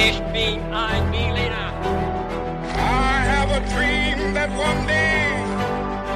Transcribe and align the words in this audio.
Ich 0.00 0.20
bin 0.32 0.60
ein 0.72 1.10
Berliner. 1.10 1.72
I 2.72 3.24
have 3.26 3.50
a 3.50 3.58
dream 3.74 4.32
that 4.32 4.48
one 4.50 4.86
day. 4.86 5.32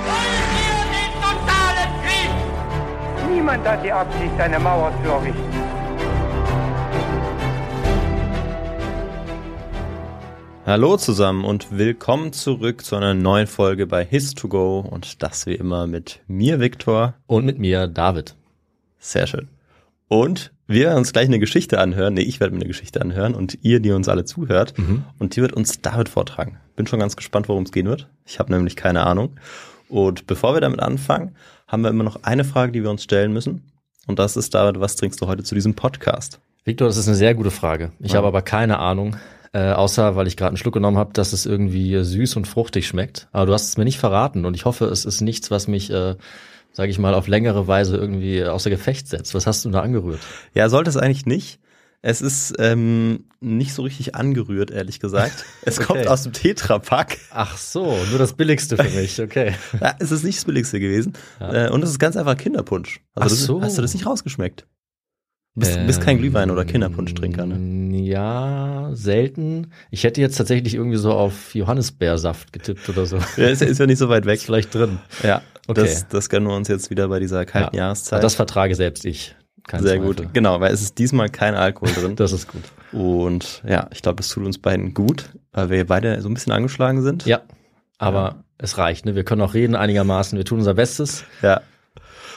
Wollen 0.07 0.47
wir 0.55 0.79
den 0.95 1.11
totalen 1.21 1.91
Krieg? 2.05 3.35
Niemand 3.35 3.67
hat 3.67 3.85
die 3.85 3.91
Absicht, 3.91 4.39
eine 4.39 4.61
Mauer 4.61 4.93
zu 5.03 5.11
errichten. 5.11 5.53
Hallo 10.65 10.97
zusammen 10.97 11.45
und 11.45 11.77
willkommen 11.77 12.33
zurück 12.33 12.85
zu 12.85 12.95
einer 12.95 13.15
neuen 13.15 13.49
Folge 13.49 13.89
bei 13.89 14.05
His2Go 14.05 14.89
und 14.89 15.25
das 15.25 15.47
wie 15.47 15.57
immer 15.57 15.89
mit 15.89 16.21
mir, 16.29 16.61
Viktor. 16.61 17.15
Und 17.27 17.47
mit 17.47 17.59
mir, 17.59 17.89
David. 17.89 18.37
Sehr 19.01 19.27
schön. 19.27 19.49
Und 20.07 20.52
wir 20.69 20.87
werden 20.87 20.99
uns 20.99 21.13
gleich 21.13 21.27
eine 21.29 21.39
Geschichte 21.39 21.79
anhören. 21.81 22.15
Nee, 22.15 22.23
ich 22.23 22.41
werde 22.41 22.55
mir 22.55 22.61
eine 22.61 22.69
Geschichte 22.69 23.01
anhören 23.01 23.35
und 23.35 23.59
ihr, 23.63 23.81
die 23.81 23.91
uns 23.93 24.09
alle 24.09 24.25
zuhört. 24.25 24.75
Und 25.19 25.37
die 25.37 25.41
wird 25.43 25.53
uns 25.53 25.81
David 25.83 26.09
vortragen. 26.09 26.59
Bin 26.77 26.87
schon 26.87 27.01
ganz 27.01 27.17
gespannt, 27.17 27.49
worum 27.49 27.65
es 27.65 27.73
gehen 27.73 27.87
wird. 27.87 28.09
Ich 28.25 28.39
habe 28.39 28.53
nämlich 28.53 28.77
keine 28.77 29.05
Ahnung. 29.05 29.37
Und 29.89 30.27
bevor 30.27 30.55
wir 30.55 30.61
damit 30.61 30.81
anfangen, 30.81 31.35
haben 31.67 31.83
wir 31.83 31.91
immer 31.91 32.05
noch 32.05 32.23
eine 32.23 32.45
Frage, 32.45 32.73
die 32.73 32.83
wir 32.83 32.91
uns 32.91 33.03
stellen 33.03 33.33
müssen. 33.33 33.71
Und 34.07 34.19
das 34.19 34.37
ist, 34.37 34.55
David, 34.55 34.81
was 34.81 34.97
trinkst 34.97 35.21
du 35.21 35.27
heute 35.27 35.43
zu 35.43 35.55
diesem 35.55 35.75
Podcast? 35.75 36.41
Victor, 36.65 36.87
das 36.89 36.97
ist 36.97 37.09
eine 37.09 37.17
sehr 37.17 37.35
gute 37.35 37.51
Frage. 37.51 37.93
Ich 38.01 38.13
Ja. 38.13 38.19
habe 38.19 38.29
aber 38.29 38.43
keine 38.43 38.79
Ahnung, 38.79 39.17
äh, 39.53 39.73
außer 39.73 40.17
weil 40.17 40.27
ich 40.29 40.37
gerade 40.37 40.49
einen 40.51 40.57
Schluck 40.57 40.75
genommen 40.75 40.97
habe, 40.97 41.13
dass 41.13 41.33
es 41.33 41.45
irgendwie 41.45 42.03
süß 42.03 42.37
und 42.37 42.47
fruchtig 42.47 42.87
schmeckt. 42.87 43.29
Aber 43.33 43.47
du 43.47 43.53
hast 43.53 43.69
es 43.69 43.77
mir 43.77 43.85
nicht 43.85 43.99
verraten 43.99 44.45
und 44.47 44.55
ich 44.55 44.65
hoffe, 44.65 44.87
es 44.87 45.05
ist 45.05 45.21
nichts, 45.21 45.51
was 45.51 45.69
mich, 45.69 45.91
äh, 45.91 46.15
sage 46.73 46.91
ich 46.91 46.99
mal, 46.99 47.15
auf 47.15 47.29
längere 47.29 47.67
Weise 47.67 47.97
irgendwie 47.97 48.45
außer 48.45 48.71
Gefecht 48.71 49.09
setzt. 49.09 49.35
Was 49.35 49.47
hast 49.47 49.65
du 49.65 49.71
da 49.71 49.81
angerührt? 49.81 50.21
Ja, 50.55 50.69
sollte 50.69 50.91
es 50.91 50.97
eigentlich 50.97 51.27
nicht. 51.27 51.59
Es 52.05 52.21
ist 52.21 52.55
ähm, 52.59 53.27
nicht 53.41 53.75
so 53.75 53.83
richtig 53.83 54.17
angerührt, 54.17 54.73
ehrlich 54.73 54.99
gesagt. 54.99 55.45
Es 55.65 55.79
Okay. 55.79 55.87
kommt 55.87 56.09
aus 56.09 56.25
dem 56.25 56.33
Tetrapack. 56.33 57.17
Ach 57.31 57.57
so, 57.57 57.97
nur 58.11 58.19
das 58.19 58.33
Billigste 58.33 58.77
für 58.77 58.91
mich, 58.91 59.21
okay. 59.23 59.55
Ja, 59.81 59.95
es 60.01 60.11
ist 60.11 60.25
nicht 60.25 60.39
das 60.39 60.45
Billigste 60.45 60.81
gewesen. 60.81 61.13
Äh, 61.39 61.69
und 61.71 61.85
es 61.85 61.91
ist 61.91 62.01
ganz 62.01 62.17
einfach 62.17 62.37
Kinderpunsch. 62.37 63.01
Also 63.15 63.37
Ach 63.37 63.39
so. 63.41 63.63
hast 63.63 63.79
du 63.79 63.83
das 63.83 63.95
nicht 63.95 64.05
rausgeschmeckt? 64.05 64.67
Du 65.55 65.61
bist, 65.61 65.87
bist 65.87 66.01
kein 66.01 66.17
Glühwein- 66.19 66.51
oder 66.51 66.65
Kinderpunschtrinker, 66.65 67.45
ne? 67.47 67.57
Ähm, 67.57 67.93
Ja, 67.93 68.89
selten. 68.95 69.71
Ich 69.91 70.05
hätte 70.05 70.21
jetzt 70.21 70.37
tatsächlich 70.37 70.75
irgendwie 70.75 70.97
so 70.97 71.13
auf 71.13 71.55
Johannisbeersaft 71.55 72.53
getippt 72.55 72.89
oder 72.89 73.05
so. 73.07 73.19
Ja, 73.37 73.49
ist, 73.49 73.61
ist 73.63 73.79
ja 73.79 73.87
nicht 73.87 73.99
so 73.99 74.09
weit 74.09 74.25
weg. 74.25 74.37
Ist 74.37 74.45
vielleicht 74.47 74.75
drin. 74.75 74.99
Ja, 75.23 75.43
Okay. 75.69 75.83
das, 75.83 76.09
das 76.09 76.29
gönnen 76.31 76.49
wir 76.49 76.57
uns 76.57 76.69
jetzt 76.69 76.89
wieder 76.91 77.07
bei 77.09 77.21
dieser 77.21 77.45
kalten 77.45 77.77
Ja. 77.77 77.85
Jahreszeit. 77.85 78.23
Das 78.25 78.35
vertrage 78.35 78.75
selbst 78.75 79.05
ich. 79.05 79.37
Kein 79.69 79.83
Sehr 79.83 79.99
Zweifel. 80.01 80.07
gut. 80.25 80.35
Genau, 80.35 80.59
weil 80.61 80.73
es 80.73 80.83
ist 80.83 80.99
diesmal 80.99 81.29
kein 81.29 81.55
Alkohol 81.55 81.93
drin. 81.93 82.17
Das 82.17 82.33
ist 82.33 82.49
gut. 82.49 82.63
Und 82.93 83.63
ja, 83.69 83.89
ich 83.93 84.03
glaube, 84.03 84.17
das 84.17 84.29
tut 84.31 84.45
uns 84.45 84.59
beiden 84.59 84.93
gut, 84.95 85.31
weil 85.53 85.71
wir 85.71 85.87
beide 85.87 86.21
so 86.23 86.29
ein 86.29 86.35
bisschen 86.35 86.53
angeschlagen 86.53 87.03
sind. 87.03 87.27
Ja, 87.27 87.43
aber 87.99 88.43
es 88.59 88.77
reicht. 88.79 89.05
Ne? 89.07 89.15
Wir 89.15 89.23
können 89.25 89.41
auch 89.43 89.55
reden 89.55 89.77
einigermaßen. 89.77 90.37
Wir 90.37 90.45
tun 90.47 90.59
unser 90.59 90.75
Bestes. 90.75 91.25
Ja. 91.43 91.61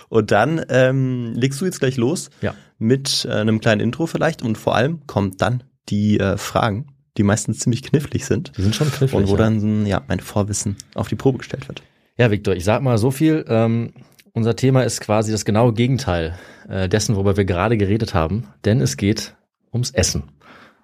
Und 0.10 0.30
dann 0.32 0.64
ähm, 0.70 1.34
legst 1.36 1.60
du 1.62 1.66
jetzt 1.66 1.80
gleich 1.80 1.98
los 1.98 2.30
Ja. 2.42 2.54
Mit 2.78 3.26
äh, 3.30 3.34
einem 3.34 3.60
kleinen 3.60 3.82
Intro 3.82 4.06
vielleicht 4.06 4.42
und 4.42 4.58
vor 4.58 4.76
allem 4.76 5.06
kommt 5.08 5.42
dann 5.42 5.64
die 5.90 6.20
äh, 6.20 6.38
Fragen, 6.38 6.88
die 7.18 7.24
meistens 7.24 7.60
ziemlich 7.60 7.84
knifflig 7.84 8.26
sind 8.26 8.52
Die 8.58 8.62
sind 8.62 8.76
schon 8.76 8.92
knifflig. 8.92 9.14
und 9.14 9.30
wo 9.30 9.36
dann 9.38 9.86
ja 9.86 10.02
mein 10.08 10.20
Vorwissen 10.20 10.76
auf 10.96 11.08
die 11.08 11.16
Probe 11.16 11.38
gestellt 11.38 11.68
wird. 11.68 11.84
ja, 12.18 12.32
Victor, 12.32 12.56
ich 12.56 12.64
sag 12.66 12.82
mal 12.82 12.98
so 12.98 13.12
viel. 13.12 13.46
Ähm, 13.48 13.94
unser 14.34 14.56
Thema 14.58 14.84
ist 14.84 15.00
quasi 15.00 15.32
das 15.32 15.46
genaue 15.46 15.74
Gegenteil 15.74 16.38
äh, 16.68 16.90
dessen, 16.90 17.16
worüber 17.16 17.38
wir 17.38 17.46
gerade 17.46 17.78
geredet 17.78 18.14
haben, 18.14 18.48
denn 18.66 18.82
es 18.82 18.98
geht 18.98 19.36
ums 19.72 19.92
Essen. 19.92 20.24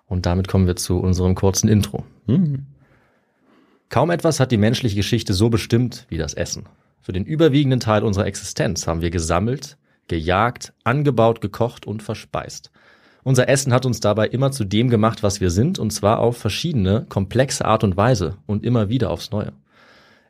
Und 0.06 0.26
damit 0.26 0.48
kommen 0.48 0.68
wir 0.68 0.76
zu 0.78 1.00
unserem 1.00 1.36
kurzen 1.36 1.68
Intro. 1.68 2.06
Hm. 2.28 2.66
Kaum 3.90 4.10
etwas 4.10 4.40
hat 4.40 4.52
die 4.52 4.58
menschliche 4.58 4.96
Geschichte 4.96 5.34
so 5.34 5.50
bestimmt 5.50 6.06
wie 6.10 6.18
das 6.18 6.34
Essen. 6.34 6.64
Für 7.02 7.12
den 7.12 7.26
überwiegenden 7.26 7.80
Teil 7.82 8.04
unserer 8.04 8.26
Existenz 8.26 8.88
haben 8.88 9.02
wir 9.02 9.10
gesammelt, 9.10 9.78
gejagt, 10.12 10.74
angebaut, 10.84 11.40
gekocht 11.40 11.88
und 11.88 12.04
verspeist. 12.04 12.70
Unser 13.24 13.48
Essen 13.48 13.74
hat 13.74 13.86
uns 13.86 14.02
dabei 14.02 14.28
immer 14.28 14.52
zu 14.52 14.66
dem 14.66 14.90
gemacht, 14.90 15.24
was 15.24 15.40
wir 15.40 15.50
sind, 15.50 15.80
und 15.80 15.92
zwar 15.92 16.20
auf 16.20 16.38
verschiedene, 16.38 17.06
komplexe 17.08 17.64
Art 17.64 17.86
und 17.86 17.96
Weise 17.96 18.36
und 18.46 18.66
immer 18.66 18.90
wieder 18.90 19.10
aufs 19.10 19.32
Neue. 19.32 19.54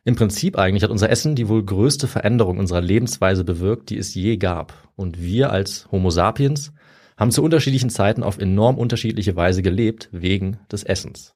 Im 0.04 0.14
Prinzip 0.14 0.56
eigentlich 0.56 0.84
hat 0.84 0.90
unser 0.90 1.10
Essen 1.10 1.34
die 1.34 1.48
wohl 1.48 1.64
größte 1.64 2.06
Veränderung 2.06 2.58
unserer 2.58 2.80
Lebensweise 2.80 3.44
bewirkt, 3.44 3.90
die 3.90 3.98
es 3.98 4.14
je 4.14 4.36
gab. 4.36 4.88
Und 4.94 5.20
wir 5.20 5.50
als 5.50 5.88
Homo 5.90 6.10
sapiens 6.10 6.72
haben 7.16 7.30
zu 7.32 7.42
unterschiedlichen 7.42 7.90
Zeiten 7.90 8.22
auf 8.22 8.38
enorm 8.38 8.78
unterschiedliche 8.78 9.34
Weise 9.34 9.62
gelebt, 9.62 10.08
wegen 10.12 10.58
des 10.70 10.84
Essens. 10.84 11.34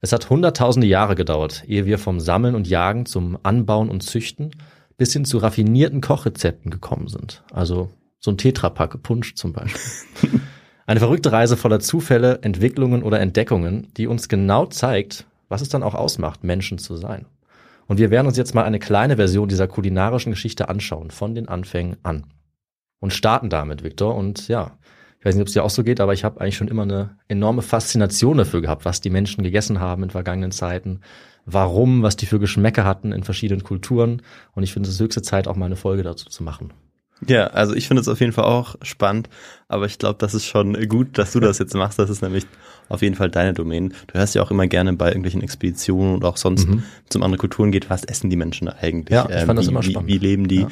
Es 0.00 0.12
hat 0.12 0.30
hunderttausende 0.30 0.86
Jahre 0.86 1.14
gedauert, 1.14 1.64
ehe 1.66 1.86
wir 1.86 1.98
vom 1.98 2.18
Sammeln 2.18 2.54
und 2.54 2.66
Jagen 2.66 3.06
zum 3.06 3.38
Anbauen 3.42 3.88
und 3.88 4.02
Züchten 4.02 4.50
bis 5.00 5.14
hin 5.14 5.24
zu 5.24 5.38
raffinierten 5.38 6.02
Kochrezepten 6.02 6.70
gekommen 6.70 7.08
sind. 7.08 7.42
Also 7.54 7.88
so 8.18 8.30
ein 8.30 8.36
Tetrapack 8.36 9.02
Punsch 9.02 9.34
zum 9.34 9.54
Beispiel. 9.54 9.80
Eine 10.86 11.00
verrückte 11.00 11.32
Reise 11.32 11.56
voller 11.56 11.80
Zufälle, 11.80 12.40
Entwicklungen 12.42 13.02
oder 13.02 13.18
Entdeckungen, 13.18 13.88
die 13.96 14.06
uns 14.06 14.28
genau 14.28 14.66
zeigt, 14.66 15.24
was 15.48 15.62
es 15.62 15.70
dann 15.70 15.82
auch 15.82 15.94
ausmacht, 15.94 16.44
Menschen 16.44 16.76
zu 16.76 16.96
sein. 16.96 17.24
Und 17.86 17.98
wir 17.98 18.10
werden 18.10 18.26
uns 18.26 18.36
jetzt 18.36 18.54
mal 18.54 18.64
eine 18.64 18.78
kleine 18.78 19.16
Version 19.16 19.48
dieser 19.48 19.68
kulinarischen 19.68 20.32
Geschichte 20.32 20.68
anschauen, 20.68 21.10
von 21.10 21.34
den 21.34 21.48
Anfängen 21.48 21.96
an. 22.02 22.26
Und 23.00 23.14
starten 23.14 23.48
damit, 23.48 23.82
Viktor. 23.82 24.14
Und 24.16 24.48
ja, 24.48 24.76
ich 25.18 25.24
weiß 25.24 25.34
nicht, 25.34 25.40
ob 25.40 25.48
es 25.48 25.54
dir 25.54 25.64
auch 25.64 25.70
so 25.70 25.82
geht, 25.82 26.00
aber 26.00 26.12
ich 26.12 26.24
habe 26.24 26.42
eigentlich 26.42 26.58
schon 26.58 26.68
immer 26.68 26.82
eine 26.82 27.16
enorme 27.26 27.62
Faszination 27.62 28.36
dafür 28.36 28.60
gehabt, 28.60 28.84
was 28.84 29.00
die 29.00 29.08
Menschen 29.08 29.42
gegessen 29.42 29.80
haben 29.80 30.02
in 30.02 30.10
vergangenen 30.10 30.52
Zeiten, 30.52 31.00
warum, 31.46 32.02
was 32.02 32.16
die 32.16 32.26
für 32.26 32.38
Geschmäcker 32.38 32.84
hatten 32.84 33.12
in 33.12 33.24
verschiedenen 33.24 33.62
Kulturen. 33.62 34.22
Und 34.52 34.62
ich 34.62 34.72
finde 34.72 34.88
es 34.88 34.94
ist 34.94 35.00
höchste 35.00 35.22
Zeit, 35.22 35.48
auch 35.48 35.56
mal 35.56 35.66
eine 35.66 35.76
Folge 35.76 36.02
dazu 36.02 36.28
zu 36.28 36.42
machen. 36.42 36.72
Ja, 37.26 37.48
also 37.48 37.74
ich 37.74 37.86
finde 37.86 38.00
es 38.00 38.08
auf 38.08 38.20
jeden 38.20 38.32
Fall 38.32 38.44
auch 38.44 38.76
spannend, 38.80 39.28
aber 39.68 39.84
ich 39.84 39.98
glaube, 39.98 40.16
das 40.18 40.32
ist 40.32 40.46
schon 40.46 40.88
gut, 40.88 41.18
dass 41.18 41.32
du 41.32 41.40
das 41.40 41.58
jetzt 41.58 41.74
machst. 41.74 41.98
Das 41.98 42.08
ist 42.08 42.22
nämlich 42.22 42.46
auf 42.88 43.02
jeden 43.02 43.14
Fall 43.14 43.30
deine 43.30 43.52
Domain. 43.52 43.92
Du 44.06 44.18
hörst 44.18 44.34
ja 44.34 44.42
auch 44.42 44.50
immer 44.50 44.66
gerne 44.66 44.94
bei 44.94 45.08
irgendwelchen 45.08 45.42
Expeditionen 45.42 46.14
und 46.14 46.24
auch 46.24 46.38
sonst 46.38 46.66
zum 47.10 47.22
andere 47.22 47.38
Kulturen 47.38 47.72
geht, 47.72 47.90
was 47.90 48.04
essen 48.04 48.30
die 48.30 48.36
Menschen 48.36 48.68
eigentlich? 48.68 49.10
Mhm. 49.10 49.30
Ja, 49.30 49.38
ich 49.38 49.44
fand 49.44 49.58
das 49.58 49.66
wie, 49.66 49.70
immer 49.70 49.82
wie, 49.82 49.90
spannend. 49.90 50.08
Wie 50.08 50.18
leben 50.18 50.48
die? 50.48 50.60
Ja. 50.60 50.68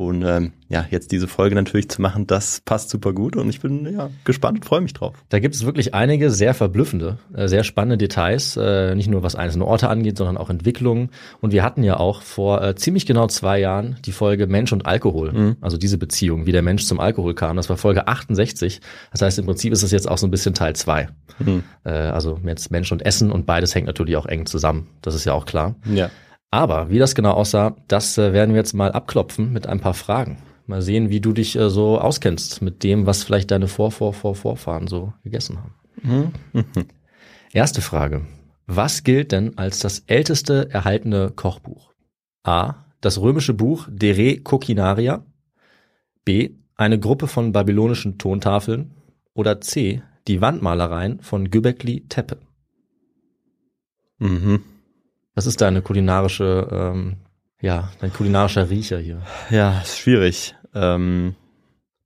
Und 0.00 0.22
ähm, 0.22 0.52
ja, 0.70 0.86
jetzt 0.90 1.12
diese 1.12 1.28
Folge 1.28 1.54
natürlich 1.54 1.90
zu 1.90 2.00
machen, 2.00 2.26
das 2.26 2.62
passt 2.62 2.88
super 2.88 3.12
gut 3.12 3.36
und 3.36 3.50
ich 3.50 3.60
bin 3.60 3.84
ja 3.84 4.08
gespannt 4.24 4.60
und 4.60 4.64
freue 4.64 4.80
mich 4.80 4.94
drauf. 4.94 5.14
Da 5.28 5.40
gibt 5.40 5.54
es 5.54 5.66
wirklich 5.66 5.92
einige 5.92 6.30
sehr 6.30 6.54
verblüffende, 6.54 7.18
äh, 7.34 7.48
sehr 7.48 7.64
spannende 7.64 7.98
Details, 7.98 8.56
äh, 8.56 8.94
nicht 8.94 9.10
nur 9.10 9.22
was 9.22 9.34
einzelne 9.34 9.66
Orte 9.66 9.90
angeht, 9.90 10.16
sondern 10.16 10.38
auch 10.38 10.48
Entwicklungen. 10.48 11.10
Und 11.42 11.52
wir 11.52 11.62
hatten 11.62 11.82
ja 11.82 11.98
auch 11.98 12.22
vor 12.22 12.62
äh, 12.62 12.74
ziemlich 12.76 13.04
genau 13.04 13.26
zwei 13.26 13.60
Jahren 13.60 13.98
die 14.06 14.12
Folge 14.12 14.46
Mensch 14.46 14.72
und 14.72 14.86
Alkohol, 14.86 15.56
also 15.60 15.76
diese 15.76 15.98
Beziehung, 15.98 16.46
wie 16.46 16.52
der 16.52 16.62
Mensch 16.62 16.86
zum 16.86 16.98
Alkohol 16.98 17.34
kam. 17.34 17.56
Das 17.56 17.68
war 17.68 17.76
Folge 17.76 18.08
68. 18.08 18.80
Das 19.12 19.20
heißt, 19.20 19.38
im 19.38 19.44
Prinzip 19.44 19.70
ist 19.70 19.82
es 19.82 19.90
jetzt 19.90 20.08
auch 20.08 20.16
so 20.16 20.26
ein 20.26 20.30
bisschen 20.30 20.54
Teil 20.54 20.74
zwei. 20.76 21.10
Äh, 21.84 21.90
also 21.90 22.40
jetzt 22.46 22.70
Mensch 22.70 22.90
und 22.90 23.04
Essen 23.04 23.30
und 23.30 23.44
beides 23.44 23.74
hängt 23.74 23.86
natürlich 23.86 24.16
auch 24.16 24.24
eng 24.24 24.46
zusammen. 24.46 24.88
Das 25.02 25.14
ist 25.14 25.26
ja 25.26 25.34
auch 25.34 25.44
klar. 25.44 25.74
Ja. 25.84 26.10
Aber 26.50 26.90
wie 26.90 26.98
das 26.98 27.14
genau 27.14 27.32
aussah, 27.32 27.76
das 27.86 28.18
äh, 28.18 28.32
werden 28.32 28.50
wir 28.52 28.58
jetzt 28.58 28.74
mal 28.74 28.92
abklopfen 28.92 29.52
mit 29.52 29.66
ein 29.66 29.80
paar 29.80 29.94
Fragen. 29.94 30.38
Mal 30.66 30.82
sehen, 30.82 31.10
wie 31.10 31.20
du 31.20 31.32
dich 31.32 31.56
äh, 31.56 31.70
so 31.70 31.98
auskennst 31.98 32.60
mit 32.62 32.82
dem, 32.82 33.06
was 33.06 33.22
vielleicht 33.22 33.50
deine 33.50 33.68
Vor, 33.68 33.92
Vor, 33.92 34.12
Vor, 34.12 34.34
Vorfahren 34.34 34.88
so 34.88 35.12
gegessen 35.22 35.58
haben. 35.58 36.32
Erste 37.52 37.82
Frage. 37.82 38.26
Was 38.66 39.02
gilt 39.02 39.32
denn 39.32 39.58
als 39.58 39.80
das 39.80 40.00
älteste 40.06 40.70
erhaltene 40.70 41.32
Kochbuch? 41.34 41.92
A. 42.44 42.84
Das 43.00 43.20
römische 43.20 43.54
Buch 43.54 43.88
De 43.90 44.12
Re 44.12 44.40
Coquinaria. 44.40 45.24
B. 46.24 46.50
Eine 46.76 46.98
Gruppe 46.98 47.26
von 47.26 47.52
babylonischen 47.52 48.18
Tontafeln. 48.18 48.92
Oder 49.34 49.60
C. 49.60 50.02
Die 50.28 50.40
Wandmalereien 50.40 51.20
von 51.20 51.50
Göbekli 51.50 52.06
Tepe. 52.08 52.38
Mhm. 54.18 54.62
Was 55.34 55.46
ist 55.46 55.60
deine 55.60 55.82
kulinarische, 55.82 56.68
ähm, 56.70 57.16
ja, 57.60 57.90
dein 58.00 58.12
kulinarischer 58.12 58.68
Riecher 58.70 58.98
hier? 58.98 59.22
Ja, 59.50 59.80
ist 59.80 59.98
schwierig. 59.98 60.54
Ähm, 60.74 61.34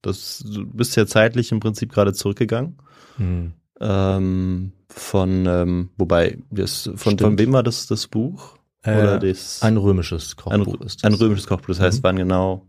das, 0.03 0.45
du 0.47 0.67
bist 0.67 0.97
ja 0.97 1.07
zeitlich 1.07 1.51
im 1.53 1.61
Prinzip 1.61 1.93
gerade 1.93 2.13
zurückgegangen. 2.13 2.77
Hm. 3.17 3.53
Ähm, 3.81 4.73
von, 4.89 5.47
ähm, 5.47 5.91
wobei, 5.97 6.39
das, 6.51 6.91
von, 6.97 7.19
von 7.19 7.39
wem 7.39 7.53
war 7.53 7.63
das 7.63 7.87
das 7.87 8.07
Buch? 8.07 8.57
Oder 8.87 9.19
das, 9.19 9.63
Ein 9.63 9.79
römisches 9.79 10.37
ein, 10.47 10.63
Kochbuch 10.63 10.81
ist 10.83 11.05
ein 11.05 11.13
das. 11.13 11.21
römisches 11.21 11.47
Kochbuch. 11.47 11.69
Das 11.69 11.81
heißt, 11.81 11.99
Mhm. 12.01 12.03
wann 12.05 12.17
genau, 12.17 12.67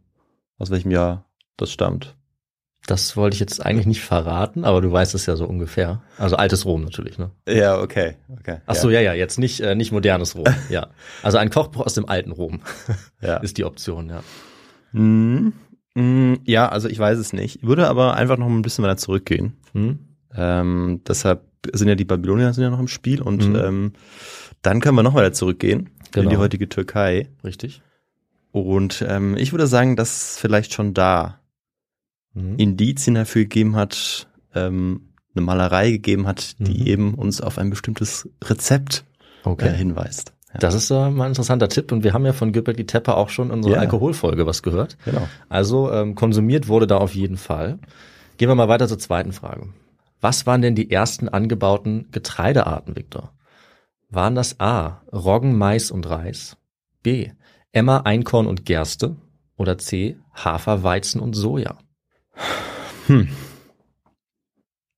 aus 0.57 0.71
welchem 0.71 0.91
Jahr 0.91 1.25
das 1.57 1.71
stammt. 1.71 2.15
Das 2.87 3.17
wollte 3.17 3.33
ich 3.33 3.39
jetzt 3.39 3.65
eigentlich 3.65 3.87
nicht 3.87 4.01
verraten, 4.01 4.63
aber 4.63 4.79
du 4.81 4.91
weißt 4.91 5.15
es 5.15 5.25
ja 5.25 5.35
so 5.35 5.45
ungefähr. 5.45 6.01
Also 6.19 6.35
altes 6.35 6.65
Rom 6.65 6.83
natürlich, 6.83 7.17
ne? 7.17 7.31
Ja, 7.47 7.79
okay. 7.79 8.15
okay. 8.39 8.57
Ach 8.67 8.75
so, 8.75 8.89
ja, 8.91 9.01
ja, 9.01 9.13
jetzt 9.13 9.39
nicht, 9.39 9.59
äh, 9.61 9.73
nicht 9.73 9.91
modernes 9.91 10.35
Rom, 10.35 10.45
ja. 10.69 10.87
Also 11.23 11.39
ein 11.39 11.49
Kochbuch 11.49 11.85
aus 11.85 11.95
dem 11.95 12.07
alten 12.07 12.31
Rom 12.31 12.61
ja. 13.21 13.37
ist 13.37 13.57
die 13.57 13.63
Option, 13.65 14.09
ja. 14.09 14.21
Mhm. 14.91 15.53
Mm, 15.95 16.35
Ja, 16.45 16.69
also 16.69 16.87
ich 16.89 16.99
weiß 16.99 17.17
es 17.17 17.33
nicht. 17.33 17.57
Ich 17.57 17.63
würde 17.67 17.87
aber 17.87 18.15
einfach 18.15 18.37
noch 18.37 18.47
ein 18.47 18.61
bisschen 18.61 18.83
weiter 18.83 18.97
zurückgehen. 18.97 19.53
Hm? 19.73 19.99
Ähm, 20.35 21.01
deshalb 21.07 21.41
sind 21.73 21.87
ja 21.87 21.95
die 21.95 22.05
Babylonier 22.05 22.53
sind 22.53 22.63
ja 22.63 22.69
noch 22.69 22.79
im 22.79 22.87
Spiel 22.87 23.21
und 23.21 23.47
Mhm. 23.49 23.55
ähm, 23.55 23.93
dann 24.61 24.79
können 24.81 24.95
wir 24.95 25.03
noch 25.03 25.13
weiter 25.15 25.33
zurückgehen 25.33 25.89
in 26.07 26.11
Genau. 26.11 26.29
die 26.29 26.37
heutige 26.37 26.69
Türkei. 26.69 27.29
Richtig. 27.43 27.81
Und 28.51 29.03
ähm, 29.07 29.35
ich 29.37 29.51
würde 29.53 29.67
sagen, 29.67 29.95
dass 29.95 30.37
vielleicht 30.39 30.73
schon 30.73 30.93
da 30.93 31.39
Mhm. 32.35 32.55
Indizien 32.57 33.15
dafür 33.15 33.43
gegeben 33.43 33.75
hat, 33.75 34.27
ähm, 34.53 35.09
eine 35.33 35.43
Malerei 35.43 35.91
gegeben 35.91 36.27
hat, 36.27 36.55
die 36.59 36.81
Mhm. 36.81 36.87
eben 36.87 37.13
uns 37.15 37.41
auf 37.41 37.57
ein 37.57 37.69
bestimmtes 37.71 38.29
Rezept 38.43 39.03
Okay. 39.43 39.69
äh, 39.69 39.73
hinweist. 39.73 40.33
Ja, 40.53 40.59
Das 40.59 40.73
ist 40.75 40.89
äh, 40.91 41.09
mal 41.09 41.25
ein 41.25 41.31
interessanter 41.31 41.67
Tipp 41.67 41.91
und 41.91 42.03
wir 42.03 42.13
haben 42.13 42.25
ja 42.25 42.31
von 42.33 42.53
Göbekli 42.53 42.85
Tepe 42.85 43.15
auch 43.15 43.29
schon 43.29 43.47
in 43.47 43.55
unserer 43.55 43.73
Ja. 43.73 43.79
Alkoholfolge 43.79 44.45
was 44.45 44.61
gehört. 44.63 44.97
genau. 45.03 45.27
Also 45.49 45.91
ähm, 45.91 46.15
konsumiert 46.15 46.67
wurde 46.67 46.87
da 46.87 46.97
auf 46.97 47.15
jeden 47.15 47.37
Fall. 47.37 47.79
Gehen 48.37 48.47
wir 48.49 48.55
mal 48.55 48.67
weiter 48.69 48.87
zur 48.87 48.99
zweiten 48.99 49.33
Frage. 49.33 49.69
Was 50.21 50.45
waren 50.45 50.61
denn 50.61 50.75
die 50.75 50.89
ersten 50.91 51.27
angebauten 51.29 52.07
Getreidearten, 52.11 52.95
Viktor? 52.95 53.33
Waren 54.09 54.35
das 54.35 54.59
A. 54.59 55.01
Roggen, 55.11 55.57
Mais 55.57 55.91
und 55.91 56.09
Reis, 56.09 56.55
B. 57.03 57.31
Emmer, 57.73 58.05
Einkorn 58.05 58.47
und 58.47 58.65
Gerste 58.65 59.17
oder 59.57 59.77
C. 59.77 60.17
Hafer, 60.33 60.83
Weizen 60.83 61.19
und 61.19 61.33
Soja? 61.33 61.77
Hm. 63.07 63.27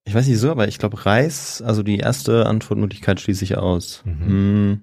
Ich 0.06 0.14
weiß 0.14 0.28
nicht 0.28 0.40
so, 0.40 0.50
aber 0.52 0.68
ich 0.68 0.80
glaube 0.80 1.06
Reis, 1.06 1.62
also 1.62 1.84
die 1.84 1.98
erste 1.98 2.46
Antwortmöglichkeit 2.46 3.20
schließe 3.20 3.44
ich 3.44 3.58
aus. 3.58 4.02
Mhm. 4.06 4.26
Hm. 4.26 4.82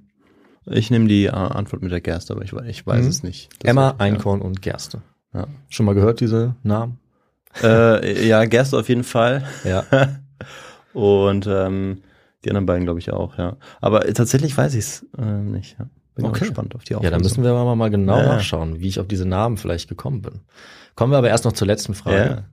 Ich 0.66 0.90
nehme 0.90 1.08
die 1.08 1.26
äh, 1.26 1.30
Antwort 1.30 1.82
mit 1.82 1.92
der 1.92 2.00
Gerste, 2.00 2.34
aber 2.34 2.42
ich, 2.42 2.52
ich 2.52 2.86
weiß 2.86 3.02
Mhm. 3.04 3.08
es 3.10 3.22
nicht. 3.22 3.50
Das 3.62 3.70
Emmer, 3.70 3.94
ja. 3.98 4.04
Einkorn 4.04 4.40
und 4.40 4.62
Gerste. 4.62 5.02
Ja. 5.32 5.46
Schon 5.68 5.86
mal 5.86 5.94
gehört 5.94 6.20
diese 6.20 6.54
Namen? 6.62 6.98
Äh, 7.62 8.26
ja, 8.26 8.44
Gerste 8.44 8.78
auf 8.78 8.88
jeden 8.88 9.04
Fall. 9.04 9.44
Ja. 9.64 9.84
Und 10.92 11.46
ähm, 11.48 12.02
die 12.44 12.50
anderen 12.50 12.66
beiden 12.66 12.84
glaube 12.84 13.00
ich 13.00 13.10
auch, 13.12 13.36
ja. 13.38 13.56
Aber 13.80 14.00
tatsächlich 14.12 14.56
weiß 14.56 14.74
ich 14.74 14.80
es 14.80 15.06
äh, 15.18 15.24
nicht. 15.24 15.76
Ja. 15.78 15.86
Bin 16.14 16.24
Okay. 16.26 16.34
auch 16.36 16.38
gespannt 16.40 16.74
auf 16.74 16.84
die 16.84 16.92
Ja, 16.92 16.98
Auflösung. 16.98 17.18
da 17.18 17.22
müssen 17.22 17.42
wir 17.44 17.50
aber 17.50 17.74
mal 17.74 17.90
genau 17.90 18.18
Ja. 18.18 18.26
nachschauen, 18.36 18.80
wie 18.80 18.88
ich 18.88 19.00
auf 19.00 19.08
diese 19.08 19.26
Namen 19.26 19.56
vielleicht 19.56 19.88
gekommen 19.88 20.22
bin. 20.22 20.40
Kommen 20.94 21.12
wir 21.12 21.18
aber 21.18 21.28
erst 21.28 21.44
noch 21.44 21.52
zur 21.52 21.66
letzten 21.66 21.94
Frage. 21.94 22.16
Ja. 22.16 22.44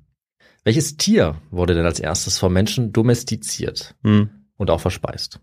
Welches 0.64 0.98
Tier 0.98 1.36
wurde 1.52 1.74
denn 1.76 1.86
als 1.86 2.00
erstes 2.00 2.38
vom 2.40 2.54
Menschen 2.54 2.92
domestiziert 2.94 3.96
Hm. 4.04 4.30
und 4.58 4.70
auch 4.70 4.80
verspeist? 4.80 5.40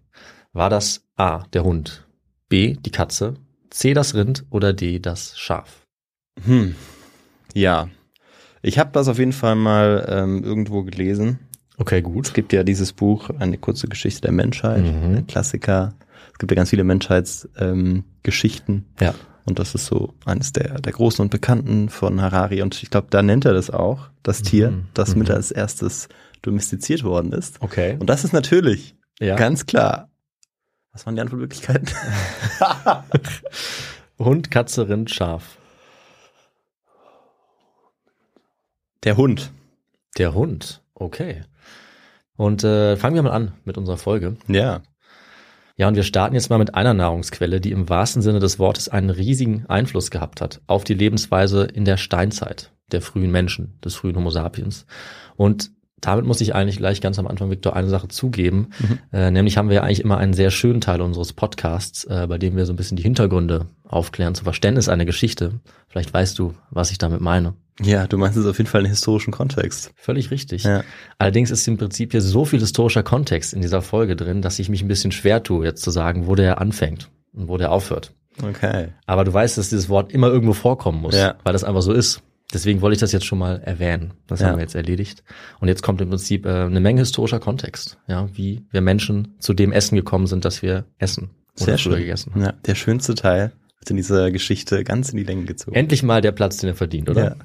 War 0.52 0.70
das 0.70 1.06
A, 1.16 1.44
der 1.52 1.64
Hund, 1.64 2.06
B, 2.48 2.74
die 2.74 2.90
Katze, 2.90 3.34
C, 3.70 3.94
das 3.94 4.14
Rind 4.14 4.44
oder 4.50 4.72
D, 4.72 4.98
das 4.98 5.38
Schaf? 5.38 5.86
Hm. 6.44 6.74
Ja. 7.54 7.88
Ich 8.62 8.78
habe 8.78 8.90
das 8.92 9.08
auf 9.08 9.18
jeden 9.18 9.32
Fall 9.32 9.54
mal 9.54 10.06
ähm, 10.08 10.42
irgendwo 10.42 10.82
gelesen. 10.82 11.38
Okay, 11.76 11.98
Es 11.98 12.02
gut. 12.04 12.34
gibt 12.34 12.52
ja 12.52 12.64
dieses 12.64 12.92
Buch, 12.92 13.30
eine 13.38 13.58
kurze 13.58 13.86
Geschichte 13.86 14.22
der 14.22 14.32
Menschheit, 14.32 14.82
Mhm. 14.84 15.16
ein 15.18 15.26
Klassiker. 15.28 15.94
Es 16.38 16.38
gibt 16.38 16.52
ja 16.52 16.56
ganz 16.56 16.70
viele 16.70 16.84
Menschheitsgeschichten. 16.84 18.74
Ähm. 18.76 18.84
Ja. 19.06 19.14
und 19.44 19.58
das 19.58 19.74
ist 19.74 19.86
so 19.86 20.14
eines 20.24 20.52
der, 20.52 20.80
der 20.80 20.92
großen 20.92 21.20
und 21.22 21.30
bekannten 21.30 21.88
von 21.88 22.20
Harari. 22.22 22.62
Und 22.62 22.80
ich 22.82 22.90
glaube, 22.90 23.08
da 23.10 23.22
nennt 23.22 23.44
er 23.46 23.54
das 23.54 23.70
auch, 23.70 24.08
das 24.22 24.42
Tier, 24.42 24.70
Mhm. 24.70 24.86
das 24.94 25.16
mit 25.16 25.28
Mhm. 25.30 25.34
als 25.34 25.50
erstes 25.50 26.08
domestiziert 26.42 27.02
worden 27.02 27.32
ist. 27.32 27.60
Okay. 27.60 27.96
Und 27.98 28.06
das 28.08 28.22
ist 28.24 28.32
natürlich 28.32 28.94
Ja. 29.18 29.34
ganz 29.36 29.66
klar. 29.66 30.10
Was 30.92 31.06
waren 31.06 31.16
die 31.16 31.22
Antwortmöglichkeiten? 31.22 31.88
Hund, 34.18 34.50
Katze, 34.50 34.88
Rind, 34.88 35.10
Schaf. 35.10 35.56
Der 39.04 39.16
Hund. 39.16 39.50
Der 40.18 40.34
Hund. 40.34 40.82
Okay. 40.94 41.42
Und 42.36 42.64
äh, 42.64 42.96
fangen 42.96 43.14
wir 43.16 43.22
mal 43.22 43.30
an 43.32 43.52
mit 43.64 43.78
unserer 43.78 43.96
Folge. 43.96 44.36
Ja. 44.48 44.82
Ja, 45.78 45.86
und 45.86 45.94
wir 45.94 46.02
starten 46.02 46.34
jetzt 46.34 46.50
mal 46.50 46.58
mit 46.58 46.74
einer 46.74 46.92
Nahrungsquelle, 46.92 47.60
die 47.60 47.70
im 47.70 47.88
wahrsten 47.88 48.20
Sinne 48.20 48.40
des 48.40 48.58
Wortes 48.58 48.88
einen 48.88 49.10
riesigen 49.10 49.64
Einfluss 49.66 50.10
gehabt 50.10 50.40
hat 50.40 50.60
auf 50.66 50.82
die 50.82 50.94
Lebensweise 50.94 51.64
in 51.64 51.84
der 51.84 51.96
Steinzeit 51.96 52.72
der 52.90 53.00
frühen 53.00 53.30
Menschen, 53.30 53.78
des 53.84 53.94
frühen 53.94 54.16
Homo 54.16 54.30
sapiens. 54.30 54.86
Und 55.36 55.70
damit 56.00 56.24
muss 56.24 56.40
ich 56.40 56.54
eigentlich 56.54 56.78
gleich 56.78 57.00
ganz 57.00 57.18
am 57.18 57.28
Anfang, 57.28 57.50
Victor, 57.50 57.76
eine 57.76 57.88
Sache 57.88 58.08
zugeben. 58.08 58.70
Äh, 59.12 59.30
nämlich 59.30 59.56
haben 59.56 59.68
wir 59.68 59.76
ja 59.76 59.82
eigentlich 59.82 60.02
immer 60.02 60.18
einen 60.18 60.34
sehr 60.34 60.50
schönen 60.50 60.80
Teil 60.80 61.00
unseres 61.00 61.32
Podcasts, 61.32 62.04
äh, 62.04 62.26
bei 62.28 62.38
dem 62.38 62.56
wir 62.56 62.66
so 62.66 62.72
ein 62.72 62.76
bisschen 62.76 62.96
die 62.96 63.02
Hintergründe 63.02 63.66
aufklären 63.84 64.34
zum 64.34 64.44
Verständnis 64.44 64.88
einer 64.88 65.06
Geschichte. 65.06 65.60
Vielleicht 65.88 66.12
weißt 66.12 66.38
du, 66.38 66.54
was 66.70 66.90
ich 66.90 66.98
damit 66.98 67.20
meine. 67.20 67.54
Ja, 67.82 68.06
du 68.06 68.18
meinst 68.18 68.36
es 68.36 68.46
auf 68.46 68.58
jeden 68.58 68.68
Fall 68.68 68.80
einen 68.80 68.90
historischen 68.90 69.32
Kontext. 69.32 69.92
Völlig 69.96 70.30
richtig. 70.30 70.64
Ja. 70.64 70.82
Allerdings 71.18 71.50
ist 71.50 71.66
im 71.68 71.76
Prinzip 71.76 72.10
hier 72.12 72.20
so 72.22 72.44
viel 72.44 72.60
historischer 72.60 73.02
Kontext 73.02 73.52
in 73.54 73.60
dieser 73.60 73.82
Folge 73.82 74.16
drin, 74.16 74.42
dass 74.42 74.58
ich 74.58 74.68
mich 74.68 74.82
ein 74.82 74.88
bisschen 74.88 75.12
schwer 75.12 75.42
tue, 75.42 75.64
jetzt 75.64 75.82
zu 75.82 75.90
sagen, 75.90 76.26
wo 76.26 76.34
der 76.34 76.60
anfängt 76.60 77.08
und 77.32 77.48
wo 77.48 77.56
der 77.56 77.70
aufhört. 77.70 78.12
Okay. 78.42 78.88
Aber 79.06 79.24
du 79.24 79.32
weißt, 79.32 79.58
dass 79.58 79.68
dieses 79.68 79.88
Wort 79.88 80.12
immer 80.12 80.28
irgendwo 80.28 80.52
vorkommen 80.54 81.00
muss, 81.00 81.14
Ja. 81.16 81.36
weil 81.44 81.52
das 81.52 81.64
einfach 81.64 81.82
so 81.82 81.92
ist. 81.92 82.22
Deswegen 82.52 82.80
wollte 82.80 82.94
ich 82.94 83.00
das 83.00 83.12
jetzt 83.12 83.26
schon 83.26 83.38
mal 83.38 83.60
erwähnen. 83.60 84.14
Das 84.26 84.40
Ja. 84.40 84.46
haben 84.48 84.56
wir 84.56 84.62
jetzt 84.62 84.74
erledigt. 84.74 85.22
Und 85.60 85.68
jetzt 85.68 85.82
kommt 85.82 86.00
im 86.00 86.08
Prinzip 86.08 86.46
äh, 86.46 86.48
eine 86.64 86.80
Menge 86.80 87.00
historischer 87.00 87.40
Kontext, 87.40 87.98
ja, 88.06 88.28
wie 88.32 88.64
wir 88.70 88.80
Menschen 88.80 89.34
zu 89.38 89.52
dem 89.54 89.70
Essen 89.70 89.96
gekommen 89.96 90.26
sind, 90.26 90.44
das 90.44 90.62
wir 90.62 90.84
essen 90.98 91.30
oder 91.56 91.64
Sehr 91.66 91.78
schön. 91.78 91.96
gegessen 91.96 92.32
haben. 92.34 92.42
Ja, 92.42 92.52
der 92.52 92.74
schönste 92.74 93.14
Teil 93.14 93.52
wird 93.80 93.90
in 93.90 93.96
dieser 93.96 94.30
Geschichte 94.30 94.82
ganz 94.82 95.10
in 95.10 95.18
die 95.18 95.24
Länge 95.24 95.44
gezogen. 95.44 95.76
Endlich 95.76 96.02
mal 96.02 96.20
der 96.22 96.32
Platz, 96.32 96.56
den 96.56 96.68
er 96.70 96.74
verdient, 96.74 97.10
oder? 97.10 97.24
Ja. 97.24 97.36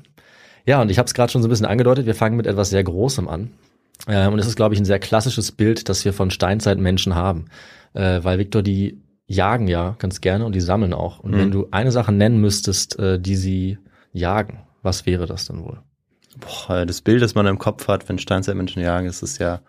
Ja, 0.65 0.81
und 0.81 0.89
ich 0.89 0.98
habe 0.98 1.07
es 1.07 1.13
gerade 1.13 1.31
schon 1.31 1.42
so 1.42 1.48
ein 1.48 1.50
bisschen 1.50 1.65
angedeutet, 1.65 2.06
wir 2.06 2.15
fangen 2.15 2.38
mit 2.38 2.48
etwas 2.48 2.69
sehr 2.69 2.83
Großem 2.83 3.27
an. 3.27 3.51
Äh, 4.07 4.27
und 4.27 4.39
es 4.39 4.48
ist, 4.48 4.56
glaube 4.56 4.74
ich, 4.75 4.81
ein 4.81 4.86
sehr 4.86 5.00
klassisches 5.00 5.51
Bild, 5.51 5.89
das 5.89 6.04
wir 6.06 6.13
von 6.13 6.31
Steinzeitmenschen 6.31 7.15
haben. 7.15 7.45
Äh, 7.94 8.24
weil, 8.24 8.39
Victor, 8.39 8.62
die 8.63 9.01
jagen 9.27 9.68
ja 9.68 9.95
ganz 10.00 10.21
gerne 10.21 10.45
und 10.45 10.54
die 10.56 10.62
sammeln 10.62 10.94
auch. 10.94 11.19
Und 11.19 11.31
Mhm. 11.31 11.38
wenn 11.38 11.51
du 11.51 11.68
eine 11.71 11.92
Sache 11.92 12.12
nennen 12.12 12.39
müsstest, 12.39 12.98
äh, 13.00 13.19
die 13.19 13.36
sie 13.36 13.77
jagen, 14.12 14.60
was 14.81 15.06
wäre 15.06 15.25
das 15.25 15.45
dann 15.45 15.63
wohl? 15.63 15.80
Boah, 16.39 16.86
das 16.86 17.01
Bild, 17.01 17.21
das 17.21 17.36
man 17.36 17.45
im 17.48 17.60
Kopf 17.60 17.88
hat, 17.88 18.10
wenn 18.10 18.18
Steinzeitmenschen 18.18 18.81
jagen, 18.81 19.07
ist 19.07 19.21
es 19.24 19.38
ja 19.38 19.62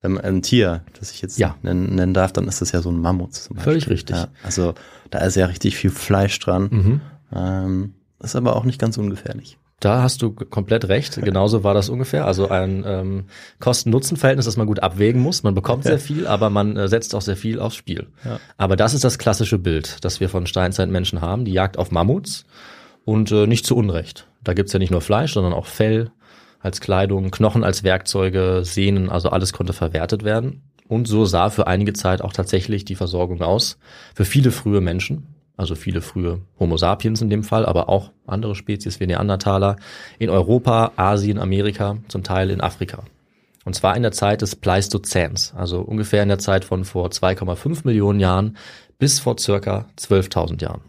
wenn 0.00 0.12
man 0.12 0.24
ein 0.24 0.42
Tier, 0.42 0.82
das 1.00 1.12
ich 1.12 1.22
jetzt 1.22 1.38
Ja. 1.38 1.56
nennen, 1.62 1.94
nennen 1.94 2.12
darf, 2.12 2.30
dann 2.30 2.46
ist 2.46 2.60
es 2.60 2.72
ja 2.72 2.82
so 2.82 2.90
ein 2.90 2.98
Mammut 3.00 3.32
zum 3.32 3.56
Beispiel. 3.56 3.72
Völlig 3.72 3.88
richtig. 3.88 4.14
Ja, 4.16 4.28
also 4.42 4.74
da 5.08 5.20
ist 5.20 5.34
ja 5.34 5.46
richtig 5.46 5.78
viel 5.78 5.88
Fleisch 5.88 6.38
dran. 6.40 6.68
Mhm. 6.70 7.00
Ähm, 7.34 7.94
ist 8.22 8.36
aber 8.36 8.54
auch 8.54 8.64
nicht 8.64 8.78
ganz 8.78 8.98
ungefährlich. 8.98 9.56
Da 9.84 10.00
hast 10.00 10.22
du 10.22 10.32
komplett 10.32 10.88
recht. 10.88 11.20
Genauso 11.20 11.62
war 11.62 11.74
das 11.74 11.90
ungefähr. 11.90 12.24
Also 12.24 12.48
ein 12.48 12.84
ähm, 12.86 13.24
Kosten-Nutzen-Verhältnis, 13.60 14.46
das 14.46 14.56
man 14.56 14.66
gut 14.66 14.82
abwägen 14.82 15.20
muss. 15.20 15.42
Man 15.42 15.54
bekommt 15.54 15.84
sehr 15.84 15.98
viel, 15.98 16.26
aber 16.26 16.48
man 16.48 16.74
äh, 16.78 16.88
setzt 16.88 17.14
auch 17.14 17.20
sehr 17.20 17.36
viel 17.36 17.60
aufs 17.60 17.76
Spiel. 17.76 18.06
Ja. 18.24 18.40
Aber 18.56 18.76
das 18.76 18.94
ist 18.94 19.04
das 19.04 19.18
klassische 19.18 19.58
Bild, 19.58 20.02
das 20.02 20.20
wir 20.20 20.30
von 20.30 20.46
Steinzeitmenschen 20.46 21.20
haben. 21.20 21.44
Die 21.44 21.52
Jagd 21.52 21.76
auf 21.76 21.90
Mammuts 21.90 22.46
und 23.04 23.30
äh, 23.30 23.46
nicht 23.46 23.66
zu 23.66 23.76
Unrecht. 23.76 24.26
Da 24.42 24.54
gibt's 24.54 24.72
ja 24.72 24.78
nicht 24.78 24.90
nur 24.90 25.02
Fleisch, 25.02 25.34
sondern 25.34 25.52
auch 25.52 25.66
Fell 25.66 26.10
als 26.60 26.80
Kleidung, 26.80 27.30
Knochen 27.30 27.62
als 27.62 27.84
Werkzeuge, 27.84 28.62
Sehnen, 28.64 29.10
also 29.10 29.28
alles 29.28 29.52
konnte 29.52 29.74
verwertet 29.74 30.24
werden. 30.24 30.62
Und 30.88 31.08
so 31.08 31.26
sah 31.26 31.50
für 31.50 31.66
einige 31.66 31.92
Zeit 31.92 32.22
auch 32.22 32.32
tatsächlich 32.32 32.86
die 32.86 32.94
Versorgung 32.94 33.42
aus. 33.42 33.76
Für 34.14 34.24
viele 34.24 34.50
frühe 34.50 34.80
Menschen, 34.80 35.33
also 35.56 35.74
viele 35.74 36.00
frühe 36.00 36.40
Homo 36.58 36.76
sapiens 36.76 37.22
in 37.22 37.30
dem 37.30 37.44
Fall, 37.44 37.64
aber 37.64 37.88
auch 37.88 38.10
andere 38.26 38.54
Spezies 38.54 39.00
wie 39.00 39.06
Neandertaler 39.06 39.76
in 40.18 40.30
Europa, 40.30 40.92
Asien, 40.96 41.38
Amerika, 41.38 41.98
zum 42.08 42.22
Teil 42.22 42.50
in 42.50 42.60
Afrika. 42.60 43.04
Und 43.64 43.74
zwar 43.74 43.96
in 43.96 44.02
der 44.02 44.12
Zeit 44.12 44.42
des 44.42 44.56
Pleistozäns, 44.56 45.54
also 45.56 45.80
ungefähr 45.80 46.22
in 46.22 46.28
der 46.28 46.38
Zeit 46.38 46.64
von 46.64 46.84
vor 46.84 47.08
2,5 47.08 47.82
Millionen 47.84 48.20
Jahren 48.20 48.56
bis 48.98 49.20
vor 49.20 49.38
circa 49.38 49.86
12.000 49.98 50.62
Jahren. 50.62 50.82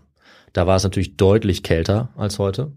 Da 0.52 0.68
war 0.68 0.76
es 0.76 0.84
natürlich 0.84 1.16
deutlich 1.16 1.64
kälter 1.64 2.10
als 2.16 2.40
heute 2.40 2.74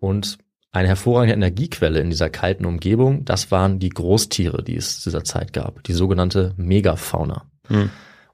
und 0.00 0.38
eine 0.70 0.88
hervorragende 0.88 1.34
Energiequelle 1.34 2.00
in 2.00 2.08
dieser 2.08 2.30
kalten 2.30 2.64
Umgebung, 2.64 3.26
das 3.26 3.50
waren 3.50 3.78
die 3.78 3.90
Großtiere, 3.90 4.62
die 4.62 4.76
es 4.76 5.00
zu 5.00 5.10
dieser 5.10 5.22
Zeit 5.22 5.52
gab, 5.52 5.84
die 5.84 5.92
sogenannte 5.92 6.54
Megafauna. 6.56 7.44
Hm. 7.68 7.90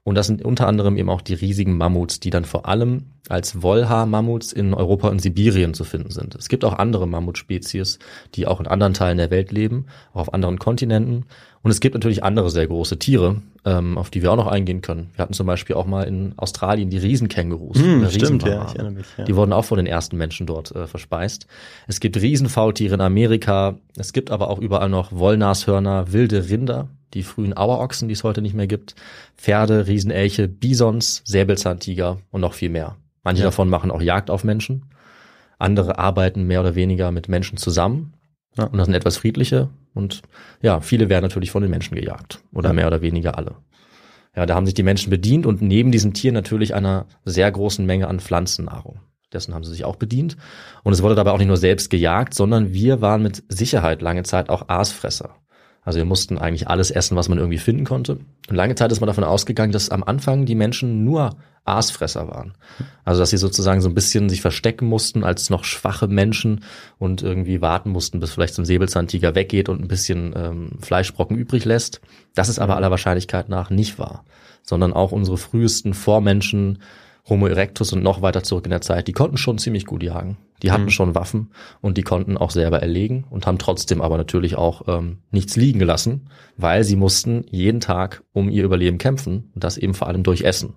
Und 0.09 0.15
das 0.15 0.25
sind 0.25 0.43
unter 0.43 0.65
anderem 0.65 0.97
eben 0.97 1.07
auch 1.07 1.21
die 1.21 1.35
riesigen 1.35 1.77
Mammuts, 1.77 2.19
die 2.19 2.31
dann 2.31 2.43
vor 2.43 2.67
allem 2.67 3.11
als 3.29 3.61
Wollhaar-Mammuts 3.61 4.53
in 4.53 4.73
Europa 4.73 5.07
und 5.07 5.21
Sibirien 5.21 5.75
zu 5.75 5.83
finden 5.83 6.09
sind. 6.09 6.33
Es 6.33 6.49
gibt 6.49 6.65
auch 6.65 6.73
andere 6.73 7.07
Mammutspezies, 7.07 7.99
die 8.33 8.47
auch 8.47 8.59
in 8.59 8.65
anderen 8.65 8.95
Teilen 8.95 9.19
der 9.19 9.29
Welt 9.29 9.51
leben, 9.51 9.85
auch 10.11 10.21
auf 10.21 10.33
anderen 10.33 10.57
Kontinenten. 10.57 11.25
Und 11.61 11.69
es 11.69 11.79
gibt 11.79 11.93
natürlich 11.93 12.23
andere 12.23 12.49
sehr 12.49 12.65
große 12.65 12.97
Tiere, 12.97 13.43
ähm, 13.65 13.99
auf 13.99 14.09
die 14.09 14.23
wir 14.23 14.31
auch 14.31 14.35
noch 14.35 14.47
eingehen 14.47 14.81
können. 14.81 15.11
Wir 15.13 15.21
hatten 15.21 15.33
zum 15.33 15.45
Beispiel 15.45 15.75
auch 15.75 15.85
mal 15.85 16.07
in 16.07 16.33
Australien 16.37 16.89
die 16.89 16.97
Riesenkängurus. 16.97 17.77
Hm, 17.77 17.99
oder 17.99 18.09
stimmt, 18.09 18.41
ja, 18.41 18.65
ich 18.67 18.73
erinnere 18.73 18.93
mich. 18.93 19.05
Ja. 19.15 19.25
Die 19.25 19.35
wurden 19.35 19.53
auch 19.53 19.65
von 19.65 19.77
den 19.77 19.85
ersten 19.85 20.17
Menschen 20.17 20.47
dort 20.47 20.75
äh, 20.75 20.87
verspeist. 20.87 21.45
Es 21.85 21.99
gibt 21.99 22.19
Riesenfaultiere 22.19 22.95
in 22.95 23.01
Amerika. 23.01 23.77
Es 23.95 24.11
gibt 24.11 24.31
aber 24.31 24.49
auch 24.49 24.57
überall 24.57 24.89
noch 24.89 25.11
Wollnashörner, 25.11 26.11
wilde 26.11 26.49
Rinder, 26.49 26.87
die 27.13 27.23
frühen 27.23 27.55
Auerochsen, 27.57 28.07
die 28.07 28.13
es 28.13 28.23
heute 28.23 28.41
nicht 28.41 28.53
mehr 28.55 28.67
gibt, 28.67 28.95
Pferde, 29.37 29.87
Riesenelche, 29.87 30.47
Bisons, 30.47 31.21
Säbelzahntiger 31.25 32.17
und 32.31 32.41
noch 32.41 32.53
viel 32.53 32.69
mehr. 32.69 32.97
Manche 33.23 33.41
Ja. 33.41 33.47
davon 33.47 33.69
machen 33.69 33.91
auch 33.91 34.01
Jagd 34.01 34.29
auf 34.29 34.43
Menschen. 34.43 34.85
Andere 35.57 35.97
arbeiten 35.99 36.43
mehr 36.43 36.61
oder 36.61 36.75
weniger 36.75 37.11
mit 37.11 37.27
Menschen 37.27 37.57
zusammen. 37.57 38.13
Ja. 38.57 38.65
Und 38.65 38.77
das 38.77 38.85
sind 38.85 38.95
etwas 38.95 39.17
friedliche 39.17 39.69
und 39.93 40.21
ja, 40.61 40.81
viele 40.81 41.09
werden 41.09 41.23
natürlich 41.23 41.51
von 41.51 41.61
den 41.61 41.71
Menschen 41.71 41.95
gejagt 41.95 42.41
oder 42.53 42.69
Ja. 42.69 42.73
mehr 42.73 42.87
oder 42.87 43.01
weniger 43.01 43.37
alle. 43.37 43.55
Ja, 44.35 44.45
da 44.45 44.55
haben 44.55 44.65
sich 44.65 44.75
die 44.75 44.83
Menschen 44.83 45.09
bedient 45.09 45.45
und 45.45 45.61
neben 45.61 45.91
diesen 45.91 46.13
Tieren 46.13 46.33
natürlich 46.35 46.73
einer 46.75 47.07
sehr 47.25 47.51
großen 47.51 47.85
Menge 47.85 48.07
an 48.07 48.19
Pflanzennahrung. 48.19 48.99
Dessen 49.33 49.53
haben 49.53 49.63
sie 49.63 49.71
sich 49.71 49.85
auch 49.85 49.95
bedient. 49.97 50.37
Und 50.83 50.93
es 50.93 51.03
wurde 51.03 51.13
dabei 51.15 51.31
auch 51.31 51.37
nicht 51.37 51.47
nur 51.47 51.57
selbst 51.57 51.89
gejagt, 51.89 52.33
sondern 52.33 52.73
wir 52.73 53.01
waren 53.01 53.21
mit 53.21 53.43
Sicherheit 53.49 54.01
lange 54.01 54.23
Zeit 54.23 54.49
auch 54.49 54.69
Aasfresser. 54.69 55.35
Also 55.89 55.97
wir 55.97 56.05
mussten 56.05 56.37
eigentlich 56.37 56.67
alles 56.67 56.91
essen, 56.91 57.17
was 57.17 57.29
man 57.29 57.39
irgendwie 57.39 57.57
finden 57.57 57.83
konnte. 57.83 58.19
Und 58.47 58.55
lange 58.55 58.75
Zeit 58.75 58.91
ist 58.91 58.99
man 58.99 59.07
davon 59.07 59.23
ausgegangen, 59.23 59.71
dass 59.71 59.89
am 59.89 60.03
Anfang 60.03 60.45
die 60.45 60.53
Menschen 60.53 61.03
nur 61.03 61.37
Aasfresser 61.65 62.27
waren. 62.27 62.53
Also 63.05 63.21
dass 63.21 63.31
sie 63.31 63.37
sozusagen 63.37 63.81
so 63.81 63.89
ein 63.89 63.95
bisschen 63.95 64.29
sich 64.29 64.39
verstecken 64.39 64.85
mussten 64.85 65.23
als 65.23 65.49
noch 65.49 65.63
schwache 65.63 66.07
Menschen 66.07 66.63
und 66.99 67.23
irgendwie 67.23 67.59
warten 67.61 67.89
mussten, 67.89 68.19
bis 68.19 68.29
vielleicht 68.29 68.53
so 68.53 68.61
ein 68.61 68.65
Säbelzahntiger 68.65 69.33
weggeht 69.33 69.67
und 69.67 69.81
ein 69.81 69.87
bisschen 69.87 70.31
ähm, 70.35 70.69
Fleischbrocken 70.79 71.35
übrig 71.35 71.65
lässt. 71.65 72.01
Das 72.35 72.49
ist 72.49 72.59
aber 72.59 72.75
aller 72.75 72.91
Wahrscheinlichkeit 72.91 73.49
nach 73.49 73.71
nicht 73.71 73.97
wahr. 73.97 74.25
Sondern 74.61 74.93
auch 74.93 75.11
unsere 75.11 75.39
frühesten 75.39 75.95
Vormenschen, 75.95 76.83
Homo 77.29 77.47
erectus 77.47 77.93
und 77.93 78.03
noch 78.03 78.21
weiter 78.21 78.43
zurück 78.43 78.65
in 78.65 78.71
der 78.71 78.81
Zeit, 78.81 79.07
die 79.07 79.13
konnten 79.13 79.37
schon 79.37 79.57
ziemlich 79.57 79.85
gut 79.85 80.03
jagen. 80.03 80.37
Die 80.61 80.71
hatten 80.71 80.85
Mhm. 80.85 80.89
schon 80.89 81.15
Waffen 81.15 81.51
und 81.81 81.97
die 81.97 82.01
konnten 82.03 82.37
auch 82.37 82.51
selber 82.51 82.81
erlegen 82.81 83.25
und 83.29 83.47
haben 83.47 83.57
trotzdem 83.59 84.01
aber 84.01 84.17
natürlich 84.17 84.55
auch 84.55 84.87
ähm, 84.87 85.19
nichts 85.31 85.55
liegen 85.55 85.79
gelassen, 85.79 86.29
weil 86.57 86.83
sie 86.83 86.95
mussten 86.95 87.45
jeden 87.49 87.79
Tag 87.79 88.23
um 88.33 88.49
ihr 88.49 88.63
Überleben 88.63 88.97
kämpfen 88.97 89.51
und 89.55 89.63
das 89.63 89.77
eben 89.77 89.93
vor 89.93 90.07
allem 90.07 90.23
durch 90.23 90.41
Essen 90.41 90.73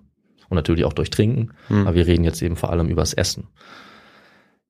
und 0.49 0.55
natürlich 0.55 0.85
auch 0.85 0.93
durch 0.93 1.09
Trinken. 1.09 1.51
Mhm. 1.69 1.87
Aber 1.87 1.95
wir 1.95 2.07
reden 2.07 2.23
jetzt 2.23 2.41
eben 2.41 2.55
vor 2.55 2.69
allem 2.71 2.87
übers 2.87 3.13
Essen. 3.13 3.47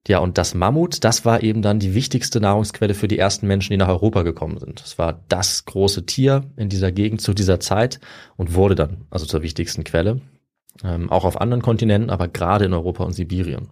Ja, 0.07 0.19
und 0.19 0.37
das 0.37 0.53
Mammut, 0.53 1.05
das 1.05 1.23
war 1.23 1.43
eben 1.43 1.61
dann 1.61 1.79
die 1.79 1.93
wichtigste 1.95 2.41
Nahrungsquelle 2.41 2.93
für 2.93 3.07
die 3.07 3.17
ersten 3.17 3.47
Menschen, 3.47 3.71
die 3.71 3.77
nach 3.77 3.87
Europa 3.87 4.23
gekommen 4.23 4.57
sind. 4.57 4.81
Es 4.81 4.97
war 4.97 5.23
das 5.29 5.63
große 5.63 6.05
Tier 6.05 6.43
in 6.57 6.67
dieser 6.67 6.91
Gegend 6.91 7.21
zu 7.21 7.33
dieser 7.33 7.61
Zeit 7.61 8.01
und 8.35 8.53
wurde 8.53 8.75
dann 8.75 9.05
also 9.11 9.25
zur 9.25 9.43
wichtigsten 9.43 9.85
Quelle. 9.85 10.19
Ähm, 10.83 11.11
auch 11.11 11.25
auf 11.25 11.39
anderen 11.39 11.61
Kontinenten, 11.61 12.09
aber 12.09 12.27
gerade 12.27 12.65
in 12.65 12.73
Europa 12.73 13.03
und 13.03 13.13
Sibirien. 13.13 13.69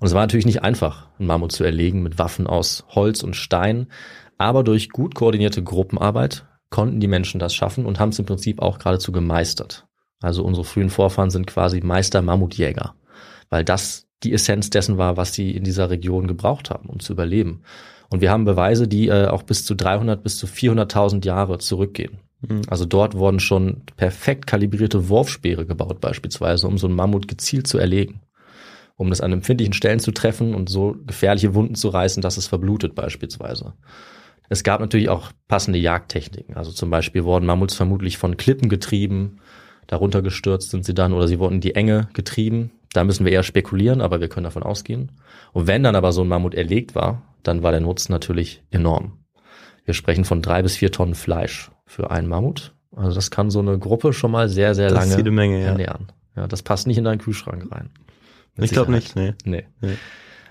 Und 0.00 0.06
es 0.06 0.14
war 0.14 0.20
natürlich 0.20 0.46
nicht 0.46 0.62
einfach, 0.62 1.08
einen 1.18 1.26
Mammut 1.26 1.52
zu 1.52 1.64
erlegen 1.64 2.02
mit 2.02 2.18
Waffen 2.18 2.46
aus 2.46 2.84
Holz 2.88 3.22
und 3.22 3.34
Stein, 3.34 3.88
aber 4.36 4.62
durch 4.62 4.90
gut 4.90 5.14
koordinierte 5.14 5.62
Gruppenarbeit 5.64 6.46
konnten 6.70 7.00
die 7.00 7.08
Menschen 7.08 7.40
das 7.40 7.54
schaffen 7.54 7.86
und 7.86 7.98
haben 7.98 8.10
es 8.10 8.18
im 8.18 8.26
Prinzip 8.26 8.60
auch 8.60 8.78
geradezu 8.78 9.10
gemeistert. 9.10 9.86
Also 10.20 10.44
unsere 10.44 10.64
frühen 10.64 10.90
Vorfahren 10.90 11.30
sind 11.30 11.46
quasi 11.46 11.80
Meister 11.80 12.22
Mammutjäger, 12.22 12.94
weil 13.50 13.64
das 13.64 14.06
die 14.22 14.32
Essenz 14.32 14.70
dessen 14.70 14.98
war, 14.98 15.16
was 15.16 15.32
sie 15.32 15.52
in 15.52 15.64
dieser 15.64 15.90
Region 15.90 16.26
gebraucht 16.26 16.70
haben, 16.70 16.88
um 16.88 17.00
zu 17.00 17.12
überleben. 17.12 17.62
Und 18.10 18.20
wir 18.20 18.30
haben 18.30 18.44
Beweise, 18.44 18.88
die 18.88 19.08
äh, 19.08 19.26
auch 19.26 19.42
bis 19.42 19.64
zu 19.64 19.74
300 19.74 20.22
bis 20.22 20.38
zu 20.38 20.46
400.000 20.46 21.24
Jahre 21.24 21.58
zurückgehen. 21.58 22.18
Mhm. 22.40 22.62
Also 22.68 22.84
dort 22.84 23.14
wurden 23.14 23.40
schon 23.40 23.82
perfekt 23.96 24.46
kalibrierte 24.46 25.08
Wurfspeere 25.08 25.66
gebaut 25.66 26.00
beispielsweise, 26.00 26.66
um 26.68 26.78
so 26.78 26.86
einen 26.86 26.96
Mammut 26.96 27.28
gezielt 27.28 27.66
zu 27.66 27.78
erlegen. 27.78 28.20
Um 28.96 29.10
das 29.10 29.20
an 29.20 29.32
empfindlichen 29.32 29.74
Stellen 29.74 30.00
zu 30.00 30.10
treffen 30.10 30.54
und 30.54 30.68
so 30.68 30.96
gefährliche 31.06 31.54
Wunden 31.54 31.76
zu 31.76 31.88
reißen, 31.88 32.20
dass 32.20 32.36
es 32.36 32.48
verblutet 32.48 32.94
beispielsweise. 32.94 33.74
Es 34.48 34.64
gab 34.64 34.80
natürlich 34.80 35.08
auch 35.08 35.30
passende 35.46 35.78
Jagdtechniken. 35.78 36.56
Also 36.56 36.72
zum 36.72 36.90
Beispiel 36.90 37.24
wurden 37.24 37.46
Mammuts 37.46 37.74
vermutlich 37.74 38.18
von 38.18 38.36
Klippen 38.36 38.68
getrieben, 38.68 39.38
darunter 39.86 40.22
gestürzt 40.22 40.70
sind 40.70 40.84
sie 40.84 40.94
dann 40.94 41.12
oder 41.12 41.28
sie 41.28 41.38
wurden 41.38 41.56
in 41.56 41.60
die 41.60 41.74
Enge 41.74 42.08
getrieben. 42.12 42.70
Da 42.92 43.04
müssen 43.04 43.24
wir 43.24 43.32
eher 43.32 43.42
spekulieren, 43.42 44.00
aber 44.00 44.20
wir 44.20 44.28
können 44.28 44.44
davon 44.44 44.62
ausgehen. 44.62 45.12
Und 45.52 45.66
wenn 45.66 45.82
dann 45.82 45.94
aber 45.94 46.12
so 46.12 46.22
ein 46.22 46.28
Mammut 46.28 46.54
erlegt 46.54 46.94
war, 46.94 47.22
dann 47.42 47.62
war 47.62 47.70
der 47.70 47.82
Nutzen 47.82 48.12
natürlich 48.12 48.62
enorm. 48.70 49.18
Wir 49.84 49.94
sprechen 49.94 50.24
von 50.24 50.42
drei 50.42 50.62
bis 50.62 50.76
vier 50.76 50.90
Tonnen 50.90 51.14
Fleisch 51.14 51.70
für 51.88 52.12
einen 52.12 52.28
Mammut. 52.28 52.74
Also 52.94 53.14
das 53.14 53.30
kann 53.30 53.50
so 53.50 53.58
eine 53.58 53.78
Gruppe 53.78 54.12
schon 54.12 54.30
mal 54.30 54.48
sehr, 54.48 54.74
sehr 54.74 54.90
Das 54.90 54.98
lange 54.98 55.16
jede 55.16 55.30
Menge, 55.30 55.60
ja. 55.60 55.68
ernähren. 55.68 56.12
Ja, 56.36 56.46
das 56.46 56.62
passt 56.62 56.86
nicht 56.86 56.98
in 56.98 57.04
deinen 57.04 57.18
Kühlschrank 57.18 57.66
rein. 57.72 57.90
Ich 58.56 58.70
glaube 58.70 58.92
nicht, 58.92 59.16
nee. 59.16 59.34
Nee. 59.44 59.64
Nee. 59.80 59.96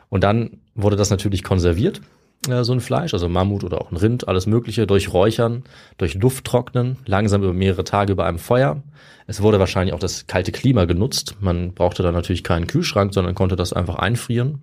Und 0.10 0.24
dann 0.24 0.62
wurde 0.76 0.96
das 0.96 1.10
natürlich 1.10 1.44
konserviert, 1.44 2.02
äh, 2.48 2.64
so 2.64 2.74
ein 2.74 2.80
Fleisch, 2.80 3.14
also 3.14 3.28
Mammut 3.28 3.64
oder 3.64 3.82
auch 3.82 3.92
ein 3.92 3.98
Rind, 3.98 4.28
alles 4.28 4.48
Mögliche, 4.48 4.88
durch 4.88 5.12
Räuchern, 5.14 5.64
durch 5.98 6.14
Lufttrocknen, 6.16 6.98
langsam 7.06 7.44
über 7.44 7.54
mehrere 7.54 7.84
Tage 7.84 8.14
über 8.14 8.26
einem 8.26 8.40
Feuer. 8.40 8.82
Es 9.28 9.42
wurde 9.42 9.60
wahrscheinlich 9.60 9.94
auch 9.94 10.00
das 10.00 10.28
kalte 10.28 10.52
Klima 10.52 10.86
genutzt. 10.86 11.36
Man 11.42 11.74
brauchte 11.74 12.04
dann 12.04 12.14
natürlich 12.14 12.44
keinen 12.44 12.68
Kühlschrank, 12.68 13.14
sondern 13.14 13.36
konnte 13.36 13.56
das 13.56 13.74
einfach 13.74 13.96
einfrieren. 13.96 14.62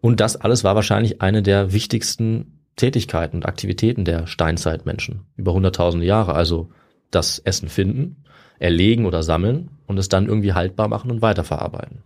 Und 0.00 0.20
das 0.20 0.36
alles 0.36 0.64
war 0.64 0.74
wahrscheinlich 0.74 1.22
eine 1.22 1.42
der 1.42 1.72
wichtigsten 1.72 2.55
Tätigkeiten 2.76 3.38
und 3.38 3.46
Aktivitäten 3.46 4.04
der 4.04 4.26
Steinzeitmenschen 4.26 5.26
über 5.36 5.52
hunderttausende 5.52 6.06
Jahre. 6.06 6.34
Also 6.34 6.70
das 7.10 7.38
Essen 7.38 7.68
finden, 7.68 8.24
erlegen 8.58 9.06
oder 9.06 9.22
sammeln 9.22 9.70
und 9.86 9.98
es 9.98 10.08
dann 10.08 10.26
irgendwie 10.26 10.52
haltbar 10.52 10.88
machen 10.88 11.10
und 11.10 11.22
weiterverarbeiten. 11.22 12.02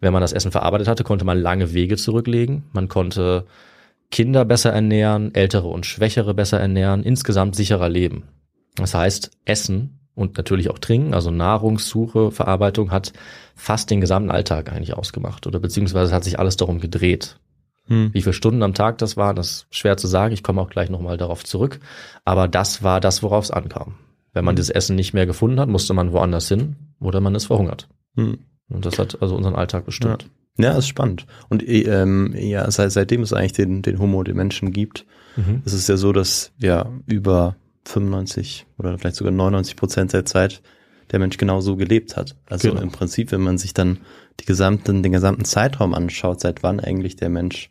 Wenn 0.00 0.12
man 0.12 0.22
das 0.22 0.32
Essen 0.32 0.52
verarbeitet 0.52 0.88
hatte, 0.88 1.04
konnte 1.04 1.24
man 1.24 1.40
lange 1.40 1.72
Wege 1.72 1.96
zurücklegen. 1.96 2.64
Man 2.72 2.88
konnte 2.88 3.46
Kinder 4.10 4.44
besser 4.44 4.72
ernähren, 4.72 5.34
ältere 5.34 5.68
und 5.68 5.86
schwächere 5.86 6.34
besser 6.34 6.60
ernähren, 6.60 7.02
insgesamt 7.02 7.56
sicherer 7.56 7.88
leben. 7.88 8.24
Das 8.76 8.94
heißt, 8.94 9.32
Essen 9.44 9.98
und 10.14 10.36
natürlich 10.36 10.70
auch 10.70 10.78
Trinken, 10.78 11.14
also 11.14 11.30
Nahrungssuche, 11.30 12.30
Verarbeitung 12.30 12.90
hat 12.90 13.12
fast 13.54 13.90
den 13.90 14.00
gesamten 14.00 14.30
Alltag 14.30 14.72
eigentlich 14.72 14.94
ausgemacht 14.94 15.46
oder 15.46 15.60
beziehungsweise 15.60 16.12
hat 16.12 16.24
sich 16.24 16.38
alles 16.38 16.56
darum 16.56 16.80
gedreht. 16.80 17.38
Hm. 17.88 18.10
Wie 18.12 18.22
viele 18.22 18.32
Stunden 18.32 18.62
am 18.62 18.74
Tag 18.74 18.98
das 18.98 19.16
war, 19.16 19.34
das 19.34 19.50
ist 19.50 19.66
schwer 19.70 19.96
zu 19.96 20.06
sagen. 20.06 20.32
Ich 20.32 20.42
komme 20.42 20.60
auch 20.60 20.70
gleich 20.70 20.90
nochmal 20.90 21.16
darauf 21.16 21.44
zurück. 21.44 21.80
Aber 22.24 22.46
das 22.48 22.82
war 22.82 23.00
das, 23.00 23.22
worauf 23.22 23.44
es 23.44 23.50
ankam. 23.50 23.94
Wenn 24.32 24.44
man 24.44 24.56
dieses 24.56 24.70
Essen 24.70 24.94
nicht 24.94 25.14
mehr 25.14 25.26
gefunden 25.26 25.58
hat, 25.58 25.68
musste 25.68 25.94
man 25.94 26.12
woanders 26.12 26.48
hin 26.48 26.76
oder 27.00 27.20
man 27.20 27.34
ist 27.34 27.46
verhungert. 27.46 27.88
Hm. 28.14 28.38
Und 28.68 28.84
das 28.86 28.98
hat 28.98 29.20
also 29.22 29.34
unseren 29.34 29.54
Alltag 29.54 29.86
bestimmt. 29.86 30.28
Ja, 30.58 30.76
ist 30.76 30.88
spannend. 30.88 31.26
Und 31.48 31.62
eh, 31.66 31.82
ähm, 31.82 32.34
ja, 32.36 32.70
seit, 32.70 32.92
seitdem 32.92 33.22
es 33.22 33.32
eigentlich 33.32 33.52
den, 33.52 33.80
den 33.82 33.98
Homo, 33.98 34.22
den 34.22 34.36
Menschen 34.36 34.72
gibt, 34.72 35.06
Mhm. 35.36 35.62
ist 35.64 35.72
es 35.72 35.86
ja 35.86 35.96
so, 35.96 36.12
dass 36.12 36.52
ja 36.58 36.90
über 37.06 37.54
95 37.84 38.66
oder 38.76 38.98
vielleicht 38.98 39.16
sogar 39.16 39.32
99 39.32 39.76
Prozent 39.76 40.12
der 40.12 40.24
Zeit 40.24 40.62
der 41.12 41.20
Mensch 41.20 41.36
genauso 41.38 41.76
gelebt 41.76 42.16
hat. 42.16 42.36
Also 42.50 42.68
Genau. 42.70 42.82
im 42.82 42.90
Prinzip, 42.90 43.32
wenn 43.32 43.40
man 43.40 43.56
sich 43.56 43.72
dann 43.72 43.98
die 44.40 44.44
gesamten, 44.44 45.02
den 45.02 45.12
gesamten 45.12 45.44
Zeitraum 45.44 45.94
anschaut, 45.94 46.40
seit 46.40 46.62
wann 46.62 46.80
eigentlich 46.80 47.16
der 47.16 47.28
Mensch 47.30 47.70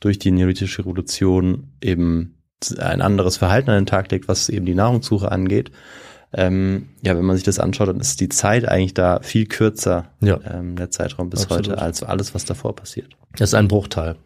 durch 0.00 0.18
die 0.18 0.30
neolithische 0.30 0.82
Revolution 0.82 1.68
eben 1.80 2.34
ein 2.78 3.00
anderes 3.00 3.36
Verhalten 3.38 3.70
an 3.70 3.76
den 3.76 3.86
Tag 3.86 4.10
legt, 4.10 4.28
was 4.28 4.48
eben 4.48 4.66
die 4.66 4.74
Nahrungssuche 4.74 5.30
angeht. 5.32 5.70
Ähm, 6.32 6.90
ja, 7.02 7.16
wenn 7.16 7.24
man 7.24 7.36
sich 7.36 7.44
das 7.44 7.58
anschaut, 7.58 7.88
dann 7.88 7.98
ist 7.98 8.20
die 8.20 8.28
Zeit 8.28 8.68
eigentlich 8.68 8.94
da 8.94 9.20
viel 9.20 9.46
kürzer, 9.46 10.10
Ja. 10.20 10.38
ähm, 10.48 10.76
der 10.76 10.90
Zeitraum 10.90 11.28
bis 11.28 11.42
Absolut. 11.44 11.68
heute, 11.70 11.82
als 11.82 12.02
alles, 12.02 12.34
was 12.34 12.44
davor 12.44 12.76
passiert. 12.76 13.08
Das 13.36 13.50
ist 13.50 13.54
ein 13.54 13.66
Bruchteil. 13.68 14.16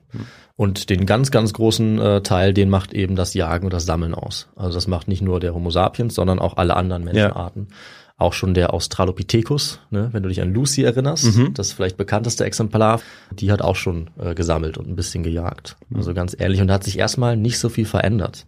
Und 0.56 0.90
den 0.90 1.06
ganz, 1.06 1.30
ganz 1.30 1.52
großen 1.52 1.98
äh, 1.98 2.20
Teil, 2.22 2.52
den 2.52 2.68
macht 2.68 2.92
eben 2.92 3.16
das 3.16 3.34
Jagen 3.34 3.64
und 3.64 3.72
das 3.72 3.86
Sammeln 3.86 4.14
aus. 4.14 4.48
Also 4.54 4.74
das 4.74 4.86
macht 4.86 5.08
nicht 5.08 5.22
nur 5.22 5.40
der 5.40 5.54
Homo 5.54 5.70
sapiens, 5.70 6.14
sondern 6.14 6.38
auch 6.38 6.56
alle 6.58 6.76
anderen 6.76 7.04
Menschenarten. 7.04 7.68
Auch 8.16 8.32
schon 8.32 8.54
der 8.54 8.72
Australopithecus, 8.72 9.80
ne, 9.90 10.08
wenn 10.12 10.22
du 10.22 10.28
dich 10.28 10.40
an 10.40 10.52
Lucy 10.54 10.82
erinnerst, 10.84 11.36
Mhm. 11.36 11.54
das 11.54 11.72
vielleicht 11.72 11.96
bekannteste 11.96 12.44
Exemplar, 12.44 13.00
die 13.32 13.50
hat 13.50 13.60
auch 13.60 13.74
schon 13.76 14.10
äh, 14.18 14.34
gesammelt 14.34 14.78
und 14.78 14.88
ein 14.88 14.94
bisschen 14.96 15.24
gejagt. 15.24 15.76
Also 15.92 16.14
ganz 16.14 16.36
ehrlich, 16.38 16.60
und 16.60 16.68
da 16.68 16.74
hat 16.74 16.84
sich 16.84 16.98
erstmal 16.98 17.36
nicht 17.36 17.58
so 17.58 17.68
viel 17.68 17.86
verändert. 17.86 18.46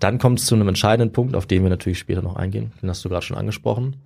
Dann 0.00 0.18
kommt 0.18 0.38
es 0.38 0.46
zu 0.46 0.54
einem 0.54 0.68
entscheidenden 0.68 1.12
Punkt, 1.12 1.34
auf 1.34 1.44
den 1.46 1.64
wir 1.64 1.70
natürlich 1.70 1.98
später 1.98 2.22
noch 2.22 2.36
eingehen. 2.36 2.72
Den 2.80 2.88
hast 2.88 3.04
du 3.04 3.08
gerade 3.08 3.26
schon 3.26 3.36
angesprochen. 3.36 3.96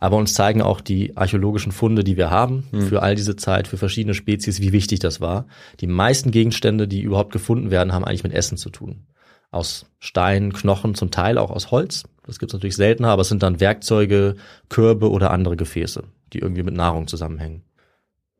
Aber 0.00 0.16
uns 0.16 0.34
zeigen 0.34 0.62
auch 0.62 0.80
die 0.80 1.16
archäologischen 1.16 1.70
Funde, 1.70 2.02
die 2.02 2.16
wir 2.16 2.30
haben, 2.30 2.64
für 2.88 3.02
all 3.02 3.14
diese 3.14 3.36
Zeit, 3.36 3.68
für 3.68 3.76
verschiedene 3.76 4.14
Spezies, 4.14 4.60
wie 4.60 4.72
wichtig 4.72 4.98
das 4.98 5.20
war. 5.20 5.46
Die 5.80 5.86
meisten 5.86 6.32
Gegenstände, 6.32 6.88
die 6.88 7.02
überhaupt 7.02 7.32
gefunden 7.32 7.70
werden, 7.70 7.92
haben 7.92 8.04
eigentlich 8.04 8.24
mit 8.24 8.32
Essen 8.32 8.56
zu 8.56 8.70
tun. 8.70 9.04
Aus 9.52 9.86
Stein, 10.00 10.52
Knochen, 10.52 10.94
zum 10.96 11.10
Teil 11.12 11.38
auch 11.38 11.50
aus 11.50 11.70
Holz. 11.70 12.04
Das 12.24 12.38
gibt's 12.38 12.52
natürlich 12.52 12.76
seltener, 12.76 13.08
aber 13.08 13.22
es 13.22 13.28
sind 13.28 13.42
dann 13.42 13.60
Werkzeuge, 13.60 14.36
Körbe 14.68 15.10
oder 15.10 15.30
andere 15.30 15.56
Gefäße, 15.56 16.04
die 16.32 16.38
irgendwie 16.38 16.62
mit 16.62 16.74
Nahrung 16.74 17.08
zusammenhängen. 17.08 17.62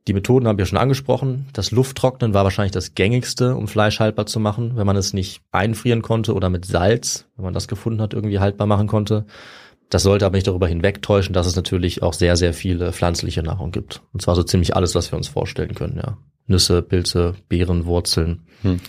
Die 0.08 0.14
Methoden 0.14 0.48
haben 0.48 0.58
wir 0.58 0.66
schon 0.66 0.78
angesprochen. 0.78 1.46
Das 1.52 1.70
Lufttrocknen 1.70 2.34
war 2.34 2.42
wahrscheinlich 2.42 2.72
das 2.72 2.94
gängigste, 2.94 3.54
um 3.54 3.68
Fleisch 3.68 4.00
haltbar 4.00 4.26
zu 4.26 4.40
machen, 4.40 4.72
wenn 4.74 4.86
man 4.86 4.96
es 4.96 5.12
nicht 5.12 5.42
einfrieren 5.52 6.02
konnte 6.02 6.34
oder 6.34 6.50
mit 6.50 6.64
Salz, 6.64 7.26
wenn 7.36 7.44
man 7.44 7.54
das 7.54 7.68
gefunden 7.68 8.00
hat, 8.02 8.12
irgendwie 8.12 8.40
haltbar 8.40 8.66
machen 8.66 8.88
konnte. 8.88 9.26
Das 9.90 10.02
sollte 10.02 10.26
aber 10.26 10.36
nicht 10.36 10.46
darüber 10.46 10.66
hinwegtäuschen, 10.66 11.34
dass 11.34 11.46
es 11.46 11.54
natürlich 11.54 12.02
auch 12.02 12.14
sehr, 12.14 12.36
sehr 12.36 12.54
viele 12.54 12.92
pflanzliche 12.92 13.42
Nahrung 13.42 13.70
gibt. 13.70 14.02
Und 14.12 14.22
zwar 14.22 14.34
so 14.34 14.42
ziemlich 14.42 14.74
alles, 14.74 14.94
was 14.94 15.12
wir 15.12 15.18
uns 15.18 15.28
vorstellen 15.28 15.74
können, 15.74 15.98
ja. 15.98 16.16
Nüsse, 16.46 16.82
Pilze, 16.82 17.34
Beeren, 17.48 17.84
Wurzeln. 17.84 18.40
Hm. 18.62 18.80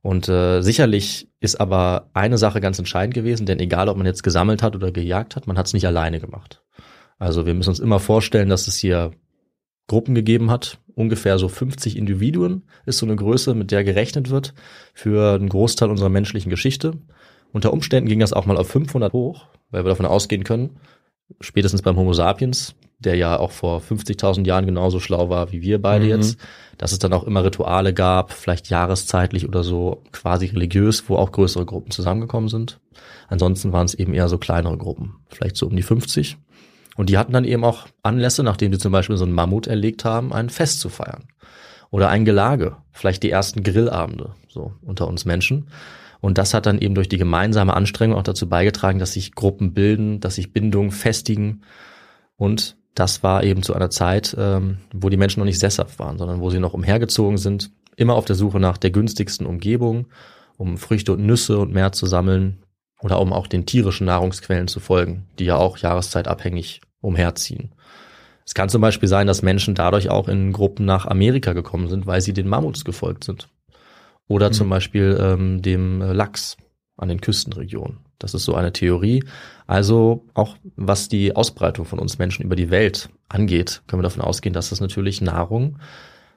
Und 0.00 0.28
äh, 0.28 0.62
sicherlich 0.62 1.28
ist 1.40 1.60
aber 1.60 2.10
eine 2.14 2.38
Sache 2.38 2.60
ganz 2.60 2.78
entscheidend 2.78 3.14
gewesen, 3.14 3.46
denn 3.46 3.58
egal, 3.58 3.88
ob 3.88 3.96
man 3.96 4.06
jetzt 4.06 4.22
gesammelt 4.22 4.62
hat 4.62 4.76
oder 4.76 4.92
gejagt 4.92 5.36
hat, 5.36 5.46
man 5.46 5.58
hat 5.58 5.66
es 5.66 5.72
nicht 5.72 5.86
alleine 5.86 6.20
gemacht. 6.20 6.62
Also 7.18 7.46
wir 7.46 7.54
müssen 7.54 7.70
uns 7.70 7.80
immer 7.80 7.98
vorstellen, 7.98 8.48
dass 8.48 8.68
es 8.68 8.76
hier 8.76 9.10
Gruppen 9.88 10.14
gegeben 10.14 10.50
hat. 10.50 10.78
Ungefähr 10.94 11.38
so 11.38 11.48
50 11.48 11.96
Individuen 11.96 12.62
ist 12.86 12.98
so 12.98 13.06
eine 13.06 13.16
Größe, 13.16 13.54
mit 13.54 13.70
der 13.70 13.82
gerechnet 13.84 14.30
wird 14.30 14.54
für 14.94 15.34
einen 15.34 15.48
Großteil 15.48 15.90
unserer 15.90 16.10
menschlichen 16.10 16.50
Geschichte. 16.50 16.98
Unter 17.52 17.72
Umständen 17.72 18.08
ging 18.08 18.20
das 18.20 18.32
auch 18.32 18.46
mal 18.46 18.56
auf 18.56 18.68
500 18.68 19.12
hoch, 19.12 19.46
weil 19.70 19.84
wir 19.84 19.88
davon 19.88 20.06
ausgehen 20.06 20.44
können, 20.44 20.78
spätestens 21.40 21.82
beim 21.82 21.96
Homo 21.96 22.12
sapiens, 22.12 22.74
der 22.98 23.14
ja 23.14 23.38
auch 23.38 23.52
vor 23.52 23.80
50.000 23.80 24.46
Jahren 24.46 24.66
genauso 24.66 24.98
schlau 25.00 25.30
war 25.30 25.52
wie 25.52 25.62
wir 25.62 25.80
beide 25.80 26.04
Mhm. 26.04 26.10
jetzt, 26.10 26.38
dass 26.78 26.92
es 26.92 26.98
dann 26.98 27.12
auch 27.12 27.24
immer 27.24 27.44
Rituale 27.44 27.94
gab, 27.94 28.32
vielleicht 28.32 28.68
jahreszeitlich 28.68 29.46
oder 29.48 29.62
so 29.62 30.02
quasi 30.12 30.46
religiös, 30.46 31.08
wo 31.08 31.16
auch 31.16 31.32
größere 31.32 31.64
Gruppen 31.64 31.90
zusammengekommen 31.90 32.48
sind. 32.48 32.80
Ansonsten 33.28 33.72
waren 33.72 33.86
es 33.86 33.94
eben 33.94 34.14
eher 34.14 34.28
so 34.28 34.38
kleinere 34.38 34.76
Gruppen, 34.76 35.16
vielleicht 35.28 35.56
so 35.56 35.66
um 35.66 35.76
die 35.76 35.82
50. 35.82 36.36
Und 36.96 37.08
die 37.10 37.18
hatten 37.18 37.32
dann 37.32 37.44
eben 37.44 37.64
auch 37.64 37.86
Anlässe, 38.02 38.42
nachdem 38.42 38.72
sie 38.72 38.78
zum 38.80 38.90
Beispiel 38.90 39.16
so 39.16 39.24
einen 39.24 39.34
Mammut 39.34 39.68
erlegt 39.68 40.04
haben, 40.04 40.32
ein 40.32 40.50
Fest 40.50 40.80
zu 40.80 40.88
feiern. 40.88 41.24
Oder 41.90 42.08
ein 42.08 42.24
Gelage, 42.24 42.76
vielleicht 42.90 43.22
die 43.22 43.30
ersten 43.30 43.62
Grillabende, 43.62 44.34
so 44.48 44.72
unter 44.82 45.06
uns 45.06 45.24
Menschen. 45.24 45.68
Und 46.20 46.36
das 46.36 46.52
hat 46.52 46.66
dann 46.66 46.80
eben 46.80 46.96
durch 46.96 47.08
die 47.08 47.16
gemeinsame 47.16 47.74
Anstrengung 47.74 48.18
auch 48.18 48.24
dazu 48.24 48.48
beigetragen, 48.48 48.98
dass 48.98 49.12
sich 49.12 49.36
Gruppen 49.36 49.72
bilden, 49.72 50.18
dass 50.18 50.34
sich 50.34 50.52
Bindungen 50.52 50.90
festigen. 50.90 51.62
Und 52.36 52.76
das 52.98 53.22
war 53.22 53.44
eben 53.44 53.62
zu 53.62 53.74
einer 53.74 53.90
Zeit, 53.90 54.34
ähm, 54.38 54.78
wo 54.92 55.08
die 55.08 55.16
Menschen 55.16 55.40
noch 55.40 55.46
nicht 55.46 55.60
sesshaft 55.60 55.98
waren, 55.98 56.18
sondern 56.18 56.40
wo 56.40 56.50
sie 56.50 56.58
noch 56.58 56.74
umhergezogen 56.74 57.38
sind, 57.38 57.70
immer 57.96 58.14
auf 58.14 58.24
der 58.24 58.36
Suche 58.36 58.58
nach 58.58 58.76
der 58.76 58.90
günstigsten 58.90 59.46
Umgebung, 59.46 60.08
um 60.56 60.78
Früchte 60.78 61.12
und 61.12 61.24
Nüsse 61.24 61.58
und 61.58 61.72
mehr 61.72 61.92
zu 61.92 62.06
sammeln 62.06 62.64
oder 63.00 63.20
um 63.20 63.32
auch 63.32 63.46
den 63.46 63.66
tierischen 63.66 64.06
Nahrungsquellen 64.06 64.66
zu 64.66 64.80
folgen, 64.80 65.26
die 65.38 65.44
ja 65.44 65.56
auch 65.56 65.78
jahreszeitabhängig 65.78 66.80
umherziehen. 67.00 67.72
Es 68.44 68.54
kann 68.54 68.68
zum 68.68 68.80
Beispiel 68.80 69.08
sein, 69.08 69.26
dass 69.26 69.42
Menschen 69.42 69.74
dadurch 69.74 70.10
auch 70.10 70.26
in 70.26 70.52
Gruppen 70.52 70.84
nach 70.84 71.06
Amerika 71.06 71.52
gekommen 71.52 71.88
sind, 71.88 72.06
weil 72.06 72.20
sie 72.20 72.32
den 72.32 72.48
Mammuts 72.48 72.84
gefolgt 72.84 73.24
sind. 73.24 73.48
Oder 74.26 74.52
zum 74.52 74.68
Beispiel 74.68 75.18
ähm, 75.20 75.62
dem 75.62 76.00
Lachs 76.00 76.56
an 76.96 77.08
den 77.08 77.20
Küstenregionen. 77.20 78.07
Das 78.18 78.34
ist 78.34 78.44
so 78.44 78.54
eine 78.54 78.72
Theorie. 78.72 79.22
Also 79.66 80.24
auch 80.34 80.56
was 80.76 81.08
die 81.08 81.36
Ausbreitung 81.36 81.84
von 81.84 81.98
uns 81.98 82.18
Menschen 82.18 82.44
über 82.44 82.56
die 82.56 82.70
Welt 82.70 83.08
angeht, 83.28 83.82
können 83.86 84.00
wir 84.00 84.04
davon 84.04 84.22
ausgehen, 84.22 84.52
dass 84.52 84.70
das 84.70 84.80
natürlich 84.80 85.20
Nahrung, 85.20 85.78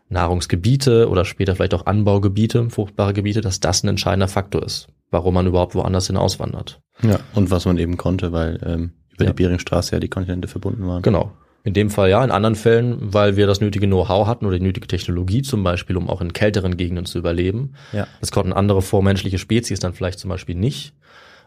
Nahrungsgebiete 0.10 1.10
oder 1.10 1.26
später 1.26 1.56
vielleicht 1.56 1.74
auch 1.74 1.86
Anbaugebiete, 1.86 2.70
fruchtbare 2.70 3.14
Gebiete, 3.14 3.42
dass 3.42 3.60
das 3.60 3.84
ein 3.84 3.88
entscheidender 3.88 4.28
Faktor 4.28 4.64
ist, 4.64 4.88
warum 5.10 5.34
man 5.34 5.48
überhaupt 5.48 5.74
woanders 5.76 6.08
hin 6.08 6.18
auswandert. 6.18 6.82
Ja, 7.02 7.20
und 7.34 7.50
was 7.50 7.66
man 7.66 7.78
eben 7.78 7.98
konnte, 7.98 8.32
weil 8.32 8.60
ähm, 8.66 8.92
über 9.14 9.26
Ja. 9.26 9.32
die 9.32 9.44
Beringstraße 9.44 9.94
ja 9.96 10.00
die 10.00 10.10
Kontinente 10.10 10.48
verbunden 10.48 10.86
waren. 10.88 11.02
Genau. 11.02 11.32
In 11.64 11.74
dem 11.74 11.90
Fall 11.92 12.10
ja, 12.10 12.24
in 12.24 12.32
anderen 12.32 12.56
Fällen, 12.56 12.98
weil 13.14 13.38
wir 13.38 13.46
das 13.46 13.62
nötige 13.62 13.86
Know-how 13.86 14.26
hatten 14.28 14.46
oder 14.48 14.58
die 14.58 14.64
nötige 14.66 14.88
Technologie 14.88 15.44
zum 15.44 15.64
Beispiel, 15.64 15.96
um 15.96 16.10
auch 16.10 16.20
in 16.20 16.34
kälteren 16.34 16.76
Gegenden 16.76 17.06
zu 17.06 17.20
überleben. 17.20 17.74
Ja. 17.94 18.08
Das 18.20 18.32
konnten 18.32 18.52
andere 18.52 18.82
vormenschliche 18.82 19.38
Spezies 19.38 19.80
dann 19.80 19.94
vielleicht 19.94 20.20
zum 20.20 20.30
Beispiel 20.30 20.56
nicht. 20.56 20.94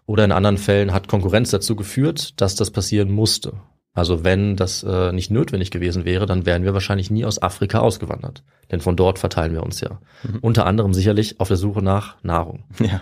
Oder 0.06 0.25
in 0.25 0.32
anderen 0.32 0.58
Fällen 0.58 0.92
hat 0.92 1.08
Konkurrenz 1.08 1.50
dazu 1.50 1.76
geführt, 1.76 2.40
dass 2.40 2.56
das 2.56 2.70
passieren 2.70 3.11
musste. 3.11 3.54
Also 3.94 4.25
wenn 4.25 4.56
das 4.56 4.82
äh, 4.82 5.12
nicht 5.12 5.30
notwendig 5.30 5.70
gewesen 5.70 6.04
wäre, 6.04 6.26
dann 6.26 6.46
wären 6.46 6.64
wir 6.64 6.75
wahrscheinlich 6.75 7.11
nie 7.11 7.25
aus 7.25 7.40
Afrika 7.40 7.78
ausgewandert. 7.78 8.42
Denn 8.70 8.80
von 8.80 8.96
dort 8.96 9.20
verteilen 9.20 9.52
wir 9.52 9.62
uns 9.62 9.80
ja. 9.80 10.00
Unter 10.40 10.66
anderem 10.66 10.92
sicherlich 10.92 11.38
auf 11.40 11.49
der 11.49 11.56
Suche 11.56 11.82
nach 11.82 12.16
Nahrung. 12.23 12.64
Ja. 12.80 13.00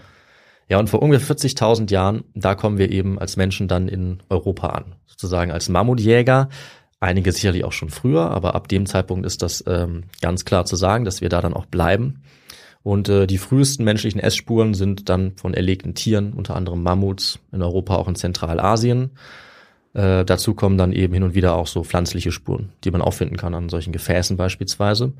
Ja, 0.68 0.78
und 0.78 0.88
vor 0.88 1.02
ungefähr 1.02 1.36
40.000 1.36 1.90
Jahren, 1.90 2.24
da 2.34 2.54
kommen 2.54 2.78
wir 2.78 2.90
eben 2.90 3.18
als 3.18 3.36
Menschen 3.36 3.68
dann 3.68 3.88
in 3.88 4.22
Europa 4.30 4.68
an. 4.68 4.94
Sozusagen 5.06 5.50
als 5.50 5.68
Mammutjäger. 5.68 6.48
Einige 6.98 7.32
sicherlich 7.32 7.64
auch 7.64 7.72
schon 7.72 7.90
früher, 7.90 8.30
aber 8.30 8.54
ab 8.54 8.68
dem 8.68 8.86
Zeitpunkt 8.86 9.26
ist 9.26 9.42
das 9.42 9.62
ähm, 9.66 10.04
ganz 10.22 10.44
klar 10.44 10.64
zu 10.64 10.76
sagen, 10.76 11.04
dass 11.04 11.20
wir 11.20 11.28
da 11.28 11.42
dann 11.42 11.52
auch 11.52 11.66
bleiben. 11.66 12.22
Und 12.82 13.08
äh, 13.08 13.26
die 13.26 13.38
frühesten 13.38 13.84
menschlichen 13.84 14.20
Essspuren 14.20 14.74
sind 14.74 15.08
dann 15.08 15.32
von 15.36 15.54
erlegten 15.54 15.94
Tieren, 15.94 16.32
unter 16.32 16.56
anderem 16.56 16.82
Mammuts, 16.82 17.38
in 17.52 17.62
Europa 17.62 17.96
auch 17.96 18.08
in 18.08 18.16
Zentralasien. 18.16 19.10
Äh, 19.94 20.24
dazu 20.24 20.54
kommen 20.54 20.78
dann 20.78 20.92
eben 20.92 21.12
hin 21.12 21.22
und 21.22 21.34
wieder 21.34 21.54
auch 21.54 21.66
so 21.66 21.84
pflanzliche 21.84 22.32
Spuren, 22.32 22.70
die 22.82 22.90
man 22.90 23.02
auffinden 23.02 23.36
kann 23.36 23.54
an 23.54 23.68
solchen 23.68 23.92
Gefäßen 23.92 24.36
beispielsweise. 24.36 25.12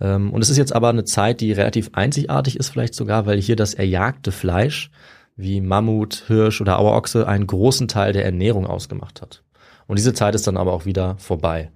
Ähm, 0.00 0.32
und 0.32 0.42
es 0.42 0.48
ist 0.48 0.58
jetzt 0.58 0.74
aber 0.74 0.88
eine 0.88 1.04
Zeit, 1.04 1.40
die 1.40 1.52
relativ 1.52 1.90
einzigartig 1.92 2.56
ist, 2.56 2.68
vielleicht 2.68 2.94
sogar, 2.94 3.26
weil 3.26 3.40
hier 3.40 3.56
das 3.56 3.74
erjagte 3.74 4.32
Fleisch 4.32 4.90
wie 5.36 5.60
Mammut, 5.60 6.24
Hirsch 6.26 6.60
oder 6.60 6.78
Auerochse 6.78 7.26
einen 7.26 7.46
großen 7.46 7.88
Teil 7.88 8.12
der 8.12 8.24
Ernährung 8.24 8.66
ausgemacht 8.66 9.22
hat. 9.22 9.42
Und 9.86 9.98
diese 9.98 10.14
Zeit 10.14 10.34
ist 10.34 10.46
dann 10.46 10.56
aber 10.56 10.72
auch 10.72 10.84
wieder 10.84 11.16
vorbei. 11.18 11.70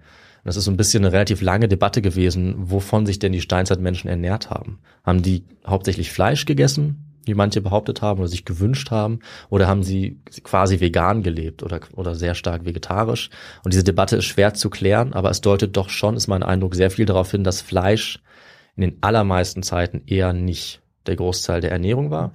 Das 0.46 0.56
ist 0.56 0.64
so 0.64 0.70
ein 0.70 0.76
bisschen 0.76 1.04
eine 1.04 1.12
relativ 1.12 1.42
lange 1.42 1.66
Debatte 1.66 2.00
gewesen, 2.00 2.54
wovon 2.56 3.04
sich 3.04 3.18
denn 3.18 3.32
die 3.32 3.40
Steinzeitmenschen 3.40 4.08
ernährt 4.08 4.48
haben. 4.48 4.78
Haben 5.02 5.20
die 5.20 5.42
hauptsächlich 5.66 6.12
Fleisch 6.12 6.44
gegessen, 6.44 7.04
wie 7.24 7.34
manche 7.34 7.60
behauptet 7.60 8.00
haben 8.00 8.20
oder 8.20 8.28
sich 8.28 8.44
gewünscht 8.44 8.92
haben, 8.92 9.18
oder 9.50 9.66
haben 9.66 9.82
sie 9.82 10.20
quasi 10.44 10.78
vegan 10.78 11.24
gelebt 11.24 11.64
oder, 11.64 11.80
oder 11.96 12.14
sehr 12.14 12.36
stark 12.36 12.64
vegetarisch? 12.64 13.30
Und 13.64 13.74
diese 13.74 13.82
Debatte 13.82 14.14
ist 14.14 14.26
schwer 14.26 14.54
zu 14.54 14.70
klären, 14.70 15.14
aber 15.14 15.30
es 15.30 15.40
deutet 15.40 15.76
doch 15.76 15.88
schon, 15.88 16.16
ist 16.16 16.28
mein 16.28 16.44
Eindruck, 16.44 16.76
sehr 16.76 16.92
viel 16.92 17.06
darauf 17.06 17.32
hin, 17.32 17.42
dass 17.42 17.60
Fleisch 17.60 18.22
in 18.76 18.82
den 18.82 18.98
allermeisten 19.00 19.64
Zeiten 19.64 20.02
eher 20.06 20.32
nicht 20.32 20.80
der 21.08 21.16
Großteil 21.16 21.60
der 21.60 21.72
Ernährung 21.72 22.12
war. 22.12 22.32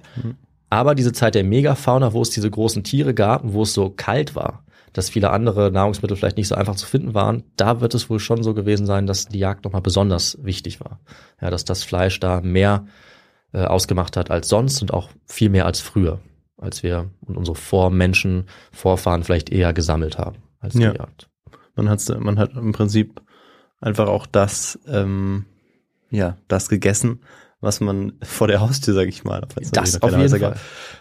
Aber 0.68 0.94
diese 0.94 1.12
Zeit 1.12 1.34
der 1.34 1.44
Megafauna, 1.44 2.12
wo 2.12 2.20
es 2.20 2.28
diese 2.28 2.50
großen 2.50 2.84
Tiere 2.84 3.14
gab 3.14 3.42
und 3.42 3.54
wo 3.54 3.62
es 3.62 3.72
so 3.72 3.88
kalt 3.88 4.34
war, 4.34 4.64
dass 4.92 5.10
viele 5.10 5.30
andere 5.30 5.70
Nahrungsmittel 5.70 6.16
vielleicht 6.16 6.36
nicht 6.36 6.48
so 6.48 6.54
einfach 6.54 6.76
zu 6.76 6.86
finden 6.86 7.14
waren, 7.14 7.44
da 7.56 7.80
wird 7.80 7.94
es 7.94 8.10
wohl 8.10 8.20
schon 8.20 8.42
so 8.42 8.54
gewesen 8.54 8.86
sein, 8.86 9.06
dass 9.06 9.26
die 9.26 9.38
Jagd 9.38 9.64
nochmal 9.64 9.82
besonders 9.82 10.38
wichtig 10.42 10.80
war. 10.80 11.00
Ja, 11.40 11.50
dass 11.50 11.64
das 11.64 11.82
Fleisch 11.84 12.20
da 12.20 12.40
mehr 12.40 12.86
äh, 13.52 13.64
ausgemacht 13.64 14.16
hat 14.16 14.30
als 14.30 14.48
sonst 14.48 14.82
und 14.82 14.92
auch 14.92 15.10
viel 15.26 15.48
mehr 15.48 15.66
als 15.66 15.80
früher, 15.80 16.20
als 16.58 16.82
wir 16.82 17.10
und 17.20 17.36
unsere 17.36 17.56
Vormenschen, 17.56 18.46
Vorfahren 18.70 19.24
vielleicht 19.24 19.50
eher 19.50 19.72
gesammelt 19.72 20.18
haben 20.18 20.36
als 20.60 20.74
Ja. 20.74 20.92
gejagt. 20.92 21.28
Man 21.74 21.88
hat 21.88 22.06
man 22.20 22.38
hat 22.38 22.54
im 22.54 22.72
Prinzip 22.72 23.22
einfach 23.80 24.08
auch 24.08 24.26
das, 24.26 24.78
ähm, 24.86 25.46
ja, 26.10 26.36
das 26.48 26.68
gegessen, 26.68 27.20
was 27.62 27.80
man 27.80 28.12
vor 28.22 28.48
der 28.48 28.60
Haustür, 28.60 28.92
sag 28.92 29.08
ich 29.08 29.24
mal, 29.24 29.40
Das 29.72 30.02
auf 30.02 30.10
jeden 30.10 30.38
gab, 30.38 30.58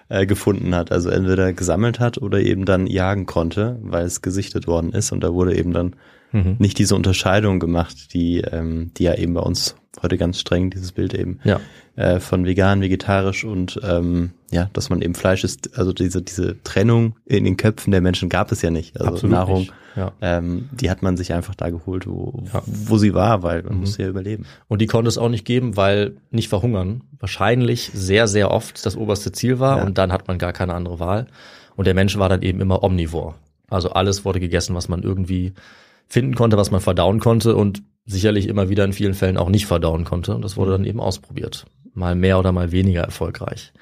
äh, 0.07 0.25
gefunden 0.25 0.73
hat. 0.73 0.93
Also 0.93 1.09
entweder 1.09 1.51
gesammelt 1.51 1.99
hat 1.99 2.17
oder 2.17 2.39
eben 2.39 2.63
dann 2.63 2.87
jagen 2.87 3.25
konnte, 3.25 3.77
weil 3.81 4.05
es 4.05 4.21
gesichtet 4.21 4.67
worden 4.67 4.93
ist. 4.93 5.11
Und 5.11 5.21
da 5.21 5.33
wurde 5.33 5.57
eben 5.57 5.73
dann 5.73 5.95
Mhm. 6.33 6.55
nicht 6.59 6.79
diese 6.79 6.95
Unterscheidung 6.95 7.59
gemacht, 7.59 8.13
die, 8.13 8.39
ähm, 8.39 8.91
die 8.95 9.03
ja 9.03 9.15
eben 9.15 9.33
bei 9.33 9.41
uns 9.41 9.75
heute 10.01 10.17
ganz 10.17 10.39
streng, 10.39 10.69
dieses 10.69 10.91
Bild 10.93 11.13
eben 11.13 11.39
Ja. 11.43 11.59
äh, 11.95 12.19
von 12.19 12.45
vegan, 12.45 12.81
vegetarisch 12.81 13.43
und 13.43 13.79
ähm, 13.83 14.31
ja, 14.49 14.69
dass 14.73 14.89
man 14.89 15.01
eben 15.01 15.15
Fleisch 15.15 15.43
isst. 15.43 15.77
Also 15.77 15.91
diese, 15.93 16.21
diese 16.21 16.61
Trennung 16.63 17.15
in 17.25 17.43
den 17.43 17.57
Köpfen 17.57 17.91
der 17.91 18.01
Menschen 18.01 18.29
gab 18.29 18.51
es 18.51 18.61
ja 18.61 18.69
nicht. 18.71 18.95
Also 18.99 19.11
Absolut 19.13 19.35
Nahrung, 19.35 19.59
nicht. 19.59 19.73
Ja. 19.97 20.13
ähm, 20.21 20.69
die 20.71 20.89
hat 20.89 21.01
man 21.03 21.17
sich 21.17 21.33
einfach 21.33 21.55
da 21.55 21.69
geholt, 21.69 22.07
wo, 22.07 22.43
Ja. 22.53 22.61
wo 22.65 22.97
sie 22.97 23.13
war, 23.13 23.43
weil 23.43 23.63
man 23.63 23.77
musste 23.79 24.03
ja 24.03 24.09
überleben. 24.09 24.45
Und 24.69 24.79
die 24.81 24.87
konnte 24.87 25.09
es 25.09 25.17
auch 25.17 25.27
nicht 25.29 25.43
geben, 25.45 25.75
weil 25.75 26.13
nicht 26.31 26.47
verhungern 26.47 27.03
wahrscheinlich 27.19 27.91
sehr, 27.93 28.27
sehr 28.29 28.51
oft 28.51 28.85
das 28.85 28.95
oberste 28.95 29.31
Ziel 29.33 29.59
war 29.59 29.79
Ja. 29.79 29.83
und 29.83 29.97
dann 29.97 30.13
hat 30.13 30.27
man 30.29 30.37
gar 30.37 30.53
keine 30.53 30.73
andere 30.73 30.99
Wahl. 30.99 31.27
Und 31.75 31.85
der 31.85 31.93
Mensch 31.93 32.17
war 32.17 32.29
dann 32.29 32.41
eben 32.41 32.61
immer 32.61 32.83
omnivor. 32.83 33.35
Also 33.69 33.89
alles 33.91 34.23
wurde 34.23 34.39
gegessen, 34.39 34.75
was 34.75 34.87
man 34.89 35.03
irgendwie 35.03 35.53
finden 36.07 36.35
konnte, 36.35 36.57
was 36.57 36.71
man 36.71 36.81
verdauen 36.81 37.19
konnte 37.19 37.55
und 37.55 37.83
sicherlich 38.05 38.47
immer 38.47 38.69
wieder 38.69 38.85
in 38.85 38.93
vielen 38.93 39.13
Fällen 39.13 39.37
auch 39.37 39.49
nicht 39.49 39.65
verdauen 39.65 40.03
konnte. 40.03 40.35
Und 40.35 40.43
das 40.43 40.57
wurde 40.57 40.71
dann 40.71 40.85
eben 40.85 40.99
ausprobiert. 40.99 41.65
Mal 41.93 42.15
mehr 42.15 42.39
oder 42.39 42.51
mal 42.51 42.71
weniger 42.71 43.01
erfolgreich. 43.01 43.73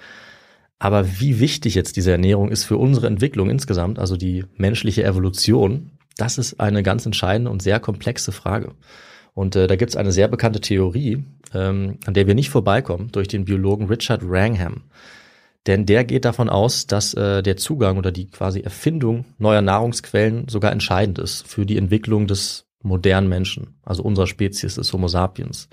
Aber 0.80 1.20
wie 1.20 1.40
wichtig 1.40 1.76
jetzt 1.76 1.98
diese 1.98 2.12
Ernährung 2.12 2.50
ist 2.50 2.64
für 2.64 2.78
unsere 2.78 3.08
Entwicklung 3.08 3.50
insgesamt, 3.50 4.00
also 4.00 4.16
die 4.16 4.46
menschliche 4.56 5.04
Evolution, 5.04 5.92
das 6.16 6.38
ist 6.38 6.60
eine 6.60 6.84
ganz 6.84 7.06
entscheidende 7.06 7.52
und 7.52 7.62
sehr 7.62 7.80
komplexe 7.80 8.32
Frage. 8.32 8.74
Und 9.34 9.56
äh, 9.56 9.68
da 9.68 9.76
gibt 9.76 9.92
es 9.92 9.98
eine 9.98 10.12
sehr 10.12 10.28
bekannte 10.28 10.62
Theorie, 10.62 11.24
ähm, 11.54 11.98
an 12.06 12.14
der 12.14 12.28
wir 12.28 12.36
nicht 12.36 12.50
vorbeikommen, 12.50 13.12
durch 13.12 13.28
den 13.28 13.46
Biologen 13.46 13.88
Richard 13.88 14.28
Wrangham. 14.28 14.84
Denn 15.68 15.86
der 15.86 16.06
geht 16.06 16.26
davon 16.26 16.50
aus, 16.50 16.88
dass 16.88 17.14
äh, 17.14 17.44
der 17.44 17.58
Zugang 17.58 17.98
oder 17.98 18.12
die 18.12 18.28
quasi 18.28 18.62
Erfindung 18.62 19.26
neuer 19.38 19.62
Nahrungsquellen 19.62 20.48
sogar 20.48 20.72
entscheidend 20.72 21.20
ist 21.20 21.48
für 21.48 21.66
die 21.66 21.78
Entwicklung 21.78 22.28
des 22.28 22.69
modernen 22.82 23.30
Menschen, 23.30 23.80
also 23.84 24.04
unserer 24.04 24.28
Spezies, 24.28 24.76
des 24.76 24.94
Homo 24.94 25.08
sapiens. 25.08 25.70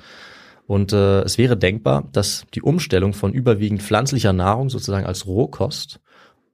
Und 0.66 0.92
äh, 0.92 1.23
es 1.23 1.38
wäre 1.38 1.57
denkbar, 1.57 2.09
dass 2.12 2.45
die 2.55 2.62
Umstellung 2.62 3.12
von 3.12 3.33
überwiegend 3.33 3.83
pflanzlicher 3.83 4.33
Nahrung 4.33 4.69
sozusagen 4.69 5.07
als 5.07 5.27
Rohkost, 5.27 6.01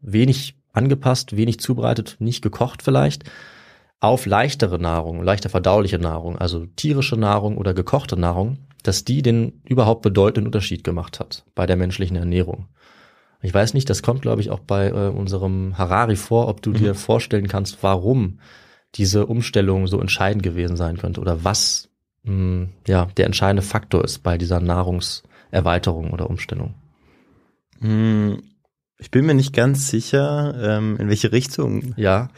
wenig 0.01 0.57
angepasst, 0.73 1.37
wenig 1.37 1.61
zubereitet, 1.61 2.17
nicht 2.19 2.43
gekocht 2.43 2.83
vielleicht, 2.83 3.25
auf 4.01 4.27
leichtere 4.27 4.79
Nahrung, 4.79 5.23
leichter 5.23 5.49
verdauliche 5.49 5.99
Nahrung, 5.99 6.37
also 6.37 6.67
tierische 6.67 7.17
Nahrung 7.17 7.57
oder 7.57 7.73
gekochte 7.73 8.17
Nahrung, 8.19 8.59
dass 8.83 9.05
die 9.05 9.23
den 9.23 9.63
überhaupt 9.65 10.03
bedeutenden 10.03 10.47
Unterschied 10.47 10.83
gemacht 10.83 11.21
hat 11.21 11.45
bei 11.55 11.67
der 11.67 11.77
menschlichen 11.77 12.17
Ernährung. 12.17 12.67
Ich 13.43 13.55
weiß 13.55 13.75
nicht, 13.75 13.89
das 13.91 14.03
kommt, 14.03 14.23
glaube 14.23 14.41
ich, 14.41 14.51
auch 14.51 14.61
bei 14.61 14.89
äh, 14.89 15.09
unserem 15.09 15.79
Harari 15.79 16.17
vor, 16.17 16.49
ob 16.49 16.63
du 16.63 16.73
dir 16.73 16.95
vorstellen 16.95 17.49
kannst, 17.49 17.83
warum 17.83 18.39
diese 18.97 19.27
Umstellung 19.27 19.87
so 19.87 20.01
entscheidend 20.01 20.43
gewesen 20.43 20.77
sein 20.77 20.99
könnte 20.99 21.21
oder 21.21 21.45
was 21.45 21.89
mh, 22.25 22.69
ja, 22.87 23.07
der 23.17 23.27
entscheidende 23.27 23.63
Faktor 23.63 24.05
ist 24.05 24.23
bei 24.23 24.37
dieser 24.39 24.61
Nahrungserweiterung 24.61 26.11
oder 26.11 26.29
Umstellung. 26.31 26.75
Hm, 27.81 28.43
Ich 28.99 29.11
bin 29.11 29.27
mir 29.27 29.35
nicht 29.35 29.53
ganz 29.53 29.89
sicher, 29.89 30.55
ähm, 30.63 30.97
in 30.99 31.09
welche 31.09 31.33
Richtung 31.33 31.95
Ja, 31.97 32.29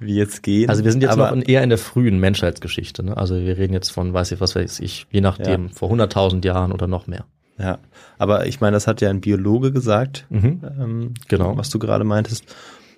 wir 0.00 0.14
jetzt 0.14 0.42
gehen. 0.42 0.68
also 0.68 0.82
wir 0.84 0.90
sind 0.92 1.02
jetzt 1.02 1.12
aber, 1.12 1.26
noch 1.30 1.36
in, 1.36 1.42
eher 1.42 1.62
in 1.62 1.68
der 1.68 1.78
frühen 1.78 2.18
Menschheitsgeschichte. 2.18 3.04
Ne? 3.04 3.16
Also 3.16 3.36
wir 3.36 3.56
reden 3.58 3.72
jetzt 3.72 3.90
von, 3.90 4.12
weiß 4.12 4.32
ich, 4.32 4.40
was 4.40 4.56
weiß 4.56 4.80
ich, 4.80 5.06
je 5.10 5.20
nachdem, 5.20 5.66
Ja. 5.68 5.72
vor 5.74 5.90
100.000 5.90 6.44
Jahren 6.44 6.72
oder 6.72 6.86
noch 6.88 7.06
mehr. 7.06 7.24
Ja, 7.60 7.78
aber 8.18 8.46
ich 8.46 8.60
meine, 8.60 8.74
das 8.74 8.86
hat 8.86 9.00
ja 9.00 9.10
ein 9.10 9.20
Biologe 9.20 9.72
gesagt, 9.72 10.26
Mhm. 10.30 10.60
ähm, 10.80 11.14
Genau. 11.28 11.56
was 11.56 11.70
du 11.70 11.78
gerade 11.80 12.04
meintest. 12.04 12.44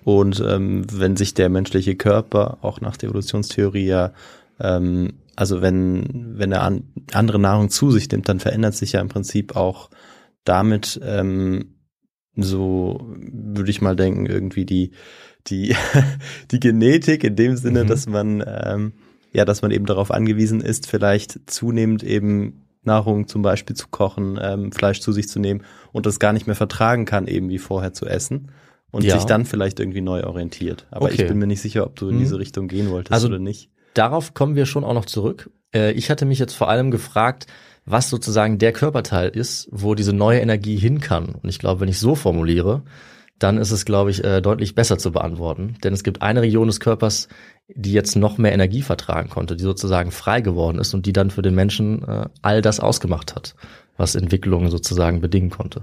Und 0.03 0.43
ähm, 0.45 0.85
wenn 0.91 1.15
sich 1.15 1.33
der 1.33 1.49
menschliche 1.49 1.95
Körper 1.95 2.57
auch 2.61 2.81
nach 2.81 2.97
der 2.97 3.09
Evolutionstheorie 3.09 3.85
ja, 3.85 4.13
ähm, 4.59 5.13
also 5.35 5.61
wenn, 5.61 6.37
wenn 6.37 6.51
er 6.51 6.63
an, 6.63 6.83
andere 7.13 7.39
Nahrung 7.39 7.69
zu 7.69 7.91
sich 7.91 8.09
nimmt, 8.09 8.27
dann 8.27 8.39
verändert 8.39 8.75
sich 8.75 8.93
ja 8.93 9.01
im 9.01 9.09
Prinzip 9.09 9.55
auch 9.55 9.89
damit 10.43 10.99
ähm, 11.03 11.75
so, 12.35 12.99
würde 13.15 13.69
ich 13.69 13.81
mal 13.81 13.95
denken, 13.95 14.25
irgendwie 14.25 14.65
die, 14.65 14.91
die, 15.47 15.75
die 16.51 16.59
Genetik 16.59 17.23
in 17.23 17.35
dem 17.35 17.57
Sinne, 17.57 17.83
Mhm. 17.83 17.87
dass 17.87 18.07
man, 18.07 18.43
ähm, 18.45 18.93
ja, 19.33 19.45
dass 19.45 19.61
man 19.61 19.71
eben 19.71 19.85
darauf 19.85 20.11
angewiesen 20.11 20.61
ist, 20.61 20.87
vielleicht 20.87 21.49
zunehmend 21.49 22.03
eben 22.03 22.65
Nahrung 22.83 23.27
zum 23.27 23.43
Beispiel 23.43 23.75
zu 23.75 23.87
kochen, 23.89 24.39
ähm, 24.41 24.71
Fleisch 24.71 25.01
zu 25.01 25.11
sich 25.11 25.27
zu 25.27 25.39
nehmen 25.39 25.63
und 25.91 26.07
das 26.07 26.19
gar 26.19 26.33
nicht 26.33 26.47
mehr 26.47 26.55
vertragen 26.55 27.05
kann, 27.05 27.27
eben 27.27 27.49
wie 27.49 27.59
vorher 27.59 27.93
zu 27.93 28.07
essen 28.07 28.51
und 28.91 29.03
Ja. 29.03 29.15
sich 29.15 29.25
dann 29.25 29.45
vielleicht 29.45 29.79
irgendwie 29.79 30.01
neu 30.01 30.23
orientiert. 30.23 30.85
Aber 30.91 31.05
Okay. 31.05 31.21
ich 31.21 31.27
bin 31.27 31.37
mir 31.39 31.47
nicht 31.47 31.61
sicher, 31.61 31.85
ob 31.85 31.95
du 31.95 32.09
in 32.09 32.15
Mhm. 32.15 32.19
diese 32.19 32.39
Richtung 32.39 32.67
gehen 32.67 32.89
wolltest 32.91 33.13
Also- 33.13 33.27
oder 33.27 33.39
nicht. 33.39 33.69
Darauf 33.93 34.33
kommen 34.33 34.55
wir 34.55 34.65
schon 34.65 34.83
auch 34.83 34.93
noch 34.93 35.05
zurück. 35.05 35.49
Äh, 35.73 35.91
ich 35.91 36.09
hatte 36.09 36.25
mich 36.25 36.39
jetzt 36.39 36.53
vor 36.53 36.69
allem 36.69 36.91
gefragt, 36.91 37.47
was 37.85 38.09
sozusagen 38.09 38.57
der 38.57 38.73
Körperteil 38.73 39.29
ist, 39.29 39.67
wo 39.71 39.95
diese 39.95 40.13
neue 40.13 40.39
Energie 40.39 40.77
hin 40.77 40.99
kann. 41.01 41.29
Und 41.41 41.49
ich 41.49 41.59
glaube, 41.59 41.81
wenn 41.81 41.89
ich 41.89 41.99
so 41.99 42.15
formuliere, 42.15 42.83
dann 43.39 43.57
ist 43.57 43.71
es, 43.71 43.85
glaube 43.85 44.11
ich, 44.11 44.23
äh, 44.23 44.39
deutlich 44.39 44.75
besser 44.75 44.99
zu 44.99 45.11
beantworten. 45.11 45.75
Denn 45.83 45.93
es 45.93 46.03
gibt 46.03 46.21
eine 46.21 46.41
Region 46.43 46.67
des 46.67 46.79
Körpers, 46.79 47.27
die 47.73 47.91
jetzt 47.91 48.15
noch 48.15 48.37
mehr 48.37 48.53
Energie 48.53 48.83
vertragen 48.83 49.29
konnte, 49.29 49.55
die 49.55 49.63
sozusagen 49.63 50.11
frei 50.11 50.41
geworden 50.41 50.77
ist 50.77 50.93
und 50.93 51.05
die 51.07 51.13
dann 51.13 51.31
für 51.31 51.41
den 51.41 51.55
Menschen 51.55 52.03
äh, 52.07 52.25
all 52.43 52.61
das 52.61 52.79
ausgemacht 52.79 53.33
hat, 53.35 53.55
was 53.97 54.13
Entwicklung 54.15 54.69
sozusagen 54.69 55.21
bedingen 55.21 55.49
konnte. 55.49 55.81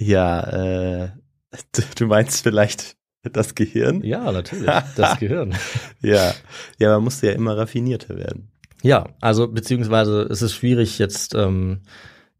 Ja, 0.00 1.02
äh, 1.02 1.08
du, 1.96 2.06
meinst 2.06 2.42
vielleicht 2.42 2.96
das 3.22 3.54
Gehirn? 3.54 4.02
Ja, 4.02 4.32
natürlich. 4.32 4.66
Das 4.96 5.18
Gehirn. 5.18 5.54
Ja, 6.02 6.32
ja, 6.78 6.94
man 6.94 7.04
musste 7.04 7.26
ja 7.26 7.32
immer 7.34 7.56
raffinierter 7.56 8.16
werden. 8.16 8.50
Ja, 8.82 9.08
also 9.20 9.46
beziehungsweise 9.48 10.22
es 10.22 10.40
ist 10.40 10.54
schwierig 10.54 10.98
jetzt 10.98 11.34
ähm, 11.34 11.82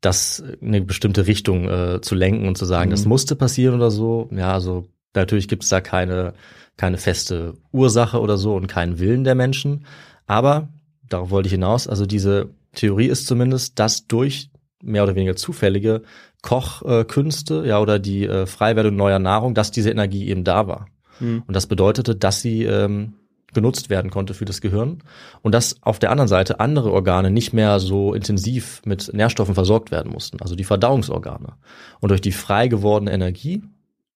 das 0.01 0.38
in 0.38 0.68
eine 0.68 0.81
bestimmte 0.81 1.27
Richtung 1.27 1.68
äh, 1.68 2.01
zu 2.01 2.14
lenken 2.14 2.49
und 2.49 2.57
zu 2.57 2.64
sagen, 2.64 2.88
Mhm. 2.88 2.92
das 2.94 3.05
musste 3.05 3.37
passieren 3.37 3.75
oder 3.75 3.90
so. 3.90 4.31
Ja, 4.33 4.55
also 4.55 4.88
natürlich 5.14 5.49
gibt's 5.49 5.68
da 5.68 5.81
keine 5.83 6.33
keine 6.79 6.96
feste 6.96 7.55
Ursache 7.73 8.18
oder 8.20 8.38
so 8.38 8.55
und 8.57 8.66
keinen 8.66 8.99
Willen 8.99 9.23
der 9.25 9.35
Menschen. 9.35 9.85
Aber 10.27 10.70
darauf 11.07 11.29
wollte 11.29 11.49
ich 11.49 11.53
hinaus. 11.53 11.87
Also 11.87 12.07
diese 12.07 12.49
Theorie 12.73 13.09
ist 13.09 13.27
zumindest, 13.27 13.79
dass 13.79 14.07
durch 14.07 14.49
mehr 14.83 15.03
oder 15.03 15.14
weniger 15.14 15.37
zufällige 15.37 16.01
Kochkünste, 16.42 17.64
ja 17.66 17.81
oder 17.81 17.98
die 17.98 18.26
äh, 18.26 18.46
Freiwerdung 18.46 18.96
neuer 18.96 19.18
Nahrung, 19.18 19.55
dass 19.55 19.70
diese 19.70 19.90
Energie 19.90 20.29
eben 20.29 20.44
da 20.44 20.66
war. 20.66 20.87
Mhm. 21.18 21.42
Und 21.46 21.55
das 21.55 21.66
bedeutete, 21.66 22.16
dass 22.16 22.40
sie 22.40 22.64
ähm, 22.64 23.14
genutzt 23.53 23.90
werden 23.90 24.11
konnte 24.11 24.35
für 24.35 24.44
das 24.44 24.61
Gehirn 24.61 25.03
und 25.42 25.53
dass 25.55 25.83
auf 25.83 25.98
der 25.98 26.11
anderen 26.11 26.29
Seite 26.29 26.61
andere 26.61 26.92
Organe 26.92 27.31
nicht 27.31 27.53
mehr 27.53 27.81
so 27.81 28.14
intensiv 28.14 28.83
mit 28.85 29.12
Nährstoffen 29.12 29.55
versorgt 29.55 29.90
werden 29.90 30.12
mussten, 30.12 30.40
also 30.40 30.55
die 30.55 30.64
Verdauungsorgane. 30.64 31.55
Und 32.00 32.11
durch 32.11 32.20
die 32.20 32.33
frei 32.33 32.68
gewordene 32.68 33.12
Energie 33.12 33.62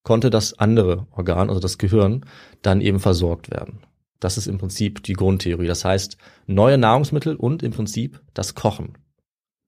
konnte 0.03 0.31
das 0.31 0.59
andere 0.59 1.07
Organ, 1.11 1.49
also 1.49 1.61
das 1.61 1.79
Gehirn, 1.79 2.25
dann 2.63 2.81
eben 2.81 3.01
versorgt 3.01 3.51
werden. 3.51 3.81
Das 4.21 4.39
ist 4.39 4.47
im 4.47 4.59
Prinzip 4.59 5.03
die 5.03 5.15
Grundtheorie. 5.15 5.67
Das 5.67 5.85
heißt, 5.85 6.17
neue 6.47 6.79
Nahrungsmittel 6.79 7.37
und 7.37 7.63
im 7.63 7.73
Prinzip 7.73 8.21
das 8.33 8.55
Kochen 8.55 8.95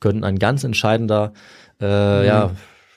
können 0.01 0.25
ein 0.25 0.39
ganz 0.39 0.63
entscheidender 0.63 1.33
äh, 1.81 2.27
ja, 2.27 2.51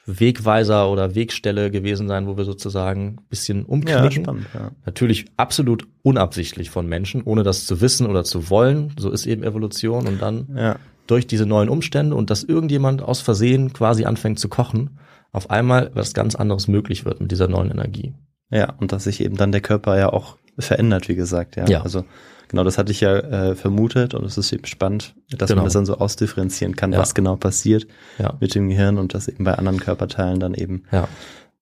Wegweiser 0.06 0.90
oder 0.90 1.14
Wegstelle 1.16 1.70
gewesen 1.72 2.08
sein, 2.08 2.26
wo 2.28 2.36
wir 2.38 2.46
sozusagen 2.46 3.18
ein 3.20 3.26
bisschen 3.30 3.60
Ja, 3.60 3.66
umknicken. 3.68 4.24
spannend, 4.24 4.48
ja. 4.54 4.72
Natürlich 4.86 5.26
absolut 5.38 5.88
unabsichtlich 6.02 6.70
von 6.72 6.88
Menschen, 6.88 7.22
ohne 7.24 7.44
das 7.44 7.66
zu 7.68 7.80
wissen 7.82 8.08
oder 8.08 8.24
zu 8.24 8.50
wollen. 8.50 8.94
So 8.98 9.12
ist 9.12 9.26
eben 9.28 9.44
Evolution. 9.44 10.08
Und 10.08 10.22
dann 10.22 10.48
Ja, 10.56 10.78
durch 11.06 11.28
diese 11.28 11.46
neuen 11.46 11.70
Umstände 11.70 12.16
und 12.16 12.30
dass 12.32 12.44
irgendjemand 12.44 13.02
aus 13.04 13.22
Versehen 13.22 13.72
quasi 13.74 14.06
anfängt 14.06 14.40
zu 14.40 14.50
kochen, 14.50 14.98
auf 15.32 15.50
einmal 15.52 15.92
was 15.94 16.14
ganz 16.16 16.34
anderes 16.36 16.68
möglich 16.68 17.06
wird 17.06 17.20
mit 17.22 17.32
dieser 17.32 17.48
neuen 17.48 17.70
Energie. 17.70 18.14
ja, 18.52 18.74
und 18.80 18.92
dass 18.92 19.04
sich 19.04 19.22
eben 19.24 19.38
dann 19.38 19.52
der 19.52 19.62
Körper 19.62 19.96
ja 20.00 20.12
auch 20.12 20.38
verändert, 20.60 21.08
wie 21.10 21.16
gesagt, 21.16 21.56
ja. 21.56 21.68
Ja. 21.68 21.82
Also 21.82 22.06
genau, 22.48 22.64
das 22.64 22.78
hatte 22.78 22.92
ich 22.92 23.02
ja 23.02 23.18
äh, 23.18 23.56
vermutet 23.56 24.14
und 24.14 24.26
es 24.26 24.38
ist 24.38 24.52
eben 24.54 24.66
spannend, 24.66 25.16
dass 25.30 25.50
Genau. 25.50 25.60
man 25.62 25.66
das 25.66 25.74
dann 25.74 25.86
so 25.86 25.98
ausdifferenzieren 25.98 26.76
kann, 26.76 26.94
Ja. 26.94 27.00
was 27.00 27.14
genau 27.16 27.36
passiert 27.36 27.88
Ja. 28.18 28.36
mit 28.40 28.56
dem 28.56 28.70
Gehirn 28.70 28.98
und 28.98 29.14
dass 29.14 29.28
eben 29.28 29.44
bei 29.44 29.54
anderen 29.54 29.80
Körperteilen 29.80 30.40
dann 30.40 30.54
eben, 30.54 30.84
Ja. 30.92 31.08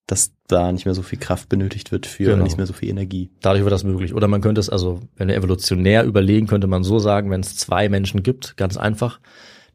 dass 0.08 0.32
da 0.48 0.72
nicht 0.72 0.86
mehr 0.86 0.96
so 0.96 1.02
viel 1.02 1.20
Kraft 1.20 1.50
benötigt 1.50 1.92
wird 1.92 2.06
für 2.06 2.24
Genau. 2.32 2.44
nicht 2.44 2.56
mehr 2.58 2.66
so 2.66 2.72
viel 2.74 2.90
Energie. 2.90 3.30
Dadurch 3.42 3.64
wird 3.64 3.74
das 3.74 3.84
möglich. 3.84 4.14
Oder 4.14 4.28
man 4.30 4.40
könnte 4.42 4.62
es 4.62 4.70
also, 4.70 5.02
wenn 5.18 5.28
wir 5.28 5.36
evolutionär 5.36 6.06
überlegen, 6.06 6.48
könnte 6.48 6.68
man 6.68 6.84
so 6.86 7.00
sagen, 7.00 7.30
wenn 7.30 7.42
es 7.42 7.58
zwei 7.58 7.90
Menschen 7.90 8.24
gibt, 8.24 8.56
ganz 8.56 8.78
einfach. 8.78 9.20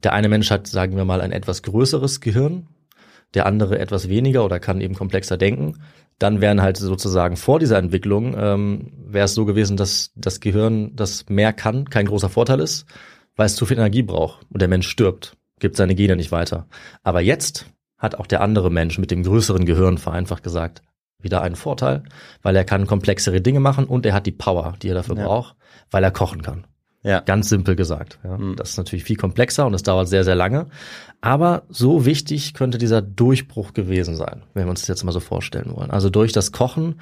Der 0.02 0.14
eine 0.14 0.28
Mensch 0.30 0.50
hat, 0.50 0.66
sagen 0.66 0.96
wir 0.96 1.04
mal, 1.04 1.20
ein 1.20 1.32
etwas 1.32 1.62
größeres 1.62 2.20
Gehirn, 2.20 2.66
der 3.34 3.46
andere 3.46 3.78
etwas 3.78 4.08
weniger 4.08 4.44
oder 4.44 4.60
kann 4.60 4.80
eben 4.80 4.94
komplexer 4.94 5.36
denken. 5.36 5.78
Dann 6.18 6.40
wären 6.40 6.62
halt 6.62 6.76
sozusagen 6.76 7.36
vor 7.36 7.58
dieser 7.58 7.78
Entwicklung, 7.78 8.34
ähm, 8.38 8.92
wäre 9.06 9.24
es 9.24 9.34
so 9.34 9.44
gewesen, 9.44 9.76
dass 9.76 10.12
das 10.14 10.40
Gehirn, 10.40 10.94
das 10.94 11.28
mehr 11.28 11.52
kann, 11.52 11.88
kein 11.90 12.06
großer 12.06 12.28
Vorteil 12.28 12.60
ist, 12.60 12.86
weil 13.36 13.46
es 13.46 13.56
zu 13.56 13.66
viel 13.66 13.78
Energie 13.78 14.02
braucht 14.02 14.46
und 14.50 14.60
der 14.60 14.68
Mensch 14.68 14.88
stirbt, 14.88 15.36
gibt 15.58 15.76
seine 15.76 15.94
Gene 15.94 16.16
nicht 16.16 16.32
weiter. 16.32 16.66
Aber 17.02 17.20
jetzt 17.20 17.66
hat 17.98 18.16
auch 18.16 18.26
der 18.26 18.40
andere 18.42 18.70
Mensch 18.70 18.98
mit 18.98 19.10
dem 19.10 19.22
größeren 19.22 19.64
Gehirn 19.64 19.96
vereinfacht 19.98 20.42
gesagt, 20.42 20.82
wieder 21.18 21.40
einen 21.42 21.56
Vorteil, 21.56 22.02
weil 22.42 22.56
er 22.56 22.64
kann 22.64 22.86
komplexere 22.86 23.40
Dinge 23.40 23.60
machen 23.60 23.84
und 23.86 24.04
er 24.04 24.12
hat 24.12 24.26
die 24.26 24.32
Power, 24.32 24.74
die 24.82 24.88
er 24.88 24.94
dafür 24.94 25.16
Ja. 25.16 25.24
braucht, 25.24 25.54
weil 25.90 26.02
er 26.04 26.10
kochen 26.10 26.42
kann. 26.42 26.66
Ja. 27.04 27.20
Ganz 27.20 27.48
simpel 27.48 27.74
gesagt. 27.74 28.20
Ja. 28.22 28.38
Mhm. 28.38 28.56
Das 28.56 28.70
ist 28.70 28.76
natürlich 28.76 29.04
viel 29.04 29.16
komplexer 29.16 29.66
und 29.66 29.74
es 29.74 29.82
dauert 29.82 30.08
sehr, 30.08 30.22
sehr 30.24 30.36
lange. 30.36 30.66
Aber 31.20 31.62
so 31.68 32.04
wichtig 32.04 32.54
könnte 32.54 32.78
dieser 32.78 33.02
Durchbruch 33.02 33.72
gewesen 33.72 34.14
sein, 34.16 34.42
wenn 34.54 34.66
wir 34.66 34.70
uns 34.70 34.80
das 34.82 34.88
jetzt 34.88 35.04
mal 35.04 35.12
so 35.12 35.20
vorstellen 35.20 35.74
wollen. 35.74 35.90
Also 35.90 36.10
durch 36.10 36.32
das 36.32 36.52
Kochen 36.52 37.00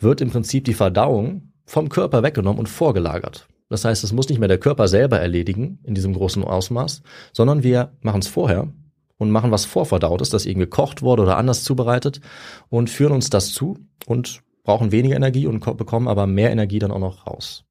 wird 0.00 0.20
im 0.20 0.30
Prinzip 0.30 0.64
die 0.64 0.74
Verdauung 0.74 1.52
vom 1.66 1.88
Körper 1.88 2.22
weggenommen 2.22 2.58
und 2.58 2.68
vorgelagert. 2.68 3.46
Das 3.68 3.84
heißt, 3.84 4.04
es 4.04 4.12
muss 4.12 4.28
nicht 4.28 4.38
mehr 4.38 4.48
der 4.48 4.58
Körper 4.58 4.88
selber 4.88 5.18
erledigen 5.20 5.78
in 5.84 5.94
diesem 5.94 6.12
großen 6.12 6.44
Ausmaß, 6.44 7.02
sondern 7.32 7.62
wir 7.62 7.92
machen 8.00 8.20
es 8.20 8.28
vorher 8.28 8.68
und 9.16 9.30
machen 9.30 9.50
was 9.50 9.64
vorverdaut 9.64 10.20
ist, 10.20 10.34
das 10.34 10.44
eben 10.46 10.60
gekocht 10.60 11.00
wurde 11.02 11.22
oder 11.22 11.36
anders 11.38 11.62
zubereitet 11.64 12.20
und 12.68 12.90
führen 12.90 13.12
uns 13.12 13.30
das 13.30 13.52
zu 13.52 13.78
und 14.06 14.40
brauchen 14.64 14.92
weniger 14.92 15.16
Energie 15.16 15.46
und 15.46 15.60
ko- 15.60 15.74
bekommen 15.74 16.08
aber 16.08 16.26
mehr 16.26 16.50
Energie 16.50 16.78
dann 16.80 16.90
auch 16.90 16.98
noch 16.98 17.26
raus. 17.26 17.64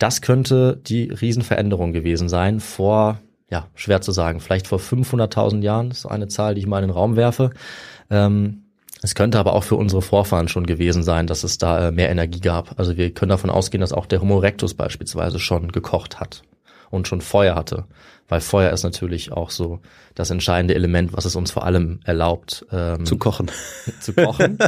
Das 0.00 0.22
könnte 0.22 0.80
die 0.84 1.10
Riesenveränderung 1.10 1.92
gewesen 1.92 2.28
sein 2.28 2.58
vor, 2.58 3.20
ja, 3.50 3.68
schwer 3.74 4.00
zu 4.00 4.12
sagen, 4.12 4.40
vielleicht 4.40 4.66
vor 4.66 4.78
500.000 4.78 5.62
Jahren, 5.62 5.90
das 5.90 5.98
ist 5.98 6.06
eine 6.06 6.26
Zahl, 6.26 6.54
die 6.54 6.62
ich 6.62 6.66
mal 6.66 6.82
in 6.82 6.88
den 6.88 6.94
Raum 6.94 7.16
werfe. 7.16 7.50
Ähm, 8.08 8.62
es 9.02 9.14
könnte 9.14 9.38
aber 9.38 9.52
auch 9.52 9.62
für 9.62 9.76
unsere 9.76 10.00
Vorfahren 10.00 10.48
schon 10.48 10.66
gewesen 10.66 11.02
sein, 11.02 11.26
dass 11.26 11.44
es 11.44 11.58
da 11.58 11.88
äh, 11.88 11.92
mehr 11.92 12.10
Energie 12.10 12.40
gab. 12.40 12.78
Also 12.78 12.96
wir 12.96 13.12
können 13.12 13.28
davon 13.28 13.50
ausgehen, 13.50 13.82
dass 13.82 13.92
auch 13.92 14.06
der 14.06 14.22
Homo 14.22 14.38
erectus 14.38 14.72
beispielsweise 14.74 15.38
schon 15.38 15.70
gekocht 15.70 16.18
hat 16.18 16.42
und 16.90 17.08
schon 17.08 17.20
Feuer 17.20 17.54
hatte. 17.54 17.84
Weil 18.28 18.40
Feuer 18.40 18.70
ist 18.72 18.84
natürlich 18.84 19.32
auch 19.32 19.50
so 19.50 19.80
das 20.14 20.30
entscheidende 20.30 20.74
Element, 20.74 21.12
was 21.12 21.24
es 21.24 21.34
uns 21.34 21.50
vor 21.50 21.64
allem 21.64 22.00
erlaubt, 22.04 22.64
ähm, 22.70 23.04
Zu 23.04 23.16
kochen. 23.18 23.50
zu 24.00 24.12
kochen. 24.12 24.58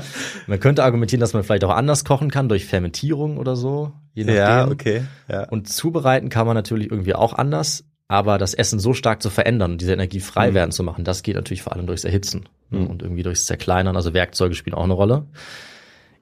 man 0.47 0.59
könnte 0.59 0.83
argumentieren, 0.83 1.21
dass 1.21 1.33
man 1.35 1.45
vielleicht 1.45 1.65
auch 1.65 1.71
anders 1.71 2.05
kochen 2.05 2.31
kann, 2.31 2.49
durch 2.49 2.65
Fermentierung 2.65 3.39
oder 3.39 3.55
so. 3.55 3.93
Je 4.15 4.25
nachdem. 4.25 4.37
Ja, 4.39 4.69
okay. 4.69 5.03
Ja. 5.29 5.49
Und 5.49 5.69
zubereiten 5.69 6.29
kann 6.29 6.47
man 6.47 6.55
natürlich 6.57 6.91
irgendwie 6.91 7.15
auch 7.15 7.33
anders, 7.35 7.85
aber 8.09 8.37
das 8.39 8.53
Essen 8.55 8.79
so 8.81 8.95
stark 8.95 9.23
zu 9.23 9.31
verändern 9.31 9.73
und 9.73 9.81
diese 9.81 9.93
Energie 9.93 10.21
frei 10.21 10.51
Mhm. 10.51 10.55
werden 10.55 10.71
zu 10.73 10.83
machen, 10.83 11.05
das 11.05 11.23
geht 11.23 11.37
natürlich 11.37 11.63
vor 11.63 11.73
allem 11.73 11.87
durchs 11.87 12.05
Erhitzen 12.05 12.49
ne, 12.71 12.81
Mhm. 12.81 12.87
und 12.89 13.03
irgendwie 13.03 13.23
durchs 13.23 13.47
Zerkleinern. 13.47 13.95
Also 13.97 14.13
Werkzeuge 14.13 14.55
spielen 14.57 14.75
auch 14.75 14.85
eine 14.85 14.93
Rolle. 14.95 15.27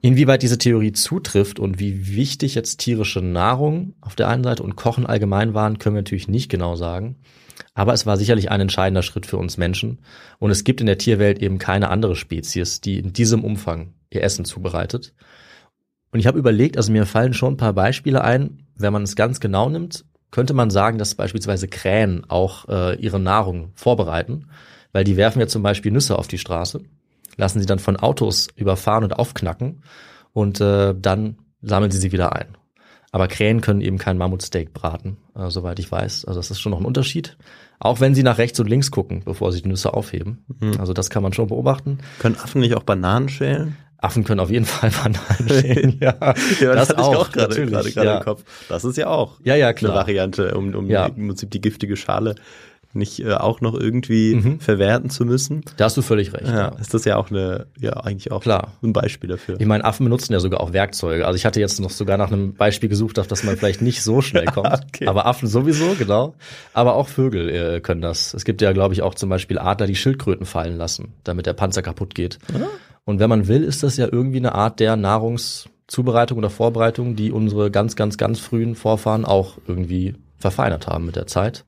Inwieweit 0.01 0.41
diese 0.41 0.57
Theorie 0.57 0.93
zutrifft 0.93 1.59
und 1.59 1.79
wie 1.79 2.15
wichtig 2.15 2.55
jetzt 2.55 2.79
tierische 2.79 3.21
Nahrung 3.21 3.93
auf 4.01 4.15
der 4.15 4.29
einen 4.29 4.43
Seite 4.43 4.63
und 4.63 4.75
Kochen 4.75 5.05
allgemein 5.05 5.53
waren, 5.53 5.77
können 5.77 5.95
wir 5.95 6.01
natürlich 6.01 6.27
nicht 6.27 6.49
genau 6.49 6.75
sagen. 6.75 7.17
Aber 7.75 7.93
es 7.93 8.07
war 8.07 8.17
sicherlich 8.17 8.49
ein 8.49 8.61
entscheidender 8.61 9.03
Schritt 9.03 9.27
für 9.27 9.37
uns 9.37 9.57
Menschen. 9.57 9.99
Und 10.39 10.49
es 10.49 10.63
gibt 10.63 10.81
in 10.81 10.87
der 10.87 10.97
Tierwelt 10.97 11.39
eben 11.39 11.59
keine 11.59 11.89
andere 11.89 12.15
Spezies, 12.15 12.81
die 12.81 12.97
in 12.97 13.13
diesem 13.13 13.43
Umfang 13.43 13.93
ihr 14.09 14.23
Essen 14.23 14.43
zubereitet. 14.43 15.13
Und 16.11 16.19
ich 16.19 16.25
habe 16.25 16.39
überlegt, 16.39 16.77
also 16.77 16.91
mir 16.91 17.05
fallen 17.05 17.33
schon 17.33 17.53
ein 17.53 17.57
paar 17.57 17.73
Beispiele 17.73 18.23
ein, 18.23 18.65
wenn 18.75 18.91
man 18.91 19.03
es 19.03 19.15
ganz 19.15 19.39
genau 19.39 19.69
nimmt, 19.69 20.03
könnte 20.31 20.53
man 20.53 20.71
sagen, 20.71 20.97
dass 20.97 21.15
beispielsweise 21.15 21.67
Krähen 21.67 22.25
auch 22.27 22.67
äh, 22.67 22.95
ihre 22.95 23.19
Nahrung 23.19 23.71
vorbereiten, 23.75 24.47
weil 24.91 25.03
die 25.03 25.17
werfen 25.17 25.39
ja 25.39 25.47
zum 25.47 25.61
Beispiel 25.61 25.91
Nüsse 25.91 26.17
auf 26.17 26.27
die 26.27 26.37
Straße, 26.37 26.81
lassen 27.37 27.59
sie 27.59 27.65
dann 27.65 27.79
von 27.79 27.97
Autos 27.97 28.47
überfahren 28.55 29.03
und 29.03 29.13
aufknacken 29.13 29.83
und 30.33 30.61
äh, 30.61 30.93
dann 30.99 31.37
sammeln 31.61 31.91
sie 31.91 31.99
sie 31.99 32.11
wieder 32.11 32.33
ein. 32.35 32.57
Aber 33.13 33.27
Krähen 33.27 33.59
können 33.59 33.81
eben 33.81 33.97
kein 33.97 34.17
Mammutsteak 34.17 34.73
braten, 34.73 35.17
äh, 35.35 35.49
soweit 35.49 35.79
ich 35.79 35.91
weiß. 35.91 36.25
Also 36.25 36.39
das 36.39 36.49
ist 36.51 36.61
schon 36.61 36.71
noch 36.71 36.79
ein 36.79 36.85
Unterschied. 36.85 37.37
Auch 37.77 37.99
wenn 37.99 38.15
sie 38.15 38.23
nach 38.23 38.37
rechts 38.37 38.59
und 38.59 38.67
links 38.69 38.89
gucken, 38.91 39.21
bevor 39.25 39.51
sie 39.51 39.61
die 39.61 39.67
Nüsse 39.67 39.93
aufheben. 39.93 40.45
Mhm. 40.59 40.79
Also 40.79 40.93
das 40.93 41.09
kann 41.09 41.21
man 41.23 41.33
schon 41.33 41.47
beobachten. 41.47 41.97
Können 42.19 42.35
Affen 42.41 42.61
nicht 42.61 42.75
auch 42.75 42.83
Bananen 42.83 43.27
schälen? 43.27 43.75
Affen 43.97 44.23
können 44.23 44.39
auf 44.39 44.49
jeden 44.49 44.65
Fall 44.65 44.91
Bananen 45.03 45.49
schälen. 45.49 45.97
ja, 45.99 46.15
Ja, 46.61 46.73
das, 46.73 46.89
hatte 46.89 47.01
ich 47.01 47.07
auch 47.07 47.31
gerade 47.31 47.93
ja. 48.03 48.17
im 48.19 48.23
Kopf. 48.23 48.43
Das 48.69 48.85
ist 48.85 48.97
ja 48.97 49.07
auch 49.07 49.39
Ja, 49.43 49.55
ja, 49.55 49.67
eine 49.67 49.75
klar. 49.75 49.95
Variante, 49.95 50.55
um, 50.55 50.73
um 50.73 50.89
Ja. 50.89 51.07
im 51.07 51.27
Prinzip 51.27 51.51
die 51.51 51.59
giftige 51.61 51.97
Schale 51.97 52.35
nicht 52.93 53.19
äh, 53.19 53.33
auch 53.33 53.61
noch 53.61 53.73
irgendwie 53.73 54.35
Mhm. 54.35 54.59
verwerten 54.59 55.09
zu 55.09 55.25
müssen. 55.25 55.61
Da 55.77 55.85
hast 55.85 55.97
du 55.97 56.01
völlig 56.01 56.33
recht. 56.33 56.47
Ja, 56.47 56.55
Ja. 56.55 56.67
ist 56.79 56.93
das 56.93 57.05
ja 57.05 57.17
auch 57.17 57.29
eine, 57.31 57.67
ja, 57.79 57.93
eigentlich 57.93 58.31
auch 58.31 58.41
Klar. 58.41 58.73
ein 58.83 58.93
Beispiel 58.93 59.29
dafür. 59.29 59.55
Ich 59.59 59.65
meine, 59.65 59.83
Affen 59.85 60.03
benutzen 60.05 60.33
ja 60.33 60.39
sogar 60.39 60.61
auch 60.61 60.73
Werkzeuge. 60.73 61.25
Also 61.25 61.35
ich 61.37 61.45
hatte 61.45 61.59
jetzt 61.59 61.79
noch 61.79 61.89
sogar 61.89 62.17
nach 62.17 62.31
einem 62.31 62.53
Beispiel 62.53 62.89
gesucht, 62.89 63.19
auf 63.19 63.27
das 63.27 63.43
man 63.43 63.57
vielleicht 63.57 63.81
nicht 63.81 64.03
so 64.03 64.21
schnell 64.21 64.45
kommt. 64.53 64.67
Okay. 64.87 65.07
Aber 65.07 65.25
Affen 65.25 65.47
sowieso, 65.47 65.95
genau. 65.97 66.35
Aber 66.73 66.95
auch 66.95 67.07
Vögel 67.07 67.49
äh, 67.49 67.79
können 67.81 68.01
das. 68.01 68.33
Es 68.33 68.45
gibt 68.45 68.61
ja, 68.61 68.71
glaube 68.73 68.93
ich, 68.93 69.01
auch 69.01 69.15
zum 69.15 69.29
Beispiel 69.29 69.57
Adler, 69.59 69.87
die 69.87 69.95
Schildkröten 69.95 70.45
fallen 70.45 70.77
lassen, 70.77 71.13
damit 71.23 71.45
der 71.45 71.53
Panzer 71.53 71.81
kaputt 71.81 72.15
geht. 72.15 72.39
Und 73.05 73.19
wenn 73.19 73.29
man 73.29 73.47
will, 73.47 73.63
ist 73.63 73.83
das 73.83 73.97
ja 73.97 74.07
irgendwie 74.11 74.37
eine 74.37 74.53
Art 74.53 74.79
der 74.79 74.95
Nahrungszubereitung 74.95 76.37
oder 76.37 76.49
Vorbereitung, 76.49 77.15
die 77.15 77.31
unsere 77.31 77.71
ganz, 77.71 77.95
ganz, 77.95 78.17
ganz 78.17 78.39
frühen 78.39 78.75
Vorfahren 78.75 79.25
auch 79.25 79.57
irgendwie 79.67 80.15
verfeinert 80.37 80.87
haben 80.87 81.05
mit 81.05 81.15
der 81.15 81.27
Zeit. 81.27 81.65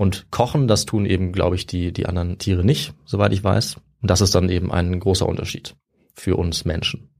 Und 0.00 0.30
kochen, 0.30 0.66
das 0.66 0.86
tun 0.86 1.04
eben, 1.04 1.30
glaube 1.30 1.56
ich, 1.56 1.66
die, 1.66 1.92
die 1.92 2.06
anderen 2.06 2.38
Tiere 2.38 2.64
nicht, 2.64 2.94
soweit 3.04 3.34
ich 3.34 3.44
weiß. 3.44 3.76
Und 4.00 4.10
das 4.10 4.22
ist 4.22 4.34
dann 4.34 4.48
eben 4.48 4.72
ein 4.72 4.98
großer 4.98 5.28
Unterschied 5.28 5.76
für 6.14 6.36
uns 6.36 6.64
Menschen. 6.64 7.10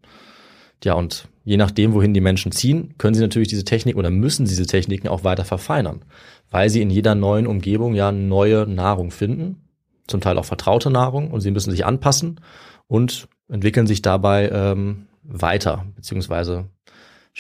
Ja, 0.83 0.95
und 0.95 1.29
je 1.45 1.59
nachdem, 1.59 1.93
wohin 1.93 2.14
die 2.14 2.23
Menschen 2.23 2.53
ziehen, 2.53 2.95
können 2.97 3.12
sie 3.12 3.21
natürlich 3.21 3.49
diese 3.49 3.66
Technik 3.66 3.97
oder 3.97 4.09
müssen 4.09 4.47
diese 4.47 4.64
Techniken 4.64 5.09
auch 5.09 5.25
weiter 5.25 5.45
verfeinern, 5.45 6.07
weil 6.51 6.71
sie 6.71 6.81
in 6.81 6.88
jeder 6.88 7.14
neuen 7.14 7.47
Umgebung 7.47 7.95
ja 7.95 8.12
neue 8.12 8.66
Nahrung 8.66 9.11
finden, 9.11 9.69
zum 10.07 10.23
Teil 10.23 10.38
auch 10.38 10.47
vertraute 10.47 10.88
Nahrung, 10.88 11.33
und 11.33 11.43
sie 11.43 11.51
müssen 11.51 11.73
sich 11.73 11.85
anpassen 11.85 12.40
und 12.87 13.29
entwickeln 13.51 13.87
sich 13.87 14.01
dabei 14.01 14.49
ähm, 14.49 15.07
weiter, 15.23 15.85
beziehungsweise 15.97 16.71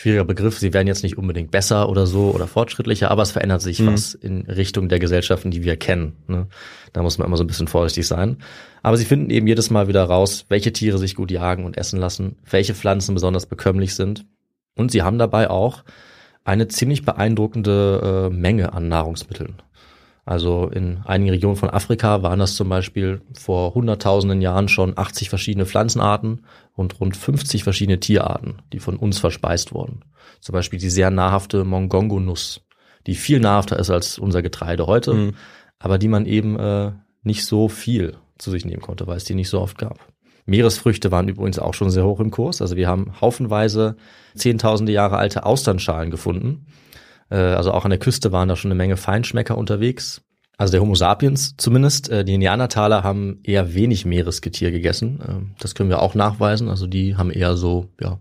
schwieriger 0.00 0.24
Begriff, 0.24 0.58
sie 0.58 0.72
werden 0.72 0.86
jetzt 0.86 1.02
nicht 1.02 1.18
unbedingt 1.18 1.50
besser 1.50 1.90
oder 1.90 2.06
so 2.06 2.30
oder 2.30 2.46
fortschrittlicher, 2.46 3.10
aber 3.10 3.22
es 3.22 3.32
verändert 3.32 3.60
sich 3.60 3.84
was 3.86 4.14
in 4.14 4.46
Richtung 4.46 4.88
der 4.88 4.98
Gesellschaften, 4.98 5.50
die 5.50 5.62
wir 5.62 5.76
kennen. 5.76 6.16
Ne? 6.26 6.46
Da 6.94 7.02
muss 7.02 7.18
man 7.18 7.26
immer 7.26 7.36
so 7.36 7.44
ein 7.44 7.46
bisschen 7.46 7.68
vorsichtig 7.68 8.06
sein. 8.06 8.38
Aber 8.82 8.96
sie 8.96 9.04
finden 9.04 9.28
eben 9.28 9.46
jedes 9.46 9.68
Mal 9.68 9.88
wieder 9.88 10.02
raus, 10.04 10.46
welche 10.48 10.72
Tiere 10.72 10.96
sich 10.96 11.14
gut 11.14 11.30
jagen 11.30 11.66
und 11.66 11.76
essen 11.76 12.00
lassen, 12.00 12.36
welche 12.48 12.74
Pflanzen 12.74 13.12
besonders 13.14 13.44
bekömmlich 13.44 13.94
sind. 13.94 14.24
Und 14.74 14.90
sie 14.90 15.02
haben 15.02 15.18
dabei 15.18 15.50
auch 15.50 15.84
eine 16.44 16.66
ziemlich 16.68 17.04
beeindruckende 17.04 18.30
äh, 18.30 18.34
Menge 18.34 18.72
an 18.72 18.88
Nahrungsmitteln. 18.88 19.56
Also 20.24 20.68
in 20.68 20.98
einigen 21.04 21.30
Regionen 21.30 21.56
von 21.56 21.70
Afrika 21.70 22.22
waren 22.22 22.38
das 22.38 22.54
zum 22.54 22.68
Beispiel 22.68 23.20
vor 23.32 23.74
hunderttausenden 23.74 24.40
Jahren 24.42 24.68
schon 24.68 24.96
80 24.96 25.28
verschiedene 25.28 25.66
Pflanzenarten 25.66 26.44
und 26.74 27.00
rund 27.00 27.16
50 27.16 27.64
verschiedene 27.64 28.00
Tierarten, 28.00 28.56
die 28.72 28.78
von 28.80 28.96
uns 28.96 29.18
verspeist 29.18 29.72
wurden. 29.72 30.04
Zum 30.40 30.52
Beispiel 30.52 30.78
die 30.78 30.90
sehr 30.90 31.10
nahrhafte 31.10 31.64
Mongongo-Nuss, 31.64 32.60
die 33.06 33.14
viel 33.14 33.40
nahrhafter 33.40 33.78
ist 33.78 33.90
als 33.90 34.18
unser 34.18 34.42
Getreide 34.42 34.86
heute, 34.86 35.14
Mhm. 35.14 35.32
aber 35.78 35.98
die 35.98 36.08
man 36.08 36.26
eben 36.26 36.58
äh, 36.58 36.92
nicht 37.22 37.44
so 37.44 37.68
viel 37.68 38.16
zu 38.38 38.50
sich 38.50 38.64
nehmen 38.64 38.82
konnte, 38.82 39.06
weil 39.06 39.16
es 39.16 39.24
die 39.24 39.34
nicht 39.34 39.48
so 39.50 39.60
oft 39.60 39.78
gab. 39.78 39.98
Meeresfrüchte 40.46 41.10
waren 41.10 41.28
übrigens 41.28 41.58
auch 41.58 41.74
schon 41.74 41.90
sehr 41.90 42.04
hoch 42.04 42.20
im 42.20 42.30
Kurs. 42.30 42.60
Also 42.62 42.76
wir 42.76 42.88
haben 42.88 43.12
haufenweise 43.20 43.96
zehntausende 44.34 44.92
Jahre 44.92 45.16
alte 45.16 45.44
Austernschalen 45.44 46.10
gefunden. 46.10 46.66
Äh, 47.30 47.36
Also 47.36 47.72
auch 47.72 47.84
an 47.84 47.90
der 47.90 47.98
Küste 47.98 48.32
waren 48.32 48.48
da 48.48 48.56
schon 48.56 48.70
eine 48.70 48.78
Menge 48.78 48.96
Feinschmecker 48.96 49.56
unterwegs. 49.56 50.22
Also 50.58 50.72
der 50.72 50.82
Homo 50.82 50.94
sapiens 50.94 51.54
zumindest. 51.56 52.10
Äh, 52.10 52.24
Die 52.24 52.36
Neandertaler 52.36 53.02
haben 53.02 53.40
eher 53.44 53.74
wenig 53.74 54.04
Meeresgetier 54.04 54.70
gegessen. 54.70 55.20
Ähm, 55.26 55.50
Das 55.58 55.74
können 55.74 55.88
wir 55.88 56.02
auch 56.02 56.14
nachweisen. 56.14 56.68
Also 56.68 56.86
die 56.86 57.16
haben 57.16 57.30
eher 57.30 57.56
so, 57.56 57.88
ja, 58.00 58.18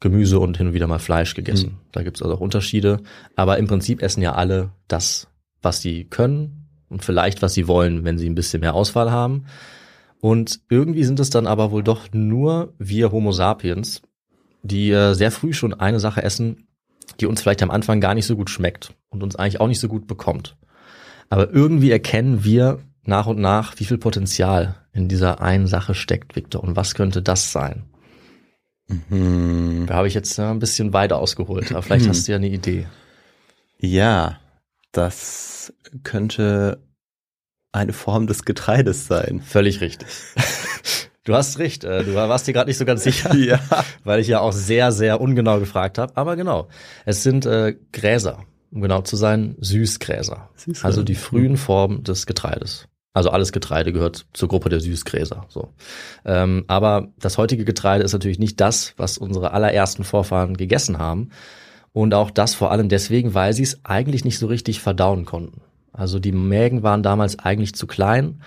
Gemüse 0.00 0.38
und 0.38 0.56
hin 0.58 0.68
und 0.68 0.74
wieder 0.74 0.86
mal 0.86 0.98
Fleisch 0.98 1.34
gegessen. 1.34 1.78
Da 1.92 2.02
gibt's 2.02 2.20
also 2.22 2.34
auch 2.34 2.40
Unterschiede. 2.40 3.00
Aber 3.36 3.58
im 3.58 3.66
Prinzip 3.66 4.02
essen 4.02 4.22
ja 4.22 4.34
alle 4.34 4.70
das, 4.86 5.28
was 5.62 5.80
sie 5.80 6.04
können 6.04 6.68
und 6.90 7.02
vielleicht 7.04 7.40
was 7.40 7.54
sie 7.54 7.66
wollen, 7.68 8.04
wenn 8.04 8.18
sie 8.18 8.28
ein 8.28 8.34
bisschen 8.34 8.60
mehr 8.60 8.74
Auswahl 8.74 9.10
haben. 9.10 9.46
Und 10.20 10.60
irgendwie 10.68 11.04
sind 11.04 11.20
es 11.20 11.30
dann 11.30 11.46
aber 11.46 11.70
wohl 11.70 11.82
doch 11.82 12.12
nur 12.12 12.74
wir 12.78 13.12
Homo 13.12 13.32
sapiens, 13.32 14.02
die 14.62 14.90
äh, 14.90 15.14
sehr 15.14 15.30
früh 15.30 15.52
schon 15.52 15.74
eine 15.74 16.00
Sache 16.00 16.22
essen, 16.22 16.68
die 17.20 17.26
uns 17.26 17.40
vielleicht 17.42 17.62
am 17.62 17.70
Anfang 17.70 18.00
gar 18.00 18.14
nicht 18.14 18.26
so 18.26 18.36
gut 18.36 18.50
schmeckt 18.50 18.94
und 19.08 19.22
uns 19.22 19.36
eigentlich 19.36 19.60
auch 19.60 19.68
nicht 19.68 19.80
so 19.80 19.88
gut 19.88 20.06
bekommt. 20.06 20.56
Aber 21.30 21.50
irgendwie 21.52 21.90
erkennen 21.90 22.44
wir 22.44 22.80
nach 23.04 23.26
und 23.26 23.38
nach, 23.38 23.78
wie 23.78 23.84
viel 23.84 23.98
Potenzial 23.98 24.76
in 24.92 25.08
dieser 25.08 25.40
einen 25.40 25.66
Sache 25.66 25.94
steckt, 25.94 26.36
Victor. 26.36 26.62
Und 26.62 26.76
was 26.76 26.94
könnte 26.94 27.22
das 27.22 27.52
sein? 27.52 27.84
Hm, 29.08 29.84
Da 29.86 29.94
habe 29.94 30.08
ich 30.08 30.14
jetzt 30.14 30.38
äh, 30.38 30.42
ein 30.42 30.58
bisschen 30.58 30.92
weiter 30.92 31.18
ausgeholt, 31.18 31.70
aber 31.72 31.82
vielleicht 31.82 32.08
hast 32.08 32.26
du 32.28 32.32
ja 32.32 32.36
eine 32.36 32.48
Idee. 32.48 32.86
ja, 33.78 34.38
das 34.92 35.72
könnte 36.04 36.80
eine 37.72 37.92
Form 37.92 38.26
des 38.28 38.44
Getreides 38.44 39.06
sein. 39.08 39.40
Völlig 39.40 39.80
richtig. 39.80 40.08
Du 41.24 41.34
hast 41.34 41.58
recht, 41.58 41.84
äh, 41.84 42.04
du 42.04 42.14
warst 42.14 42.46
dir 42.46 42.52
gerade 42.52 42.68
nicht 42.68 42.78
so 42.78 42.84
ganz 42.84 43.02
sicher, 43.04 43.34
Ja. 43.34 43.58
weil 44.04 44.20
ich 44.20 44.28
ja 44.28 44.40
auch 44.40 44.52
sehr, 44.52 44.92
sehr 44.92 45.20
ungenau 45.20 45.58
gefragt 45.58 45.98
habe. 45.98 46.16
Aber 46.16 46.36
genau, 46.36 46.68
es 47.06 47.22
sind 47.22 47.46
äh, 47.46 47.74
Gräser, 47.92 48.40
um 48.70 48.82
genau 48.82 49.00
zu 49.00 49.16
sein, 49.16 49.56
Süßgräser. 49.60 50.50
Süßgräser. 50.56 50.84
Also 50.84 51.02
die 51.02 51.14
frühen 51.14 51.56
Formen 51.56 52.04
des 52.04 52.26
Getreides. 52.26 52.86
Also 53.14 53.30
alles 53.30 53.52
Getreide 53.52 53.92
gehört 53.92 54.26
zur 54.32 54.48
Gruppe 54.48 54.68
der 54.68 54.80
Süßgräser. 54.80 55.46
So. 55.48 55.68
Ähm, 56.24 56.64
aber 56.66 57.08
das 57.20 57.38
heutige 57.38 57.64
Getreide 57.64 58.02
ist 58.04 58.12
natürlich 58.12 58.40
nicht 58.40 58.60
das, 58.60 58.92
was 58.96 59.18
unsere 59.18 59.52
allerersten 59.52 60.02
Vorfahren 60.04 60.56
gegessen 60.56 60.98
haben. 60.98 61.30
Und 61.92 62.12
auch 62.12 62.32
das 62.32 62.54
vor 62.54 62.72
allem 62.72 62.88
deswegen, 62.88 63.32
weil 63.32 63.52
sie 63.52 63.62
es 63.62 63.84
eigentlich 63.84 64.24
nicht 64.24 64.40
so 64.40 64.48
richtig 64.48 64.80
verdauen 64.80 65.24
konnten. 65.26 65.60
Also 65.92 66.18
die 66.18 66.32
Mägen 66.32 66.82
waren 66.82 67.04
damals 67.04 67.38
eigentlich 67.38 67.74
zu 67.76 67.86
klein 67.86 68.42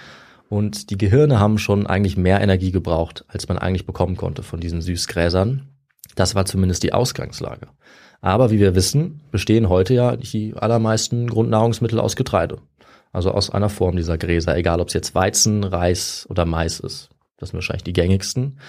und 0.49 0.89
die 0.89 0.97
Gehirne 0.97 1.39
haben 1.39 1.57
schon 1.57 1.87
eigentlich 1.87 2.17
mehr 2.17 2.41
Energie 2.41 2.71
gebraucht, 2.71 3.25
als 3.27 3.47
man 3.47 3.57
eigentlich 3.57 3.85
bekommen 3.85 4.15
konnte 4.15 4.43
von 4.43 4.59
diesen 4.59 4.81
Süßgräsern. 4.81 5.67
Das 6.15 6.35
war 6.35 6.45
zumindest 6.45 6.83
die 6.83 6.93
Ausgangslage. 6.93 7.67
Aber 8.21 8.49
wie 8.49 8.59
wir 8.59 8.75
wissen, 8.75 9.21
bestehen 9.31 9.69
heute 9.69 9.93
ja 9.93 10.15
die 10.15 10.53
allermeisten 10.55 11.27
Grundnahrungsmittel 11.27 11.99
aus 11.99 12.15
Getreide. 12.15 12.59
Also 13.11 13.31
aus 13.31 13.49
einer 13.49 13.69
Form 13.69 13.95
dieser 13.95 14.17
Gräser, 14.17 14.55
egal 14.55 14.79
ob 14.79 14.87
es 14.87 14.93
jetzt 14.93 15.15
Weizen, 15.15 15.63
Reis 15.63 16.25
oder 16.29 16.45
Mais 16.45 16.79
ist. 16.79 17.09
Das 17.37 17.49
sind 17.49 17.57
wahrscheinlich 17.57 17.83
die 17.83 17.93
gängigsten. 17.93 18.59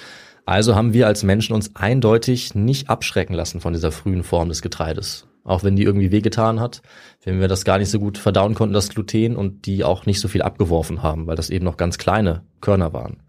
Also 0.44 0.74
haben 0.74 0.92
wir 0.94 1.06
als 1.06 1.22
Menschen 1.22 1.54
uns 1.54 1.76
eindeutig 1.76 2.54
nicht 2.54 2.88
abschrecken 2.88 3.34
lassen 3.34 3.60
von 3.60 3.72
dieser 3.72 3.92
frühen 3.92 4.22
Form 4.22 4.48
des 4.48 4.62
Getreides. 4.62 5.27
Auch 5.48 5.64
wenn 5.64 5.76
die 5.76 5.84
irgendwie 5.84 6.12
wehgetan 6.12 6.60
hat, 6.60 6.82
wenn 7.24 7.40
wir 7.40 7.48
das 7.48 7.64
gar 7.64 7.78
nicht 7.78 7.88
so 7.88 7.98
gut 7.98 8.18
verdauen 8.18 8.54
konnten, 8.54 8.74
das 8.74 8.90
Gluten, 8.90 9.34
und 9.34 9.64
die 9.64 9.82
auch 9.82 10.04
nicht 10.04 10.20
so 10.20 10.28
viel 10.28 10.42
abgeworfen 10.42 11.02
haben, 11.02 11.26
weil 11.26 11.36
das 11.36 11.48
eben 11.48 11.64
noch 11.64 11.78
ganz 11.78 11.96
kleine 11.96 12.42
Körner 12.60 12.92
waren. 12.92 13.22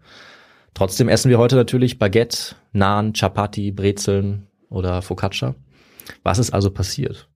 Trotzdem 0.74 1.08
essen 1.08 1.30
wir 1.30 1.38
heute 1.38 1.56
natürlich 1.56 1.98
Baguette, 1.98 2.56
Naan, 2.72 3.14
Chapati, 3.14 3.72
Brezeln 3.72 4.48
oder 4.68 5.00
Focaccia. 5.00 5.54
Was 6.22 6.38
ist 6.38 6.52
also 6.52 6.70
passiert? 6.70 7.30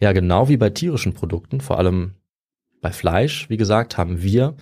Ja, 0.00 0.12
genau 0.12 0.50
wie 0.50 0.58
bei 0.58 0.68
tierischen 0.68 1.14
Produkten, 1.14 1.62
vor 1.62 1.78
allem 1.78 2.16
bei 2.82 2.92
Fleisch, 2.92 3.48
wie 3.48 3.56
gesagt, 3.56 3.96
haben 3.96 4.22
wir 4.22 4.54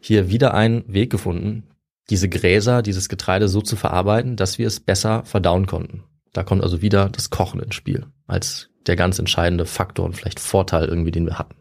hier 0.00 0.28
wieder 0.28 0.54
einen 0.54 0.92
Weg 0.92 1.10
gefunden, 1.10 1.68
diese 2.10 2.28
Gräser, 2.28 2.82
dieses 2.82 3.08
Getreide 3.08 3.46
so 3.46 3.60
zu 3.60 3.76
verarbeiten, 3.76 4.34
dass 4.34 4.58
wir 4.58 4.66
es 4.66 4.80
besser 4.80 5.24
verdauen 5.24 5.66
konnten. 5.66 6.02
Da 6.32 6.42
kommt 6.42 6.64
also 6.64 6.82
wieder 6.82 7.10
das 7.10 7.30
Kochen 7.30 7.60
ins 7.60 7.76
Spiel, 7.76 8.06
als 8.26 8.71
der 8.86 8.96
ganz 8.96 9.18
entscheidende 9.18 9.66
Faktor 9.66 10.04
und 10.04 10.16
vielleicht 10.16 10.40
Vorteil 10.40 10.86
irgendwie, 10.86 11.10
den 11.10 11.26
wir 11.26 11.38
hatten. 11.38 11.56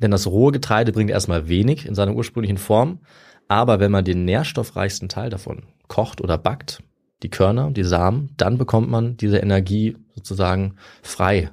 Denn 0.00 0.10
das 0.10 0.26
rohe 0.26 0.52
Getreide 0.52 0.92
bringt 0.92 1.10
erstmal 1.10 1.48
wenig 1.48 1.86
in 1.86 1.94
seiner 1.94 2.14
ursprünglichen 2.14 2.58
Form, 2.58 3.00
aber 3.48 3.80
wenn 3.80 3.92
man 3.92 4.04
den 4.04 4.24
nährstoffreichsten 4.24 5.08
Teil 5.08 5.30
davon 5.30 5.62
kocht 5.88 6.20
oder 6.20 6.38
backt, 6.38 6.82
die 7.22 7.30
Körner, 7.30 7.70
die 7.70 7.84
Samen, 7.84 8.30
dann 8.36 8.58
bekommt 8.58 8.90
man 8.90 9.16
diese 9.16 9.38
Energie 9.38 9.96
sozusagen 10.14 10.74
frei, 11.02 11.50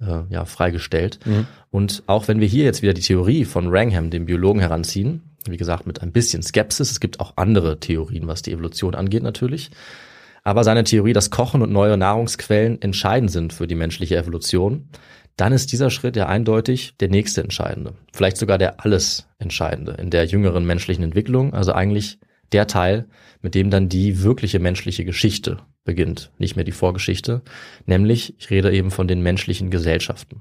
äh, 0.00 0.22
ja, 0.28 0.44
freigestellt. 0.44 1.20
Und 1.70 2.02
auch 2.06 2.28
wenn 2.28 2.40
wir 2.40 2.48
hier 2.48 2.64
jetzt 2.64 2.82
wieder 2.82 2.94
die 2.94 3.02
Theorie 3.02 3.44
von 3.44 3.70
Wrangham, 3.70 4.10
dem 4.10 4.26
Biologen, 4.26 4.60
heranziehen, 4.60 5.22
wie 5.46 5.56
gesagt, 5.56 5.86
mit 5.86 6.02
ein 6.02 6.12
bisschen 6.12 6.42
Skepsis, 6.42 6.90
es 6.90 7.00
gibt 7.00 7.20
auch 7.20 7.34
andere 7.36 7.78
Theorien, 7.78 8.26
was 8.26 8.42
die 8.42 8.52
Evolution 8.52 8.94
angeht 8.94 9.22
natürlich, 9.22 9.70
aber 10.48 10.64
seine 10.64 10.82
Theorie, 10.82 11.12
dass 11.12 11.30
Kochen 11.30 11.60
und 11.60 11.70
neue 11.70 11.98
Nahrungsquellen 11.98 12.80
entscheidend 12.80 13.30
sind 13.30 13.52
für 13.52 13.66
die 13.66 13.74
menschliche 13.74 14.16
Evolution, 14.16 14.88
dann 15.36 15.52
ist 15.52 15.72
dieser 15.72 15.90
Schritt 15.90 16.16
ja 16.16 16.26
eindeutig 16.26 16.96
der 17.00 17.10
nächste 17.10 17.42
entscheidende. 17.42 17.92
Vielleicht 18.14 18.38
sogar 18.38 18.56
der 18.56 18.82
alles 18.82 19.28
entscheidende 19.38 19.92
in 19.92 20.08
der 20.08 20.24
jüngeren 20.24 20.64
menschlichen 20.64 21.04
Entwicklung. 21.04 21.52
Also 21.52 21.74
eigentlich 21.74 22.18
der 22.52 22.66
Teil, 22.66 23.08
mit 23.42 23.54
dem 23.54 23.68
dann 23.68 23.90
die 23.90 24.22
wirkliche 24.22 24.58
menschliche 24.58 25.04
Geschichte 25.04 25.58
beginnt, 25.84 26.32
nicht 26.38 26.56
mehr 26.56 26.64
die 26.64 26.72
Vorgeschichte. 26.72 27.42
Nämlich, 27.84 28.34
ich 28.38 28.48
rede 28.48 28.72
eben 28.72 28.90
von 28.90 29.06
den 29.06 29.20
menschlichen 29.20 29.70
Gesellschaften. 29.70 30.40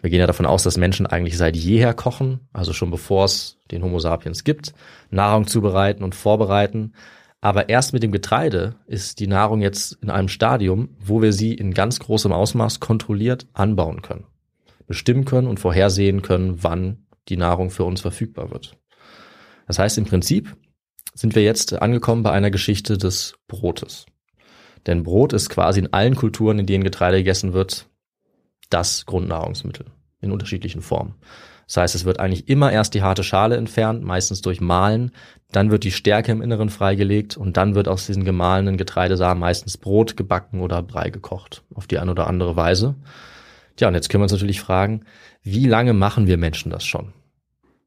Wir 0.00 0.08
gehen 0.08 0.20
ja 0.20 0.26
davon 0.26 0.46
aus, 0.46 0.62
dass 0.62 0.78
Menschen 0.78 1.06
eigentlich 1.06 1.36
seit 1.36 1.56
jeher 1.56 1.92
kochen, 1.92 2.40
also 2.54 2.72
schon 2.72 2.90
bevor 2.90 3.26
es 3.26 3.58
den 3.70 3.82
Homo 3.82 3.98
sapiens 3.98 4.44
gibt, 4.44 4.72
Nahrung 5.10 5.46
zubereiten 5.46 6.02
und 6.02 6.14
vorbereiten. 6.14 6.94
Aber 7.42 7.68
erst 7.68 7.92
mit 7.92 8.04
dem 8.04 8.12
Getreide 8.12 8.76
ist 8.86 9.18
die 9.18 9.26
Nahrung 9.26 9.60
jetzt 9.60 9.98
in 10.00 10.10
einem 10.10 10.28
Stadium, 10.28 10.90
wo 11.00 11.20
wir 11.20 11.32
sie 11.32 11.52
in 11.52 11.74
ganz 11.74 11.98
großem 11.98 12.32
Ausmaß 12.32 12.78
kontrolliert 12.78 13.48
anbauen 13.52 14.00
können, 14.00 14.26
bestimmen 14.86 15.24
können 15.24 15.48
und 15.48 15.58
vorhersehen 15.58 16.22
können, 16.22 16.62
wann 16.62 17.04
die 17.28 17.36
Nahrung 17.36 17.70
für 17.70 17.82
uns 17.82 18.00
verfügbar 18.00 18.52
wird. 18.52 18.78
Das 19.66 19.80
heißt, 19.80 19.98
im 19.98 20.04
Prinzip 20.04 20.56
sind 21.14 21.34
wir 21.34 21.42
jetzt 21.42 21.74
angekommen 21.74 22.22
bei 22.22 22.30
einer 22.30 22.52
Geschichte 22.52 22.96
des 22.96 23.34
Brotes. 23.48 24.06
Denn 24.86 25.02
Brot 25.02 25.32
ist 25.32 25.50
quasi 25.50 25.80
in 25.80 25.92
allen 25.92 26.14
Kulturen, 26.14 26.60
in 26.60 26.66
denen 26.66 26.84
Getreide 26.84 27.18
gegessen 27.18 27.52
wird, 27.54 27.88
das 28.70 29.04
Grundnahrungsmittel 29.04 29.86
in 30.20 30.30
unterschiedlichen 30.30 30.80
Formen. 30.80 31.16
Das 31.72 31.78
heißt, 31.78 31.94
es 31.94 32.04
wird 32.04 32.20
eigentlich 32.20 32.50
immer 32.50 32.70
erst 32.70 32.92
die 32.92 33.00
harte 33.00 33.24
Schale 33.24 33.56
entfernt, 33.56 34.04
meistens 34.04 34.42
durch 34.42 34.60
Mahlen, 34.60 35.10
dann 35.52 35.70
wird 35.70 35.84
die 35.84 35.90
Stärke 35.90 36.30
im 36.30 36.42
Inneren 36.42 36.68
freigelegt 36.68 37.38
und 37.38 37.56
dann 37.56 37.74
wird 37.74 37.88
aus 37.88 38.04
diesen 38.04 38.26
gemahlenen 38.26 38.76
Getreidesamen 38.76 39.40
meistens 39.40 39.78
Brot 39.78 40.18
gebacken 40.18 40.60
oder 40.60 40.82
Brei 40.82 41.08
gekocht, 41.08 41.62
auf 41.74 41.86
die 41.86 41.98
eine 41.98 42.10
oder 42.10 42.26
andere 42.26 42.56
Weise. 42.56 42.94
Tja, 43.76 43.88
und 43.88 43.94
jetzt 43.94 44.10
können 44.10 44.20
wir 44.20 44.24
uns 44.24 44.32
natürlich 44.32 44.60
fragen, 44.60 45.06
wie 45.42 45.66
lange 45.66 45.94
machen 45.94 46.26
wir 46.26 46.36
Menschen 46.36 46.70
das 46.70 46.84
schon? 46.84 47.14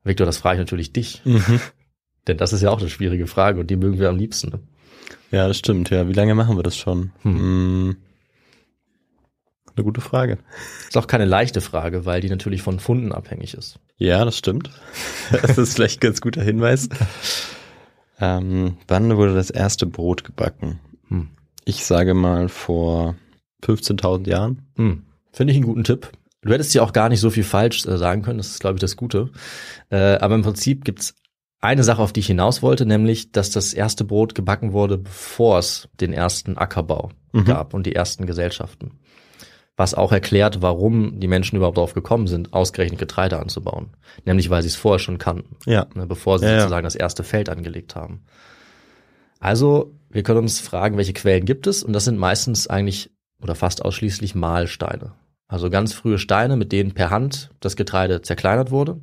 Victor, 0.03 0.25
das 0.25 0.37
frage 0.37 0.55
ich 0.55 0.61
natürlich 0.61 0.91
dich. 0.91 1.21
Mhm. 1.23 1.59
Denn 2.27 2.37
das 2.37 2.53
ist 2.53 2.63
ja 2.63 2.71
auch 2.71 2.79
eine 2.79 2.89
schwierige 2.89 3.27
Frage 3.27 3.59
und 3.59 3.69
die 3.69 3.75
mögen 3.75 3.99
wir 3.99 4.09
am 4.09 4.17
liebsten. 4.17 4.49
Ne? 4.49 4.59
Ja, 5.29 5.47
das 5.47 5.59
stimmt. 5.59 5.91
Ja, 5.91 6.09
wie 6.09 6.13
lange 6.13 6.33
machen 6.33 6.57
wir 6.57 6.63
das 6.63 6.75
schon? 6.75 7.11
Hm. 7.21 7.37
Hm. 7.39 7.97
Eine 9.75 9.83
gute 9.83 10.01
Frage. 10.01 10.37
Ist 10.87 10.97
auch 10.97 11.07
keine 11.07 11.25
leichte 11.25 11.59
Frage, 11.59 12.05
weil 12.05 12.21
die 12.21 12.29
natürlich 12.29 12.61
von 12.61 12.79
Funden 12.79 13.11
abhängig 13.11 13.53
ist. 13.53 13.79
Ja, 13.97 14.23
das 14.23 14.37
stimmt. 14.37 14.69
Das 15.41 15.57
ist 15.57 15.73
vielleicht 15.73 15.97
ein 15.97 16.07
ganz 16.07 16.21
guter 16.21 16.41
Hinweis. 16.41 16.87
Ähm, 18.19 18.77
wann 18.87 19.17
wurde 19.17 19.33
das 19.33 19.49
erste 19.49 19.85
Brot 19.85 20.23
gebacken? 20.23 20.79
Hm. 21.09 21.29
Ich 21.65 21.85
sage 21.85 22.13
mal 22.13 22.47
vor 22.47 23.15
15.000 23.63 24.29
Jahren. 24.29 24.61
Hm. 24.75 25.03
Finde 25.31 25.51
ich 25.51 25.57
einen 25.57 25.65
guten 25.65 25.83
Tipp. 25.83 26.11
Du 26.41 26.53
hättest 26.53 26.73
ja 26.75 26.83
auch 26.83 26.93
gar 26.93 27.09
nicht 27.09 27.19
so 27.19 27.29
viel 27.31 27.43
falsch 27.43 27.85
äh, 27.85 27.97
sagen 27.97 28.21
können, 28.21 28.37
das 28.37 28.51
ist, 28.51 28.59
glaube 28.59 28.75
ich, 28.75 28.81
das 28.81 28.95
Gute. 28.95 29.31
Äh, 29.89 30.17
aber 30.17 30.35
im 30.35 30.43
Prinzip 30.43 30.85
gibt's 30.85 31.15
eine 31.59 31.83
Sache, 31.83 32.01
auf 32.01 32.13
die 32.13 32.19
ich 32.19 32.27
hinaus 32.27 32.61
wollte, 32.61 32.85
nämlich, 32.85 33.31
dass 33.31 33.49
das 33.49 33.73
erste 33.73 34.05
Brot 34.05 34.35
gebacken 34.35 34.71
wurde, 34.71 34.99
bevor 34.99 35.57
es 35.57 35.89
den 35.99 36.13
ersten 36.13 36.57
Ackerbau 36.57 37.09
mhm. 37.33 37.45
gab 37.45 37.73
und 37.73 37.85
die 37.87 37.95
ersten 37.95 38.27
Gesellschaften. 38.27 38.91
Was 39.77 39.93
auch 39.93 40.11
erklärt, 40.11 40.61
warum 40.61 41.19
die 41.19 41.27
Menschen 41.27 41.57
überhaupt 41.57 41.77
darauf 41.77 41.93
gekommen 41.93 42.27
sind, 42.27 42.53
ausgerechnet 42.53 42.99
Getreide 42.99 43.39
anzubauen. 43.39 43.89
Nämlich, 44.23 44.49
weil 44.49 44.61
sie 44.61 44.69
es 44.69 44.75
vorher 44.75 44.99
schon 44.99 45.17
kannten. 45.17 45.57
Ja. 45.65 45.87
Ne, 45.95 46.07
bevor 46.07 46.39
sie 46.39 46.45
ja, 46.45 46.59
sozusagen 46.59 46.85
ja. 46.85 46.87
das 46.87 46.95
erste 46.95 47.23
Feld 47.23 47.49
angelegt 47.49 47.95
haben. 47.95 48.23
Also, 49.39 49.93
wir 50.09 50.23
können 50.23 50.39
uns 50.39 50.61
fragen, 50.61 50.97
welche 50.97 51.13
Quellen 51.13 51.45
gibt 51.45 51.67
es? 51.67 51.83
Und 51.83 51.93
das 51.93 52.05
sind 52.05 52.17
meistens 52.17 52.67
eigentlich 52.67 53.11
oder 53.41 53.55
fast 53.55 53.83
ausschließlich 53.83 54.33
Mahlsteine. 54.33 55.11
Also 55.47 55.69
ganz 55.69 55.93
frühe 55.93 56.17
Steine, 56.17 56.55
mit 56.55 56.71
denen 56.71 56.93
per 56.93 57.11
Hand 57.11 57.51
das 57.59 57.75
Getreide 57.75 58.21
zerkleinert 58.21 58.71
wurde. 58.71 59.01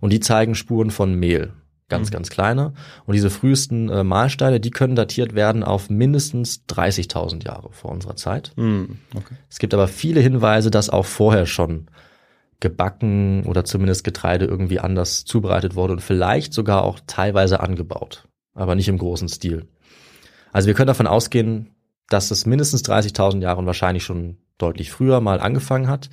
Und 0.00 0.12
die 0.12 0.20
zeigen 0.20 0.54
Spuren 0.54 0.90
von 0.90 1.14
Mehl 1.14 1.52
ganz, 1.90 2.08
mhm. 2.08 2.14
ganz 2.14 2.30
kleine. 2.30 2.72
Und 3.04 3.14
diese 3.14 3.28
frühesten 3.28 3.90
äh, 3.90 4.02
Mahlsteine, 4.02 4.60
die 4.60 4.70
können 4.70 4.96
datiert 4.96 5.34
werden 5.34 5.62
auf 5.62 5.90
mindestens 5.90 6.64
30.000 6.68 7.44
Jahre 7.44 7.68
vor 7.72 7.90
unserer 7.90 8.16
Zeit. 8.16 8.52
Mhm. 8.56 8.98
Okay. 9.14 9.34
Es 9.50 9.58
gibt 9.58 9.74
aber 9.74 9.88
viele 9.88 10.20
Hinweise, 10.20 10.70
dass 10.70 10.88
auch 10.88 11.04
vorher 11.04 11.44
schon 11.44 11.88
gebacken 12.60 13.44
oder 13.44 13.64
zumindest 13.64 14.04
Getreide 14.04 14.44
irgendwie 14.44 14.80
anders 14.80 15.24
zubereitet 15.24 15.74
wurde 15.74 15.94
und 15.94 16.00
vielleicht 16.00 16.52
sogar 16.52 16.84
auch 16.84 17.00
teilweise 17.06 17.60
angebaut, 17.60 18.28
aber 18.54 18.74
nicht 18.74 18.88
im 18.88 18.98
großen 18.98 19.28
Stil. 19.28 19.66
Also 20.52 20.66
wir 20.66 20.74
können 20.74 20.88
davon 20.88 21.06
ausgehen, 21.06 21.70
dass 22.08 22.30
es 22.30 22.44
mindestens 22.44 22.84
30.000 22.84 23.40
Jahre 23.40 23.58
und 23.58 23.66
wahrscheinlich 23.66 24.04
schon 24.04 24.36
deutlich 24.58 24.90
früher 24.90 25.20
mal 25.20 25.40
angefangen 25.40 25.88
hat. 25.88 26.10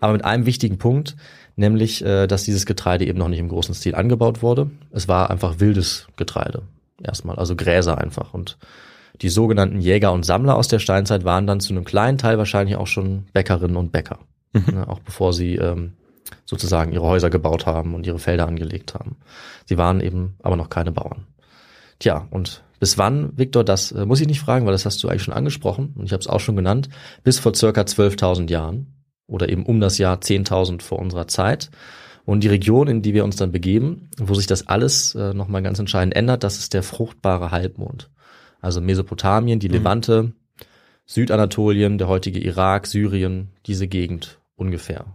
Aber 0.00 0.12
mit 0.12 0.24
einem 0.24 0.44
wichtigen 0.44 0.76
Punkt, 0.76 1.16
nämlich, 1.56 2.04
äh, 2.04 2.26
dass 2.26 2.44
dieses 2.44 2.66
Getreide 2.66 3.06
eben 3.06 3.18
noch 3.18 3.28
nicht 3.28 3.40
im 3.40 3.48
großen 3.48 3.74
Stil 3.74 3.94
angebaut 3.94 4.42
wurde. 4.42 4.70
Es 4.92 5.08
war 5.08 5.30
einfach 5.30 5.58
wildes 5.58 6.06
Getreide 6.16 6.62
erstmal, 7.02 7.36
also 7.36 7.56
Gräser 7.56 7.98
einfach. 7.98 8.34
Und 8.34 8.58
die 9.22 9.28
sogenannten 9.30 9.80
Jäger 9.80 10.12
und 10.12 10.24
Sammler 10.24 10.56
aus 10.56 10.68
der 10.68 10.78
Steinzeit 10.78 11.24
waren 11.24 11.46
dann 11.46 11.60
zu 11.60 11.72
einem 11.72 11.84
kleinen 11.84 12.18
Teil 12.18 12.38
wahrscheinlich 12.38 12.76
auch 12.76 12.86
schon 12.86 13.26
Bäckerinnen 13.32 13.76
und 13.76 13.92
Bäcker, 13.92 14.18
mhm. 14.52 14.74
ne, 14.74 14.88
auch 14.88 15.00
bevor 15.00 15.32
sie 15.32 15.56
ähm, 15.56 15.94
sozusagen 16.44 16.92
ihre 16.92 17.04
Häuser 17.04 17.30
gebaut 17.30 17.66
haben 17.66 17.94
und 17.94 18.06
ihre 18.06 18.18
Felder 18.18 18.46
angelegt 18.46 18.94
haben. 18.94 19.16
Sie 19.64 19.78
waren 19.78 20.00
eben 20.00 20.36
aber 20.42 20.56
noch 20.56 20.68
keine 20.68 20.92
Bauern. 20.92 21.26
Tja, 21.98 22.26
und 22.30 22.62
bis 22.78 22.98
wann, 22.98 23.32
Viktor, 23.38 23.64
das 23.64 23.92
äh, 23.92 24.04
muss 24.04 24.20
ich 24.20 24.26
nicht 24.26 24.40
fragen, 24.40 24.66
weil 24.66 24.72
das 24.72 24.84
hast 24.84 25.02
du 25.02 25.08
eigentlich 25.08 25.22
schon 25.22 25.34
angesprochen 25.34 25.94
und 25.96 26.04
ich 26.04 26.12
habe 26.12 26.20
es 26.20 26.26
auch 26.26 26.40
schon 26.40 26.56
genannt, 26.56 26.90
bis 27.24 27.38
vor 27.38 27.54
circa 27.54 27.82
12.000 27.82 28.50
Jahren 28.50 28.95
oder 29.26 29.48
eben 29.48 29.64
um 29.64 29.80
das 29.80 29.98
Jahr 29.98 30.18
10.000 30.18 30.82
vor 30.82 30.98
unserer 30.98 31.26
Zeit. 31.26 31.70
Und 32.24 32.42
die 32.42 32.48
Region, 32.48 32.88
in 32.88 33.02
die 33.02 33.14
wir 33.14 33.24
uns 33.24 33.36
dann 33.36 33.52
begeben, 33.52 34.10
wo 34.18 34.34
sich 34.34 34.46
das 34.46 34.66
alles 34.66 35.14
äh, 35.14 35.32
nochmal 35.32 35.62
ganz 35.62 35.78
entscheidend 35.78 36.16
ändert, 36.16 36.42
das 36.42 36.58
ist 36.58 36.74
der 36.74 36.82
fruchtbare 36.82 37.52
Halbmond. 37.52 38.10
Also 38.60 38.80
Mesopotamien, 38.80 39.60
die 39.60 39.68
mhm. 39.68 39.74
Levante, 39.74 40.32
Südanatolien, 41.06 41.98
der 41.98 42.08
heutige 42.08 42.40
Irak, 42.40 42.88
Syrien, 42.88 43.50
diese 43.66 43.86
Gegend 43.86 44.40
ungefähr. 44.56 45.06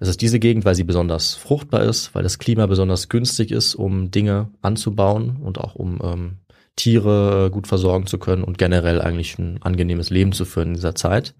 Es 0.00 0.08
ist 0.08 0.20
diese 0.22 0.38
Gegend, 0.38 0.64
weil 0.64 0.74
sie 0.74 0.84
besonders 0.84 1.34
fruchtbar 1.34 1.82
ist, 1.82 2.14
weil 2.14 2.22
das 2.22 2.38
Klima 2.38 2.66
besonders 2.66 3.08
günstig 3.08 3.50
ist, 3.50 3.74
um 3.74 4.10
Dinge 4.10 4.50
anzubauen 4.60 5.38
und 5.42 5.58
auch 5.58 5.74
um 5.74 6.00
ähm, 6.02 6.36
Tiere 6.76 7.50
gut 7.52 7.66
versorgen 7.66 8.06
zu 8.06 8.18
können 8.18 8.44
und 8.44 8.58
generell 8.58 9.00
eigentlich 9.00 9.38
ein 9.38 9.60
angenehmes 9.62 10.10
Leben 10.10 10.32
zu 10.32 10.44
führen 10.44 10.68
in 10.68 10.74
dieser 10.74 10.94
Zeit. 10.94 11.34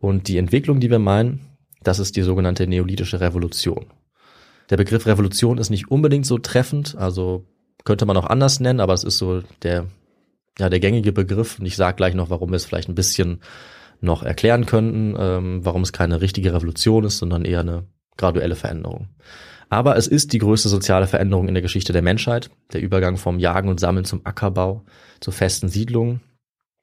Und 0.00 0.28
die 0.28 0.38
Entwicklung, 0.38 0.80
die 0.80 0.90
wir 0.90 0.98
meinen, 0.98 1.40
das 1.82 1.98
ist 1.98 2.16
die 2.16 2.22
sogenannte 2.22 2.66
neolithische 2.66 3.20
Revolution. 3.20 3.86
Der 4.70 4.76
Begriff 4.76 5.06
Revolution 5.06 5.58
ist 5.58 5.70
nicht 5.70 5.90
unbedingt 5.90 6.26
so 6.26 6.38
treffend, 6.38 6.96
also 6.96 7.46
könnte 7.84 8.06
man 8.06 8.16
auch 8.16 8.26
anders 8.26 8.60
nennen, 8.60 8.80
aber 8.80 8.92
es 8.92 9.04
ist 9.04 9.18
so 9.18 9.42
der, 9.62 9.86
ja, 10.58 10.68
der 10.68 10.80
gängige 10.80 11.12
Begriff. 11.12 11.58
Und 11.58 11.66
ich 11.66 11.76
sage 11.76 11.96
gleich 11.96 12.14
noch, 12.14 12.30
warum 12.30 12.50
wir 12.50 12.56
es 12.56 12.64
vielleicht 12.64 12.88
ein 12.88 12.94
bisschen 12.94 13.40
noch 14.00 14.22
erklären 14.22 14.66
könnten, 14.66 15.16
ähm, 15.18 15.64
warum 15.64 15.82
es 15.82 15.92
keine 15.92 16.20
richtige 16.20 16.52
Revolution 16.52 17.04
ist, 17.04 17.18
sondern 17.18 17.44
eher 17.44 17.60
eine 17.60 17.84
graduelle 18.16 18.56
Veränderung. 18.56 19.08
Aber 19.70 19.96
es 19.96 20.06
ist 20.06 20.32
die 20.32 20.38
größte 20.38 20.68
soziale 20.68 21.06
Veränderung 21.06 21.48
in 21.48 21.54
der 21.54 21.62
Geschichte 21.62 21.92
der 21.92 22.02
Menschheit, 22.02 22.50
der 22.72 22.80
Übergang 22.80 23.16
vom 23.16 23.38
Jagen 23.38 23.68
und 23.68 23.80
Sammeln 23.80 24.04
zum 24.04 24.24
Ackerbau, 24.24 24.84
zu 25.20 25.30
festen 25.30 25.68
Siedlungen 25.68 26.20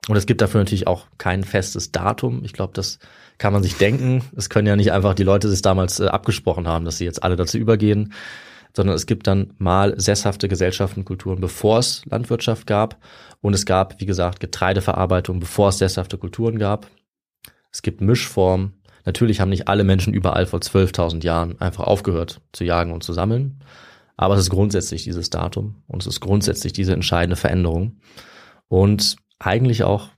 und 0.07 0.15
es 0.15 0.25
gibt 0.25 0.41
dafür 0.41 0.61
natürlich 0.61 0.87
auch 0.87 1.07
kein 1.17 1.43
festes 1.43 1.91
Datum. 1.91 2.43
Ich 2.43 2.53
glaube, 2.53 2.73
das 2.73 2.99
kann 3.37 3.53
man 3.53 3.63
sich 3.63 3.77
denken. 3.77 4.23
Es 4.35 4.49
können 4.49 4.67
ja 4.67 4.75
nicht 4.75 4.91
einfach 4.91 5.15
die 5.15 5.23
Leute 5.23 5.49
sich 5.49 5.61
damals 5.61 5.99
äh, 5.99 6.07
abgesprochen 6.07 6.67
haben, 6.67 6.85
dass 6.85 6.97
sie 6.97 7.05
jetzt 7.05 7.23
alle 7.23 7.35
dazu 7.35 7.57
übergehen, 7.57 8.13
sondern 8.75 8.95
es 8.95 9.07
gibt 9.07 9.27
dann 9.27 9.53
mal 9.57 9.99
sesshafte 9.99 10.47
Gesellschaften, 10.47 11.05
Kulturen, 11.05 11.41
bevor 11.41 11.79
es 11.79 12.03
Landwirtschaft 12.05 12.67
gab. 12.67 12.97
Und 13.41 13.53
es 13.53 13.65
gab, 13.65 13.99
wie 13.99 14.05
gesagt, 14.05 14.39
Getreideverarbeitung, 14.39 15.39
bevor 15.39 15.69
es 15.69 15.79
sesshafte 15.79 16.17
Kulturen 16.17 16.59
gab. 16.59 16.87
Es 17.71 17.81
gibt 17.81 18.01
Mischformen. 18.01 18.81
Natürlich 19.05 19.39
haben 19.39 19.49
nicht 19.49 19.67
alle 19.67 19.83
Menschen 19.83 20.13
überall 20.13 20.45
vor 20.45 20.59
12.000 20.59 21.23
Jahren 21.23 21.59
einfach 21.61 21.83
aufgehört 21.83 22.41
zu 22.53 22.63
jagen 22.63 22.91
und 22.91 23.03
zu 23.03 23.13
sammeln. 23.13 23.63
Aber 24.17 24.35
es 24.35 24.41
ist 24.41 24.49
grundsätzlich 24.49 25.03
dieses 25.03 25.29
Datum 25.29 25.83
und 25.87 26.01
es 26.01 26.07
ist 26.07 26.21
grundsätzlich 26.21 26.73
diese 26.73 26.93
entscheidende 26.93 27.35
Veränderung. 27.35 27.97
Und 28.67 29.17
eigentlich 29.39 29.83
auch 29.83 30.09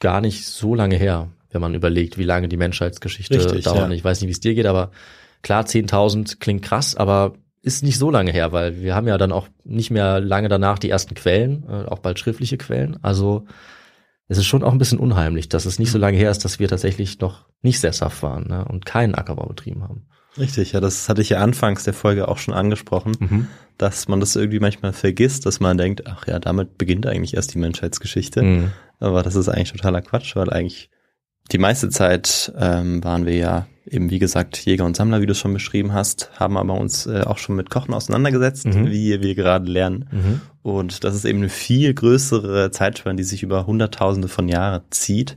gar 0.00 0.20
nicht 0.20 0.46
so 0.46 0.74
lange 0.74 0.96
her, 0.96 1.30
wenn 1.50 1.60
man 1.60 1.74
überlegt, 1.74 2.18
wie 2.18 2.24
lange 2.24 2.48
die 2.48 2.56
Menschheitsgeschichte 2.56 3.38
Richtig, 3.38 3.64
dauert. 3.64 3.88
Ja. 3.88 3.90
Ich 3.90 4.04
weiß 4.04 4.20
nicht, 4.20 4.28
wie 4.28 4.32
es 4.32 4.40
dir 4.40 4.54
geht, 4.54 4.66
aber 4.66 4.90
klar, 5.42 5.64
10.000 5.64 6.38
klingt 6.38 6.62
krass, 6.62 6.96
aber 6.96 7.34
ist 7.62 7.84
nicht 7.84 7.98
so 7.98 8.10
lange 8.10 8.32
her, 8.32 8.52
weil 8.52 8.82
wir 8.82 8.94
haben 8.94 9.06
ja 9.06 9.18
dann 9.18 9.30
auch 9.30 9.48
nicht 9.64 9.90
mehr 9.90 10.20
lange 10.20 10.48
danach 10.48 10.78
die 10.78 10.90
ersten 10.90 11.14
Quellen, 11.14 11.64
äh, 11.68 11.88
auch 11.88 12.00
bald 12.00 12.18
schriftliche 12.18 12.58
Quellen. 12.58 12.98
Also 13.02 13.46
es 14.26 14.38
ist 14.38 14.46
schon 14.46 14.64
auch 14.64 14.72
ein 14.72 14.78
bisschen 14.78 14.98
unheimlich, 14.98 15.48
dass 15.48 15.64
es 15.64 15.78
nicht 15.78 15.92
so 15.92 15.98
lange 15.98 16.16
her 16.16 16.30
ist, 16.30 16.44
dass 16.44 16.58
wir 16.58 16.68
tatsächlich 16.68 17.20
noch 17.20 17.46
nicht 17.62 17.78
sesshaft 17.78 18.22
waren 18.22 18.48
ne, 18.48 18.64
und 18.64 18.84
keinen 18.84 19.14
Ackerbau 19.14 19.46
betrieben 19.46 19.84
haben. 19.84 20.06
Richtig, 20.38 20.72
ja, 20.72 20.80
das 20.80 21.08
hatte 21.08 21.20
ich 21.20 21.30
ja 21.30 21.38
anfangs 21.38 21.84
der 21.84 21.94
Folge 21.94 22.28
auch 22.28 22.38
schon 22.38 22.54
angesprochen, 22.54 23.12
mhm. 23.18 23.48
dass 23.76 24.08
man 24.08 24.20
das 24.20 24.34
irgendwie 24.34 24.60
manchmal 24.60 24.92
vergisst, 24.92 25.44
dass 25.44 25.60
man 25.60 25.76
denkt, 25.76 26.06
ach 26.06 26.26
ja, 26.26 26.38
damit 26.38 26.78
beginnt 26.78 27.06
eigentlich 27.06 27.34
erst 27.34 27.52
die 27.54 27.58
Menschheitsgeschichte. 27.58 28.42
Mhm. 28.42 28.72
Aber 28.98 29.22
das 29.22 29.34
ist 29.34 29.48
eigentlich 29.48 29.72
totaler 29.72 30.00
Quatsch, 30.00 30.34
weil 30.36 30.50
eigentlich 30.50 30.88
die 31.50 31.58
meiste 31.58 31.90
Zeit 31.90 32.52
ähm, 32.56 33.02
waren 33.04 33.26
wir 33.26 33.36
ja 33.36 33.66
eben, 33.84 34.10
wie 34.10 34.20
gesagt, 34.20 34.64
Jäger 34.64 34.84
und 34.84 34.96
Sammler, 34.96 35.20
wie 35.20 35.26
du 35.26 35.32
es 35.32 35.38
schon 35.38 35.52
beschrieben 35.52 35.92
hast, 35.92 36.30
haben 36.38 36.56
aber 36.56 36.74
uns 36.74 37.06
äh, 37.06 37.22
auch 37.22 37.38
schon 37.38 37.56
mit 37.56 37.68
Kochen 37.68 37.92
auseinandergesetzt, 37.92 38.66
Mhm. 38.66 38.90
wie 38.90 39.20
wir 39.20 39.34
gerade 39.34 39.70
lernen. 39.70 40.40
Und 40.62 41.02
das 41.04 41.16
ist 41.16 41.24
eben 41.24 41.40
eine 41.40 41.48
viel 41.48 41.92
größere 41.92 42.70
Zeitspanne, 42.70 43.16
die 43.16 43.24
sich 43.24 43.42
über 43.42 43.66
Hunderttausende 43.66 44.28
von 44.28 44.48
Jahren 44.48 44.82
zieht. 44.90 45.36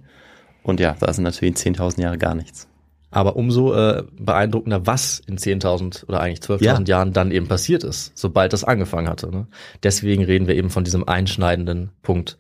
Und 0.61 0.79
ja, 0.79 0.95
da 0.99 1.11
sind 1.11 1.23
natürlich 1.23 1.55
10.000 1.55 2.01
Jahre 2.01 2.17
gar 2.19 2.35
nichts. 2.35 2.67
Aber 3.15 3.37
umso 3.37 3.73
äh, 3.73 4.03
beeindruckender, 4.19 4.85
was 4.85 5.19
in 5.19 5.37
10.000 5.37 6.05
oder 6.09 6.19
eigentlich 6.19 6.41
12.000 6.41 6.63
Ja. 6.63 6.81
Jahren 6.85 7.13
dann 7.13 7.31
eben 7.31 7.47
passiert 7.47 7.85
ist, 7.85 8.11
sobald 8.13 8.51
das 8.51 8.65
angefangen 8.65 9.07
hatte. 9.07 9.31
Ne? 9.31 9.47
Deswegen 9.83 10.25
reden 10.25 10.47
wir 10.47 10.55
eben 10.55 10.69
von 10.69 10.83
diesem 10.83 11.07
einschneidenden 11.07 11.91
Punkt 12.01 12.37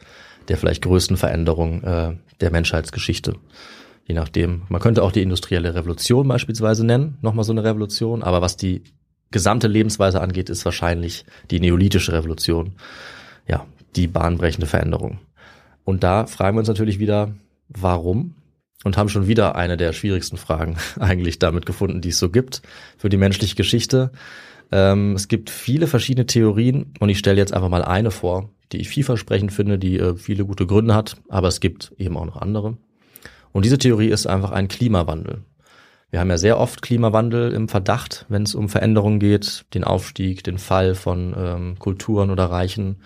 der 0.49 0.57
vielleicht 0.57 0.83
größten 0.83 1.15
Veränderung 1.15 1.81
äh, 1.83 2.17
der 2.41 2.51
Menschheitsgeschichte. 2.51 3.35
Je 4.05 4.15
nachdem. 4.15 4.63
Man 4.67 4.81
könnte 4.81 5.01
auch 5.03 5.13
die 5.13 5.21
industrielle 5.21 5.75
Revolution 5.75 6.27
beispielsweise 6.27 6.85
nennen, 6.85 7.19
nochmal 7.21 7.45
so 7.45 7.53
eine 7.53 7.63
Revolution. 7.63 8.21
Aber 8.21 8.41
was 8.41 8.57
die 8.57 8.83
gesamte 9.31 9.69
Lebensweise 9.69 10.19
angeht, 10.19 10.49
ist 10.49 10.65
wahrscheinlich 10.65 11.23
die 11.51 11.61
neolithische 11.61 12.11
Revolution. 12.11 12.73
Ja, 13.47 13.65
die 13.95 14.07
bahnbrechende 14.07 14.67
Veränderung. 14.67 15.19
Und 15.85 16.03
da 16.03 16.25
fragen 16.27 16.57
wir 16.57 16.59
uns 16.59 16.67
natürlich 16.67 16.99
wieder, 16.99 17.33
warum? 17.69 18.35
Und 18.85 18.97
haben 18.97 19.09
schon 19.09 19.27
wieder 19.27 19.55
eine 19.55 19.77
der 19.77 19.93
schwierigsten 19.93 20.37
Fragen 20.37 20.77
eigentlich 20.99 21.39
damit 21.39 21.65
gefunden, 21.65 22.01
die 22.01 22.09
es 22.09 22.19
so 22.19 22.29
gibt 22.29 22.61
für 22.97 23.09
die 23.09 23.17
menschliche 23.17 23.55
Geschichte. 23.55 24.11
Ähm, 24.71 25.13
es 25.13 25.27
gibt 25.27 25.49
viele 25.49 25.87
verschiedene 25.87 26.27
Theorien 26.27 26.93
und 26.99 27.09
ich 27.09 27.17
stelle 27.17 27.37
jetzt 27.37 27.51
einfach 27.51 27.69
mal 27.69 27.83
eine 27.83 28.11
vor, 28.11 28.51
die 28.71 28.77
ich 28.77 28.89
vielversprechend 28.89 29.51
finde, 29.51 29.79
die 29.79 29.97
äh, 29.97 30.15
viele 30.15 30.45
gute 30.45 30.67
Gründe 30.67 30.93
hat, 30.93 31.17
aber 31.29 31.47
es 31.47 31.59
gibt 31.59 31.93
eben 31.97 32.15
auch 32.15 32.25
noch 32.25 32.37
andere. 32.37 32.77
Und 33.51 33.65
diese 33.65 33.79
Theorie 33.79 34.09
ist 34.09 34.27
einfach 34.27 34.51
ein 34.51 34.67
Klimawandel. 34.67 35.41
Wir 36.11 36.19
haben 36.19 36.29
ja 36.29 36.37
sehr 36.37 36.59
oft 36.59 36.83
Klimawandel 36.83 37.53
im 37.53 37.67
Verdacht, 37.67 38.25
wenn 38.29 38.43
es 38.43 38.53
um 38.53 38.69
Veränderungen 38.69 39.19
geht, 39.19 39.65
den 39.73 39.83
Aufstieg, 39.83 40.43
den 40.43 40.59
Fall 40.59 40.93
von 40.93 41.33
ähm, 41.35 41.79
Kulturen 41.79 42.29
oder 42.29 42.45
Reichen, 42.45 42.97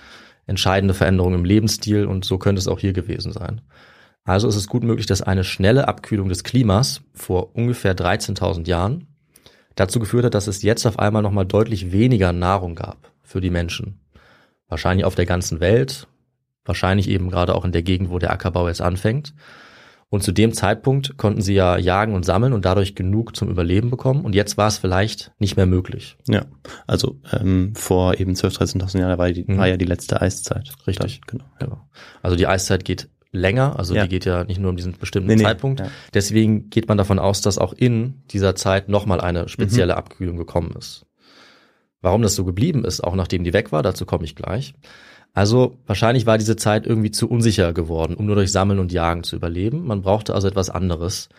entscheidende 0.45 0.93
Veränderungen 0.93 1.39
im 1.39 1.45
Lebensstil 1.45 2.05
und 2.05 2.25
so 2.25 2.37
könnte 2.37 2.59
es 2.59 2.67
auch 2.67 2.79
hier 2.79 2.93
gewesen 2.93 3.31
sein. 3.31 3.61
Also 4.25 4.47
ist 4.47 4.55
es 4.55 4.67
gut 4.67 4.83
möglich, 4.83 5.05
dass 5.07 5.21
eine 5.21 5.43
schnelle 5.43 5.87
Abkühlung 5.87 6.29
des 6.29 6.43
Klimas 6.43 7.01
vor 7.13 7.55
ungefähr 7.55 7.95
13.000 7.95 8.67
Jahren 8.67 9.07
dazu 9.75 9.99
geführt 9.99 10.25
hat, 10.25 10.33
dass 10.33 10.47
es 10.47 10.61
jetzt 10.61 10.85
auf 10.85 10.99
einmal 10.99 11.21
nochmal 11.21 11.45
deutlich 11.45 11.91
weniger 11.91 12.31
Nahrung 12.33 12.75
gab 12.75 13.11
für 13.23 13.41
die 13.41 13.49
Menschen. 13.49 13.99
Wahrscheinlich 14.67 15.05
auf 15.05 15.15
der 15.15 15.25
ganzen 15.25 15.59
Welt, 15.59 16.07
wahrscheinlich 16.65 17.09
eben 17.09 17.29
gerade 17.29 17.55
auch 17.55 17.65
in 17.65 17.71
der 17.71 17.81
Gegend, 17.81 18.09
wo 18.11 18.19
der 18.19 18.31
Ackerbau 18.31 18.67
jetzt 18.67 18.81
anfängt. 18.81 19.33
Und 20.11 20.23
zu 20.23 20.31
dem 20.31 20.53
Zeitpunkt 20.53 21.17
konnten 21.17 21.41
sie 21.41 21.53
ja 21.53 21.77
jagen 21.77 22.15
und 22.15 22.25
sammeln 22.25 22.53
und 22.53 22.65
dadurch 22.65 22.95
genug 22.95 23.35
zum 23.35 23.47
Überleben 23.49 23.91
bekommen. 23.91 24.25
Und 24.25 24.33
jetzt 24.33 24.57
war 24.57 24.67
es 24.67 24.79
vielleicht 24.79 25.31
nicht 25.37 25.55
mehr 25.55 25.67
möglich. 25.67 26.17
Ja, 26.27 26.45
also 26.87 27.19
ähm, 27.31 27.73
vor 27.75 28.19
eben 28.19 28.33
12.000, 28.33 28.79
13.000 28.81 28.99
Jahren 28.99 29.17
war, 29.19 29.31
die, 29.31 29.45
Mhm. 29.47 29.57
war 29.59 29.67
ja 29.67 29.77
die 29.77 29.85
letzte 29.85 30.19
Eiszeit. 30.19 30.71
Richtig. 30.87 31.21
Dann, 31.27 31.43
genau. 31.59 31.73
Ja. 31.73 31.87
Also 32.23 32.35
die 32.35 32.47
Eiszeit 32.47 32.85
geht 32.85 33.07
länger, 33.31 33.77
also 33.77 33.93
Ja. 33.95 34.03
die 34.03 34.09
geht 34.09 34.25
ja 34.25 34.43
nicht 34.43 34.59
nur 34.59 34.69
um 34.71 34.75
diesen 34.77 34.93
bestimmten 34.93 35.27
Nee, 35.29 35.35
nee, 35.35 35.43
Zeitpunkt. 35.43 35.79
ja. 35.81 35.87
Deswegen 36.13 36.69
geht 36.69 36.87
man 36.87 36.97
davon 36.97 37.19
aus, 37.19 37.41
dass 37.41 37.57
auch 37.57 37.73
in 37.73 38.21
dieser 38.31 38.55
Zeit 38.55 38.89
nochmal 38.89 39.21
eine 39.21 39.47
spezielle 39.49 39.93
Mhm. 39.93 39.97
Abkühlung 39.99 40.37
gekommen 40.37 40.73
ist. 40.77 41.05
Warum 42.01 42.21
das 42.21 42.35
so 42.35 42.45
geblieben 42.45 42.85
ist, 42.85 43.01
auch 43.03 43.15
nachdem 43.15 43.43
die 43.43 43.53
weg 43.53 43.71
war, 43.71 43.83
dazu 43.83 44.05
komme 44.05 44.23
ich 44.23 44.35
gleich. 44.35 44.73
Also 45.33 45.77
wahrscheinlich 45.85 46.25
war 46.25 46.37
diese 46.37 46.55
Zeit 46.55 46.87
irgendwie 46.87 47.11
zu 47.11 47.29
unsicher 47.29 47.71
geworden, 47.73 48.15
um 48.15 48.25
nur 48.25 48.35
durch 48.35 48.51
Sammeln 48.51 48.79
und 48.79 48.91
Jagen 48.91 49.23
zu 49.23 49.35
überleben. 49.35 49.85
Man 49.85 50.01
brauchte 50.01 50.33
also 50.33 50.47
etwas 50.47 50.69
anderes. 50.69 51.29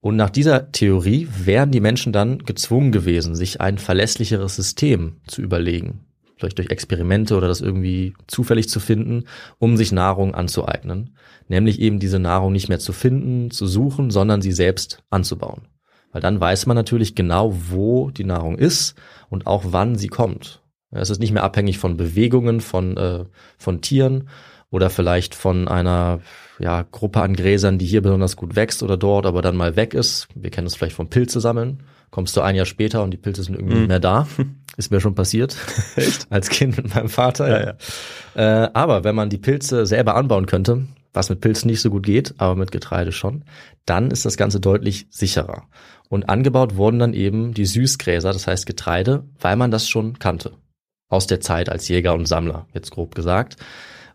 Und 0.00 0.16
nach 0.16 0.30
dieser 0.30 0.72
Theorie 0.72 1.28
wären 1.44 1.70
die 1.70 1.80
Menschen 1.80 2.12
dann 2.12 2.38
gezwungen 2.38 2.90
gewesen, 2.90 3.36
sich 3.36 3.60
ein 3.60 3.78
verlässlicheres 3.78 4.56
System 4.56 5.18
zu 5.26 5.42
überlegen. 5.42 6.00
Vielleicht 6.40 6.58
durch 6.58 6.70
Experimente 6.70 7.36
oder 7.36 7.48
das 7.48 7.60
irgendwie 7.60 8.14
zufällig 8.26 8.68
zu 8.70 8.80
finden, 8.80 9.24
um 9.58 9.76
sich 9.76 9.92
Nahrung 9.92 10.34
anzueignen. 10.34 11.16
Nämlich 11.48 11.80
eben 11.80 11.98
diese 11.98 12.18
Nahrung 12.18 12.52
nicht 12.52 12.68
mehr 12.70 12.78
zu 12.78 12.92
finden, 12.94 13.50
zu 13.50 13.66
suchen, 13.66 14.10
sondern 14.10 14.40
sie 14.40 14.52
selbst 14.52 15.02
anzubauen. 15.10 15.68
Weil 16.12 16.22
dann 16.22 16.40
weiß 16.40 16.64
man 16.66 16.76
natürlich 16.76 17.14
genau, 17.14 17.54
wo 17.68 18.10
die 18.10 18.24
Nahrung 18.24 18.56
ist 18.58 18.94
und 19.28 19.46
auch 19.46 19.64
wann 19.66 19.96
sie 19.96 20.08
kommt. 20.08 20.62
Es 20.90 21.10
ist 21.10 21.20
nicht 21.20 21.32
mehr 21.32 21.44
abhängig 21.44 21.78
von 21.78 21.96
Bewegungen 21.96 22.60
von, 22.60 22.96
äh, 22.96 23.24
von 23.58 23.80
Tieren 23.82 24.28
oder 24.70 24.88
vielleicht 24.90 25.34
von 25.34 25.68
einer 25.68 26.20
ja, 26.58 26.84
Gruppe 26.90 27.20
an 27.22 27.34
Gräsern, 27.34 27.78
die 27.78 27.86
hier 27.86 28.02
besonders 28.02 28.36
gut 28.36 28.56
wächst 28.56 28.82
oder 28.82 28.96
dort, 28.96 29.26
aber 29.26 29.42
dann 29.42 29.56
mal 29.56 29.76
weg 29.76 29.92
ist. 29.94 30.26
Wir 30.34 30.50
kennen 30.50 30.66
es 30.66 30.74
vielleicht 30.74 30.96
vom 30.96 31.08
Pilze 31.10 31.40
sammeln. 31.40 31.82
Kommst 32.10 32.36
du 32.36 32.40
ein 32.40 32.56
Jahr 32.56 32.66
später 32.66 33.04
und 33.04 33.12
die 33.12 33.16
Pilze 33.18 33.44
sind 33.44 33.54
irgendwie 33.54 33.74
Mhm. 33.74 33.80
nicht 33.82 33.88
mehr 33.88 34.00
da. 34.00 34.26
Ist 34.76 34.90
mir 34.90 35.00
schon 35.00 35.14
passiert. 35.14 35.56
Als 36.30 36.48
Kind 36.48 36.76
mit 36.76 36.94
meinem 36.94 37.08
Vater. 37.08 37.48
Ja, 37.48 37.74
Äh, 38.34 38.70
aber 38.72 39.04
wenn 39.04 39.14
man 39.14 39.28
die 39.28 39.38
Pilze 39.38 39.86
selber 39.86 40.14
anbauen 40.14 40.46
könnte, 40.46 40.86
was 41.12 41.28
mit 41.28 41.40
Pilzen 41.40 41.68
nicht 41.68 41.80
so 41.80 41.90
gut 41.90 42.04
geht, 42.04 42.34
aber 42.38 42.54
mit 42.54 42.70
Getreide 42.70 43.12
schon, 43.12 43.44
dann 43.84 44.10
ist 44.10 44.24
das 44.24 44.36
Ganze 44.36 44.60
deutlich 44.60 45.06
sicherer. 45.10 45.64
Und 46.08 46.28
angebaut 46.28 46.76
wurden 46.76 46.98
dann 46.98 47.14
eben 47.14 47.54
die 47.54 47.66
Süßgräser, 47.66 48.32
das 48.32 48.46
heißt 48.46 48.66
Getreide, 48.66 49.24
weil 49.40 49.56
man 49.56 49.70
das 49.70 49.88
schon 49.88 50.18
kannte. 50.18 50.52
Aus 51.08 51.26
der 51.26 51.40
Zeit 51.40 51.68
als 51.68 51.88
Jäger 51.88 52.14
und 52.14 52.26
Sammler, 52.26 52.66
jetzt 52.72 52.92
grob 52.92 53.14
gesagt. 53.14 53.56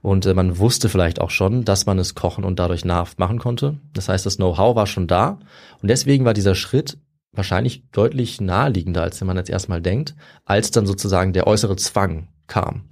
Und 0.02 0.26
äh, 0.26 0.34
man 0.34 0.60
wusste 0.60 0.88
vielleicht 0.88 1.20
auch 1.20 1.32
schon, 1.32 1.66
dass 1.66 1.86
man 1.86 2.00
es 2.00 2.16
kochen 2.16 2.44
und 2.44 2.60
dadurch 2.60 2.86
nahrhaft 2.86 3.20
machen 3.20 3.40
konnte. 3.40 3.80
Das 3.94 4.08
heißt, 4.08 4.26
das 4.26 4.38
Know-how 4.38 4.76
war 4.76 4.88
schon 4.88 5.08
da. 5.08 5.40
Und 5.82 5.90
deswegen 5.90 6.26
war 6.26 6.34
dieser 6.34 6.56
Schritt 6.56 6.98
wahrscheinlich 7.38 7.84
deutlich 7.92 8.42
naheliegender, 8.42 9.02
als 9.04 9.20
wenn 9.22 9.28
man 9.28 9.38
jetzt 9.38 9.50
erstmal 9.50 9.82
denkt, 9.82 10.16
als 10.46 10.72
dann 10.72 10.86
sozusagen 10.86 11.34
der 11.34 11.48
äußere 11.48 11.76
Zwang 11.76 12.28
kam 12.48 12.84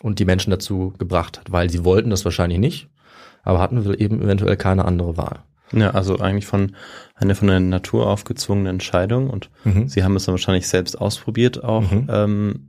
und 0.00 0.18
die 0.18 0.24
Menschen 0.24 0.50
dazu 0.50 0.92
gebracht 0.98 1.38
hat, 1.38 1.52
weil 1.52 1.70
sie 1.70 1.84
wollten 1.84 2.10
das 2.10 2.24
wahrscheinlich 2.24 2.58
nicht, 2.58 2.88
aber 3.42 3.60
hatten 3.60 3.78
eben 3.94 4.22
eventuell 4.22 4.56
keine 4.56 4.84
andere 4.84 5.16
Wahl. 5.16 5.40
Ja, 5.74 5.92
also 5.92 6.18
eigentlich 6.18 6.46
von 6.46 6.76
eine 7.14 7.34
von 7.34 7.48
der 7.48 7.58
Natur 7.60 8.06
aufgezwungene 8.06 8.68
Entscheidung 8.68 9.30
und 9.30 9.48
Mhm. 9.64 9.88
sie 9.88 10.04
haben 10.04 10.16
es 10.16 10.26
dann 10.26 10.34
wahrscheinlich 10.34 10.68
selbst 10.68 11.00
ausprobiert 11.00 11.64
auch, 11.64 11.90
Mhm. 11.90 12.06
ähm, 12.10 12.68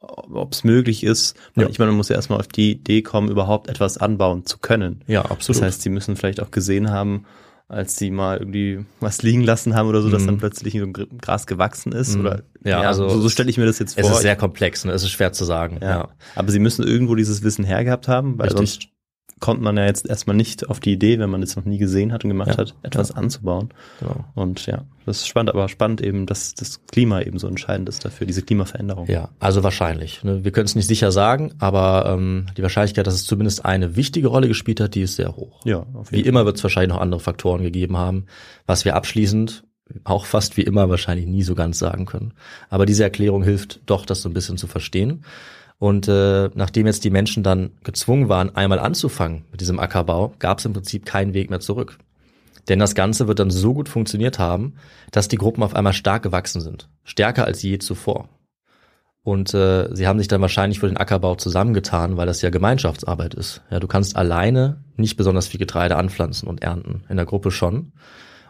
ob 0.00 0.52
es 0.52 0.64
möglich 0.64 1.04
ist. 1.04 1.36
Ja. 1.56 1.68
Ich 1.68 1.78
meine, 1.78 1.90
man 1.92 1.96
muss 1.96 2.08
ja 2.10 2.16
erstmal 2.16 2.38
auf 2.40 2.48
die 2.48 2.72
Idee 2.72 3.02
kommen, 3.02 3.30
überhaupt 3.30 3.68
etwas 3.68 3.96
anbauen 3.96 4.44
zu 4.44 4.58
können. 4.58 5.02
Ja, 5.06 5.22
absolut. 5.22 5.62
Das 5.62 5.66
heißt, 5.66 5.82
sie 5.82 5.88
müssen 5.90 6.16
vielleicht 6.16 6.42
auch 6.42 6.50
gesehen 6.50 6.90
haben, 6.90 7.24
als 7.68 7.96
sie 7.96 8.10
mal 8.10 8.38
irgendwie 8.38 8.84
was 9.00 9.22
liegen 9.22 9.42
lassen 9.44 9.74
haben 9.74 9.88
oder 9.88 10.00
so, 10.00 10.08
dass 10.10 10.22
Mhm. 10.22 10.26
dann 10.26 10.38
plötzlich 10.38 10.72
so 10.74 10.82
ein 10.84 10.92
Gr- 10.94 11.06
Gras 11.20 11.46
gewachsen 11.46 11.92
ist 11.92 12.14
Mhm. 12.14 12.20
oder 12.20 12.42
Ja, 12.64 12.80
also 12.80 13.08
so, 13.08 13.20
so 13.20 13.28
stelle 13.28 13.50
ich 13.50 13.58
mir 13.58 13.66
das 13.66 13.78
jetzt 13.78 13.98
es 13.98 14.06
vor. 14.06 14.16
ist 14.16 14.22
sehr 14.22 14.36
komplex, 14.36 14.84
ne? 14.86 14.92
es 14.92 15.02
ist 15.02 15.10
schwer 15.10 15.32
zu 15.32 15.44
sagen. 15.44 15.78
ja. 15.82 15.88
Ja. 15.90 16.08
Aber 16.34 16.50
sie 16.50 16.58
müssen 16.60 16.82
irgendwo 16.86 17.14
dieses 17.14 17.42
Wissen 17.42 17.64
hergehabt 17.64 18.08
haben, 18.08 18.38
weil 18.38 18.48
Richtig. 18.48 18.70
sonst 18.72 18.88
kommt 19.40 19.60
man 19.60 19.76
ja 19.76 19.84
jetzt 19.86 20.08
erstmal 20.08 20.36
nicht 20.36 20.68
auf 20.68 20.80
die 20.80 20.92
Idee, 20.92 21.18
wenn 21.18 21.30
man 21.30 21.42
es 21.42 21.56
noch 21.56 21.64
nie 21.64 21.78
gesehen 21.78 22.12
hat 22.12 22.24
und 22.24 22.30
gemacht 22.30 22.50
Ja. 22.50 22.56
hat, 22.58 22.74
etwas 22.82 23.12
anzubauen. 23.12 23.70
Genau. 24.00 24.24
Und 24.34 24.66
ja, 24.66 24.84
das 25.06 25.18
ist 25.18 25.28
spannend, 25.28 25.50
aber 25.50 25.68
spannend 25.68 26.00
eben, 26.00 26.26
dass 26.26 26.54
das 26.54 26.84
Klima 26.86 27.22
eben 27.22 27.38
so 27.38 27.46
entscheidend 27.48 27.88
ist 27.88 28.04
dafür, 28.04 28.26
diese 28.26 28.42
Klimaveränderung. 28.42 29.06
Ja, 29.06 29.30
also 29.40 29.62
wahrscheinlich. 29.62 30.22
Ne? 30.24 30.44
Wir 30.44 30.50
können 30.52 30.66
es 30.66 30.74
nicht 30.74 30.88
sicher 30.88 31.12
sagen, 31.12 31.54
aber 31.58 32.06
ähm, 32.12 32.46
die 32.56 32.62
Wahrscheinlichkeit, 32.62 33.06
dass 33.06 33.14
es 33.14 33.24
zumindest 33.24 33.64
eine 33.64 33.96
wichtige 33.96 34.28
Rolle 34.28 34.48
gespielt 34.48 34.80
hat, 34.80 34.94
die 34.94 35.02
ist 35.02 35.16
sehr 35.16 35.36
hoch. 35.36 35.60
Ja, 35.64 35.86
auf 35.94 36.12
Wie 36.12 36.16
jeden 36.16 36.28
immer 36.28 36.44
wird 36.44 36.56
es 36.56 36.62
wahrscheinlich 36.62 36.90
noch 36.94 37.00
andere 37.00 37.20
Faktoren 37.20 37.62
gegeben 37.62 37.96
haben, 37.96 38.26
was 38.66 38.84
wir 38.84 38.96
abschließend 38.96 39.64
auch 40.04 40.26
fast 40.26 40.58
wie 40.58 40.62
immer 40.62 40.90
wahrscheinlich 40.90 41.26
nie 41.26 41.42
so 41.42 41.54
ganz 41.54 41.78
sagen 41.78 42.04
können. 42.04 42.34
Aber 42.68 42.84
diese 42.84 43.04
Erklärung 43.04 43.42
hilft 43.42 43.80
doch, 43.86 44.04
das 44.04 44.20
so 44.20 44.28
ein 44.28 44.34
bisschen 44.34 44.58
zu 44.58 44.66
verstehen. 44.66 45.24
Und 45.78 46.08
äh, 46.08 46.50
nachdem 46.54 46.86
jetzt 46.86 47.04
die 47.04 47.10
Menschen 47.10 47.42
dann 47.42 47.70
gezwungen 47.84 48.28
waren, 48.28 48.54
einmal 48.54 48.80
anzufangen 48.80 49.44
mit 49.52 49.60
diesem 49.60 49.78
Ackerbau, 49.78 50.34
gab 50.38 50.58
es 50.58 50.64
im 50.64 50.72
Prinzip 50.72 51.06
keinen 51.06 51.34
Weg 51.34 51.50
mehr 51.50 51.60
zurück. 51.60 51.98
Denn 52.68 52.80
das 52.80 52.94
Ganze 52.94 53.28
wird 53.28 53.38
dann 53.38 53.50
so 53.50 53.74
gut 53.74 53.88
funktioniert 53.88 54.38
haben, 54.38 54.74
dass 55.12 55.28
die 55.28 55.38
Gruppen 55.38 55.62
auf 55.62 55.74
einmal 55.74 55.92
stark 55.92 56.22
gewachsen 56.22 56.60
sind. 56.60 56.88
Stärker 57.04 57.44
als 57.44 57.62
je 57.62 57.78
zuvor. 57.78 58.28
Und 59.22 59.54
äh, 59.54 59.94
sie 59.94 60.06
haben 60.06 60.18
sich 60.18 60.28
dann 60.28 60.40
wahrscheinlich 60.40 60.80
für 60.80 60.88
den 60.88 60.96
Ackerbau 60.96 61.34
zusammengetan, 61.34 62.16
weil 62.16 62.26
das 62.26 62.42
ja 62.42 62.50
Gemeinschaftsarbeit 62.50 63.34
ist. 63.34 63.62
Ja, 63.70 63.78
du 63.78 63.86
kannst 63.86 64.16
alleine 64.16 64.82
nicht 64.96 65.16
besonders 65.16 65.48
viel 65.48 65.58
Getreide 65.58 65.96
anpflanzen 65.96 66.48
und 66.48 66.62
ernten, 66.62 67.04
in 67.08 67.16
der 67.16 67.26
Gruppe 67.26 67.50
schon. 67.50 67.92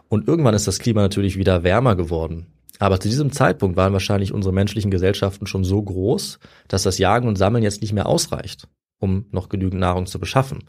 Und 0.07 0.27
irgendwann 0.27 0.53
ist 0.53 0.67
das 0.67 0.79
Klima 0.79 1.01
natürlich 1.01 1.37
wieder 1.37 1.63
wärmer 1.63 1.95
geworden. 1.95 2.47
Aber 2.79 2.99
zu 2.99 3.09
diesem 3.09 3.31
Zeitpunkt 3.31 3.77
waren 3.77 3.93
wahrscheinlich 3.93 4.33
unsere 4.33 4.53
menschlichen 4.53 4.89
Gesellschaften 4.89 5.45
schon 5.45 5.65
so 5.65 5.81
groß, 5.81 6.39
dass 6.69 6.83
das 6.83 6.97
Jagen 6.97 7.27
und 7.27 7.35
Sammeln 7.35 7.63
jetzt 7.63 7.81
nicht 7.81 7.93
mehr 7.93 8.07
ausreicht, 8.07 8.67
um 8.99 9.25
noch 9.31 9.49
genügend 9.49 9.81
Nahrung 9.81 10.05
zu 10.05 10.17
beschaffen. 10.17 10.63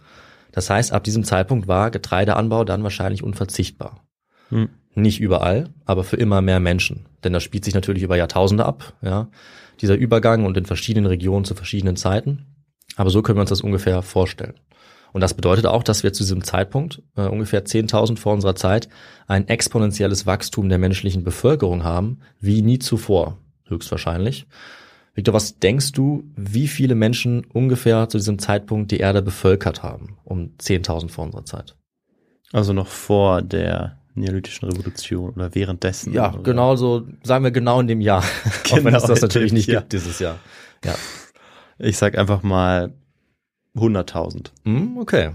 Das 0.53 0.69
heißt, 0.69 0.93
ab 0.93 1.05
diesem 1.05 1.23
Zeitpunkt 1.23 1.69
war 1.69 1.93
Getreideanbau 1.93 2.65
dann 2.65 2.83
wahrscheinlich 2.83 3.23
unverzichtbar. 3.23 4.05
Hm. 4.49 4.69
Nicht 4.97 5.21
überall, 5.21 5.71
aber 5.85 6.03
für 6.03 6.17
immer 6.17 6.43
mehr 6.43 6.59
Menschen. 6.59 7.07
Denn 7.23 7.33
das 7.33 7.45
spielt 7.45 7.65
sich 7.65 7.75
natürlich 7.75 8.03
über 8.03 8.17
Jahrtausende 8.17 8.67
ab, 8.67 8.95
ja. 9.03 9.29
Dieser 9.81 9.95
Übergang 9.95 10.45
und 10.45 10.57
in 10.59 10.67
verschiedenen 10.67 11.07
Regionen 11.07 11.45
zu 11.45 11.55
verschiedenen 11.55 11.97
Zeiten. 11.97 12.47
Aber 12.97 13.09
so 13.09 13.23
können 13.23 13.39
wir 13.39 13.43
uns 13.43 13.51
das 13.51 13.63
ungefähr 13.63 14.03
vorstellen. 14.03 14.55
Und 15.13 15.21
das 15.21 15.35
bedeutet 15.35 15.67
auch, 15.67 15.83
dass 15.83 16.03
wir 16.03 16.13
zu 16.13 16.23
diesem 16.23 16.45
Zeitpunkt, 16.45 17.03
äh, 17.17 17.23
ungefähr 17.27 17.65
10.000 17.65 18.19
vor 18.19 18.33
unserer 18.33 18.55
Zeit, 18.55 18.89
ein 19.27 19.49
exponentielles 19.49 20.27
Wachstum 20.27 20.69
der 20.69 20.79
menschlichen 20.79 21.25
Bevölkerung 21.25 21.85
haben, 21.85 22.21
wie 22.41 22.63
nie 22.63 22.79
zuvor, 22.79 23.39
höchstwahrscheinlich. 23.67 24.47
Victor, 25.15 25.35
was 25.35 25.59
denkst 25.59 25.93
du, 25.93 26.25
wie 26.37 26.69
viele 26.69 26.95
Menschen 26.95 27.45
ungefähr 27.45 28.09
zu 28.09 28.19
diesem 28.19 28.39
Zeitpunkt 28.39 28.93
die 28.93 28.99
Erde 28.99 29.23
bevölkert 29.23 29.83
haben, 29.83 30.17
um 30.25 30.53
10.000 30.59 31.09
vor 31.11 31.25
unserer 31.25 31.45
Zeit? 31.45 31.77
Also 32.53 32.73
noch 32.73 32.87
vor 32.87 33.43
der 33.43 33.99
Neolithischen 34.15 34.69
Revolution 34.69 35.31
oder 35.31 35.55
währenddessen. 35.55 36.13
Ja, 36.13 36.33
oder? 36.33 36.43
genau 36.43 36.77
so, 36.77 37.07
sagen 37.23 37.45
wir 37.45 37.51
genau 37.53 37.81
in 37.81 37.87
dem 37.87 38.01
Jahr. 38.01 38.23
Auch 38.71 38.77
wenn 38.77 38.85
Genau 38.85 38.99
es 38.99 39.05
das 39.05 39.19
in 39.21 39.23
natürlich 39.29 39.53
nicht 39.53 39.69
Jahr. 39.69 39.83
gibt 39.83 39.93
dieses 39.93 40.19
Jahr. 40.19 40.39
Ja. 40.85 40.95
Ich 41.79 41.97
sag 41.97 42.19
einfach 42.19 42.43
mal 42.43 42.93
100.000. 43.77 44.51
Hm, 44.65 44.97
okay. 44.99 45.31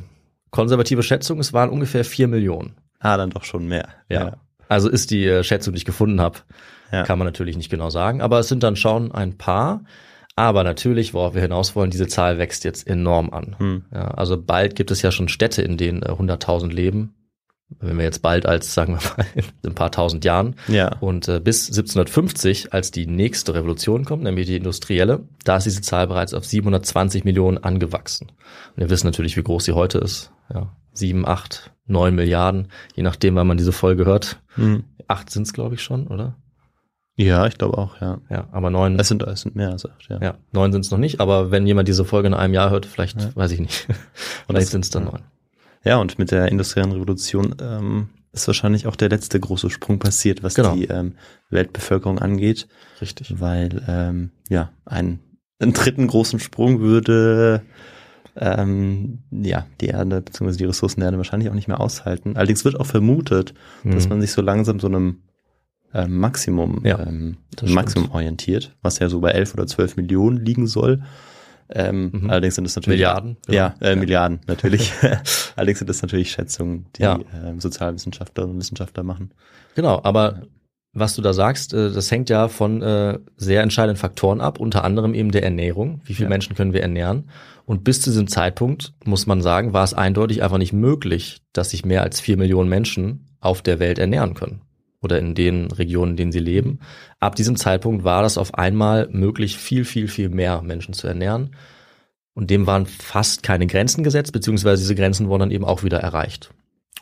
Konservative 0.52 1.04
Schätzung, 1.04 1.40
es 1.40 1.54
waren 1.54 1.70
ungefähr 1.70 2.06
vier 2.06 2.28
Millionen. 2.28 2.76
Ah, 3.00 3.18
dann 3.18 3.30
doch 3.30 3.44
schon 3.44 3.68
mehr. 3.68 3.90
Ja. 4.10 4.34
Also 4.68 4.90
ist 4.90 5.12
die 5.12 5.26
äh, 5.26 5.44
Schätzung, 5.44 5.74
die 5.74 5.78
ich 5.80 5.86
gefunden 5.86 6.20
habe, 6.22 6.40
Ja. 6.92 7.04
kann 7.04 7.20
man 7.20 7.26
natürlich 7.28 7.58
nicht 7.58 7.70
genau 7.70 7.90
sagen, 7.90 8.22
aber 8.22 8.40
es 8.40 8.48
sind 8.48 8.64
dann 8.64 8.76
schon 8.76 9.12
ein 9.12 9.38
paar. 9.38 9.84
Aber 10.38 10.64
natürlich, 10.66 11.14
worauf 11.14 11.34
wir 11.34 11.42
hinaus 11.42 11.76
wollen, 11.78 11.92
diese 11.92 12.08
Zahl 12.08 12.38
wächst 12.38 12.66
jetzt 12.66 12.86
enorm 12.88 13.30
an. 13.30 13.56
Hm. 13.58 13.86
Ja, 13.94 14.10
also 14.10 14.42
bald 14.42 14.76
gibt 14.76 14.92
es 14.92 15.02
ja 15.02 15.12
schon 15.12 15.30
Städte, 15.30 15.62
in 15.62 15.78
denen 15.78 16.04
äh, 16.04 16.08
100.000 16.10 16.72
leben. 16.74 17.14
Wenn 17.80 17.98
wir 17.98 18.06
jetzt 18.06 18.22
bald 18.22 18.46
als, 18.46 18.74
sagen 18.74 18.94
wir 19.00 19.10
mal, 19.18 19.26
in 19.36 19.44
ein 19.72 19.76
paar 19.76 19.92
tausend 19.92 20.24
Jahren. 20.24 20.56
Ja. 20.68 20.96
Und 21.00 21.28
äh, 21.28 21.40
bis 21.40 21.68
1750, 21.68 22.74
als 22.74 22.92
die 22.92 23.08
nächste 23.08 23.54
Revolution 23.56 24.06
kommt, 24.06 24.24
nämlich 24.24 24.46
die 24.46 24.56
industrielle, 24.58 25.28
da 25.44 25.58
ist 25.58 25.64
diese 25.66 25.82
Zahl 25.82 26.08
bereits 26.08 26.34
auf 26.34 26.46
720 26.46 27.24
Millionen 27.26 27.58
angewachsen. 27.58 28.28
Und 28.30 28.78
wir 28.78 28.90
wissen 28.90 29.08
natürlich, 29.08 29.36
wie 29.36 29.44
groß 29.44 29.66
sie 29.66 29.74
heute 29.74 29.98
ist. 29.98 30.32
Ja, 30.54 30.72
sieben, 30.94 31.28
acht, 31.28 31.72
neun 31.88 32.14
Milliarden, 32.16 32.68
je 32.96 33.02
nachdem, 33.04 33.36
wann 33.36 33.48
man 33.48 33.58
diese 33.58 33.72
Folge 33.72 34.06
hört. 34.06 34.40
Hm. 34.56 34.84
Acht 35.08 35.30
sind's, 35.32 35.52
glaube 35.52 35.76
ich, 35.76 35.82
schon, 35.84 36.08
oder? 36.08 36.36
Ja, 37.18 37.48
ich 37.48 37.58
glaube 37.58 37.78
auch, 37.78 38.00
ja. 38.02 38.20
Ja, 38.30 38.48
aber 38.52 38.70
neun, 38.70 39.00
Es 39.00 39.08
sind, 39.08 39.24
es 39.24 39.42
sind 39.42 39.56
mehr 39.56 39.72
als 39.72 39.86
acht, 39.86 40.08
ja. 40.10 40.20
ja, 40.22 40.36
neun 40.52 40.72
sind's 40.72 40.92
noch 40.92 40.98
nicht. 40.98 41.20
Aber 41.20 41.50
wenn 41.50 41.66
jemand 41.66 41.88
diese 41.88 42.06
Folge 42.06 42.28
in 42.28 42.34
einem 42.34 42.54
Jahr 42.54 42.70
hört, 42.70 42.86
vielleicht, 42.86 43.20
Ja. 43.22 43.36
weiß 43.36 43.52
ich 43.52 43.60
nicht. 43.60 43.88
Und 43.90 43.96
vielleicht 44.50 44.66
das- 44.68 44.72
sind's 44.72 44.90
dann 44.92 45.06
neun. 45.06 45.22
Ja, 45.86 45.98
und 45.98 46.20
mit 46.20 46.32
der 46.32 46.50
industriellen 46.50 46.92
Revolution 46.92 47.56
ähm, 47.62 48.10
ist 48.34 48.48
wahrscheinlich 48.48 48.88
auch 48.88 48.96
der 48.98 49.10
letzte 49.10 49.40
große 49.40 49.70
Sprung 49.70 50.00
passiert, 50.00 50.44
was 50.44 50.56
Genau. 50.56 50.76
die 50.76 50.86
ähm, 50.86 51.14
Weltbevölkerung 51.50 52.20
angeht, 52.20 52.68
Richtig. 53.00 53.40
weil 53.40 53.82
ähm, 53.88 54.32
ja 54.50 54.72
ein 54.86 55.20
einen 55.60 55.72
dritten 55.72 56.08
großen 56.08 56.40
Sprung 56.40 56.82
würde 56.82 57.62
ähm, 58.36 59.20
ja 59.32 59.66
die 59.80 59.88
Erde 59.88 60.22
bzw. 60.22 60.58
die 60.58 60.66
Ressourcen 60.66 61.00
der 61.00 61.08
Erde 61.08 61.18
wahrscheinlich 61.18 61.50
auch 61.50 61.54
nicht 61.54 61.70
mehr 61.70 61.80
aushalten. 61.80 62.36
Allerdings 62.36 62.66
wird 62.66 62.78
auch 62.80 62.86
vermutet, 62.86 63.54
dass 63.86 64.04
Mhm. 64.06 64.10
man 64.10 64.22
sich 64.22 64.32
so 64.34 64.42
langsam 64.42 64.80
so 64.82 64.88
einem 64.88 65.22
ähm, 65.94 66.18
Maximum 66.18 66.82
Ja, 66.86 67.00
ähm, 67.00 67.38
Maximum 67.66 68.12
orientiert, 68.12 68.76
was 68.82 69.00
ja 69.00 69.08
so 69.08 69.22
bei 69.22 69.32
11 69.32 69.54
oder 69.54 69.66
12 69.66 69.96
Millionen 69.96 70.44
liegen 70.44 70.68
soll. 70.68 71.04
Ähm, 71.70 72.12
Mhm. 72.14 72.30
Allerdings 72.30 72.56
sind 72.56 72.66
es 72.66 72.76
natürlich 72.76 72.98
Milliarden, 73.00 73.38
Ja, 73.50 73.70
genau. 73.70 73.86
äh, 73.86 73.94
Ja. 73.94 73.96
Milliarden 74.00 74.40
natürlich. 74.48 74.92
Allerdings 75.56 75.80
sind 75.80 75.90
das 75.90 76.02
natürlich 76.02 76.32
Schätzungen, 76.32 76.86
die 76.96 77.02
Ja. 77.04 77.20
ähm, 77.46 77.60
Sozialwissenschaftler 77.60 78.46
und 78.46 78.58
Wissenschaftler 78.60 79.04
machen. 79.04 79.32
Genau, 79.76 80.00
aber 80.04 80.44
was 80.94 81.16
du 81.16 81.22
da 81.22 81.34
sagst, 81.34 81.74
äh, 81.74 81.92
das 81.92 82.10
hängt 82.12 82.30
ja 82.30 82.48
von 82.48 82.82
äh, 82.82 83.20
sehr 83.36 83.62
entscheidenden 83.64 83.98
Faktoren 84.00 84.40
ab, 84.42 84.60
unter 84.60 84.84
anderem 84.84 85.14
eben 85.14 85.32
der 85.32 85.44
Ernährung. 85.44 86.02
Wie 86.06 86.14
viele 86.14 86.26
Ja. 86.28 86.30
Menschen 86.30 86.56
können 86.56 86.72
wir 86.74 86.82
ernähren? 86.82 87.30
Und 87.66 87.84
bis 87.84 88.00
zu 88.02 88.12
diesem 88.12 88.28
Zeitpunkt, 88.28 88.94
muss 89.04 89.26
man 89.26 89.42
sagen, 89.42 89.74
war 89.74 89.84
es 89.84 89.94
eindeutig 89.96 90.44
einfach 90.44 90.60
nicht 90.60 90.72
möglich, 90.74 91.42
dass 91.52 91.72
sich 91.72 91.84
mehr 91.84 92.04
als 92.04 92.20
vier 92.22 92.38
Millionen 92.38 92.70
Menschen 92.70 93.26
auf 93.42 93.62
der 93.64 93.80
Welt 93.80 93.98
ernähren 94.00 94.36
können. 94.36 94.62
Oder 95.06 95.20
in 95.20 95.36
den 95.36 95.70
Regionen, 95.70 96.12
in 96.14 96.18
denen 96.18 96.32
sie 96.32 96.40
leben. 96.40 96.80
Ab 97.20 97.36
diesem 97.36 97.58
Zeitpunkt 97.58 98.04
war 98.04 98.24
das 98.24 98.40
auf 98.40 98.56
einmal 98.56 99.08
möglich, 99.12 99.56
viel, 99.56 99.86
viel, 99.86 100.08
viel 100.08 100.30
mehr 100.30 100.64
Menschen 100.64 100.96
zu 100.96 101.06
ernähren. 101.08 101.52
Und 102.34 102.50
dem 102.50 102.66
waren 102.66 102.88
fast 102.88 103.44
keine 103.44 103.68
Grenzen 103.68 104.04
gesetzt, 104.04 104.34
beziehungsweise 104.34 104.82
diese 104.82 104.96
Grenzen 104.96 105.30
wurden 105.30 105.42
dann 105.42 105.52
eben 105.52 105.64
auch 105.64 105.84
wieder 105.84 106.00
erreicht. 106.00 106.50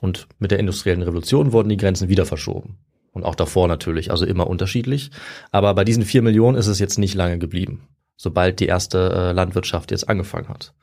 Und 0.01 0.27
mit 0.37 0.51
der 0.51 0.59
industriellen 0.59 1.01
Revolution 1.01 1.53
wurden 1.53 1.69
die 1.69 1.77
Grenzen 1.77 2.09
wieder 2.09 2.25
verschoben. 2.25 2.77
Und 3.13 3.23
auch 3.23 3.35
davor 3.35 3.69
natürlich, 3.69 4.11
also 4.11 4.25
immer 4.25 4.47
unterschiedlich. 4.47 5.09
Aber 5.51 5.73
bei 5.73 5.85
diesen 5.85 6.03
vier 6.03 6.21
Millionen 6.21 6.57
ist 6.57 6.67
es 6.67 6.79
jetzt 6.79 6.99
nicht 6.99 7.15
lange 7.15 7.37
geblieben, 7.37 7.87
sobald 8.17 8.59
die 8.59 8.65
erste 8.65 9.13
äh, 9.13 9.31
Landwirtschaft 9.31 9.91
jetzt 9.91 10.09
angefangen 10.09 10.49
hat. 10.49 10.73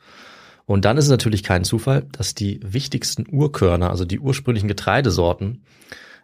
Und 0.64 0.86
dann 0.86 0.96
ist 0.96 1.04
es 1.04 1.10
natürlich 1.10 1.42
kein 1.42 1.64
Zufall, 1.64 2.06
dass 2.12 2.34
die 2.34 2.60
wichtigsten 2.62 3.26
Urkörner, 3.30 3.90
also 3.90 4.06
die 4.06 4.20
ursprünglichen 4.20 4.68
Getreidesorten, 4.68 5.64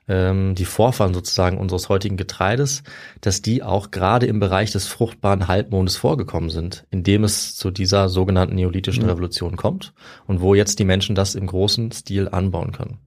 ähm, 0.09 0.55
die 0.55 0.65
Vorfahren 0.65 1.15
sozusagen 1.15 1.59
unseres 1.59 1.89
heutigen 1.89 2.17
Getreides, 2.17 2.83
dass 3.21 3.43
die 3.43 3.63
auch 3.63 3.91
gerade 3.91 4.27
im 4.27 4.41
Bereich 4.41 4.73
des 4.73 4.87
fruchtbaren 4.87 5.49
Halbmondes 5.49 5.97
vorgekommen 5.97 6.51
sind, 6.51 6.87
in 6.91 7.03
dem 7.03 7.25
es 7.25 7.57
zu 7.57 7.71
dieser 7.71 8.09
sogenannten 8.09 8.55
neolithischen 8.55 9.05
Mhm. 9.05 9.11
Revolution 9.11 9.57
kommt 9.57 9.93
und 10.27 10.41
wo 10.41 10.55
jetzt 10.55 10.79
die 10.79 10.85
Menschen 10.85 11.15
das 11.15 11.35
im 11.35 11.47
großen 11.47 11.93
Stil 11.93 12.29
anbauen 12.29 12.73
können. 12.73 12.99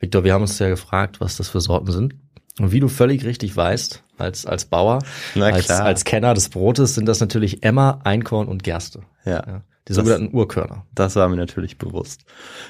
Victor, 0.00 0.22
wir 0.24 0.32
haben 0.32 0.42
uns 0.42 0.58
ja 0.58 0.68
gefragt, 0.68 1.20
was 1.20 1.36
das 1.36 1.48
für 1.48 1.60
Sorten 1.60 1.90
sind. 1.90 2.14
Und 2.60 2.72
wie 2.72 2.80
du 2.80 2.88
völlig 2.88 3.24
richtig 3.24 3.56
weißt, 3.56 4.02
als, 4.16 4.44
als 4.44 4.64
Bauer, 4.64 5.00
als, 5.36 5.70
als 5.70 6.04
Kenner 6.04 6.34
des 6.34 6.48
Brotes, 6.48 6.96
sind 6.96 7.06
das 7.06 7.20
natürlich 7.20 7.62
Emmer, 7.62 8.00
Einkorn 8.02 8.48
und 8.48 8.64
Gerste. 8.64 9.02
Ja, 9.24 9.44
Ja, 9.46 9.62
die 9.88 9.94
Das- 9.94 9.96
sogenannten 9.96 10.36
Urkörner. 10.36 10.86
das 10.94 11.16
war 11.16 11.28
mir 11.28 11.36
natürlich 11.36 11.78
bewusst. 11.78 12.24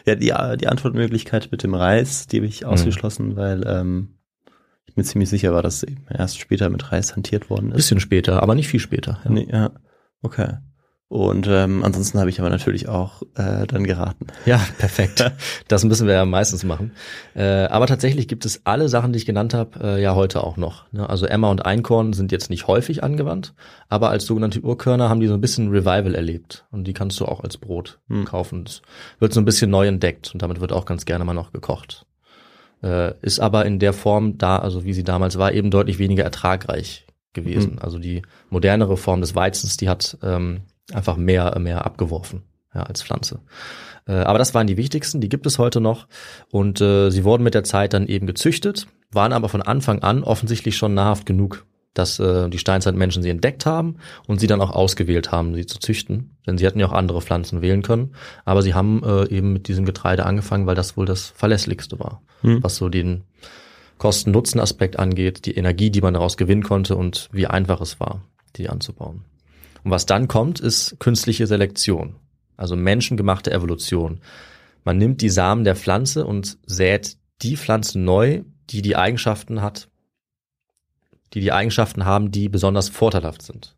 Ja, 0.07 0.15
die, 0.15 0.33
die 0.59 0.69
Antwortmöglichkeit 0.69 1.49
mit 1.51 1.63
dem 1.63 1.75
Reis, 1.75 2.27
die 2.27 2.37
habe 2.39 2.47
ich 2.47 2.63
Mhm. 2.63 2.69
ausgeschlossen, 2.69 3.37
weil 3.37 3.67
ähm, 3.67 4.15
ich 4.87 4.97
mir 4.97 5.03
ziemlich 5.05 5.29
sicher 5.29 5.53
war, 5.53 5.63
dass 5.63 5.83
eben 5.83 6.07
erst 6.09 6.39
später 6.39 6.71
mit 6.71 6.91
Reis 6.93 7.15
hantiert 7.15 7.51
worden 7.51 7.71
ist. 7.71 7.77
Bisschen 7.77 8.01
später, 8.01 8.43
aber 8.43 8.55
nicht 8.55 8.69
viel 8.69 8.81
später. 8.81 9.21
Ja. 9.25 9.31
Nee, 9.31 9.49
ja, 9.51 9.71
okay. 10.23 10.55
Und 11.11 11.47
ähm, 11.47 11.85
ansonsten 11.85 12.19
habe 12.19 12.29
ich 12.29 12.39
aber 12.39 12.51
natürlich 12.51 12.87
auch 12.87 13.23
äh, 13.35 13.67
dann 13.67 13.85
geraten. 13.85 14.27
Ja, 14.45 14.61
perfekt. 14.79 15.25
Das 15.69 15.85
müssen 15.85 16.07
wir 16.07 16.15
ja 16.15 16.25
meistens 16.25 16.65
machen. 16.65 16.93
Äh, 17.35 17.65
aber 17.67 17.87
tatsächlich 17.87 18.29
gibt 18.29 18.45
es 18.45 18.63
alle 18.65 18.89
Sachen, 18.89 19.13
die 19.13 19.19
ich 19.19 19.27
genannt 19.27 19.55
habe, 19.55 19.79
äh, 19.83 20.03
ja 20.03 20.15
heute 20.15 20.43
auch 20.45 20.57
noch. 20.57 20.91
Ne? 20.93 21.09
Also 21.09 21.27
Emma 21.27 21.51
und 21.51 21.65
Einkorn 21.65 22.13
sind 22.13 22.33
jetzt 22.33 22.51
nicht 22.51 22.67
häufig 22.67 23.03
angewandt, 23.03 23.55
aber 23.89 24.11
als 24.11 24.27
sogenannte 24.27 24.61
Urkörner 24.61 25.09
haben 25.09 25.21
die 25.21 25.27
so 25.29 25.35
ein 25.35 25.41
bisschen 25.41 25.69
Revival 25.71 26.15
erlebt. 26.15 26.67
Und 26.71 26.85
die 26.85 26.93
kannst 26.93 27.19
du 27.21 27.25
auch 27.27 27.41
als 27.41 27.57
Brot 27.59 27.99
Hm. 28.09 28.25
kaufen. 28.25 28.65
Das 28.65 28.83
wird 29.19 29.33
so 29.33 29.41
ein 29.41 29.45
bisschen 29.47 29.71
neu 29.71 29.87
entdeckt 29.87 30.31
und 30.33 30.43
damit 30.43 30.61
wird 30.61 30.73
auch 30.73 30.85
ganz 30.85 31.05
gerne 31.07 31.25
mal 31.25 31.35
noch 31.35 31.53
gekocht. 31.53 32.05
Äh, 32.83 33.15
ist 33.23 33.41
aber 33.41 33.65
in 33.67 33.79
der 33.79 33.93
Form 33.93 34.37
da, 34.39 34.59
also 34.59 34.85
wie 34.85 34.93
sie 34.93 35.05
damals 35.05 35.39
war, 35.39 35.53
eben 35.53 35.71
deutlich 35.71 35.99
weniger 35.99 36.25
ertragreich 36.25 37.07
gewesen. 37.33 37.73
Hm. 37.73 37.79
Also 37.81 37.99
die 37.99 38.23
modernere 38.51 38.97
Form 38.97 39.21
des 39.21 39.35
Weizens, 39.35 39.77
die 39.77 39.89
hat 39.89 40.19
ähm, 40.23 40.61
einfach 40.93 41.17
mehr, 41.17 41.59
mehr 41.59 41.85
abgeworfen 41.85 42.43
ja, 42.75 42.83
als 42.83 43.03
Pflanze. 43.03 43.41
Äh, 44.07 44.13
aber 44.13 44.39
das 44.39 44.55
waren 44.55 44.67
die 44.67 44.77
wichtigsten, 44.77 45.21
die 45.21 45.29
gibt 45.29 45.47
es 45.47 45.59
heute 45.59 45.81
noch. 45.81 46.07
Und 46.51 46.81
äh, 46.81 47.11
sie 47.11 47.25
wurden 47.25 47.43
mit 47.43 47.55
der 47.55 47.65
Zeit 47.65 47.93
dann 47.93 48.07
eben 48.07 48.27
gezüchtet, 48.27 48.87
waren 49.11 49.33
aber 49.33 49.49
von 49.49 49.63
Anfang 49.63 50.03
an 50.03 50.23
offensichtlich 50.23 50.77
schon 50.77 50.95
nahrhaft 50.95 51.27
genug, 51.27 51.67
dass 51.95 52.19
äh, 52.19 52.49
die 52.49 52.59
Steinzeitmenschen 52.59 53.23
sie 53.23 53.31
entdeckt 53.31 53.67
haben 53.67 53.97
und 54.27 54.41
sie 54.41 54.47
dann 54.47 54.61
auch 54.61 54.71
ausgewählt 54.71 55.33
haben, 55.33 55.55
sie 55.55 55.67
zu 55.67 55.79
züchten. 55.79 56.37
Denn 56.47 56.59
sie 56.59 56.67
hätten 56.67 56.79
ja 56.79 56.87
auch 56.87 56.93
andere 56.93 57.21
Pflanzen 57.21 57.61
wählen 57.61 57.83
können. 57.83 58.15
Aber 58.45 58.63
sie 58.63 58.75
haben 58.75 59.03
äh, 59.05 59.29
eben 59.29 59.53
mit 59.53 59.69
diesem 59.69 59.85
Getreide 59.85 60.25
angefangen, 60.25 60.67
weil 60.67 60.75
das 60.75 60.97
wohl 60.97 61.07
das 61.07 61.29
verlässlichste 61.29 61.99
war, 61.99 62.23
Hm. 62.43 62.63
was 62.63 62.77
so 62.77 62.89
den 62.89 63.25
Kosten-Nutzen-Aspekt 63.99 64.99
angeht, 64.99 65.45
die 65.45 65.57
Energie, 65.57 65.91
die 65.91 66.01
man 66.01 66.15
daraus 66.15 66.37
gewinnen 66.37 66.63
konnte 66.63 66.95
und 66.95 67.29
wie 67.33 67.49
einfach 67.49 67.81
es 67.81 67.99
war, 67.99 68.23
die 68.57 68.69
anzubauen. 68.69 69.25
Und 69.85 69.91
was 69.91 70.07
dann 70.07 70.29
kommt, 70.29 70.61
ist 70.61 70.97
künstliche 70.99 71.47
Selektion, 71.47 72.17
also 72.57 72.77
menschengemachte 72.77 73.51
Evolution. 73.53 74.21
Man 74.85 74.99
nimmt 74.99 75.21
die 75.21 75.31
Samen 75.31 75.65
der 75.65 75.77
Pflanze 75.77 76.27
und 76.27 76.59
sät 76.67 77.17
die 77.43 77.57
Pflanze 77.57 77.99
neu, 77.99 78.43
die 78.71 78.83
die 78.83 78.97
Eigenschaften 78.97 79.63
hat, 79.63 79.89
die 81.35 81.41
die 81.41 81.53
Eigenschaften 81.53 82.05
haben, 82.05 82.31
die 82.31 82.49
besonders 82.49 82.89
vorteilhaft 82.89 83.43
sind. 83.43 83.77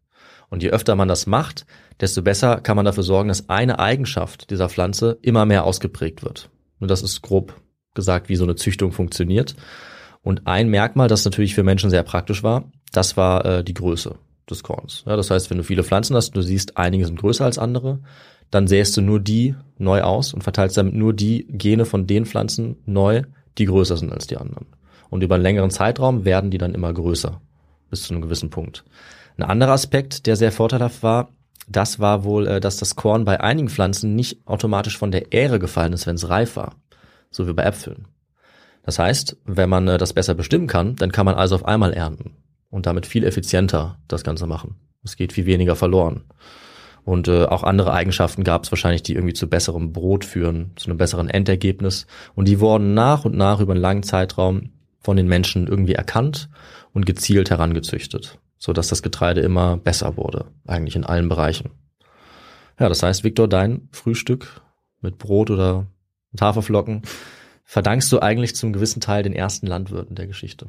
Und 0.48 0.62
je 0.62 0.70
öfter 0.70 0.96
man 0.96 1.09
das 1.09 1.26
macht, 1.26 1.66
desto 2.01 2.22
besser 2.22 2.61
kann 2.61 2.76
man 2.76 2.84
dafür 2.84 3.03
sorgen, 3.03 3.28
dass 3.28 3.48
eine 3.48 3.78
Eigenschaft 3.78 4.51
dieser 4.51 4.68
Pflanze 4.68 5.18
immer 5.22 5.46
mehr 5.46 5.64
ausgeprägt 5.64 6.22
wird. 6.24 6.51
Und 6.80 6.90
das 6.90 7.03
ist 7.03 7.22
grob 7.22 7.61
gesagt, 7.94 8.28
wie 8.28 8.36
so 8.36 8.44
eine 8.44 8.57
Züchtung 8.57 8.92
funktioniert. 8.92 9.55
Und 10.22 10.46
ein 10.46 10.68
Merkmal, 10.68 11.09
das 11.09 11.24
natürlich 11.24 11.55
für 11.55 11.62
Menschen 11.62 11.90
sehr 11.90 12.03
praktisch 12.03 12.42
war, 12.42 12.70
das 12.92 13.16
war 13.16 13.44
äh, 13.44 13.64
die 13.64 13.74
Größe 13.74 14.18
des 14.51 14.62
Korns. 14.62 15.05
Ja, 15.07 15.16
das 15.16 15.30
heißt, 15.30 15.51
wenn 15.51 15.59
du 15.59 15.64
viele 15.64 15.84
Pflanzen 15.84 16.16
hast, 16.16 16.36
du 16.36 16.42
siehst, 16.42 16.76
einige 16.76 17.07
sind 17.07 17.20
größer 17.20 17.44
als 17.44 17.59
andere, 17.59 18.01
dann 18.51 18.66
säst 18.66 18.96
du 18.96 19.01
nur 19.01 19.20
die 19.20 19.55
neu 19.78 20.03
aus 20.03 20.34
und 20.34 20.42
verteilst 20.42 20.76
damit 20.76 20.94
nur 20.94 21.12
die 21.12 21.46
Gene 21.48 21.84
von 21.84 22.07
den 22.07 22.26
Pflanzen 22.26 22.76
neu, 22.84 23.22
die 23.59 23.66
größer 23.66 23.96
sind 23.96 24.12
als 24.12 24.26
die 24.26 24.36
anderen. 24.36 24.66
Und 25.09 25.22
über 25.22 25.36
einen 25.36 25.44
längeren 25.44 25.70
Zeitraum 25.70 26.24
werden 26.24 26.51
die 26.51 26.59
dann 26.59 26.74
immer 26.74 26.92
größer, 26.92 27.40
bis 27.90 28.03
zu 28.03 28.12
einem 28.12 28.22
gewissen 28.22 28.51
Punkt. 28.51 28.84
Ein 29.36 29.44
anderer 29.44 29.72
Aspekt, 29.72 30.26
der 30.26 30.36
sehr 30.36 30.53
vorteilhaft 30.53 31.03
war, 31.03 31.30
das 31.68 32.01
war 32.01 32.24
wohl, 32.24 32.46
äh, 32.46 32.61
dass 32.61 32.78
das 32.78 32.96
Korn 32.96 33.24
bei 33.24 33.40
einigen 33.40 33.68
Pflanzen 33.68 34.14
nicht 34.16 34.46
automatisch 34.46 34.98
von 34.98 35.12
der 35.12 35.32
Ähre 35.32 35.59
gefallen 35.59 35.92
ist, 35.92 36.07
wenn 36.07 36.16
es 36.16 36.28
reif 36.28 36.57
war. 36.57 36.74
So 37.30 37.46
wie 37.46 37.53
bei 37.53 37.62
Äpfeln. 37.62 38.09
Das 38.82 38.98
heißt, 38.98 39.36
wenn 39.44 39.68
man 39.68 39.86
äh, 39.86 39.98
das 39.98 40.12
besser 40.12 40.34
bestimmen 40.34 40.66
kann, 40.66 40.96
dann 40.96 41.12
kann 41.12 41.26
man 41.26 41.36
also 41.36 41.55
auf 41.55 41.64
einmal 41.64 41.92
ernten 41.92 42.34
und 42.70 42.86
damit 42.86 43.06
viel 43.06 43.24
effizienter 43.24 43.98
das 44.08 44.24
Ganze 44.24 44.46
machen. 44.46 44.76
Es 45.04 45.16
geht 45.16 45.32
viel 45.32 45.46
weniger 45.46 45.76
verloren. 45.76 46.24
Und 47.04 47.28
äh, 47.28 47.44
auch 47.44 47.62
andere 47.62 47.92
Eigenschaften 47.92 48.44
gab 48.44 48.64
es 48.64 48.72
wahrscheinlich, 48.72 49.02
die 49.02 49.14
irgendwie 49.14 49.34
zu 49.34 49.48
besserem 49.48 49.92
Brot 49.92 50.24
führen, 50.24 50.72
zu 50.76 50.88
einem 50.88 50.98
besseren 50.98 51.28
Endergebnis. 51.28 52.06
Und 52.34 52.46
die 52.46 52.60
wurden 52.60 52.94
nach 52.94 53.24
und 53.24 53.36
nach 53.36 53.60
über 53.60 53.72
einen 53.72 53.80
langen 53.80 54.02
Zeitraum 54.02 54.70
von 55.00 55.16
den 55.16 55.26
Menschen 55.26 55.66
irgendwie 55.66 55.94
erkannt 55.94 56.50
und 56.92 57.06
gezielt 57.06 57.50
herangezüchtet, 57.50 58.38
so 58.58 58.72
dass 58.72 58.88
das 58.88 59.02
Getreide 59.02 59.40
immer 59.40 59.76
besser 59.78 60.16
wurde, 60.16 60.46
eigentlich 60.66 60.96
in 60.96 61.04
allen 61.04 61.28
Bereichen. 61.28 61.70
Ja, 62.78 62.88
das 62.88 63.02
heißt, 63.02 63.24
Viktor, 63.24 63.48
dein 63.48 63.88
Frühstück 63.92 64.60
mit 65.00 65.18
Brot 65.18 65.50
oder 65.50 65.86
mit 66.32 66.42
Haferflocken 66.42 67.02
verdankst 67.64 68.10
du 68.12 68.20
eigentlich 68.20 68.54
zum 68.56 68.72
gewissen 68.72 69.00
Teil 69.00 69.22
den 69.22 69.32
ersten 69.32 69.66
Landwirten 69.66 70.16
der 70.16 70.26
Geschichte. 70.26 70.68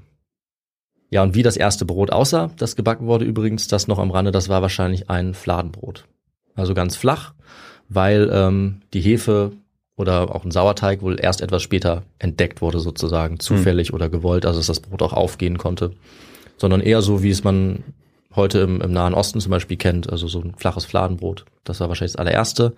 Ja, 1.12 1.22
und 1.24 1.36
wie 1.36 1.44
das 1.44 1.58
erste 1.58 1.86
Brot 1.86 2.12
aussah, 2.12 2.52
das 2.58 2.78
gebacken 2.78 3.06
wurde 3.06 3.26
übrigens, 3.26 3.68
das 3.68 3.88
noch 3.88 4.00
am 4.00 4.12
Rande, 4.12 4.32
das 4.32 4.48
war 4.48 4.62
wahrscheinlich 4.62 5.10
ein 5.10 5.34
Fladenbrot. 5.34 6.06
Also 6.56 6.74
ganz 6.74 6.96
flach, 6.96 7.34
weil 7.90 8.30
ähm, 8.34 8.82
die 8.94 9.02
Hefe 9.02 9.52
oder 9.98 10.34
auch 10.34 10.46
ein 10.46 10.52
Sauerteig 10.52 11.02
wohl 11.02 11.20
erst 11.20 11.42
etwas 11.42 11.62
später 11.62 12.04
entdeckt 12.18 12.62
wurde, 12.62 12.80
sozusagen, 12.80 13.40
zufällig 13.40 13.90
hm. 13.90 13.96
oder 13.96 14.10
gewollt, 14.10 14.46
also 14.46 14.60
dass 14.60 14.68
das 14.68 14.80
Brot 14.80 15.02
auch 15.02 15.14
aufgehen 15.14 15.58
konnte. 15.58 15.92
Sondern 16.58 16.80
eher 16.80 17.02
so, 17.02 17.22
wie 17.22 17.30
es 17.30 17.44
man 17.44 17.84
heute 18.34 18.60
im, 18.60 18.80
im 18.80 18.94
Nahen 18.94 19.14
Osten 19.14 19.42
zum 19.42 19.52
Beispiel 19.52 19.78
kennt, 19.78 20.10
also 20.10 20.28
so 20.28 20.40
ein 20.40 20.56
flaches 20.56 20.86
Fladenbrot. 20.86 21.46
Das 21.66 21.82
war 21.82 21.90
wahrscheinlich 21.90 22.14
das 22.14 22.20
allererste. 22.20 22.74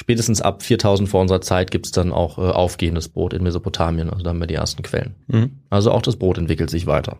Spätestens 0.00 0.40
ab 0.40 0.62
4000 0.62 1.08
vor 1.08 1.20
unserer 1.20 1.40
Zeit 1.40 1.72
gibt's 1.72 1.90
dann 1.90 2.12
auch 2.12 2.38
äh, 2.38 2.42
aufgehendes 2.42 3.08
Brot 3.08 3.32
in 3.32 3.42
Mesopotamien. 3.42 4.08
Also 4.10 4.22
da 4.22 4.30
haben 4.30 4.38
wir 4.38 4.46
die 4.46 4.54
ersten 4.54 4.84
Quellen. 4.84 5.16
Mhm. 5.26 5.58
Also 5.70 5.90
auch 5.90 6.02
das 6.02 6.14
Brot 6.14 6.38
entwickelt 6.38 6.70
sich 6.70 6.86
weiter. 6.86 7.18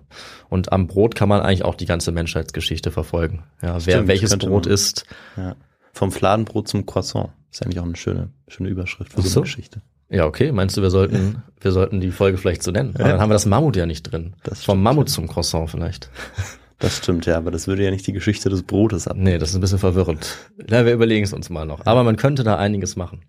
Und 0.49 0.70
am 0.70 0.87
Brot 0.87 1.16
kann 1.16 1.29
man 1.29 1.41
eigentlich 1.41 1.64
auch 1.64 1.74
die 1.74 1.87
ganze 1.87 2.12
Menschheitsgeschichte 2.12 2.93
verfolgen. 2.93 3.43
Ja, 3.62 3.81
Stimmt, 3.81 3.87
wer 3.97 4.07
welches 4.07 4.39
Brot 4.39 4.66
man, 4.66 4.74
isst. 4.74 5.07
Ja. 5.37 5.57
Vom 5.93 6.12
Fladenbrot 6.12 6.68
zum 6.68 6.87
Croissant. 6.87 7.31
Ist 7.51 7.64
eigentlich 7.64 7.81
auch 7.81 7.85
eine 7.85 7.97
schöne, 7.97 8.31
schöne 8.47 8.68
Überschrift 8.68 9.12
für 9.12 9.22
so, 9.22 9.29
so 9.29 9.41
eine 9.41 9.47
Geschichte. 9.47 9.83
Ja, 10.09 10.26
okay. 10.26 10.53
Meinst 10.53 10.76
du, 10.76 10.83
wir 10.83 10.91
sollten, 10.91 11.43
wir 11.61 11.72
sollten 11.72 12.01
die 12.01 12.12
Folge 12.12 12.39
vielleicht 12.39 12.62
so 12.62 12.70
nennen? 12.70 12.95
Ja. 12.97 13.09
dann 13.09 13.20
haben 13.20 13.31
wir 13.31 13.35
das 13.35 13.47
Mammut 13.47 13.74
ja 13.74 13.87
nicht 13.87 14.05
drin. 14.05 14.35
Das 14.45 14.62
Vom 14.62 14.85
Mammut 14.85 15.11
zum 15.11 15.26
Croissant 15.26 15.68
vielleicht. 15.68 16.11
Das 16.79 16.99
stimmt, 16.99 17.26
ja, 17.26 17.37
aber 17.37 17.51
das 17.51 17.66
würde 17.66 17.85
ja 17.85 17.91
nicht 17.91 18.07
die 18.07 18.12
Geschichte 18.12 18.49
des 18.51 18.62
Brotes 18.62 19.09
ab. 19.09 19.16
Nee, 19.18 19.39
das 19.39 19.51
ist 19.51 19.57
ein 19.57 19.61
bisschen 19.61 19.79
verwirrend. 19.79 20.37
Na, 20.68 20.87
wir 20.87 20.93
überlegen 20.93 21.24
es 21.24 21.33
uns 21.33 21.51
mal 21.51 21.66
noch. 21.66 21.85
Aber 21.87 22.05
man 22.05 22.16
könnte 22.16 22.45
da 22.45 22.57
einiges 22.57 22.95
machen. 22.95 23.22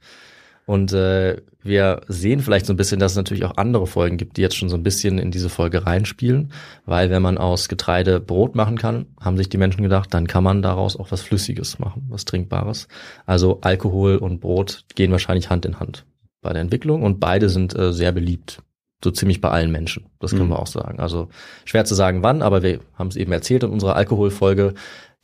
Und 0.68 0.94
äh, 0.94 1.42
wir 1.64 2.02
sehen 2.08 2.42
vielleicht 2.42 2.68
so 2.68 2.74
ein 2.74 2.78
bisschen, 2.78 3.00
dass 3.00 3.14
es 3.14 3.18
natürlich 3.18 3.44
auch 3.44 3.58
andere 3.58 3.88
Folgen 3.88 4.18
gibt, 4.18 4.38
die 4.38 4.42
jetzt 4.42 4.56
schon 4.56 4.70
so 4.70 4.76
ein 4.76 4.84
bisschen 4.84 5.18
in 5.18 5.32
diese 5.32 5.50
Folge 5.50 5.88
reinspielen. 5.88 6.54
Weil 6.86 7.10
wenn 7.10 7.24
man 7.24 7.40
aus 7.40 7.70
Getreide 7.70 8.20
Brot 8.20 8.54
machen 8.54 8.78
kann, 8.78 9.08
haben 9.20 9.36
sich 9.36 9.50
die 9.50 9.58
Menschen 9.58 9.82
gedacht, 9.82 10.14
dann 10.14 10.28
kann 10.28 10.44
man 10.44 10.62
daraus 10.62 10.96
auch 10.96 11.12
was 11.12 11.24
Flüssiges 11.24 11.80
machen, 11.80 12.06
was 12.10 12.26
Trinkbares. 12.26 12.88
Also 13.26 13.62
Alkohol 13.62 14.18
und 14.18 14.42
Brot 14.42 14.86
gehen 14.94 15.12
wahrscheinlich 15.12 15.50
Hand 15.50 15.66
in 15.66 15.80
Hand 15.80 16.06
bei 16.42 16.54
der 16.54 16.62
Entwicklung 16.62 17.02
und 17.02 17.20
beide 17.20 17.50
sind 17.50 17.76
äh, 17.76 17.92
sehr 17.92 18.12
beliebt 18.12 18.62
so 19.04 19.12
ziemlich 19.12 19.42
bei 19.42 19.50
allen 19.50 19.72
Menschen. 19.72 20.08
Das 20.20 20.32
können 20.32 20.46
mhm. 20.46 20.52
wir 20.52 20.60
auch 20.60 20.68
sagen. 20.68 21.00
Also 21.00 21.30
schwer 21.66 21.86
zu 21.86 21.96
sagen 21.96 22.24
wann, 22.24 22.42
aber 22.42 22.64
wir 22.64 22.80
haben 22.96 23.08
es 23.08 23.16
eben 23.16 23.32
erzählt 23.32 23.64
in 23.64 23.72
unserer 23.72 23.96
Alkoholfolge. 23.96 24.74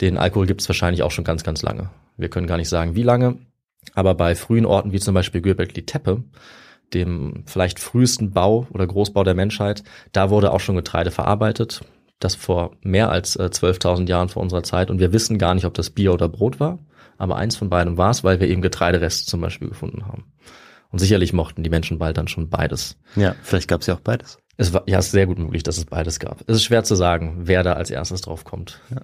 Den 0.02 0.18
Alkohol 0.18 0.46
gibt 0.46 0.62
es 0.62 0.70
wahrscheinlich 0.70 1.04
auch 1.04 1.12
schon 1.12 1.24
ganz, 1.24 1.44
ganz 1.44 1.62
lange. 1.62 1.90
Wir 2.18 2.30
können 2.30 2.48
gar 2.48 2.58
nicht 2.58 2.70
sagen, 2.70 2.96
wie 2.96 3.04
lange. 3.04 3.38
Aber 3.94 4.16
bei 4.16 4.36
frühen 4.36 4.66
Orten 4.66 4.92
wie 4.92 5.00
zum 5.00 5.14
Beispiel 5.14 5.42
Göbekli 5.42 5.86
Tepe, 5.86 6.24
dem 6.94 7.44
vielleicht 7.46 7.80
frühesten 7.80 8.32
Bau 8.32 8.68
oder 8.72 8.88
Großbau 8.88 9.24
der 9.24 9.36
Menschheit, 9.36 9.84
da 10.12 10.30
wurde 10.30 10.52
auch 10.52 10.60
schon 10.60 10.76
Getreide 10.76 11.12
verarbeitet. 11.12 11.82
Das 12.20 12.36
vor 12.36 12.72
mehr 12.82 13.10
als 13.10 13.36
äh, 13.36 13.50
12.000 13.52 14.08
Jahren 14.08 14.30
vor 14.30 14.42
unserer 14.42 14.64
Zeit. 14.64 14.90
Und 14.90 15.00
wir 15.00 15.12
wissen 15.12 15.38
gar 15.38 15.54
nicht, 15.54 15.66
ob 15.66 15.74
das 15.74 15.90
Bier 15.90 16.14
oder 16.14 16.30
Brot 16.30 16.60
war. 16.60 16.80
Aber 17.18 17.36
eins 17.36 17.56
von 17.56 17.70
beidem 17.70 17.98
war 17.98 18.12
es, 18.12 18.24
weil 18.24 18.40
wir 18.40 18.48
eben 18.48 18.62
Getreidereste 18.62 19.30
zum 19.30 19.42
Beispiel 19.42 19.70
gefunden 19.70 20.06
haben. 20.06 20.26
Und 20.92 21.00
sicherlich 21.00 21.34
mochten 21.34 21.64
die 21.64 21.70
Menschen 21.70 21.98
bald 22.00 22.18
dann 22.18 22.28
schon 22.28 22.50
beides. 22.50 22.98
Ja, 23.16 23.36
vielleicht 23.44 23.68
gab 23.68 23.82
es 23.82 23.88
ja 23.88 23.96
auch 23.96 24.00
beides. 24.00 24.38
Es 24.58 24.74
war 24.74 24.84
ja 24.88 25.02
sehr 25.02 25.28
gut 25.28 25.38
möglich, 25.40 25.64
dass 25.64 25.78
es 25.78 25.86
beides 25.86 26.20
gab. 26.20 26.42
Es 26.48 26.58
ist 26.58 26.64
schwer 26.64 26.84
zu 26.84 26.96
sagen, 26.96 27.42
wer 27.44 27.64
da 27.64 27.74
als 27.74 27.92
erstes 27.92 28.22
drauf 28.22 28.46
kommt. 28.46 28.80
Ja. 28.90 29.02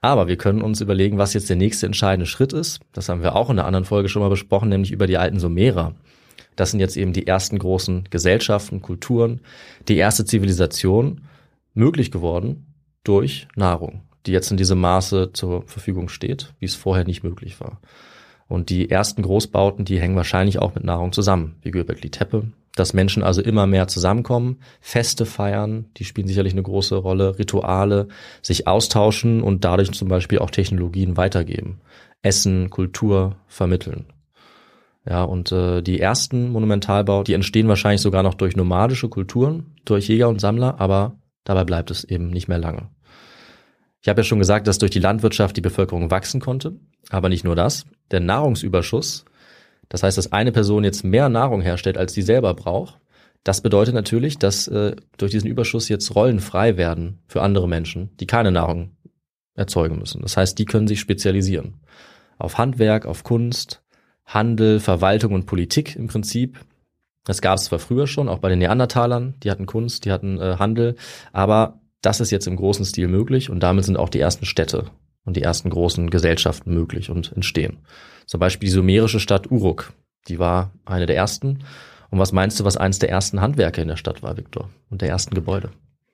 Aber 0.00 0.28
wir 0.28 0.36
können 0.36 0.62
uns 0.62 0.80
überlegen, 0.80 1.18
was 1.18 1.34
jetzt 1.34 1.48
der 1.48 1.56
nächste 1.56 1.86
entscheidende 1.86 2.26
Schritt 2.26 2.52
ist. 2.52 2.80
Das 2.92 3.08
haben 3.08 3.22
wir 3.22 3.34
auch 3.34 3.50
in 3.50 3.58
einer 3.58 3.66
anderen 3.66 3.84
Folge 3.84 4.08
schon 4.08 4.22
mal 4.22 4.28
besprochen, 4.28 4.68
nämlich 4.68 4.92
über 4.92 5.06
die 5.06 5.18
alten 5.18 5.40
Sumerer. 5.40 5.96
Das 6.54 6.70
sind 6.70 6.80
jetzt 6.80 6.96
eben 6.96 7.12
die 7.12 7.26
ersten 7.26 7.58
großen 7.58 8.04
Gesellschaften, 8.10 8.82
Kulturen, 8.82 9.40
die 9.88 9.96
erste 9.96 10.24
Zivilisation 10.24 11.22
möglich 11.74 12.10
geworden 12.10 12.74
durch 13.04 13.48
Nahrung, 13.56 14.02
die 14.26 14.32
jetzt 14.32 14.50
in 14.50 14.56
diesem 14.56 14.80
Maße 14.80 15.32
zur 15.32 15.62
Verfügung 15.66 16.08
steht, 16.08 16.54
wie 16.58 16.66
es 16.66 16.74
vorher 16.74 17.04
nicht 17.04 17.22
möglich 17.22 17.60
war. 17.60 17.80
Und 18.48 18.70
die 18.70 18.90
ersten 18.90 19.22
Großbauten, 19.22 19.84
die 19.84 20.00
hängen 20.00 20.16
wahrscheinlich 20.16 20.58
auch 20.60 20.74
mit 20.74 20.84
Nahrung 20.84 21.12
zusammen, 21.12 21.56
wie 21.62 21.70
Göbekli 21.70 22.10
Tepe. 22.10 22.52
Dass 22.76 22.92
Menschen 22.92 23.22
also 23.22 23.40
immer 23.40 23.66
mehr 23.66 23.88
zusammenkommen, 23.88 24.58
Feste 24.80 25.26
feiern, 25.26 25.86
die 25.96 26.04
spielen 26.04 26.28
sicherlich 26.28 26.52
eine 26.52 26.62
große 26.62 26.94
Rolle, 26.94 27.38
Rituale, 27.38 28.08
sich 28.42 28.68
austauschen 28.68 29.42
und 29.42 29.64
dadurch 29.64 29.92
zum 29.92 30.08
Beispiel 30.08 30.38
auch 30.38 30.50
Technologien 30.50 31.16
weitergeben. 31.16 31.80
Essen, 32.22 32.70
Kultur 32.70 33.36
vermitteln. 33.46 34.06
Ja, 35.08 35.22
und 35.22 35.52
äh, 35.52 35.82
die 35.82 36.00
ersten 36.00 36.50
Monumentalbauten, 36.50 37.24
die 37.24 37.34
entstehen 37.34 37.68
wahrscheinlich 37.68 38.00
sogar 38.00 38.22
noch 38.22 38.34
durch 38.34 38.56
nomadische 38.56 39.08
Kulturen, 39.08 39.74
durch 39.84 40.08
Jäger 40.08 40.28
und 40.28 40.40
Sammler, 40.40 40.80
aber 40.80 41.16
dabei 41.44 41.64
bleibt 41.64 41.90
es 41.90 42.04
eben 42.04 42.28
nicht 42.28 42.48
mehr 42.48 42.58
lange. 42.58 42.90
Ich 44.06 44.08
habe 44.08 44.20
ja 44.20 44.24
schon 44.24 44.38
gesagt, 44.38 44.68
dass 44.68 44.78
durch 44.78 44.92
die 44.92 45.00
Landwirtschaft 45.00 45.56
die 45.56 45.60
Bevölkerung 45.60 46.12
wachsen 46.12 46.40
konnte, 46.40 46.76
aber 47.10 47.28
nicht 47.28 47.42
nur 47.42 47.56
das. 47.56 47.86
Der 48.12 48.20
Nahrungsüberschuss, 48.20 49.24
das 49.88 50.04
heißt, 50.04 50.16
dass 50.16 50.30
eine 50.30 50.52
Person 50.52 50.84
jetzt 50.84 51.02
mehr 51.02 51.28
Nahrung 51.28 51.60
herstellt, 51.60 51.98
als 51.98 52.14
sie 52.14 52.22
selber 52.22 52.54
braucht, 52.54 53.00
das 53.42 53.62
bedeutet 53.62 53.96
natürlich, 53.96 54.38
dass 54.38 54.68
äh, 54.68 54.94
durch 55.16 55.32
diesen 55.32 55.50
Überschuss 55.50 55.88
jetzt 55.88 56.14
Rollen 56.14 56.38
frei 56.38 56.76
werden 56.76 57.18
für 57.26 57.42
andere 57.42 57.68
Menschen, 57.68 58.16
die 58.20 58.28
keine 58.28 58.52
Nahrung 58.52 58.92
erzeugen 59.56 59.98
müssen. 59.98 60.22
Das 60.22 60.36
heißt, 60.36 60.56
die 60.56 60.66
können 60.66 60.86
sich 60.86 61.00
spezialisieren. 61.00 61.80
Auf 62.38 62.58
Handwerk, 62.58 63.06
auf 63.06 63.24
Kunst, 63.24 63.82
Handel, 64.24 64.78
Verwaltung 64.78 65.32
und 65.32 65.46
Politik 65.46 65.96
im 65.96 66.06
Prinzip. 66.06 66.60
Das 67.24 67.40
gab 67.40 67.58
es 67.58 67.64
zwar 67.64 67.80
früher 67.80 68.06
schon, 68.06 68.28
auch 68.28 68.38
bei 68.38 68.50
den 68.50 68.60
Neandertalern, 68.60 69.34
die 69.42 69.50
hatten 69.50 69.66
Kunst, 69.66 70.04
die 70.04 70.12
hatten 70.12 70.38
äh, 70.38 70.58
Handel, 70.60 70.94
aber 71.32 71.80
das 72.06 72.20
ist 72.20 72.30
jetzt 72.30 72.46
im 72.46 72.54
großen 72.54 72.84
Stil 72.84 73.08
möglich 73.08 73.50
und 73.50 73.60
damit 73.64 73.84
sind 73.84 73.96
auch 73.96 74.08
die 74.08 74.20
ersten 74.20 74.46
Städte 74.46 74.84
und 75.24 75.36
die 75.36 75.42
ersten 75.42 75.70
großen 75.70 76.08
Gesellschaften 76.08 76.72
möglich 76.72 77.10
und 77.10 77.32
entstehen. 77.32 77.78
Zum 78.26 78.38
Beispiel 78.38 78.68
die 78.68 78.74
sumerische 78.74 79.18
Stadt 79.18 79.50
Uruk, 79.50 79.92
die 80.28 80.38
war 80.38 80.70
eine 80.84 81.06
der 81.06 81.16
ersten. 81.16 81.64
Und 82.10 82.20
was 82.20 82.30
meinst 82.30 82.60
du, 82.60 82.64
was 82.64 82.76
eines 82.76 83.00
der 83.00 83.10
ersten 83.10 83.40
Handwerke 83.40 83.82
in 83.82 83.88
der 83.88 83.96
Stadt 83.96 84.22
war, 84.22 84.36
Viktor? 84.36 84.70
Und 84.88 85.02
der 85.02 85.08
ersten 85.08 85.34
Gebäude? 85.34 85.70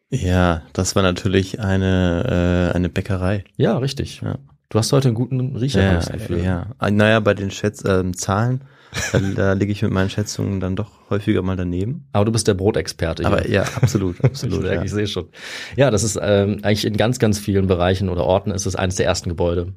Ja, 0.09 0.63
das 0.73 0.97
war 0.97 1.03
natürlich 1.03 1.61
eine, 1.61 2.71
äh, 2.73 2.75
eine 2.75 2.89
Bäckerei. 2.89 3.45
Ja, 3.57 3.77
richtig. 3.77 4.23
Ja. 4.23 4.39
Du 4.71 4.79
hast 4.79 4.93
heute 4.93 5.09
einen 5.09 5.15
guten 5.15 5.55
Riecher, 5.57 5.83
ja, 5.83 6.01
Ja, 6.81 6.91
naja, 6.91 7.21
bei 7.21 7.35
den 7.35 7.51
Schätz 7.51 7.85
äh, 7.85 8.11
Zahlen 8.13 8.63
da, 9.13 9.19
da 9.19 9.53
liege 9.55 9.73
ich 9.73 9.83
mit 9.83 9.91
meinen 9.91 10.11
Schätzungen 10.11 10.61
dann 10.61 10.77
doch 10.77 10.91
häufiger 11.09 11.43
mal 11.43 11.57
daneben. 11.57 12.07
Aber 12.13 12.27
du 12.27 12.33
bist 12.33 12.47
der 12.47 12.55
Brotexperte. 12.55 13.25
Aber 13.25 13.49
ja, 13.49 13.63
absolut, 13.81 14.23
absolut. 14.25 14.65
ich, 14.65 14.71
ja. 14.71 14.83
ich 14.83 14.91
sehe 14.91 15.07
schon. 15.07 15.29
Ja, 15.77 15.91
das 15.91 16.03
ist 16.03 16.19
ähm, 16.21 16.59
eigentlich 16.63 16.85
in 16.85 16.97
ganz, 16.97 17.19
ganz 17.19 17.39
vielen 17.39 17.67
Bereichen 17.67 18.09
oder 18.09 18.25
Orten 18.25 18.51
ist 18.51 18.67
es 18.67 18.77
eines 18.77 18.97
der 18.97 19.07
ersten 19.07 19.31
Gebäude, 19.31 19.73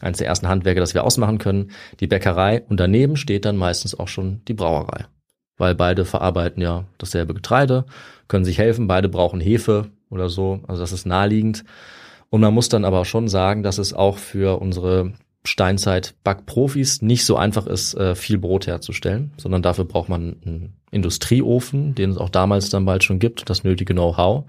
eines 0.00 0.18
der 0.18 0.28
ersten 0.28 0.48
Handwerke, 0.48 0.80
das 0.80 0.94
wir 0.94 1.04
ausmachen 1.04 1.38
können. 1.38 1.72
Die 1.98 2.06
Bäckerei 2.06 2.62
und 2.68 2.78
daneben 2.78 3.16
steht 3.16 3.44
dann 3.44 3.56
meistens 3.56 3.98
auch 3.98 4.08
schon 4.08 4.42
die 4.46 4.54
Brauerei. 4.54 5.06
Weil 5.58 5.74
beide 5.74 6.04
verarbeiten 6.04 6.62
ja 6.62 6.86
dasselbe 6.98 7.34
Getreide, 7.34 7.84
können 8.28 8.44
sich 8.44 8.58
helfen, 8.58 8.86
beide 8.86 9.08
brauchen 9.08 9.40
Hefe 9.40 9.90
oder 10.10 10.28
so. 10.28 10.60
Also 10.68 10.82
das 10.82 10.92
ist 10.92 11.06
naheliegend. 11.06 11.64
Und 12.30 12.40
man 12.40 12.54
muss 12.54 12.68
dann 12.68 12.84
aber 12.84 13.04
schon 13.04 13.26
sagen, 13.26 13.64
dass 13.64 13.78
es 13.78 13.92
auch 13.92 14.16
für 14.16 14.60
unsere 14.60 15.12
Steinzeit-Backprofis 15.44 17.02
nicht 17.02 17.24
so 17.24 17.36
einfach 17.36 17.66
ist, 17.66 17.94
äh, 17.94 18.14
viel 18.14 18.38
Brot 18.38 18.66
herzustellen, 18.66 19.32
sondern 19.36 19.62
dafür 19.62 19.84
braucht 19.84 20.08
man 20.08 20.36
einen 20.44 20.76
Industrieofen, 20.90 21.94
den 21.94 22.10
es 22.10 22.18
auch 22.18 22.28
damals 22.28 22.68
dann 22.70 22.84
bald 22.84 23.04
schon 23.04 23.18
gibt, 23.18 23.48
das 23.48 23.64
nötige 23.64 23.94
Know-how. 23.94 24.44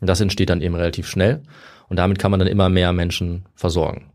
Und 0.00 0.06
das 0.06 0.20
entsteht 0.20 0.50
dann 0.50 0.60
eben 0.60 0.74
relativ 0.74 1.06
schnell. 1.06 1.42
Und 1.88 1.96
damit 1.96 2.18
kann 2.18 2.30
man 2.30 2.40
dann 2.40 2.48
immer 2.48 2.68
mehr 2.68 2.92
Menschen 2.92 3.46
versorgen. 3.54 4.10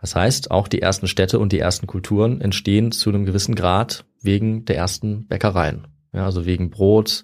Das 0.00 0.16
heißt, 0.16 0.50
auch 0.50 0.66
die 0.66 0.80
ersten 0.80 1.08
Städte 1.08 1.38
und 1.38 1.52
die 1.52 1.58
ersten 1.58 1.86
Kulturen 1.86 2.40
entstehen 2.40 2.90
zu 2.90 3.10
einem 3.10 3.26
gewissen 3.26 3.54
Grad 3.54 4.04
wegen 4.22 4.64
der 4.64 4.76
ersten 4.76 5.26
Bäckereien. 5.26 5.88
Ja, 6.12 6.24
also 6.24 6.46
wegen 6.46 6.70
Brot 6.70 7.22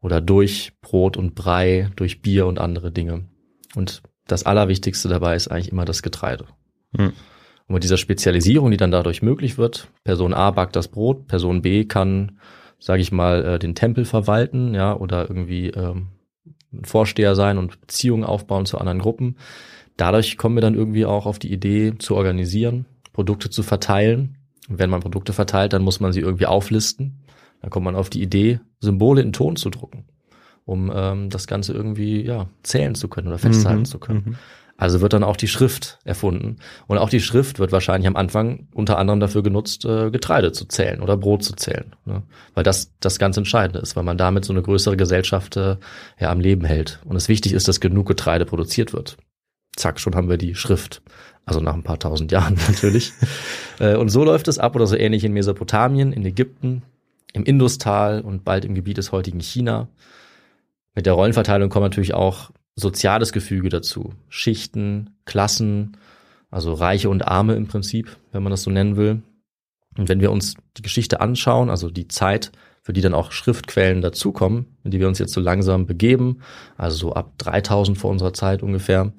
oder 0.00 0.20
durch 0.20 0.72
Brot 0.80 1.16
und 1.16 1.34
Brei, 1.34 1.90
durch 1.96 2.22
Bier 2.22 2.46
und 2.46 2.58
andere 2.60 2.92
Dinge. 2.92 3.24
Und 3.74 4.02
das 4.26 4.44
Allerwichtigste 4.44 5.08
dabei 5.08 5.34
ist 5.34 5.48
eigentlich 5.48 5.72
immer 5.72 5.84
das 5.84 6.02
Getreide. 6.02 6.46
Hm. 6.96 7.12
Und 7.68 7.74
mit 7.74 7.82
dieser 7.84 7.96
Spezialisierung, 7.96 8.70
die 8.70 8.76
dann 8.76 8.90
dadurch 8.90 9.22
möglich 9.22 9.58
wird, 9.58 9.88
Person 10.04 10.34
A 10.34 10.50
backt 10.52 10.76
das 10.76 10.88
Brot, 10.88 11.26
Person 11.26 11.62
B 11.62 11.84
kann, 11.84 12.38
sage 12.78 13.02
ich 13.02 13.10
mal, 13.10 13.44
äh, 13.44 13.58
den 13.58 13.74
Tempel 13.74 14.04
verwalten, 14.04 14.74
ja, 14.74 14.94
oder 14.94 15.28
irgendwie 15.28 15.70
ähm, 15.70 16.08
ein 16.72 16.84
Vorsteher 16.84 17.34
sein 17.34 17.58
und 17.58 17.80
Beziehungen 17.80 18.24
aufbauen 18.24 18.66
zu 18.66 18.78
anderen 18.78 19.00
Gruppen. 19.00 19.36
Dadurch 19.96 20.36
kommen 20.36 20.56
wir 20.56 20.60
dann 20.60 20.74
irgendwie 20.74 21.06
auch 21.06 21.26
auf 21.26 21.38
die 21.38 21.52
Idee 21.52 21.94
zu 21.98 22.14
organisieren, 22.16 22.86
Produkte 23.12 23.50
zu 23.50 23.62
verteilen. 23.62 24.36
Und 24.68 24.78
wenn 24.78 24.90
man 24.90 25.00
Produkte 25.00 25.32
verteilt, 25.32 25.72
dann 25.72 25.82
muss 25.82 26.00
man 26.00 26.12
sie 26.12 26.20
irgendwie 26.20 26.46
auflisten. 26.46 27.24
Dann 27.62 27.70
kommt 27.70 27.84
man 27.84 27.96
auf 27.96 28.10
die 28.10 28.22
Idee, 28.22 28.60
Symbole 28.80 29.22
in 29.22 29.32
Ton 29.32 29.56
zu 29.56 29.70
drucken, 29.70 30.04
um 30.66 30.92
ähm, 30.94 31.30
das 31.30 31.46
Ganze 31.46 31.72
irgendwie 31.72 32.22
ja 32.22 32.48
zählen 32.62 32.94
zu 32.94 33.08
können 33.08 33.28
oder 33.28 33.38
festhalten 33.38 33.80
Mhm, 33.80 33.84
zu 33.86 33.98
können. 33.98 34.36
Also 34.78 35.00
wird 35.00 35.14
dann 35.14 35.24
auch 35.24 35.36
die 35.36 35.48
Schrift 35.48 35.98
erfunden. 36.04 36.56
Und 36.86 36.98
auch 36.98 37.08
die 37.08 37.20
Schrift 37.20 37.58
wird 37.58 37.72
wahrscheinlich 37.72 38.06
am 38.06 38.16
Anfang 38.16 38.68
unter 38.74 38.98
anderem 38.98 39.20
dafür 39.20 39.42
genutzt, 39.42 39.86
äh, 39.86 40.10
Getreide 40.10 40.52
zu 40.52 40.66
zählen 40.66 41.00
oder 41.00 41.16
Brot 41.16 41.42
zu 41.44 41.54
zählen. 41.54 41.96
Ne? 42.04 42.22
Weil 42.54 42.64
das 42.64 42.92
das 43.00 43.18
ganz 43.18 43.36
Entscheidende 43.38 43.78
ist, 43.78 43.96
weil 43.96 44.04
man 44.04 44.18
damit 44.18 44.44
so 44.44 44.52
eine 44.52 44.62
größere 44.62 44.96
Gesellschaft 44.96 45.56
äh, 45.56 45.76
ja 46.20 46.30
am 46.30 46.40
Leben 46.40 46.64
hält. 46.64 47.00
Und 47.04 47.16
es 47.16 47.28
wichtig 47.28 47.52
ist, 47.54 47.68
dass 47.68 47.80
genug 47.80 48.06
Getreide 48.06 48.44
produziert 48.44 48.92
wird. 48.92 49.16
Zack, 49.76 49.98
schon 49.98 50.14
haben 50.14 50.28
wir 50.28 50.38
die 50.38 50.54
Schrift. 50.54 51.02
Also 51.46 51.60
nach 51.60 51.74
ein 51.74 51.84
paar 51.84 51.98
tausend 51.98 52.30
Jahren 52.32 52.58
natürlich. 52.68 53.12
Äh, 53.78 53.96
und 53.96 54.10
so 54.10 54.24
läuft 54.24 54.48
es 54.48 54.58
ab 54.58 54.76
oder 54.76 54.86
so 54.86 54.96
ähnlich 54.96 55.24
in 55.24 55.32
Mesopotamien, 55.32 56.12
in 56.12 56.24
Ägypten, 56.26 56.82
im 57.32 57.44
Industal 57.44 58.20
und 58.20 58.44
bald 58.44 58.66
im 58.66 58.74
Gebiet 58.74 58.98
des 58.98 59.10
heutigen 59.12 59.40
China. 59.40 59.88
Mit 60.94 61.06
der 61.06 61.14
Rollenverteilung 61.14 61.70
kommt 61.70 61.84
natürlich 61.84 62.14
auch 62.14 62.50
soziales 62.76 63.32
Gefüge 63.32 63.70
dazu. 63.70 64.12
Schichten, 64.28 65.16
Klassen, 65.24 65.96
also 66.50 66.72
Reiche 66.74 67.10
und 67.10 67.26
Arme 67.26 67.54
im 67.54 67.66
Prinzip, 67.66 68.16
wenn 68.32 68.42
man 68.42 68.50
das 68.50 68.62
so 68.62 68.70
nennen 68.70 68.96
will. 68.96 69.22
Und 69.98 70.08
wenn 70.08 70.20
wir 70.20 70.30
uns 70.30 70.54
die 70.76 70.82
Geschichte 70.82 71.20
anschauen, 71.20 71.70
also 71.70 71.90
die 71.90 72.08
Zeit, 72.08 72.52
für 72.82 72.92
die 72.92 73.00
dann 73.00 73.14
auch 73.14 73.32
Schriftquellen 73.32 74.00
dazukommen, 74.00 74.76
in 74.84 74.90
die 74.90 75.00
wir 75.00 75.08
uns 75.08 75.18
jetzt 75.18 75.32
so 75.32 75.40
langsam 75.40 75.86
begeben, 75.86 76.42
also 76.76 76.96
so 76.96 77.14
ab 77.14 77.32
3000 77.38 77.98
vor 77.98 78.10
unserer 78.10 78.32
Zeit 78.32 78.62
ungefähr, 78.62 79.12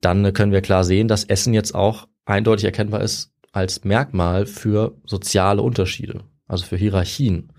dann 0.00 0.32
können 0.32 0.52
wir 0.52 0.62
klar 0.62 0.84
sehen, 0.84 1.08
dass 1.08 1.24
Essen 1.24 1.52
jetzt 1.52 1.74
auch 1.74 2.08
eindeutig 2.24 2.64
erkennbar 2.64 3.02
ist 3.02 3.32
als 3.52 3.84
Merkmal 3.84 4.46
für 4.46 4.96
soziale 5.06 5.60
Unterschiede, 5.60 6.22
also 6.46 6.64
für 6.64 6.76
Hierarchien. 6.76 7.51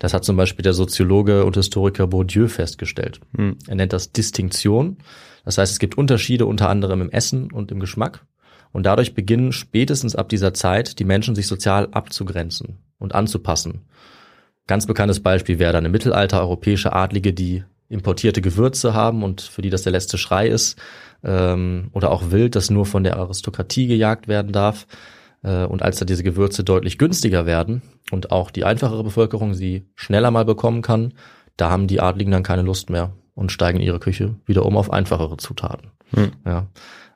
Das 0.00 0.14
hat 0.14 0.24
zum 0.24 0.36
Beispiel 0.36 0.62
der 0.62 0.72
Soziologe 0.72 1.44
und 1.44 1.56
Historiker 1.56 2.08
Bourdieu 2.08 2.48
festgestellt. 2.48 3.20
Hm. 3.36 3.56
Er 3.68 3.74
nennt 3.76 3.92
das 3.92 4.10
Distinktion. 4.10 4.96
Das 5.44 5.58
heißt, 5.58 5.72
es 5.72 5.78
gibt 5.78 5.96
Unterschiede 5.96 6.46
unter 6.46 6.68
anderem 6.68 7.02
im 7.02 7.10
Essen 7.10 7.52
und 7.52 7.70
im 7.70 7.78
Geschmack. 7.78 8.24
Und 8.72 8.86
dadurch 8.86 9.14
beginnen 9.14 9.52
spätestens 9.52 10.16
ab 10.16 10.28
dieser 10.30 10.54
Zeit 10.54 10.98
die 10.98 11.04
Menschen 11.04 11.34
sich 11.34 11.46
sozial 11.46 11.88
abzugrenzen 11.92 12.78
und 12.98 13.14
anzupassen. 13.14 13.82
Ganz 14.66 14.86
bekanntes 14.86 15.20
Beispiel 15.20 15.58
wäre 15.58 15.74
dann 15.74 15.84
im 15.84 15.92
Mittelalter 15.92 16.40
europäische 16.40 16.92
Adlige, 16.94 17.34
die 17.34 17.64
importierte 17.90 18.40
Gewürze 18.40 18.94
haben 18.94 19.22
und 19.22 19.42
für 19.42 19.62
die 19.62 19.70
das 19.70 19.82
der 19.82 19.92
letzte 19.92 20.16
Schrei 20.16 20.48
ist. 20.48 20.78
Ähm, 21.22 21.90
oder 21.92 22.10
auch 22.10 22.30
Wild, 22.30 22.56
das 22.56 22.70
nur 22.70 22.86
von 22.86 23.04
der 23.04 23.18
Aristokratie 23.18 23.86
gejagt 23.86 24.28
werden 24.28 24.52
darf. 24.52 24.86
Äh, 25.42 25.64
und 25.64 25.82
als 25.82 25.98
da 25.98 26.04
diese 26.04 26.22
Gewürze 26.22 26.64
deutlich 26.64 26.98
günstiger 26.98 27.46
werden 27.46 27.82
und 28.10 28.30
auch 28.30 28.50
die 28.50 28.64
einfachere 28.64 29.04
Bevölkerung 29.04 29.54
sie 29.54 29.86
schneller 29.94 30.30
mal 30.30 30.44
bekommen 30.44 30.82
kann, 30.82 31.14
da 31.56 31.70
haben 31.70 31.86
die 31.86 32.00
Adligen 32.00 32.32
dann 32.32 32.42
keine 32.42 32.62
Lust 32.62 32.90
mehr 32.90 33.12
und 33.34 33.52
steigen 33.52 33.80
in 33.80 33.86
ihre 33.86 34.00
Küche 34.00 34.36
wieder 34.46 34.66
um 34.66 34.76
auf 34.76 34.92
einfachere 34.92 35.36
Zutaten. 35.36 35.90
Hm. 36.10 36.32
Ja. 36.44 36.68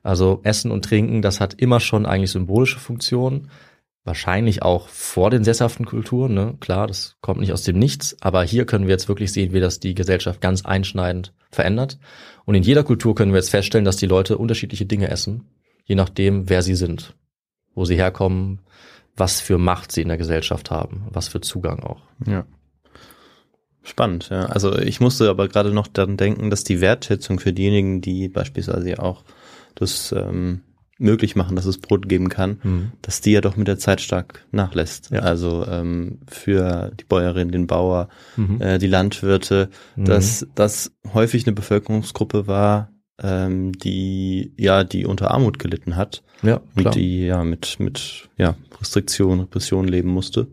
Also 0.03 0.41
Essen 0.43 0.70
und 0.70 0.85
Trinken, 0.85 1.22
das 1.22 1.41
hat 1.41 1.55
immer 1.55 1.81
schon 1.81 2.07
eigentlich 2.07 2.31
symbolische 2.31 2.79
Funktionen. 2.79 3.51
Wahrscheinlich 4.07 4.62
auch 4.62 4.89
vor 4.89 5.31
den 5.31 5.45
sesshaften 5.45 5.87
Kulturen, 5.87 6.35
ne? 6.35 6.57
Klar, 6.61 6.87
das 6.87 7.16
kommt 7.22 7.41
nicht 7.41 7.55
aus 7.55 7.62
dem 7.62 7.79
Nichts, 7.79 8.14
aber 8.20 8.45
hier 8.45 8.66
können 8.66 8.87
wir 8.87 8.93
jetzt 8.93 9.09
wirklich 9.09 9.33
sehen, 9.33 9.55
wie 9.55 9.61
das 9.61 9.81
die 9.81 9.95
Gesellschaft 9.95 10.43
ganz 10.43 10.62
einschneidend 10.66 11.33
verändert. 11.51 11.99
Und 12.45 12.55
in 12.55 12.62
jeder 12.62 12.85
Kultur 12.85 13.14
können 13.14 13.33
wir 13.33 13.39
jetzt 13.39 13.49
feststellen, 13.49 13.87
dass 13.87 13.97
die 13.97 14.07
Leute 14.07 14.37
unterschiedliche 14.37 14.85
Dinge 14.85 15.09
essen, 15.09 15.49
je 15.87 15.95
nachdem, 15.95 16.51
wer 16.51 16.61
sie 16.61 16.75
sind, 16.75 17.14
wo 17.75 17.85
sie 17.85 17.97
herkommen, 17.97 18.61
was 19.16 19.41
für 19.41 19.59
Macht 19.59 19.93
sie 19.93 20.03
in 20.03 20.09
der 20.09 20.18
Gesellschaft 20.18 20.70
haben, 20.70 21.07
was 21.11 21.29
für 21.29 21.41
Zugang 21.41 21.81
auch. 21.83 22.03
Ja. 22.27 22.45
Spannend, 23.83 24.31
ja. 24.31 24.47
Also 24.47 24.79
ich 24.79 25.01
musste 25.01 25.29
aber 25.29 25.47
gerade 25.49 25.70
noch 25.72 25.87
daran 25.87 26.16
denken, 26.16 26.49
dass 26.51 26.64
die 26.64 26.81
Wertschätzung 26.81 27.39
für 27.39 27.53
diejenigen, 27.53 28.01
die 28.01 28.29
beispielsweise 28.29 28.99
auch 29.03 29.25
das 29.75 30.12
ähm, 30.16 30.62
möglich 30.97 31.37
machen, 31.37 31.55
dass 31.57 31.66
es 31.66 31.79
Brot 31.79 32.09
geben 32.09 32.29
kann, 32.31 32.61
Mhm. 32.62 32.93
dass 33.03 33.20
die 33.20 33.33
ja 33.33 33.41
doch 33.43 33.57
mit 33.57 33.68
der 33.68 33.79
Zeit 33.79 34.01
stark 34.01 34.47
nachlässt. 34.53 35.11
Ja. 35.11 35.20
Also 35.20 35.66
ähm, 35.68 36.20
für 36.29 36.93
die 36.99 37.05
Bäuerin, 37.05 37.51
den 37.51 37.66
Bauer, 37.66 38.09
Mhm. 38.37 38.61
äh, 38.62 38.79
die 38.79 38.87
Landwirte, 38.87 39.68
Mhm. 39.97 40.05
dass 40.07 40.47
das 40.55 40.93
häufig 41.12 41.47
eine 41.47 41.55
Bevölkerungsgruppe 41.55 42.47
war, 42.47 42.91
ähm, 43.23 43.73
die 43.73 44.53
ja 44.57 44.85
die 44.85 45.07
unter 45.07 45.31
Armut 45.31 45.59
gelitten 45.59 45.97
hat 45.97 46.23
Ja, 46.43 46.59
klar. 46.59 46.87
und 46.87 46.95
die 46.95 47.27
ja 47.27 47.45
mit 47.45 47.79
mit 47.79 48.29
ja 48.37 48.57
Restriktionen, 48.81 49.41
Repression 49.41 49.87
leben 49.89 50.09
musste. 50.11 50.49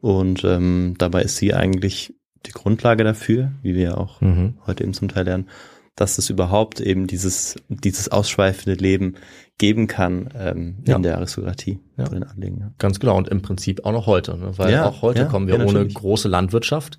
Und 0.00 0.44
ähm, 0.44 0.94
dabei 0.98 1.22
ist 1.22 1.36
sie 1.36 1.52
eigentlich 1.54 2.14
die 2.46 2.52
Grundlage 2.52 3.02
dafür, 3.02 3.52
wie 3.62 3.74
wir 3.74 3.98
auch 3.98 4.20
Mhm. 4.20 4.54
heute 4.66 4.84
eben 4.84 4.94
zum 4.94 5.08
Teil 5.08 5.24
lernen, 5.24 5.48
dass 5.96 6.18
es 6.18 6.30
überhaupt 6.30 6.80
eben 6.80 7.06
dieses 7.06 7.56
dieses 7.68 8.08
ausschweifende 8.10 8.74
Leben 8.80 9.14
geben 9.58 9.86
kann 9.88 10.28
ähm, 10.38 10.76
Ja. 10.86 10.96
in 10.96 11.02
der 11.02 11.16
Aristokratie 11.16 11.80
Ja. 11.96 12.04
den 12.04 12.22
Adligen. 12.22 12.58
Ja. 12.60 12.70
Ganz 12.78 13.00
genau 13.00 13.16
und 13.16 13.28
im 13.28 13.42
Prinzip 13.42 13.84
auch 13.84 13.92
noch 13.92 14.06
heute, 14.06 14.36
ne? 14.38 14.56
weil 14.58 14.70
Ja, 14.72 14.86
auch 14.88 15.02
heute 15.02 15.26
kommen 15.26 15.48
wir 15.48 15.58
ohne 15.66 15.84
große 15.88 16.28
Landwirtschaft. 16.28 16.98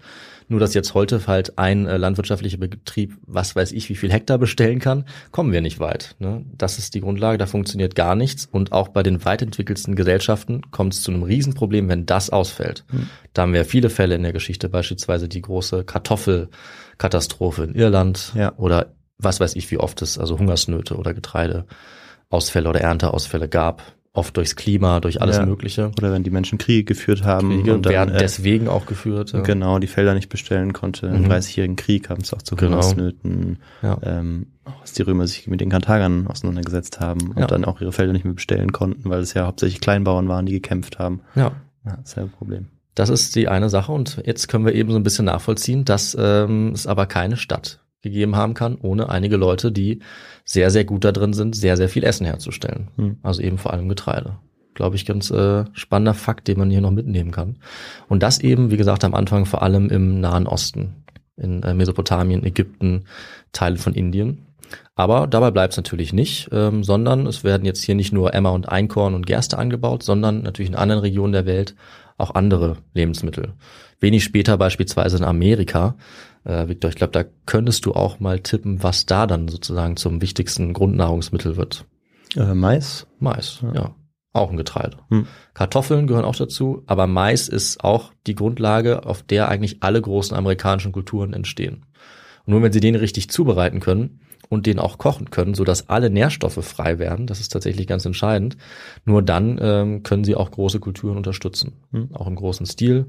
Nur 0.50 0.60
dass 0.60 0.74
jetzt 0.74 0.94
heute 0.94 1.28
halt 1.28 1.58
ein 1.58 1.88
äh, 1.88 1.98
landwirtschaftlicher 1.98 2.58
Betrieb, 2.58 3.18
was 3.26 3.56
weiß 3.56 3.74
ich, 3.74 3.90
wie 3.90 3.96
viel 3.96 4.12
Hektar 4.12 4.38
bestellen 4.38 4.80
kann, 4.80 5.06
kommen 5.32 5.52
wir 5.52 5.62
nicht 5.62 5.80
weit. 5.80 6.16
Ne? 6.20 6.46
Das 6.58 6.78
ist 6.78 6.94
die 6.94 7.02
Grundlage, 7.02 7.38
da 7.38 7.46
funktioniert 7.46 7.96
gar 7.96 8.16
nichts. 8.16 8.48
Und 8.50 8.72
auch 8.72 8.88
bei 8.88 9.04
den 9.04 9.26
weit 9.26 9.42
entwickelsten 9.42 9.96
Gesellschaften 9.96 10.62
kommt 10.72 10.94
es 10.94 11.04
zu 11.04 11.12
einem 11.12 11.24
Riesenproblem, 11.24 11.90
wenn 11.90 12.06
das 12.06 12.30
ausfällt. 12.30 12.86
Hm. 12.90 13.10
Da 13.34 13.42
haben 13.42 13.54
wir 13.54 13.66
viele 13.66 13.90
Fälle 13.90 14.16
in 14.16 14.24
der 14.24 14.34
Geschichte, 14.34 14.70
beispielsweise 14.70 15.28
die 15.28 15.42
große 15.42 15.84
Kartoffelkatastrophe 15.84 17.64
in 17.64 17.76
Irland 17.76 18.32
Ja. 18.36 18.54
oder 18.58 18.94
was 19.18 19.40
weiß 19.40 19.56
ich, 19.56 19.70
wie 19.72 19.80
oft 19.80 20.02
es 20.02 20.18
also 20.18 20.40
Hungersnöte 20.40 20.96
oder 20.96 21.14
Getreideausfälle 21.14 22.70
oder 22.70 22.82
Ernteausfälle 22.82 23.50
gab. 23.50 23.82
Oft 24.18 24.36
durchs 24.36 24.56
Klima, 24.56 25.00
durch 25.00 25.22
alles 25.22 25.38
Ja. 25.38 25.46
Mögliche. 25.46 25.92
Oder 25.98 26.12
wenn 26.12 26.24
die 26.24 26.30
Menschen 26.32 26.58
Kriege 26.58 26.84
geführt 26.84 27.24
haben 27.24 27.50
Kriege 27.50 27.74
und 27.74 27.86
dann 27.86 27.94
werden 27.94 28.16
äh, 28.16 28.20
deswegen 28.20 28.68
auch 28.68 28.86
geführt. 28.88 29.32
Ja. 29.34 29.42
genau 29.42 29.78
die 29.80 29.88
Felder 29.88 30.14
nicht 30.14 30.30
bestellen 30.30 30.74
konnte. 30.74 31.08
Im 31.08 31.22
Mhm. 31.22 31.28
30-jährigen 31.28 31.76
Krieg 31.76 32.10
haben 32.10 32.22
es 32.22 32.34
auch 32.34 32.42
zu 32.42 32.56
Genau. 32.56 32.72
Hungersnöten, 32.72 33.60
Ja. 33.84 33.98
ähm, 34.04 34.48
als 34.82 34.94
die 34.94 35.04
Römer 35.04 35.28
sich 35.28 35.48
mit 35.48 35.62
den 35.62 35.70
Karthagern 35.70 36.28
auseinandergesetzt 36.28 37.00
haben 37.00 37.32
und 37.36 37.52
dann 37.52 37.64
auch 37.64 37.80
ihre 37.80 37.92
Felder 37.92 38.12
nicht 38.14 38.26
mehr 38.26 38.34
bestellen 38.34 38.72
konnten, 38.72 39.10
weil 39.10 39.20
es 39.22 39.34
ja 39.34 39.46
hauptsächlich 39.46 39.82
Kleinbauern 39.82 40.28
waren, 40.28 40.46
die 40.46 40.54
gekämpft 40.54 41.00
haben. 41.00 41.22
ja. 41.36 41.52
Ja, 41.86 41.96
das 42.02 42.10
ist 42.10 42.16
ja 42.18 42.24
ein 42.24 42.32
Problem. 42.32 42.66
Das 42.96 43.10
ist 43.10 43.36
die 43.36 43.48
eine 43.48 43.70
Sache 43.70 43.92
und 43.92 44.22
jetzt 44.26 44.48
können 44.50 44.66
wir 44.66 44.74
eben 44.74 44.92
so 44.92 44.98
ein 44.98 45.04
bisschen 45.04 45.26
nachvollziehen, 45.26 45.86
dass 45.86 46.18
ähm, 46.20 46.72
es 46.74 46.86
aber 46.88 47.06
keine 47.06 47.38
Stadt 47.38 47.80
gegeben 48.10 48.36
haben 48.36 48.54
kann, 48.54 48.78
ohne 48.82 49.10
einige 49.10 49.38
Leute, 49.38 49.72
die 49.72 50.00
sehr, 50.44 50.70
sehr 50.72 50.86
gut 50.86 51.04
da 51.04 51.12
drin 51.12 51.34
sind, 51.34 51.56
sehr, 51.56 51.78
sehr 51.78 51.90
viel 51.90 52.04
Essen 52.04 52.26
herzustellen. 52.26 52.90
Hm. 52.96 53.18
Also 53.24 53.42
eben 53.42 53.58
vor 53.58 53.74
allem 53.74 53.90
Getreide. 53.90 54.38
Glaube 54.74 54.96
ich, 54.96 55.06
ganz 55.06 55.32
äh, 55.32 55.66
spannender 55.74 56.14
Fakt, 56.14 56.48
den 56.48 56.60
man 56.60 56.70
hier 56.70 56.82
noch 56.82 56.92
mitnehmen 56.92 57.32
kann. 57.32 57.58
Und 58.08 58.24
das 58.24 58.40
eben, 58.40 58.72
wie 58.72 58.78
gesagt, 58.78 59.04
am 59.04 59.16
Anfang 59.16 59.46
vor 59.46 59.64
allem 59.64 59.90
im 59.90 60.20
Nahen 60.20 60.48
Osten, 60.48 61.04
in 61.36 61.64
äh, 61.64 61.74
Mesopotamien, 61.74 62.44
Ägypten, 62.44 63.06
Teile 63.52 63.78
von 63.78 63.94
Indien. 63.94 64.46
Aber 64.96 65.28
dabei 65.28 65.52
bleibt 65.52 65.74
es 65.74 65.78
natürlich 65.78 66.14
nicht, 66.14 66.50
ähm, 66.52 66.84
sondern 66.84 67.28
es 67.28 67.44
werden 67.44 67.66
jetzt 67.66 67.84
hier 67.84 67.96
nicht 67.96 68.14
nur 68.14 68.34
Emmer 68.34 68.54
und 68.54 68.70
Einkorn 68.70 69.14
und 69.14 69.26
Gerste 69.26 69.58
angebaut, 69.58 70.04
sondern 70.04 70.42
natürlich 70.42 70.70
in 70.70 70.76
anderen 70.76 71.02
Regionen 71.02 71.34
der 71.34 71.46
Welt 71.46 71.76
auch 72.18 72.34
andere 72.36 72.78
Lebensmittel. 72.94 73.54
Wenig 74.00 74.24
später 74.24 74.58
beispielsweise 74.58 75.18
in 75.18 75.24
Amerika. 75.24 75.96
Äh, 76.44 76.68
Victor, 76.68 76.90
ich 76.90 76.96
glaube, 76.96 77.12
da 77.12 77.24
könntest 77.46 77.86
du 77.86 77.94
auch 77.94 78.20
mal 78.20 78.40
tippen, 78.40 78.84
was 78.84 79.06
da 79.06 79.28
dann 79.28 79.48
sozusagen 79.48 79.98
zum 79.98 80.22
wichtigsten 80.22 80.74
Grundnahrungsmittel 80.74 81.58
wird. 81.58 81.86
Äh, 82.36 82.54
Mais? 82.54 83.08
Mais, 83.20 83.60
ja. 83.62 83.74
Ja. 83.74 83.96
Auch 84.34 84.52
ein 84.52 84.58
Getreide. 84.58 84.98
Hm. 85.10 85.26
Kartoffeln 85.56 86.06
gehören 86.06 86.26
auch 86.26 86.36
dazu, 86.36 86.84
aber 86.86 87.08
Mais 87.08 87.48
ist 87.48 87.84
auch 87.84 88.12
die 88.28 88.36
Grundlage, 88.36 89.06
auf 89.06 89.24
der 89.24 89.50
eigentlich 89.50 89.82
alle 89.82 90.00
großen 90.02 90.38
amerikanischen 90.38 90.92
Kulturen 90.92 91.34
entstehen. 91.34 91.86
Und 92.46 92.52
nur 92.54 92.62
wenn 92.62 92.72
sie 92.72 92.80
den 92.80 92.96
richtig 92.96 93.30
zubereiten 93.32 93.80
können 93.80 94.20
und 94.50 94.68
den 94.68 94.78
auch 94.80 95.00
kochen 95.00 95.32
können, 95.32 95.56
sodass 95.56 95.90
alle 95.90 96.10
Nährstoffe 96.12 96.64
frei 96.64 97.00
werden, 97.00 97.26
das 97.26 97.40
ist 97.40 97.50
tatsächlich 97.52 97.88
ganz 97.88 98.06
entscheidend, 98.06 98.58
nur 99.06 99.24
dann 99.24 99.58
ähm, 99.60 100.04
können 100.04 100.24
sie 100.24 100.36
auch 100.36 100.52
große 100.52 100.80
Kulturen 100.80 101.18
unterstützen, 101.18 101.74
Hm. 101.92 102.10
auch 102.14 102.28
im 102.28 102.36
großen 102.36 102.66
Stil. 102.68 103.08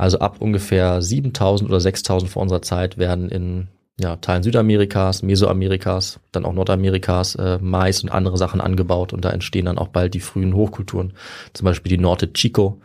Also 0.00 0.18
ab 0.20 0.36
ungefähr 0.40 1.02
7000 1.02 1.68
oder 1.68 1.78
6000 1.78 2.30
vor 2.30 2.40
unserer 2.40 2.62
Zeit 2.62 2.96
werden 2.96 3.28
in 3.28 3.68
ja, 4.00 4.16
Teilen 4.16 4.42
Südamerikas, 4.42 5.22
Mesoamerikas, 5.22 6.20
dann 6.32 6.46
auch 6.46 6.54
Nordamerikas 6.54 7.34
äh, 7.34 7.58
Mais 7.60 8.02
und 8.02 8.08
andere 8.08 8.38
Sachen 8.38 8.62
angebaut 8.62 9.12
und 9.12 9.26
da 9.26 9.30
entstehen 9.30 9.66
dann 9.66 9.76
auch 9.76 9.88
bald 9.88 10.14
die 10.14 10.20
frühen 10.20 10.54
Hochkulturen, 10.54 11.12
zum 11.52 11.66
Beispiel 11.66 11.90
die 11.90 12.02
Norte 12.02 12.32
Chico 12.32 12.80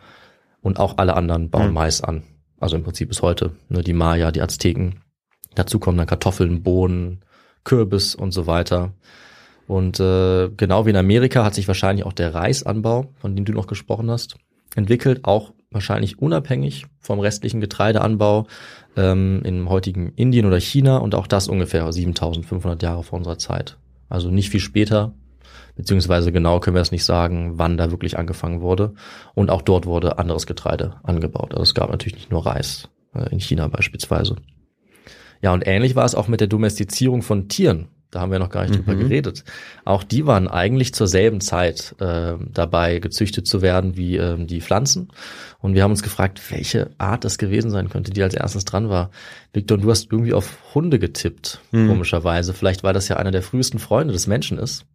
und 0.60 0.78
auch 0.78 0.98
alle 0.98 1.16
anderen 1.16 1.48
bauen 1.48 1.68
Mhm. 1.68 1.72
Mais 1.72 2.02
an. 2.02 2.22
Also 2.60 2.76
im 2.76 2.82
Prinzip 2.82 3.08
bis 3.08 3.22
heute, 3.22 3.52
ne, 3.70 3.82
die 3.82 3.94
Maya, 3.94 4.30
die 4.30 4.42
Azteken. 4.42 5.00
Dazu 5.54 5.78
kommen 5.78 5.96
dann 5.96 6.06
Kartoffeln, 6.06 6.62
Bohnen, 6.62 7.22
Kürbis 7.64 8.14
und 8.14 8.32
so 8.32 8.46
weiter. 8.46 8.92
Und 9.66 10.00
äh, 10.00 10.50
genau 10.50 10.84
wie 10.84 10.90
in 10.90 10.96
Amerika 10.96 11.46
hat 11.46 11.54
sich 11.54 11.66
wahrscheinlich 11.66 12.04
auch 12.04 12.12
der 12.12 12.34
Reisanbau, 12.34 13.06
von 13.14 13.34
dem 13.34 13.46
du 13.46 13.54
noch 13.54 13.68
gesprochen 13.68 14.10
hast, 14.10 14.36
entwickelt, 14.74 15.24
auch 15.24 15.54
wahrscheinlich 15.76 16.18
unabhängig 16.18 16.86
vom 17.00 17.20
restlichen 17.20 17.60
Getreideanbau 17.60 18.46
ähm, 18.96 19.42
im 19.44 19.68
heutigen 19.68 20.12
Indien 20.16 20.46
oder 20.46 20.58
China 20.58 20.96
und 20.96 21.14
auch 21.14 21.26
das 21.26 21.48
ungefähr 21.48 21.92
7500 21.92 22.82
Jahre 22.82 23.04
vor 23.04 23.18
unserer 23.18 23.38
Zeit. 23.38 23.76
Also 24.08 24.30
nicht 24.30 24.50
viel 24.50 24.60
später, 24.60 25.14
beziehungsweise 25.76 26.32
genau 26.32 26.60
können 26.60 26.76
wir 26.76 26.80
es 26.80 26.92
nicht 26.92 27.04
sagen, 27.04 27.58
wann 27.58 27.76
da 27.76 27.90
wirklich 27.90 28.18
angefangen 28.18 28.60
wurde. 28.60 28.94
Und 29.34 29.50
auch 29.50 29.62
dort 29.62 29.86
wurde 29.86 30.18
anderes 30.18 30.46
Getreide 30.46 30.96
angebaut. 31.02 31.52
Also 31.52 31.62
es 31.62 31.74
gab 31.74 31.90
natürlich 31.90 32.16
nicht 32.16 32.30
nur 32.30 32.46
Reis, 32.46 32.88
äh, 33.14 33.30
in 33.30 33.40
China 33.40 33.68
beispielsweise. 33.68 34.36
Ja, 35.42 35.52
und 35.52 35.66
ähnlich 35.66 35.94
war 35.94 36.06
es 36.06 36.14
auch 36.14 36.28
mit 36.28 36.40
der 36.40 36.48
Domestizierung 36.48 37.22
von 37.22 37.48
Tieren. 37.48 37.88
Da 38.16 38.22
haben 38.22 38.32
wir 38.32 38.38
noch 38.38 38.48
gar 38.48 38.62
nicht 38.62 38.76
drüber 38.76 38.94
geredet. 38.94 39.44
Auch 39.84 40.02
die 40.02 40.24
waren 40.24 40.48
eigentlich 40.48 40.94
zur 40.94 41.06
selben 41.06 41.42
Zeit 41.42 41.94
äh, 42.00 42.32
dabei, 42.50 42.98
gezüchtet 42.98 43.46
zu 43.46 43.60
werden 43.60 43.98
wie 43.98 44.16
ähm, 44.16 44.46
die 44.46 44.62
Pflanzen. 44.62 45.08
Und 45.58 45.74
wir 45.74 45.82
haben 45.82 45.90
uns 45.90 46.02
gefragt, 46.02 46.40
welche 46.50 46.92
Art 46.96 47.24
das 47.24 47.36
gewesen 47.36 47.70
sein 47.70 47.90
könnte, 47.90 48.12
die 48.12 48.22
als 48.22 48.32
erstes 48.32 48.64
dran 48.64 48.88
war. 48.88 49.10
Victor, 49.52 49.76
du 49.76 49.90
hast 49.90 50.10
irgendwie 50.10 50.32
auf 50.32 50.56
Hunde 50.74 50.98
getippt, 50.98 51.60
komischerweise. 51.72 52.54
Vielleicht, 52.54 52.84
weil 52.84 52.94
das 52.94 53.08
ja 53.08 53.18
einer 53.18 53.32
der 53.32 53.42
frühesten 53.42 53.78
Freunde 53.78 54.14
des 54.14 54.26
Menschen 54.26 54.56
ist. 54.56 54.86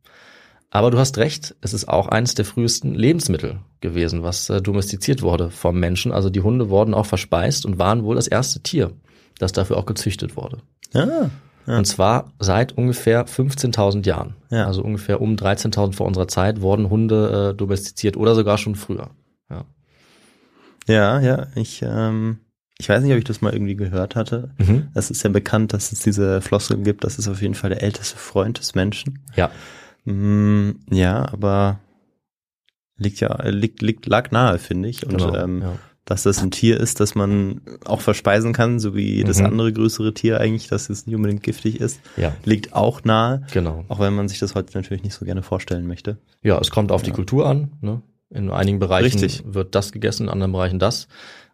Aber 0.71 0.89
du 0.89 0.97
hast 0.97 1.19
recht, 1.19 1.53
es 1.61 1.75
ist 1.75 1.87
auch 1.87 2.07
eines 2.07 2.33
der 2.33 2.45
frühesten 2.45 2.95
Lebensmittel 2.95 3.59
gewesen, 3.81 4.23
was 4.23 4.49
äh, 4.49 4.63
domestiziert 4.63 5.21
wurde 5.21 5.51
vom 5.51 5.79
Menschen. 5.79 6.11
Also 6.11 6.31
die 6.31 6.41
Hunde 6.41 6.69
wurden 6.69 6.95
auch 6.95 7.05
verspeist 7.05 7.67
und 7.67 7.77
waren 7.77 8.03
wohl 8.03 8.15
das 8.15 8.27
erste 8.27 8.61
Tier, 8.61 8.93
das 9.37 9.51
dafür 9.51 9.77
auch 9.77 9.85
gezüchtet 9.85 10.35
wurde. 10.35 10.57
Ah, 10.95 11.29
Ja. 11.67 11.77
Und 11.77 11.85
zwar 11.85 12.33
seit 12.39 12.77
ungefähr 12.77 13.25
15.000 13.25 14.05
Jahren. 14.05 14.35
Ja. 14.49 14.65
Also 14.65 14.83
ungefähr 14.83 15.21
um 15.21 15.35
13.000 15.35 15.93
vor 15.93 16.07
unserer 16.07 16.27
Zeit 16.27 16.61
wurden 16.61 16.89
Hunde 16.89 17.51
äh, 17.51 17.57
domestiziert 17.57 18.17
oder 18.17 18.35
sogar 18.35 18.57
schon 18.57 18.75
früher. 18.75 19.11
Ja. 19.49 19.65
ja, 20.87 21.19
ja, 21.19 21.47
ich, 21.55 21.81
ähm, 21.83 22.39
ich 22.77 22.89
weiß 22.89 23.03
nicht, 23.03 23.11
ob 23.11 23.17
ich 23.17 23.25
das 23.25 23.41
mal 23.41 23.53
irgendwie 23.53 23.75
gehört 23.75 24.15
hatte. 24.15 24.51
Mhm. 24.57 24.87
Es 24.93 25.11
ist 25.11 25.23
ja 25.23 25.29
bekannt, 25.29 25.73
dass 25.73 25.91
es 25.91 25.99
diese 25.99 26.41
Floskel 26.41 26.77
gibt, 26.77 27.03
das 27.03 27.19
ist 27.19 27.27
auf 27.27 27.41
jeden 27.41 27.53
Fall 27.53 27.69
der 27.69 27.83
älteste 27.83 28.17
Freund 28.17 28.59
des 28.59 28.75
Menschen. 28.75 29.19
Ja. 29.35 29.51
Mm, 30.05 30.79
ja, 30.89 31.31
aber 31.31 31.79
liegt 32.97 33.19
ja, 33.19 33.43
liegt, 33.47 33.81
liegt, 33.81 34.05
lag 34.07 34.31
nahe, 34.31 34.57
finde 34.57 34.89
ich. 34.89 35.05
Und 35.05 35.17
Genau, 35.17 35.35
ähm, 35.35 35.61
ja. 35.61 35.73
Dass 36.05 36.23
das 36.23 36.41
ein 36.41 36.51
Tier 36.51 36.79
ist, 36.79 36.99
das 36.99 37.13
man 37.15 37.61
auch 37.85 38.01
verspeisen 38.01 38.53
kann, 38.53 38.79
so 38.79 38.95
wie 38.95 39.15
jedes 39.17 39.39
Mhm. 39.39 39.45
andere 39.45 39.71
größere 39.73 40.13
Tier 40.13 40.39
eigentlich, 40.39 40.67
dass 40.67 40.89
es 40.89 41.05
nicht 41.05 41.15
unbedingt 41.15 41.43
giftig 41.43 41.79
ist, 41.79 41.99
Ja, 42.17 42.33
liegt 42.43 42.73
auch 42.73 43.03
nahe. 43.03 43.43
genau. 43.53 43.85
Auch 43.87 43.99
wenn 43.99 44.13
man 44.15 44.27
sich 44.27 44.39
das 44.39 44.55
heute 44.55 44.75
natürlich 44.77 45.03
nicht 45.03 45.13
so 45.13 45.25
gerne 45.25 45.43
vorstellen 45.43 45.85
möchte. 45.87 46.17
Ja, 46.41 46.57
es 46.59 46.71
kommt 46.71 46.91
auf 46.91 47.03
die 47.03 47.11
Kultur 47.11 47.45
an. 47.47 47.71
Ne? 47.81 48.01
In 48.29 48.49
einigen 48.49 48.79
Bereichen 48.79 49.19
Richtig. 49.19 49.43
wird 49.45 49.75
das 49.75 49.91
gegessen, 49.91 50.23
in 50.23 50.29
anderen 50.29 50.51
Bereichen 50.53 50.79
das. 50.79 51.07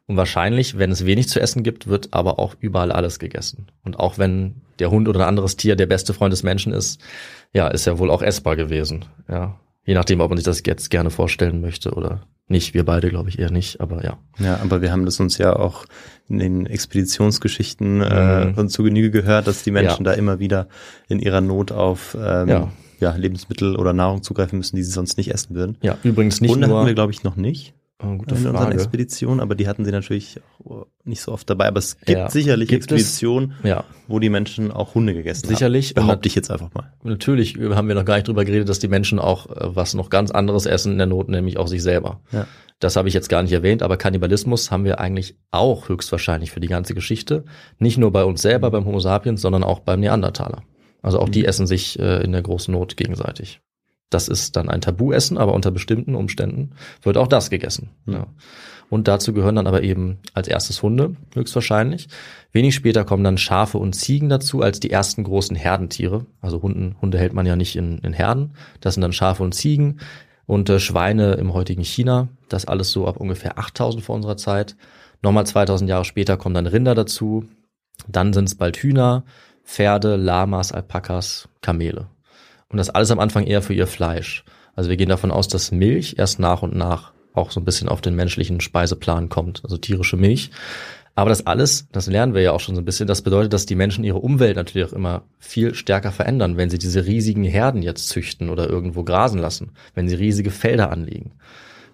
Und 0.06 0.16
wahrscheinlich, 0.16 0.78
wenn 0.78 0.92
es 0.92 1.06
wenig 1.06 1.28
zu 1.28 1.42
essen 1.42 1.64
gibt, 1.64 1.88
wird 1.88 2.14
aber 2.14 2.40
auch 2.40 2.56
überall 2.62 2.94
alles 2.94 3.20
gegessen. 3.20 3.68
Und 3.84 4.00
auch 4.00 4.18
wenn 4.18 4.62
der 4.80 4.90
Hund 4.90 5.10
oder 5.10 5.22
ein 5.22 5.28
anderes 5.28 5.58
Tier 5.58 5.76
der 5.76 5.88
beste 5.88 6.14
Freund 6.14 6.32
des 6.32 6.44
Menschen 6.44 6.72
ist, 6.72 7.02
ja, 7.52 7.68
ist 7.68 7.88
er 7.88 8.00
wohl 8.00 8.10
auch 8.10 8.22
essbar 8.22 8.56
gewesen. 8.56 9.04
Ja, 9.28 9.60
je 9.88 9.96
nachdem, 9.96 10.22
ob 10.22 10.30
man 10.30 10.38
sich 10.38 10.46
das 10.46 10.62
jetzt 10.64 10.92
gerne 10.92 11.10
vorstellen 11.10 11.60
möchte 11.62 11.94
oder 11.94 12.22
nicht. 12.50 12.74
Wir 12.76 12.86
beide, 12.86 13.10
glaube 13.10 13.30
ich, 13.30 13.40
eher 13.40 13.52
nicht. 13.52 13.82
Aber 13.82 14.04
ja, 14.06 14.18
Ja, 14.40 14.60
aber 14.62 14.82
wir 14.82 14.92
haben 14.92 15.06
das 15.06 15.20
uns 15.20 15.38
ja 15.40 15.56
auch 15.56 15.86
in 16.30 16.38
den 16.40 16.66
Expeditionsgeschichten 16.66 18.02
äh, 18.02 18.46
Mhm. 18.56 18.70
zu 18.70 18.84
Genüge 18.84 19.12
gehört, 19.12 19.48
dass 19.48 19.64
die 19.64 19.72
Menschen 19.72 20.06
Ja. 20.06 20.12
da 20.12 20.18
immer 20.18 20.40
wieder 20.40 20.68
in 21.10 21.20
ihrer 21.20 21.42
Not 21.42 21.72
auf 21.72 22.16
ähm, 22.20 22.48
Ja. 22.48 22.72
ja. 23.00 23.16
Lebensmittel 23.16 23.76
oder 23.76 23.94
Nahrung 23.94 24.24
zugreifen 24.24 24.58
müssen, 24.60 24.76
die 24.76 24.84
sie 24.84 24.92
sonst 24.92 25.18
nicht 25.18 25.32
essen 25.34 25.56
würden. 25.56 25.78
ja. 25.82 25.98
Übrigens 26.04 26.42
nicht 26.42 26.52
Hunde 26.52 26.68
nur. 26.68 26.78
hatten 26.78 26.88
wir, 26.88 26.94
glaube 26.96 27.12
ich, 27.12 27.24
noch 27.24 27.36
nicht 27.36 27.74
gute 28.00 28.36
in 28.36 28.38
unseren 28.38 28.56
Frage. 28.56 28.74
Expeditionen, 28.76 29.40
aber 29.40 29.56
die 29.56 29.68
hatten 29.68 29.84
sie 29.84 29.92
natürlich 29.92 30.40
auch 30.64 30.86
nicht 31.04 31.22
so 31.22 31.32
oft 31.32 31.50
dabei. 31.50 31.68
Aber 31.68 31.80
es 31.80 31.98
gibt 31.98 32.10
Ja. 32.10 32.30
sicherlich 32.30 32.70
Gibt 32.70 32.84
es? 32.84 32.92
Expeditionen, 32.92 33.54
Ja, 33.64 33.84
wo 34.08 34.20
die 34.20 34.30
Menschen 34.30 34.72
auch 34.72 34.94
Hunde 34.96 35.14
gegessen 35.14 35.48
Sicherlich. 35.48 35.92
haben. 35.92 36.02
Und 36.04 36.08
Behaupte 36.08 36.28
ich 36.28 36.36
jetzt 36.36 36.52
einfach 36.52 36.74
mal. 36.74 36.92
natürlich 37.04 37.56
haben 37.56 37.88
wir 37.88 37.96
noch 37.96 38.06
gar 38.06 38.16
nicht 38.16 38.28
drüber 38.28 38.46
geredet, 38.46 38.70
dass 38.70 38.80
die 38.80 38.88
Menschen 38.88 39.18
auch 39.20 39.48
äh, 39.50 39.76
was 39.76 39.94
noch 39.96 40.10
ganz 40.10 40.30
anderes 40.32 40.66
essen 40.68 40.92
in 40.94 40.98
der 41.00 41.08
Not, 41.08 41.30
nämlich 41.30 41.58
auch 41.58 41.68
sich 41.68 41.82
selber. 41.82 42.22
Ja. 42.32 42.46
Das 42.80 42.96
habe 42.96 43.08
ich 43.08 43.16
jetzt 43.16 43.30
gar 43.30 43.42
nicht 43.42 43.54
erwähnt, 43.54 43.82
aber 43.82 43.98
Kannibalismus 43.98 44.70
haben 44.70 44.84
wir 44.84 45.00
eigentlich 45.00 45.36
auch 45.50 45.90
höchstwahrscheinlich 45.90 46.52
für 46.52 46.60
die 46.60 46.68
ganze 46.68 46.94
Geschichte. 46.94 47.44
Nicht 47.80 47.98
nur 47.98 48.12
bei 48.12 48.24
uns 48.24 48.44
selber, 48.44 48.70
beim 48.70 48.86
Homo 48.86 49.00
sapiens, 49.00 49.42
sondern 49.42 49.64
auch 49.64 49.80
beim 49.80 50.00
Neandertaler. 50.00 50.62
Also 51.02 51.20
auch 51.20 51.30
die 51.30 51.46
essen 51.46 51.66
sich 51.66 51.98
äh, 51.98 52.24
in 52.24 52.32
der 52.34 52.44
großen 52.44 52.72
Not 52.72 52.96
gegenseitig. 52.98 53.62
Das 54.10 54.28
ist 54.28 54.56
dann 54.56 54.70
ein 54.70 54.82
Tabuessen, 54.82 55.38
aber 55.38 55.54
unter 55.54 55.72
bestimmten 55.72 56.16
Umständen 56.16 56.72
wird 57.02 57.18
auch 57.18 57.28
das 57.28 57.50
gegessen. 57.50 57.90
Ja. 58.06 58.28
Und 58.90 59.10
dazu 59.10 59.34
gehören 59.34 59.56
dann 59.56 59.68
aber 59.68 59.84
eben 59.84 60.20
als 60.34 60.48
erstes 60.48 60.82
Hunde, 60.82 61.16
höchstwahrscheinlich. 61.34 62.08
Wenig 62.54 62.74
später 62.74 63.04
kommen 63.04 63.24
dann 63.24 63.38
Schafe 63.38 63.78
und 63.78 63.94
Ziegen 63.94 64.30
dazu 64.30 64.62
als 64.62 64.80
die 64.80 64.92
ersten 64.92 65.24
großen 65.26 65.56
Herdentiere. 65.56 66.26
Also 66.40 66.62
Hunden, 66.62 66.96
Hunde 67.02 67.18
hält 67.18 67.34
man 67.34 67.46
ja 67.46 67.58
nicht 67.58 67.76
in, 67.76 67.98
in 68.00 68.14
Herden. 68.14 68.54
Das 68.80 68.94
sind 68.94 69.02
dann 69.02 69.12
Schafe 69.12 69.44
und 69.44 69.54
Ziegen 69.54 70.00
und 70.46 70.70
äh, 70.70 70.80
Schweine 70.80 71.34
im 71.34 71.54
heutigen 71.54 71.84
China. 71.84 72.30
Das 72.48 72.66
alles 72.66 72.92
so 72.92 73.08
ab 73.08 73.18
ungefähr 73.18 73.60
8000 73.60 74.04
vor 74.04 74.16
unserer 74.16 74.38
Zeit. 74.38 74.78
Nochmal 75.22 75.46
2000 75.46 75.90
Jahre 75.90 76.06
später 76.06 76.38
kommen 76.38 76.56
dann 76.56 76.68
Rinder 76.68 76.96
dazu. 76.96 77.46
Dann 78.08 78.32
sind 78.32 78.46
es 78.46 78.56
bald 78.56 78.78
Hühner, 78.78 79.26
Pferde, 79.66 80.16
Lamas, 80.16 80.72
Alpakas, 80.72 81.50
Kamele. 81.62 82.08
Und 82.70 82.78
das 82.78 82.90
alles 82.90 83.12
am 83.12 83.20
Anfang 83.20 83.46
eher 83.46 83.62
für 83.62 83.74
ihr 83.74 83.88
Fleisch. 83.88 84.44
Also 84.76 84.90
wir 84.90 84.98
gehen 84.98 85.10
davon 85.10 85.32
aus, 85.32 85.48
dass 85.48 85.72
Milch 85.72 86.16
erst 86.18 86.40
nach 86.40 86.62
und 86.62 86.76
nach 86.76 87.14
auch 87.34 87.52
so 87.52 87.60
ein 87.60 87.66
bisschen 87.66 87.88
auf 87.88 88.02
den 88.02 88.16
menschlichen 88.16 88.60
Speiseplan 88.62 89.30
kommt, 89.30 89.64
also 89.64 89.78
tierische 89.78 90.18
Milch. 90.18 90.52
Aber 91.16 91.30
das 91.30 91.48
alles, 91.48 91.88
das 91.92 92.06
lernen 92.06 92.36
wir 92.36 92.42
ja 92.44 92.52
auch 92.52 92.60
schon 92.60 92.76
so 92.76 92.82
ein 92.82 92.86
bisschen, 92.86 93.08
das 93.08 93.24
bedeutet, 93.24 93.52
dass 93.52 93.66
die 93.66 93.74
Menschen 93.74 94.04
ihre 94.04 94.20
Umwelt 94.20 94.56
natürlich 94.56 94.88
auch 94.88 94.94
immer 94.94 95.24
viel 95.40 95.74
stärker 95.74 96.12
verändern, 96.12 96.58
wenn 96.58 96.70
sie 96.70 96.78
diese 96.78 97.08
riesigen 97.08 97.44
Herden 97.44 97.82
jetzt 97.82 98.10
züchten 98.10 98.50
oder 98.50 98.70
irgendwo 98.70 99.04
grasen 99.04 99.40
lassen, 99.40 99.72
wenn 99.96 100.08
sie 100.08 100.16
riesige 100.16 100.52
Felder 100.52 100.92
anlegen. 100.92 101.32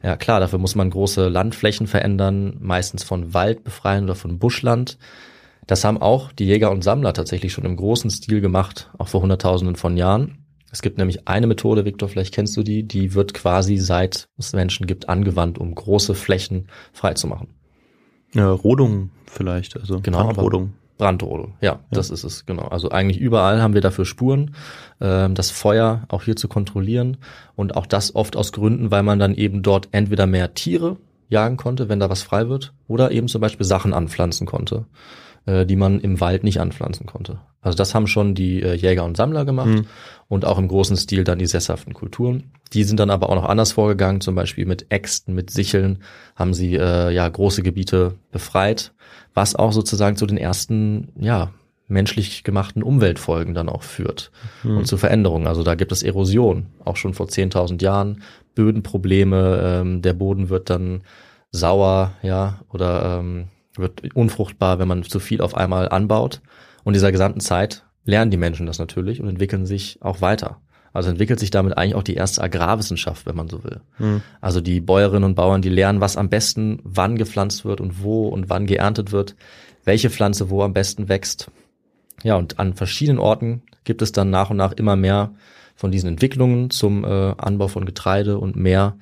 Ja 0.01 0.17
klar, 0.17 0.41
dafür 0.41 0.59
muss 0.59 0.75
man 0.75 0.89
große 0.89 1.29
Landflächen 1.29 1.87
verändern, 1.87 2.57
meistens 2.59 3.03
von 3.03 3.33
Wald 3.33 3.63
befreien 3.63 4.03
oder 4.03 4.15
von 4.15 4.39
Buschland. 4.39 4.97
Das 5.67 5.85
haben 5.85 6.01
auch 6.01 6.33
die 6.33 6.45
Jäger 6.45 6.71
und 6.71 6.83
Sammler 6.83 7.13
tatsächlich 7.13 7.53
schon 7.53 7.63
im 7.63 7.77
großen 7.77 8.09
Stil 8.09 8.41
gemacht, 8.41 8.91
auch 8.97 9.07
vor 9.07 9.21
Hunderttausenden 9.21 9.77
von 9.77 9.95
Jahren. 9.95 10.42
Es 10.73 10.81
gibt 10.81 10.97
nämlich 10.97 11.27
eine 11.27 11.45
Methode, 11.45 11.85
Viktor, 11.85 12.09
vielleicht 12.09 12.33
kennst 12.33 12.57
du 12.57 12.63
die, 12.63 12.81
die 12.81 13.13
wird 13.13 13.35
quasi 13.35 13.77
seit 13.77 14.27
es 14.39 14.53
Menschen 14.53 14.87
gibt 14.87 15.07
angewandt, 15.07 15.59
um 15.59 15.75
große 15.75 16.15
Flächen 16.15 16.67
freizumachen. 16.91 17.49
Ja, 18.33 18.51
Rodung 18.51 19.11
vielleicht, 19.27 19.77
also 19.77 19.99
Genau, 20.01 20.23
Brandrodung. 20.23 20.73
Brandrodung, 20.97 21.53
ja, 21.61 21.79
das 21.91 22.09
ist 22.09 22.23
es, 22.23 22.47
genau. 22.47 22.63
Also 22.63 22.89
eigentlich 22.89 23.19
überall 23.19 23.61
haben 23.61 23.75
wir 23.75 23.81
dafür 23.81 24.05
Spuren, 24.05 24.55
ähm, 24.99 25.35
das 25.35 25.51
Feuer 25.51 26.05
auch 26.07 26.23
hier 26.23 26.35
zu 26.35 26.47
kontrollieren 26.47 27.17
und 27.55 27.75
auch 27.75 27.85
das 27.85 28.15
oft 28.15 28.35
aus 28.35 28.51
Gründen, 28.51 28.89
weil 28.89 29.03
man 29.03 29.19
dann 29.19 29.35
eben 29.35 29.61
dort 29.61 29.89
entweder 29.91 30.25
mehr 30.25 30.55
Tiere 30.55 30.97
jagen 31.29 31.57
konnte, 31.57 31.87
wenn 31.87 31.99
da 31.99 32.09
was 32.09 32.23
frei 32.23 32.49
wird, 32.49 32.73
oder 32.87 33.11
eben 33.11 33.27
zum 33.27 33.41
Beispiel 33.41 33.65
Sachen 33.65 33.93
anpflanzen 33.93 34.47
konnte, 34.47 34.85
äh, 35.45 35.65
die 35.65 35.75
man 35.75 35.99
im 35.99 36.19
Wald 36.19 36.43
nicht 36.43 36.59
anpflanzen 36.59 37.05
konnte. 37.05 37.39
Also 37.61 37.77
das 37.77 37.95
haben 37.95 38.07
schon 38.07 38.35
die 38.35 38.61
äh, 38.61 38.73
Jäger 38.73 39.05
und 39.05 39.17
Sammler 39.17 39.45
gemacht 39.45 39.83
und 40.27 40.45
auch 40.45 40.57
im 40.57 40.67
großen 40.67 40.97
Stil 40.97 41.23
dann 41.23 41.39
die 41.39 41.45
sesshaften 41.45 41.93
Kulturen. 41.93 42.51
Die 42.73 42.83
sind 42.83 42.99
dann 42.99 43.09
aber 43.09 43.29
auch 43.29 43.35
noch 43.35 43.47
anders 43.47 43.71
vorgegangen, 43.71 44.21
zum 44.21 44.35
Beispiel 44.35 44.65
mit 44.65 44.87
Äxten, 44.89 45.33
mit 45.33 45.51
Sicheln 45.51 45.99
haben 46.35 46.53
sie 46.53 46.75
äh, 46.75 47.11
ja 47.11 47.27
große 47.27 47.63
Gebiete 47.63 48.15
befreit, 48.31 48.93
was 49.33 49.55
auch 49.55 49.71
sozusagen 49.71 50.17
zu 50.17 50.25
den 50.25 50.37
ersten 50.37 51.09
ja 51.19 51.51
menschlich 51.87 52.43
gemachten 52.43 52.81
Umweltfolgen 52.81 53.53
dann 53.53 53.69
auch 53.69 53.83
führt 53.83 54.31
und 54.63 54.87
zu 54.87 54.97
Veränderungen. 54.97 55.47
Also 55.47 55.63
da 55.63 55.75
gibt 55.75 55.91
es 55.91 56.01
Erosion, 56.01 56.67
auch 56.83 56.95
schon 56.95 57.13
vor 57.13 57.27
10.000 57.27 57.83
Jahren, 57.83 58.23
Bödenprobleme, 58.55 59.61
ähm, 59.63 60.01
der 60.01 60.13
Boden 60.13 60.49
wird 60.49 60.69
dann 60.69 61.03
sauer, 61.51 62.13
ja, 62.23 62.61
oder 62.71 63.19
ähm, 63.19 63.47
wird 63.77 64.15
unfruchtbar, 64.15 64.79
wenn 64.79 64.87
man 64.87 65.03
zu 65.03 65.19
viel 65.19 65.41
auf 65.41 65.55
einmal 65.55 65.89
anbaut. 65.89 66.41
Und 66.83 66.93
dieser 66.93 67.11
gesamten 67.11 67.39
Zeit 67.39 67.83
lernen 68.05 68.31
die 68.31 68.37
Menschen 68.37 68.65
das 68.65 68.79
natürlich 68.79 69.21
und 69.21 69.27
entwickeln 69.27 69.65
sich 69.65 69.97
auch 70.01 70.21
weiter. 70.21 70.59
Also 70.93 71.09
entwickelt 71.09 71.39
sich 71.39 71.49
damit 71.49 71.75
eigentlich 71.75 71.95
auch 71.95 72.03
die 72.03 72.13
erste 72.13 72.41
Agrarwissenschaft, 72.41 73.25
wenn 73.25 73.35
man 73.35 73.49
so 73.49 73.63
will. 73.63 73.81
Also 74.41 74.61
die 74.61 74.79
Bäuerinnen 74.79 75.23
und 75.23 75.35
Bauern, 75.35 75.63
die 75.63 75.69
lernen, 75.69 76.01
was 76.01 76.17
am 76.17 76.29
besten 76.29 76.79
wann 76.83 77.17
gepflanzt 77.17 77.65
wird 77.65 77.81
und 77.81 78.03
wo 78.03 78.27
und 78.27 78.49
wann 78.49 78.67
geerntet 78.67 79.11
wird, 79.11 79.35
welche 79.83 80.11
Pflanze 80.11 80.51
wo 80.51 80.61
am 80.61 80.73
besten 80.73 81.09
wächst. 81.09 81.49
Ja, 82.21 82.35
und 82.35 82.59
an 82.59 82.75
verschiedenen 82.75 83.17
Orten 83.17 83.63
gibt 83.85 84.03
es 84.03 84.11
dann 84.11 84.29
nach 84.29 84.51
und 84.51 84.57
nach 84.57 84.73
immer 84.73 84.95
mehr 84.95 85.33
von 85.75 85.91
diesen 85.91 86.09
Entwicklungen 86.09 86.69
zum 86.69 87.03
äh, 87.03 87.33
Anbau 87.37 87.67
von 87.67 87.85
Getreide 87.85 88.37
und 88.37 88.55
mehr. 88.55 88.95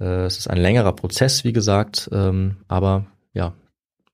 Äh, 0.00 0.24
es 0.24 0.38
ist 0.38 0.50
ein 0.50 0.58
längerer 0.58 0.92
Prozess, 0.92 1.44
wie 1.44 1.52
gesagt, 1.52 2.10
ähm, 2.12 2.56
aber 2.66 3.06
ja, 3.32 3.54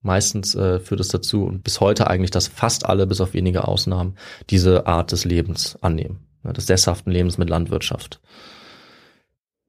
meistens 0.05 0.55
äh, 0.55 0.79
führt 0.79 1.01
es 1.01 1.09
dazu 1.09 1.45
und 1.45 1.65
bis 1.65 1.81
heute 1.81 2.09
eigentlich, 2.09 2.31
dass 2.31 2.47
fast 2.47 2.87
alle, 2.87 3.07
bis 3.07 3.21
auf 3.21 3.35
wenige 3.35 3.67
Ausnahmen, 3.67 4.17
diese 4.51 4.87
Art 4.87 5.13
des 5.13 5.25
Lebens 5.25 5.79
annehmen, 5.81 6.21
ja, 6.45 6.53
des 6.53 6.67
sesshaften 6.67 7.13
Lebens 7.13 7.39
mit 7.39 7.51
Landwirtschaft. 7.51 8.21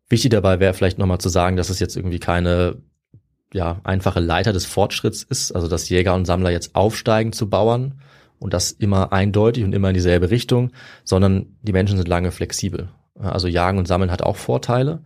Wichtig 0.10 0.32
dabei 0.32 0.60
wäre 0.60 0.74
vielleicht 0.74 1.00
nochmal 1.00 1.20
zu 1.20 1.30
sagen, 1.30 1.56
dass 1.56 1.70
es 1.70 1.80
jetzt 1.80 1.96
irgendwie 1.96 2.20
keine 2.20 2.78
ja, 3.54 3.80
einfache 3.84 4.20
Leiter 4.20 4.54
des 4.54 4.66
Fortschritts 4.66 5.24
ist, 5.24 5.54
also 5.54 5.68
dass 5.68 5.90
Jäger 5.90 6.14
und 6.14 6.26
Sammler 6.26 6.52
jetzt 6.52 6.76
aufsteigen 6.76 7.32
zu 7.32 7.50
Bauern 7.50 8.02
und 8.38 8.54
das 8.54 8.72
immer 8.72 9.14
eindeutig 9.14 9.64
und 9.64 9.74
immer 9.74 9.90
in 9.90 9.94
dieselbe 9.94 10.30
Richtung, 10.30 10.72
sondern 11.06 11.56
die 11.62 11.72
Menschen 11.72 11.98
sind 11.98 12.08
lange 12.08 12.32
flexibel. 12.32 12.90
Also 13.18 13.48
Jagen 13.48 13.78
und 13.78 13.88
Sammeln 13.88 14.12
hat 14.12 14.22
auch 14.22 14.36
Vorteile, 14.36 15.02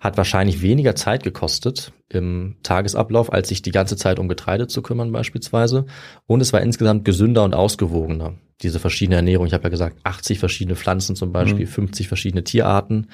hat 0.00 0.16
wahrscheinlich 0.16 0.62
weniger 0.62 0.96
Zeit 0.96 1.22
gekostet 1.22 1.92
im 2.08 2.56
Tagesablauf, 2.62 3.32
als 3.32 3.48
sich 3.48 3.60
die 3.60 3.70
ganze 3.70 3.96
Zeit 3.96 4.18
um 4.18 4.28
Getreide 4.28 4.66
zu 4.66 4.80
kümmern 4.82 5.12
beispielsweise. 5.12 5.84
Und 6.26 6.40
es 6.40 6.52
war 6.54 6.62
insgesamt 6.62 7.04
gesünder 7.04 7.44
und 7.44 7.54
ausgewogener, 7.54 8.34
diese 8.62 8.80
verschiedene 8.80 9.16
Ernährung. 9.16 9.46
Ich 9.46 9.52
habe 9.52 9.64
ja 9.64 9.68
gesagt, 9.68 9.98
80 10.02 10.38
verschiedene 10.38 10.74
Pflanzen 10.74 11.16
zum 11.16 11.32
Beispiel, 11.32 11.66
mhm. 11.66 11.70
50 11.70 12.08
verschiedene 12.08 12.42
Tierarten. 12.42 13.08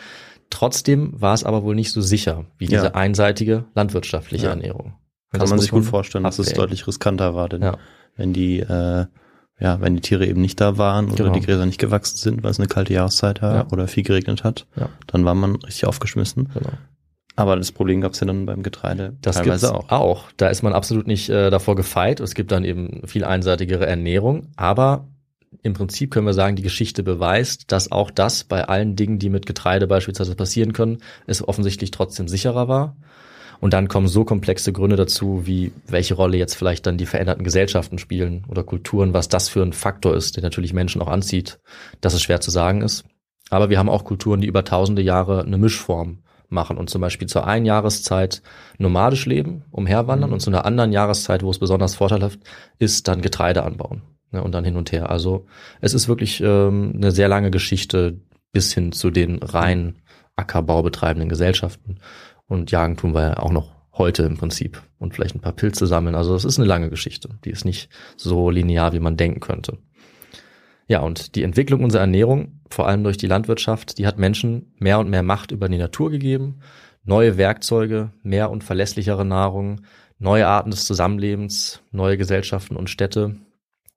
Trotzdem 0.48 1.20
war 1.20 1.34
es 1.34 1.42
aber 1.42 1.64
wohl 1.64 1.74
nicht 1.74 1.90
so 1.90 2.00
sicher 2.00 2.46
wie 2.56 2.66
diese 2.66 2.86
ja. 2.86 2.94
einseitige 2.94 3.64
landwirtschaftliche 3.74 4.44
ja. 4.44 4.50
Ernährung. 4.50 4.94
Kann 5.32 5.40
das 5.40 5.50
man 5.50 5.58
sich 5.58 5.72
gut 5.72 5.84
vorstellen, 5.84 6.22
dass 6.22 6.38
es 6.38 6.52
deutlich 6.52 6.86
riskanter 6.86 7.34
war, 7.34 7.48
denn 7.48 7.62
ja. 7.62 7.76
wenn 8.14 8.32
die 8.32 8.60
äh, 8.60 9.06
ja, 9.58 9.80
wenn 9.80 9.94
die 9.94 10.02
Tiere 10.02 10.26
eben 10.26 10.40
nicht 10.40 10.60
da 10.60 10.76
waren 10.76 11.06
oder 11.06 11.24
genau. 11.24 11.32
die 11.32 11.40
Gräser 11.40 11.66
nicht 11.66 11.80
gewachsen 11.80 12.18
sind, 12.18 12.42
weil 12.42 12.50
es 12.50 12.58
eine 12.58 12.68
kalte 12.68 12.92
Jahreszeit 12.92 13.40
war 13.42 13.54
ja. 13.54 13.66
oder 13.70 13.88
viel 13.88 14.02
geregnet 14.02 14.44
hat, 14.44 14.66
ja. 14.76 14.90
dann 15.06 15.24
war 15.24 15.34
man 15.34 15.56
richtig 15.56 15.86
aufgeschmissen. 15.86 16.50
Genau. 16.52 16.72
Aber 17.36 17.56
das 17.56 17.70
Problem 17.70 18.00
gab 18.00 18.12
es 18.12 18.20
ja 18.20 18.26
dann 18.26 18.46
beim 18.46 18.62
Getreide 18.62 19.14
das 19.20 19.36
teilweise 19.36 19.74
auch. 19.74 19.90
auch. 19.90 20.24
Da 20.38 20.48
ist 20.48 20.62
man 20.62 20.72
absolut 20.72 21.06
nicht 21.06 21.28
äh, 21.28 21.50
davor 21.50 21.76
gefeit. 21.76 22.20
Es 22.20 22.34
gibt 22.34 22.50
dann 22.50 22.64
eben 22.64 23.06
viel 23.06 23.24
einseitigere 23.24 23.86
Ernährung. 23.86 24.48
Aber 24.56 25.06
im 25.62 25.74
Prinzip 25.74 26.10
können 26.10 26.26
wir 26.26 26.32
sagen, 26.32 26.56
die 26.56 26.62
Geschichte 26.62 27.02
beweist, 27.02 27.72
dass 27.72 27.92
auch 27.92 28.10
das 28.10 28.44
bei 28.44 28.64
allen 28.64 28.96
Dingen, 28.96 29.18
die 29.18 29.28
mit 29.28 29.44
Getreide 29.44 29.86
beispielsweise 29.86 30.34
passieren 30.34 30.72
können, 30.72 30.98
es 31.26 31.46
offensichtlich 31.46 31.90
trotzdem 31.90 32.26
sicherer 32.26 32.68
war. 32.68 32.96
Und 33.60 33.72
dann 33.72 33.88
kommen 33.88 34.08
so 34.08 34.24
komplexe 34.24 34.72
Gründe 34.72 34.96
dazu, 34.96 35.46
wie 35.46 35.72
welche 35.86 36.14
Rolle 36.14 36.36
jetzt 36.36 36.54
vielleicht 36.54 36.86
dann 36.86 36.98
die 36.98 37.06
veränderten 37.06 37.44
Gesellschaften 37.44 37.98
spielen 37.98 38.44
oder 38.48 38.64
Kulturen, 38.64 39.14
was 39.14 39.28
das 39.28 39.48
für 39.48 39.62
ein 39.62 39.72
Faktor 39.72 40.14
ist, 40.14 40.36
der 40.36 40.42
natürlich 40.42 40.72
Menschen 40.72 41.00
auch 41.02 41.08
anzieht, 41.08 41.58
dass 42.00 42.14
es 42.14 42.22
schwer 42.22 42.40
zu 42.40 42.50
sagen 42.50 42.82
ist. 42.82 43.04
Aber 43.50 43.70
wir 43.70 43.78
haben 43.78 43.88
auch 43.88 44.04
Kulturen, 44.04 44.40
die 44.40 44.48
über 44.48 44.64
tausende 44.64 45.02
Jahre 45.02 45.42
eine 45.44 45.58
Mischform 45.58 46.18
machen 46.48 46.76
und 46.76 46.90
zum 46.90 47.00
Beispiel 47.00 47.28
zur 47.28 47.46
einen 47.46 47.66
Jahreszeit 47.66 48.42
nomadisch 48.78 49.26
leben, 49.26 49.64
umherwandern 49.70 50.30
mhm. 50.30 50.34
und 50.34 50.40
zu 50.40 50.50
einer 50.50 50.64
anderen 50.64 50.92
Jahreszeit, 50.92 51.42
wo 51.42 51.50
es 51.50 51.58
besonders 51.58 51.94
vorteilhaft 51.94 52.40
ist, 52.78 53.08
dann 53.08 53.22
Getreide 53.22 53.64
anbauen 53.64 54.02
ne, 54.30 54.42
und 54.42 54.52
dann 54.52 54.64
hin 54.64 54.76
und 54.76 54.92
her. 54.92 55.10
Also 55.10 55.46
es 55.80 55.94
ist 55.94 56.08
wirklich 56.08 56.40
ähm, 56.40 56.92
eine 56.96 57.10
sehr 57.10 57.28
lange 57.28 57.50
Geschichte 57.50 58.20
bis 58.52 58.72
hin 58.72 58.92
zu 58.92 59.10
den 59.10 59.42
rein 59.42 60.02
Ackerbau 60.36 60.82
betreibenden 60.82 61.28
Gesellschaften. 61.28 61.98
Und 62.48 62.70
jagen 62.70 62.96
tun 62.96 63.14
wir 63.14 63.22
ja 63.22 63.36
auch 63.38 63.50
noch 63.50 63.74
heute 63.92 64.24
im 64.24 64.36
Prinzip 64.36 64.82
und 64.98 65.14
vielleicht 65.14 65.34
ein 65.34 65.40
paar 65.40 65.52
Pilze 65.52 65.86
sammeln. 65.86 66.14
Also 66.14 66.32
das 66.34 66.44
ist 66.44 66.58
eine 66.58 66.68
lange 66.68 66.90
Geschichte. 66.90 67.30
Die 67.44 67.50
ist 67.50 67.64
nicht 67.64 67.88
so 68.16 68.50
linear, 68.50 68.92
wie 68.92 69.00
man 69.00 69.16
denken 69.16 69.40
könnte. 69.40 69.78
Ja, 70.88 71.00
und 71.00 71.34
die 71.34 71.42
Entwicklung 71.42 71.82
unserer 71.82 72.02
Ernährung, 72.02 72.60
vor 72.70 72.86
allem 72.86 73.02
durch 73.02 73.16
die 73.16 73.26
Landwirtschaft, 73.26 73.98
die 73.98 74.06
hat 74.06 74.18
Menschen 74.18 74.72
mehr 74.78 75.00
und 75.00 75.10
mehr 75.10 75.24
Macht 75.24 75.50
über 75.50 75.68
die 75.68 75.78
Natur 75.78 76.10
gegeben, 76.10 76.60
neue 77.04 77.36
Werkzeuge, 77.36 78.12
mehr 78.22 78.50
und 78.50 78.62
verlässlichere 78.62 79.24
Nahrung, 79.24 79.80
neue 80.18 80.46
Arten 80.46 80.70
des 80.70 80.84
Zusammenlebens, 80.84 81.82
neue 81.90 82.16
Gesellschaften 82.16 82.76
und 82.76 82.90
Städte. 82.90 83.36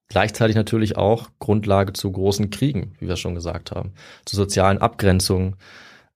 Gleichzeitig 0.07 0.55
natürlich 0.55 0.97
auch 0.97 1.29
Grundlage 1.37 1.93
zu 1.93 2.11
großen 2.11 2.49
Kriegen, 2.49 2.95
wie 2.99 3.07
wir 3.07 3.15
schon 3.15 3.35
gesagt 3.35 3.71
haben, 3.71 3.93
zu 4.25 4.35
sozialen 4.35 4.79
Abgrenzungen, 4.79 5.57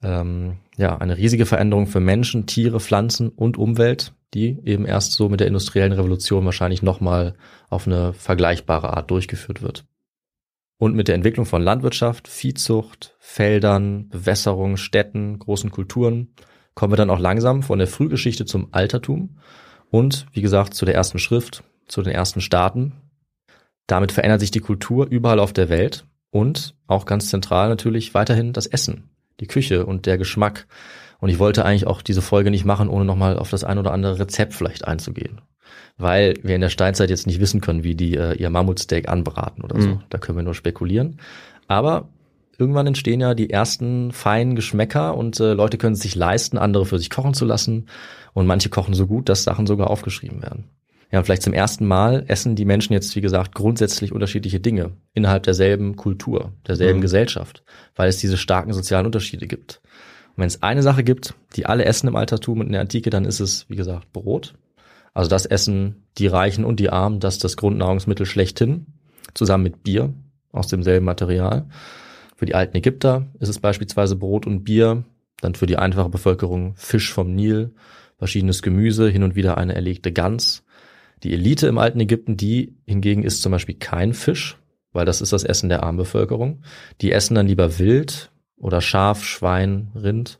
ähm, 0.01 0.57
ja, 0.77 0.97
eine 0.97 1.17
riesige 1.17 1.45
Veränderung 1.45 1.87
für 1.87 1.99
Menschen, 1.99 2.45
Tiere, 2.45 2.79
Pflanzen 2.79 3.29
und 3.29 3.57
Umwelt, 3.57 4.13
die 4.33 4.59
eben 4.63 4.85
erst 4.85 5.13
so 5.13 5.29
mit 5.29 5.39
der 5.39 5.47
industriellen 5.47 5.93
Revolution 5.93 6.45
wahrscheinlich 6.45 6.81
nochmal 6.81 7.35
auf 7.69 7.87
eine 7.87 8.13
vergleichbare 8.13 8.95
Art 8.95 9.11
durchgeführt 9.11 9.61
wird. 9.61 9.85
Und 10.77 10.95
mit 10.95 11.07
der 11.07 11.15
Entwicklung 11.15 11.45
von 11.45 11.61
Landwirtschaft, 11.61 12.27
Viehzucht, 12.27 13.15
Feldern, 13.19 14.09
Bewässerung, 14.09 14.77
Städten, 14.77 15.37
großen 15.39 15.71
Kulturen 15.71 16.33
kommen 16.73 16.91
wir 16.91 16.97
dann 16.97 17.11
auch 17.11 17.19
langsam 17.19 17.61
von 17.61 17.77
der 17.77 17.87
Frühgeschichte 17.87 18.45
zum 18.45 18.69
Altertum 18.71 19.37
und, 19.91 20.25
wie 20.31 20.41
gesagt, 20.41 20.73
zu 20.73 20.85
der 20.85 20.95
ersten 20.95 21.19
Schrift, 21.19 21.63
zu 21.87 22.01
den 22.01 22.11
ersten 22.11 22.41
Staaten. 22.41 22.93
Damit 23.85 24.11
verändert 24.11 24.39
sich 24.39 24.49
die 24.49 24.59
Kultur 24.59 25.05
überall 25.07 25.39
auf 25.39 25.53
der 25.53 25.69
Welt 25.69 26.07
und 26.31 26.75
auch 26.87 27.05
ganz 27.05 27.29
zentral 27.29 27.69
natürlich 27.69 28.15
weiterhin 28.15 28.53
das 28.53 28.65
Essen 28.65 29.12
die 29.39 29.47
Küche 29.47 29.85
und 29.85 30.05
der 30.05 30.17
Geschmack. 30.17 30.67
Und 31.19 31.29
ich 31.29 31.39
wollte 31.39 31.65
eigentlich 31.65 31.87
auch 31.87 32.01
diese 32.01 32.21
Folge 32.21 32.51
nicht 32.51 32.65
machen, 32.65 32.89
ohne 32.89 33.05
nochmal 33.05 33.37
auf 33.37 33.49
das 33.49 33.63
ein 33.63 33.77
oder 33.77 33.91
andere 33.91 34.19
Rezept 34.19 34.53
vielleicht 34.53 34.85
einzugehen. 34.85 35.41
Weil 35.97 36.35
wir 36.43 36.55
in 36.55 36.61
der 36.61 36.69
Steinzeit 36.69 37.09
jetzt 37.09 37.27
nicht 37.27 37.39
wissen 37.39 37.61
können, 37.61 37.83
wie 37.83 37.95
die 37.95 38.15
äh, 38.15 38.33
ihr 38.35 38.49
Mammutsteak 38.49 39.07
anbraten 39.07 39.63
oder 39.63 39.79
so. 39.79 39.87
Mhm. 39.89 40.03
Da 40.09 40.17
können 40.17 40.37
wir 40.37 40.43
nur 40.43 40.55
spekulieren. 40.55 41.19
Aber 41.67 42.09
irgendwann 42.57 42.87
entstehen 42.87 43.21
ja 43.21 43.35
die 43.35 43.49
ersten 43.49 44.11
feinen 44.11 44.55
Geschmäcker 44.55 45.15
und 45.15 45.39
äh, 45.39 45.53
Leute 45.53 45.77
können 45.77 45.93
es 45.93 46.01
sich 46.01 46.15
leisten, 46.15 46.57
andere 46.57 46.85
für 46.85 46.99
sich 46.99 47.09
kochen 47.09 47.33
zu 47.33 47.45
lassen. 47.45 47.87
Und 48.33 48.47
manche 48.47 48.69
kochen 48.69 48.93
so 48.93 49.07
gut, 49.07 49.29
dass 49.29 49.43
Sachen 49.43 49.67
sogar 49.67 49.89
aufgeschrieben 49.89 50.41
werden. 50.41 50.65
Ja, 51.13 51.21
vielleicht 51.21 51.43
zum 51.43 51.53
ersten 51.53 51.85
Mal 51.85 52.23
essen 52.27 52.55
die 52.55 52.65
Menschen 52.65 52.93
jetzt, 52.93 53.15
wie 53.15 53.21
gesagt, 53.21 53.53
grundsätzlich 53.53 54.11
unterschiedliche 54.11 54.59
Dinge 54.59 54.93
innerhalb 55.13 55.43
derselben 55.43 55.95
Kultur, 55.95 56.53
derselben 56.65 56.97
mhm. 56.97 57.03
Gesellschaft, 57.03 57.63
weil 57.95 58.09
es 58.09 58.17
diese 58.17 58.35
starken 58.35 58.73
sozialen 58.73 59.05
Unterschiede 59.05 59.45
gibt. 59.45 59.79
Und 60.29 60.41
wenn 60.41 60.47
es 60.47 60.63
eine 60.63 60.81
Sache 60.81 61.03
gibt, 61.03 61.35
die 61.55 61.67
alle 61.67 61.85
essen 61.85 62.07
im 62.07 62.15
Altertum 62.15 62.61
und 62.61 62.65
in 62.65 62.71
der 62.71 62.81
Antike, 62.81 63.11
dann 63.11 63.25
ist 63.25 63.41
es, 63.41 63.69
wie 63.69 63.75
gesagt, 63.75 64.11
Brot. 64.11 64.55
Also 65.13 65.29
das 65.29 65.45
essen 65.45 66.07
die 66.17 66.25
Reichen 66.25 66.65
und 66.65 66.79
die 66.79 66.89
Armen, 66.89 67.19
das 67.19 67.35
ist 67.35 67.43
das 67.43 67.57
Grundnahrungsmittel 67.57 68.25
schlechthin, 68.25 68.87
zusammen 69.35 69.65
mit 69.65 69.83
Bier 69.83 70.11
aus 70.51 70.65
demselben 70.65 71.05
Material. 71.05 71.67
Für 72.35 72.47
die 72.47 72.55
alten 72.55 72.75
Ägypter 72.75 73.27
ist 73.39 73.49
es 73.49 73.59
beispielsweise 73.59 74.15
Brot 74.15 74.47
und 74.47 74.63
Bier, 74.63 75.03
dann 75.41 75.53
für 75.53 75.67
die 75.67 75.77
einfache 75.77 76.09
Bevölkerung 76.09 76.73
Fisch 76.75 77.13
vom 77.13 77.35
Nil, 77.35 77.75
verschiedenes 78.17 78.63
Gemüse, 78.63 79.07
hin 79.09 79.21
und 79.21 79.35
wieder 79.35 79.59
eine 79.59 79.75
erlegte 79.75 80.11
Gans, 80.11 80.63
die 81.23 81.33
Elite 81.33 81.67
im 81.67 81.77
alten 81.77 81.99
Ägypten, 81.99 82.37
die 82.37 82.75
hingegen 82.85 83.23
isst 83.23 83.41
zum 83.41 83.51
Beispiel 83.51 83.75
kein 83.75 84.13
Fisch, 84.13 84.57
weil 84.91 85.05
das 85.05 85.21
ist 85.21 85.33
das 85.33 85.43
Essen 85.43 85.69
der 85.69 85.83
armen 85.83 85.97
Bevölkerung. 85.97 86.63
Die 87.01 87.11
essen 87.11 87.35
dann 87.35 87.47
lieber 87.47 87.79
Wild 87.79 88.31
oder 88.57 88.81
Schaf, 88.81 89.23
Schwein, 89.23 89.91
Rind, 89.95 90.39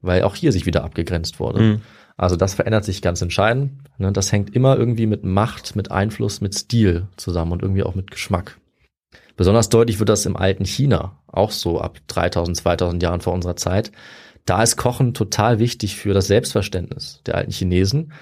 weil 0.00 0.22
auch 0.22 0.34
hier 0.34 0.52
sich 0.52 0.66
wieder 0.66 0.84
abgegrenzt 0.84 1.40
wurde. 1.40 1.60
Mhm. 1.60 1.80
Also 2.16 2.34
das 2.34 2.54
verändert 2.54 2.84
sich 2.84 3.00
ganz 3.00 3.22
entscheidend. 3.22 3.72
Ne? 3.98 4.12
Das 4.12 4.32
hängt 4.32 4.54
immer 4.54 4.76
irgendwie 4.76 5.06
mit 5.06 5.24
Macht, 5.24 5.76
mit 5.76 5.92
Einfluss, 5.92 6.40
mit 6.40 6.54
Stil 6.54 7.06
zusammen 7.16 7.52
und 7.52 7.62
irgendwie 7.62 7.84
auch 7.84 7.94
mit 7.94 8.10
Geschmack. 8.10 8.58
Besonders 9.36 9.68
deutlich 9.68 10.00
wird 10.00 10.08
das 10.08 10.26
im 10.26 10.36
alten 10.36 10.64
China, 10.64 11.20
auch 11.28 11.52
so 11.52 11.80
ab 11.80 12.00
3000, 12.08 12.56
2000 12.56 13.02
Jahren 13.02 13.20
vor 13.20 13.34
unserer 13.34 13.54
Zeit. 13.54 13.92
Da 14.44 14.64
ist 14.64 14.76
Kochen 14.76 15.14
total 15.14 15.60
wichtig 15.60 15.94
für 15.94 16.12
das 16.12 16.26
Selbstverständnis 16.26 17.22
der 17.24 17.36
alten 17.36 17.52
Chinesen. 17.52 18.12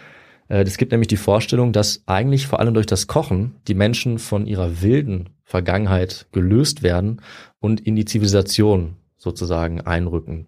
Es 0.48 0.74
äh, 0.74 0.78
gibt 0.78 0.92
nämlich 0.92 1.08
die 1.08 1.16
Vorstellung, 1.16 1.72
dass 1.72 2.02
eigentlich 2.06 2.46
vor 2.46 2.60
allem 2.60 2.74
durch 2.74 2.86
das 2.86 3.06
Kochen 3.06 3.56
die 3.66 3.74
Menschen 3.74 4.18
von 4.18 4.46
ihrer 4.46 4.82
wilden 4.82 5.30
Vergangenheit 5.44 6.26
gelöst 6.32 6.82
werden 6.82 7.20
und 7.60 7.80
in 7.80 7.96
die 7.96 8.04
Zivilisation 8.04 8.96
sozusagen 9.16 9.80
einrücken. 9.80 10.46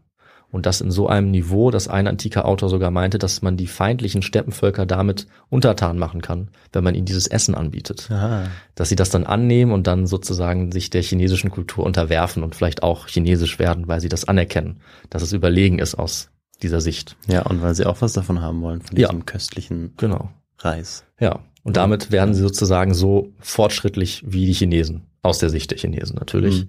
Und 0.50 0.64
das 0.64 0.80
in 0.80 0.90
so 0.90 1.08
einem 1.08 1.30
Niveau, 1.30 1.70
dass 1.70 1.88
ein 1.88 2.06
antiker 2.06 2.46
Autor 2.46 2.70
sogar 2.70 2.90
meinte, 2.90 3.18
dass 3.18 3.42
man 3.42 3.58
die 3.58 3.66
feindlichen 3.66 4.22
Steppenvölker 4.22 4.86
damit 4.86 5.26
untertan 5.50 5.98
machen 5.98 6.22
kann, 6.22 6.48
wenn 6.72 6.84
man 6.84 6.94
ihnen 6.94 7.04
dieses 7.04 7.26
Essen 7.26 7.54
anbietet. 7.54 8.08
Aha. 8.10 8.44
Dass 8.74 8.88
sie 8.88 8.96
das 8.96 9.10
dann 9.10 9.24
annehmen 9.24 9.72
und 9.72 9.86
dann 9.86 10.06
sozusagen 10.06 10.72
sich 10.72 10.88
der 10.88 11.02
chinesischen 11.02 11.50
Kultur 11.50 11.84
unterwerfen 11.84 12.42
und 12.42 12.54
vielleicht 12.54 12.82
auch 12.82 13.08
chinesisch 13.08 13.58
werden, 13.58 13.88
weil 13.88 14.00
sie 14.00 14.08
das 14.08 14.24
anerkennen, 14.24 14.80
dass 15.10 15.20
es 15.20 15.34
überlegen 15.34 15.80
ist 15.80 15.96
aus 15.96 16.30
dieser 16.62 16.80
Sicht. 16.80 17.16
Ja, 17.26 17.42
und 17.42 17.62
weil 17.62 17.74
sie 17.74 17.86
auch 17.86 18.00
was 18.00 18.12
davon 18.12 18.40
haben 18.40 18.62
wollen, 18.62 18.80
von 18.80 18.96
diesem 18.96 19.18
ja. 19.18 19.24
köstlichen 19.24 19.94
genau. 19.96 20.30
Reis. 20.58 21.04
Ja, 21.20 21.40
und 21.62 21.76
damit 21.76 22.10
werden 22.10 22.34
sie 22.34 22.42
sozusagen 22.42 22.94
so 22.94 23.32
fortschrittlich 23.40 24.24
wie 24.26 24.46
die 24.46 24.52
Chinesen, 24.52 25.02
aus 25.22 25.38
der 25.38 25.50
Sicht 25.50 25.70
der 25.70 25.78
Chinesen 25.78 26.16
natürlich, 26.16 26.64
mhm. 26.64 26.68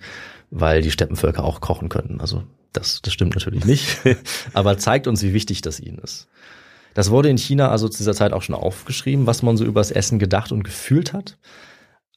weil 0.52 0.82
die 0.82 0.92
Steppenvölker 0.92 1.44
auch 1.44 1.62
kochen 1.62 1.90
können. 1.90 2.20
Also 2.22 2.44
das, 2.74 3.02
das 3.02 3.14
stimmt 3.14 3.36
natürlich 3.36 3.66
nicht, 3.66 4.00
aber 4.54 4.78
zeigt 4.78 5.08
uns, 5.08 5.24
wie 5.24 5.34
wichtig 5.34 5.62
das 5.62 5.80
ihnen 5.80 6.00
ist. 6.00 6.28
Das 6.94 7.12
wurde 7.12 7.30
in 7.30 7.38
China 7.38 7.70
also 7.70 7.88
zu 7.88 8.00
dieser 8.00 8.14
Zeit 8.14 8.34
auch 8.34 8.42
schon 8.42 8.56
aufgeschrieben, 8.56 9.26
was 9.28 9.42
man 9.44 9.58
so 9.58 9.64
übers 9.64 9.92
Essen 9.92 10.20
gedacht 10.20 10.52
und 10.52 10.64
gefühlt 10.64 11.14
hat. 11.14 11.38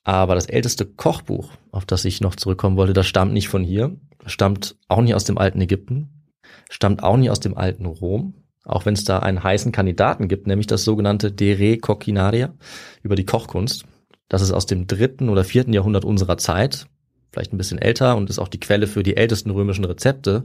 Aber 0.05 0.35
das 0.35 0.47
älteste 0.47 0.85
Kochbuch, 0.85 1.53
auf 1.71 1.85
das 1.85 2.05
ich 2.05 2.21
noch 2.21 2.35
zurückkommen 2.35 2.77
wollte, 2.77 2.93
das 2.93 3.07
stammt 3.07 3.33
nicht 3.33 3.49
von 3.49 3.63
hier, 3.63 3.97
stammt 4.27 4.77
auch 4.89 5.01
nicht 5.01 5.15
aus 5.15 5.25
dem 5.25 5.39
alten 5.39 5.61
Ägypten, 5.61 6.22
stammt 6.73 7.03
auch 7.03 7.17
nicht 7.17 7.31
aus 7.31 7.41
dem 7.41 7.57
alten 7.57 7.87
Rom, 7.87 8.35
auch 8.65 8.87
wenn 8.87 8.95
es 8.95 9.05
da 9.05 9.19
einen 9.19 9.43
heißen 9.43 9.73
Kandidaten 9.73 10.29
gibt, 10.29 10.47
nämlich 10.47 10.67
das 10.67 10.85
sogenannte 10.85 11.31
Dere 11.31 11.79
Coquinaria 11.79 12.55
über 13.03 13.15
die 13.15 13.27
Kochkunst. 13.27 13.85
Das 14.29 14.41
ist 14.41 14.53
aus 14.53 14.67
dem 14.67 14.87
dritten 14.87 15.29
oder 15.29 15.45
vierten 15.45 15.73
Jahrhundert 15.73 16.05
unserer 16.05 16.39
Zeit, 16.39 16.87
vielleicht 17.31 17.53
ein 17.53 17.59
bisschen 17.59 17.79
älter 17.79 18.17
und 18.17 18.31
ist 18.31 18.39
auch 18.39 18.49
die 18.49 18.61
Quelle 18.61 18.87
für 18.87 19.03
die 19.03 19.17
ältesten 19.17 19.51
römischen 19.51 19.85
Rezepte. 19.85 20.45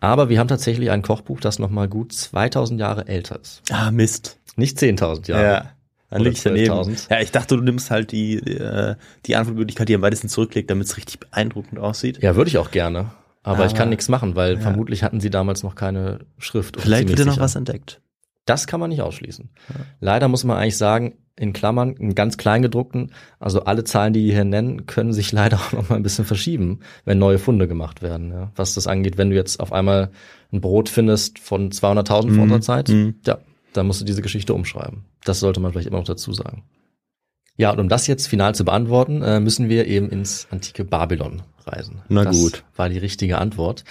Aber 0.00 0.28
wir 0.28 0.40
haben 0.40 0.48
tatsächlich 0.48 0.90
ein 0.90 1.02
Kochbuch, 1.02 1.38
das 1.38 1.60
nochmal 1.60 1.88
gut 1.88 2.12
2000 2.12 2.80
Jahre 2.80 3.06
älter 3.06 3.38
ist. 3.40 3.62
Ah, 3.70 3.92
Mist. 3.92 4.40
Nicht 4.56 4.78
10.000 4.78 5.28
Jahre. 5.28 5.44
Ja. 5.44 5.72
Dann 6.10 6.20
Oder 6.22 6.30
lieg 6.30 6.38
ich 6.38 6.42
daneben. 6.42 6.74
12.000. 6.74 7.10
Ja, 7.10 7.20
ich 7.20 7.30
dachte, 7.30 7.56
du 7.56 7.62
nimmst 7.62 7.90
halt 7.90 8.10
die, 8.10 8.34
äh, 8.34 8.96
die 9.26 9.36
Antwortmöglichkeit, 9.36 9.88
die 9.88 9.94
am 9.94 10.02
weitesten 10.02 10.28
zurücklegt, 10.28 10.70
damit 10.70 10.88
es 10.88 10.96
richtig 10.96 11.20
beeindruckend 11.20 11.78
aussieht. 11.78 12.20
Ja, 12.20 12.34
würde 12.34 12.48
ich 12.48 12.58
auch 12.58 12.72
gerne. 12.72 13.12
Aber, 13.44 13.66
ich 13.66 13.74
kann 13.74 13.88
nichts 13.88 14.08
machen, 14.08 14.36
weil 14.36 14.54
ja. 14.54 14.60
vermutlich 14.60 15.02
hatten 15.02 15.20
sie 15.20 15.30
damals 15.30 15.62
noch 15.62 15.74
keine 15.74 16.20
Schrift. 16.38 16.76
oder 16.76 16.84
Vielleicht 16.84 17.08
wird 17.08 17.18
ja 17.18 17.24
noch 17.24 17.40
was 17.40 17.56
entdeckt. 17.56 18.00
Das 18.44 18.66
kann 18.66 18.80
man 18.80 18.90
nicht 18.90 19.02
ausschließen. 19.02 19.50
Leider 20.00 20.26
muss 20.28 20.42
man 20.44 20.56
eigentlich 20.56 20.76
sagen, 20.76 21.14
in 21.36 21.52
Klammern, 21.52 21.94
in 21.94 22.14
ganz 22.14 22.36
kleingedruckten, 22.36 23.12
also 23.40 23.64
alle 23.64 23.84
Zahlen, 23.84 24.12
die 24.12 24.24
wir 24.26 24.34
hier 24.34 24.44
nennen, 24.44 24.86
können 24.86 25.12
sich 25.12 25.32
leider 25.32 25.56
auch 25.58 25.72
noch 25.72 25.88
mal 25.88 25.96
ein 25.96 26.02
bisschen 26.02 26.24
verschieben, 26.24 26.80
wenn 27.04 27.18
neue 27.18 27.38
Funde 27.38 27.66
gemacht 27.68 28.02
werden. 28.02 28.30
Ja. 28.32 28.52
Was 28.56 28.74
das 28.74 28.86
angeht, 28.86 29.16
wenn 29.18 29.30
du 29.30 29.36
jetzt 29.36 29.58
auf 29.60 29.72
einmal 29.72 30.10
ein 30.52 30.60
Brot 30.60 30.88
findest 30.88 31.38
von 31.38 31.70
200.000 31.70 32.06
vor 32.08 32.22
Mhm. 32.30 32.40
unserer 32.42 32.60
Zeit, 32.60 32.88
Mhm. 32.90 33.14
ja, 33.26 33.38
dann 33.72 33.86
musst 33.86 34.00
du 34.00 34.04
diese 34.04 34.22
Geschichte 34.22 34.54
umschreiben. 34.54 35.04
Das 35.24 35.40
sollte 35.40 35.60
man 35.60 35.72
vielleicht 35.72 35.88
immer 35.88 35.98
noch 35.98 36.04
dazu 36.04 36.32
sagen. 36.32 36.64
Ja, 37.56 37.70
und 37.70 37.80
um 37.80 37.88
das 37.88 38.06
jetzt 38.06 38.28
final 38.28 38.54
zu 38.54 38.64
beantworten, 38.64 39.22
äh, 39.22 39.40
müssen 39.40 39.68
wir 39.68 39.86
eben 39.86 40.08
ins 40.08 40.46
antike 40.50 40.84
Babylon 40.84 41.42
reisen. 41.66 42.02
Na 42.08 42.24
das 42.24 42.38
gut. 42.38 42.64
war 42.76 42.88
die 42.88 42.98
richtige 42.98 43.38
Antwort. 43.38 43.84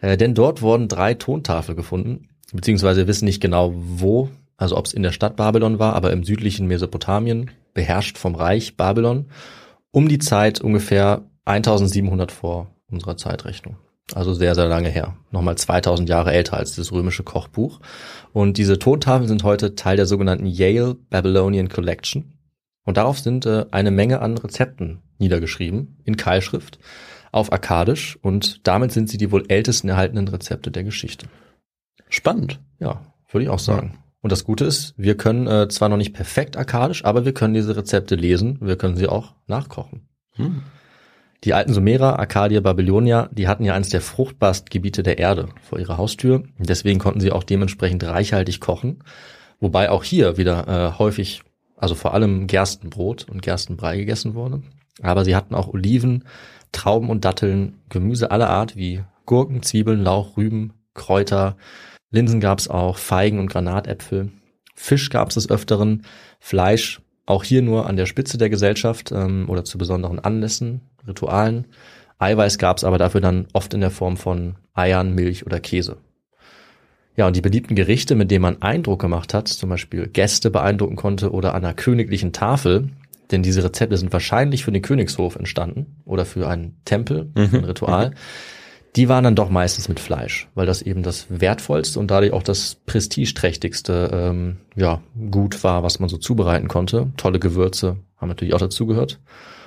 Äh, 0.00 0.16
denn 0.16 0.34
dort 0.34 0.62
wurden 0.62 0.88
drei 0.88 1.14
Tontafeln 1.14 1.76
gefunden, 1.76 2.28
beziehungsweise 2.52 3.00
wir 3.00 3.08
wissen 3.08 3.24
nicht 3.24 3.40
genau 3.40 3.72
wo, 3.74 4.28
also 4.56 4.76
ob 4.76 4.86
es 4.86 4.92
in 4.92 5.02
der 5.02 5.12
Stadt 5.12 5.36
Babylon 5.36 5.78
war, 5.78 5.94
aber 5.94 6.12
im 6.12 6.24
südlichen 6.24 6.66
Mesopotamien, 6.66 7.50
beherrscht 7.74 8.18
vom 8.18 8.34
Reich 8.34 8.76
Babylon, 8.76 9.26
um 9.90 10.08
die 10.08 10.18
Zeit 10.18 10.60
ungefähr 10.60 11.22
1700 11.46 12.32
vor 12.32 12.68
unserer 12.90 13.16
Zeitrechnung. 13.16 13.76
Also 14.14 14.34
sehr, 14.34 14.54
sehr 14.54 14.68
lange 14.68 14.88
her. 14.88 15.16
Nochmal 15.32 15.56
2000 15.56 16.08
Jahre 16.08 16.32
älter 16.32 16.56
als 16.56 16.76
das 16.76 16.92
römische 16.92 17.24
Kochbuch. 17.24 17.80
Und 18.32 18.56
diese 18.56 18.78
Tontafeln 18.78 19.26
sind 19.26 19.42
heute 19.42 19.74
Teil 19.74 19.96
der 19.96 20.06
sogenannten 20.06 20.46
Yale 20.46 20.94
Babylonian 21.10 21.68
Collection. 21.68 22.35
Und 22.86 22.96
darauf 22.96 23.18
sind 23.18 23.44
äh, 23.44 23.66
eine 23.70 23.90
Menge 23.90 24.20
an 24.22 24.38
Rezepten 24.38 25.02
niedergeschrieben, 25.18 25.98
in 26.04 26.16
Keilschrift, 26.16 26.78
auf 27.32 27.52
Akkadisch. 27.52 28.18
Und 28.22 28.66
damit 28.66 28.92
sind 28.92 29.10
sie 29.10 29.18
die 29.18 29.30
wohl 29.30 29.44
ältesten 29.48 29.90
erhaltenen 29.90 30.28
Rezepte 30.28 30.70
der 30.70 30.84
Geschichte. 30.84 31.26
Spannend. 32.08 32.60
Ja, 32.78 33.02
würde 33.30 33.44
ich 33.44 33.50
auch 33.50 33.58
sagen. 33.58 33.98
Und 34.22 34.32
das 34.32 34.44
Gute 34.44 34.64
ist, 34.64 34.94
wir 34.96 35.16
können 35.16 35.46
äh, 35.46 35.68
zwar 35.68 35.88
noch 35.88 35.96
nicht 35.96 36.14
perfekt 36.14 36.56
akkadisch, 36.56 37.04
aber 37.04 37.24
wir 37.24 37.34
können 37.34 37.54
diese 37.54 37.76
Rezepte 37.76 38.14
lesen, 38.14 38.58
wir 38.60 38.76
können 38.76 38.96
sie 38.96 39.08
auch 39.08 39.34
nachkochen. 39.46 40.08
Hm. 40.32 40.62
Die 41.44 41.54
alten 41.54 41.72
Sumerer, 41.72 42.18
Akkadier, 42.18 42.60
Babylonier, 42.60 43.28
die 43.32 43.46
hatten 43.46 43.64
ja 43.64 43.74
eines 43.74 43.90
der 43.90 44.00
fruchtbarsten 44.00 44.68
Gebiete 44.70 45.02
der 45.02 45.18
Erde 45.18 45.48
vor 45.62 45.78
ihrer 45.78 45.98
Haustür. 45.98 46.44
Deswegen 46.58 46.98
konnten 46.98 47.20
sie 47.20 47.30
auch 47.30 47.44
dementsprechend 47.44 48.02
reichhaltig 48.04 48.60
kochen. 48.60 49.04
Wobei 49.60 49.90
auch 49.90 50.02
hier 50.02 50.38
wieder 50.38 50.66
äh, 50.66 50.98
häufig, 50.98 51.42
also 51.76 51.94
vor 51.94 52.14
allem 52.14 52.46
Gerstenbrot 52.46 53.28
und 53.28 53.42
Gerstenbrei 53.42 53.96
gegessen 53.98 54.34
wurde. 54.34 54.62
Aber 55.02 55.24
sie 55.24 55.36
hatten 55.36 55.54
auch 55.54 55.68
Oliven, 55.68 56.24
Trauben 56.72 57.10
und 57.10 57.24
Datteln, 57.24 57.78
Gemüse 57.88 58.30
aller 58.30 58.50
Art 58.50 58.76
wie 58.76 59.02
Gurken, 59.26 59.62
Zwiebeln, 59.62 60.02
Lauch, 60.02 60.36
Rüben, 60.36 60.72
Kräuter, 60.94 61.56
Linsen 62.10 62.40
gab's 62.40 62.68
auch, 62.68 62.98
Feigen 62.98 63.38
und 63.38 63.48
Granatäpfel. 63.48 64.30
Fisch 64.74 65.10
gab's 65.10 65.34
des 65.34 65.50
Öfteren, 65.50 66.02
Fleisch, 66.38 67.00
auch 67.26 67.44
hier 67.44 67.62
nur 67.62 67.86
an 67.86 67.96
der 67.96 68.06
Spitze 68.06 68.38
der 68.38 68.50
Gesellschaft 68.50 69.10
ähm, 69.12 69.46
oder 69.48 69.64
zu 69.64 69.78
besonderen 69.78 70.20
Anlässen, 70.20 70.82
Ritualen. 71.06 71.66
Eiweiß 72.18 72.58
gab's 72.58 72.84
aber 72.84 72.98
dafür 72.98 73.20
dann 73.20 73.48
oft 73.52 73.74
in 73.74 73.80
der 73.80 73.90
Form 73.90 74.16
von 74.16 74.56
Eiern, 74.74 75.14
Milch 75.14 75.44
oder 75.44 75.60
Käse. 75.60 75.98
Ja, 77.16 77.26
und 77.26 77.34
die 77.34 77.40
beliebten 77.40 77.74
Gerichte, 77.74 78.14
mit 78.14 78.30
denen 78.30 78.42
man 78.42 78.62
Eindruck 78.62 79.00
gemacht 79.00 79.32
hat, 79.32 79.48
zum 79.48 79.70
Beispiel 79.70 80.06
Gäste 80.06 80.50
beeindrucken 80.50 80.96
konnte 80.96 81.32
oder 81.32 81.54
an 81.54 81.64
einer 81.64 81.74
königlichen 81.74 82.32
Tafel, 82.32 82.90
denn 83.30 83.42
diese 83.42 83.64
Rezepte 83.64 83.96
sind 83.96 84.12
wahrscheinlich 84.12 84.64
für 84.64 84.72
den 84.72 84.82
Königshof 84.82 85.36
entstanden 85.36 85.96
oder 86.04 86.24
für 86.24 86.48
einen 86.48 86.76
Tempel, 86.84 87.30
für 87.34 87.56
ein 87.58 87.64
Ritual, 87.64 88.12
die 88.96 89.08
waren 89.10 89.24
dann 89.24 89.34
doch 89.34 89.50
meistens 89.50 89.88
mit 89.88 90.00
Fleisch, 90.00 90.48
weil 90.54 90.66
das 90.66 90.80
eben 90.80 91.02
das 91.02 91.26
wertvollste 91.28 92.00
und 92.00 92.10
dadurch 92.10 92.32
auch 92.32 92.42
das 92.42 92.76
prestigeträchtigste 92.86 94.10
ähm, 94.12 94.56
ja, 94.74 95.02
Gut 95.30 95.62
war, 95.62 95.82
was 95.82 96.00
man 96.00 96.08
so 96.08 96.16
zubereiten 96.16 96.68
konnte. 96.68 97.12
Tolle 97.18 97.38
Gewürze 97.38 97.98
haben 98.16 98.28
natürlich 98.28 98.54
auch 98.54 98.58
dazugehört. 98.58 99.20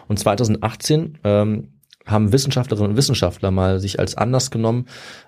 Und 0.08 0.18
2018 0.18 1.20
ähm, 1.24 1.68
haben 2.10 2.32
Wissenschaftlerinnen 2.32 2.92
und 2.92 2.98
Wissenschaftler 2.98 3.52
mal 3.52 3.80
sich 3.80 4.00
als 4.00 4.16
Anlass 4.16 4.52
genommen, 4.52 4.86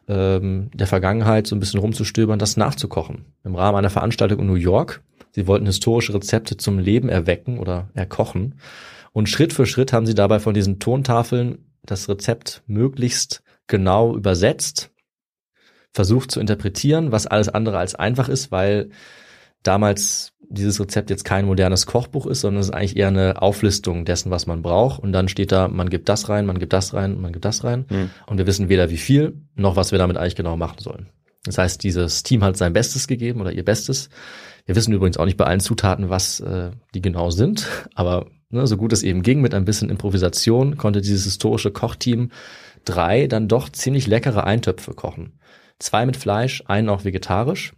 ähm, 0.08 0.70
der 0.74 0.88
Vergangenheit 0.88 1.48
so 1.48 1.56
ein 1.56 1.60
bisschen 1.60 1.80
rumzustöbern, 1.80 2.40
das 2.40 2.58
nachzukochen. 2.58 3.26
Im 3.44 3.56
Rahmen 3.56 3.78
einer 3.78 3.90
Veranstaltung 3.90 4.40
in 4.40 4.48
New 4.48 4.56
York. 4.56 5.02
Sie 5.32 5.48
wollten 5.48 5.66
historische 5.66 6.14
Rezepte 6.14 6.58
zum 6.58 6.80
Leben 6.80 7.10
erwecken 7.10 7.58
oder 7.60 7.90
erkochen. 7.94 8.56
Und 9.14 9.30
Schritt 9.30 9.54
für 9.54 9.66
Schritt 9.66 9.94
haben 9.94 10.06
sie 10.06 10.16
dabei 10.16 10.40
von 10.40 10.54
diesen 10.54 10.80
Tontafeln 10.80 11.66
das 11.84 12.08
Rezept 12.10 12.64
möglichst 12.68 13.44
genau 13.68 14.16
übersetzt, 14.16 14.92
versucht 15.94 16.32
zu 16.32 16.40
interpretieren, 16.40 17.12
was 17.12 17.28
alles 17.28 17.50
andere 17.50 17.78
als 17.78 17.96
einfach 17.96 18.30
ist, 18.30 18.52
weil 18.52 18.90
damals 19.64 20.31
dieses 20.52 20.80
Rezept 20.80 21.10
jetzt 21.10 21.24
kein 21.24 21.46
modernes 21.46 21.86
Kochbuch 21.86 22.26
ist, 22.26 22.42
sondern 22.42 22.60
es 22.60 22.68
ist 22.68 22.74
eigentlich 22.74 22.98
eher 22.98 23.08
eine 23.08 23.42
Auflistung 23.42 24.06
dessen, 24.06 24.32
was 24.32 24.48
man 24.48 24.62
braucht. 24.62 25.02
Und 25.02 25.14
dann 25.14 25.28
steht 25.28 25.52
da, 25.52 25.68
man 25.68 25.90
gibt 25.90 26.10
das 26.10 26.30
rein, 26.30 26.46
man 26.46 26.60
gibt 26.60 26.74
das 26.74 26.94
rein, 26.94 27.20
man 27.20 27.32
gibt 27.32 27.46
das 27.46 27.64
rein. 27.64 27.86
Hm. 27.88 28.10
Und 28.28 28.38
wir 28.38 28.48
wissen 28.48 28.70
weder 28.70 28.90
wie 28.90 28.98
viel, 28.98 29.42
noch 29.56 29.76
was 29.76 29.92
wir 29.92 30.00
damit 30.00 30.18
eigentlich 30.18 30.36
genau 30.36 30.58
machen 30.58 30.80
sollen. 30.80 31.08
Das 31.44 31.58
heißt, 31.58 31.84
dieses 31.84 32.24
Team 32.24 32.44
hat 32.44 32.58
sein 32.58 32.74
Bestes 32.74 33.08
gegeben 33.08 33.42
oder 33.42 33.52
ihr 33.52 33.66
Bestes. 33.66 34.10
Wir 34.66 34.76
wissen 34.76 34.94
übrigens 34.94 35.18
auch 35.18 35.26
nicht 35.26 35.38
bei 35.38 35.46
allen 35.46 35.60
Zutaten, 35.60 36.10
was 36.10 36.40
äh, 36.40 36.72
die 36.94 37.02
genau 37.02 37.32
sind, 37.32 37.68
aber 37.96 38.28
ne, 38.50 38.68
so 38.68 38.78
gut 38.78 38.94
es 38.94 39.04
eben 39.04 39.24
ging, 39.24 39.42
mit 39.42 39.54
ein 39.54 39.66
bisschen 39.66 39.90
Improvisation 39.90 40.78
konnte 40.78 41.02
dieses 41.02 41.24
historische 41.24 41.72
Kochteam 41.72 42.30
drei 42.86 43.28
dann 43.28 43.48
doch 43.48 43.70
ziemlich 43.70 44.08
leckere 44.08 44.44
Eintöpfe 44.44 44.94
kochen. 44.94 45.34
Zwei 45.80 46.06
mit 46.06 46.18
Fleisch, 46.18 46.64
einen 46.68 46.90
auch 46.90 47.06
vegetarisch. 47.06 47.74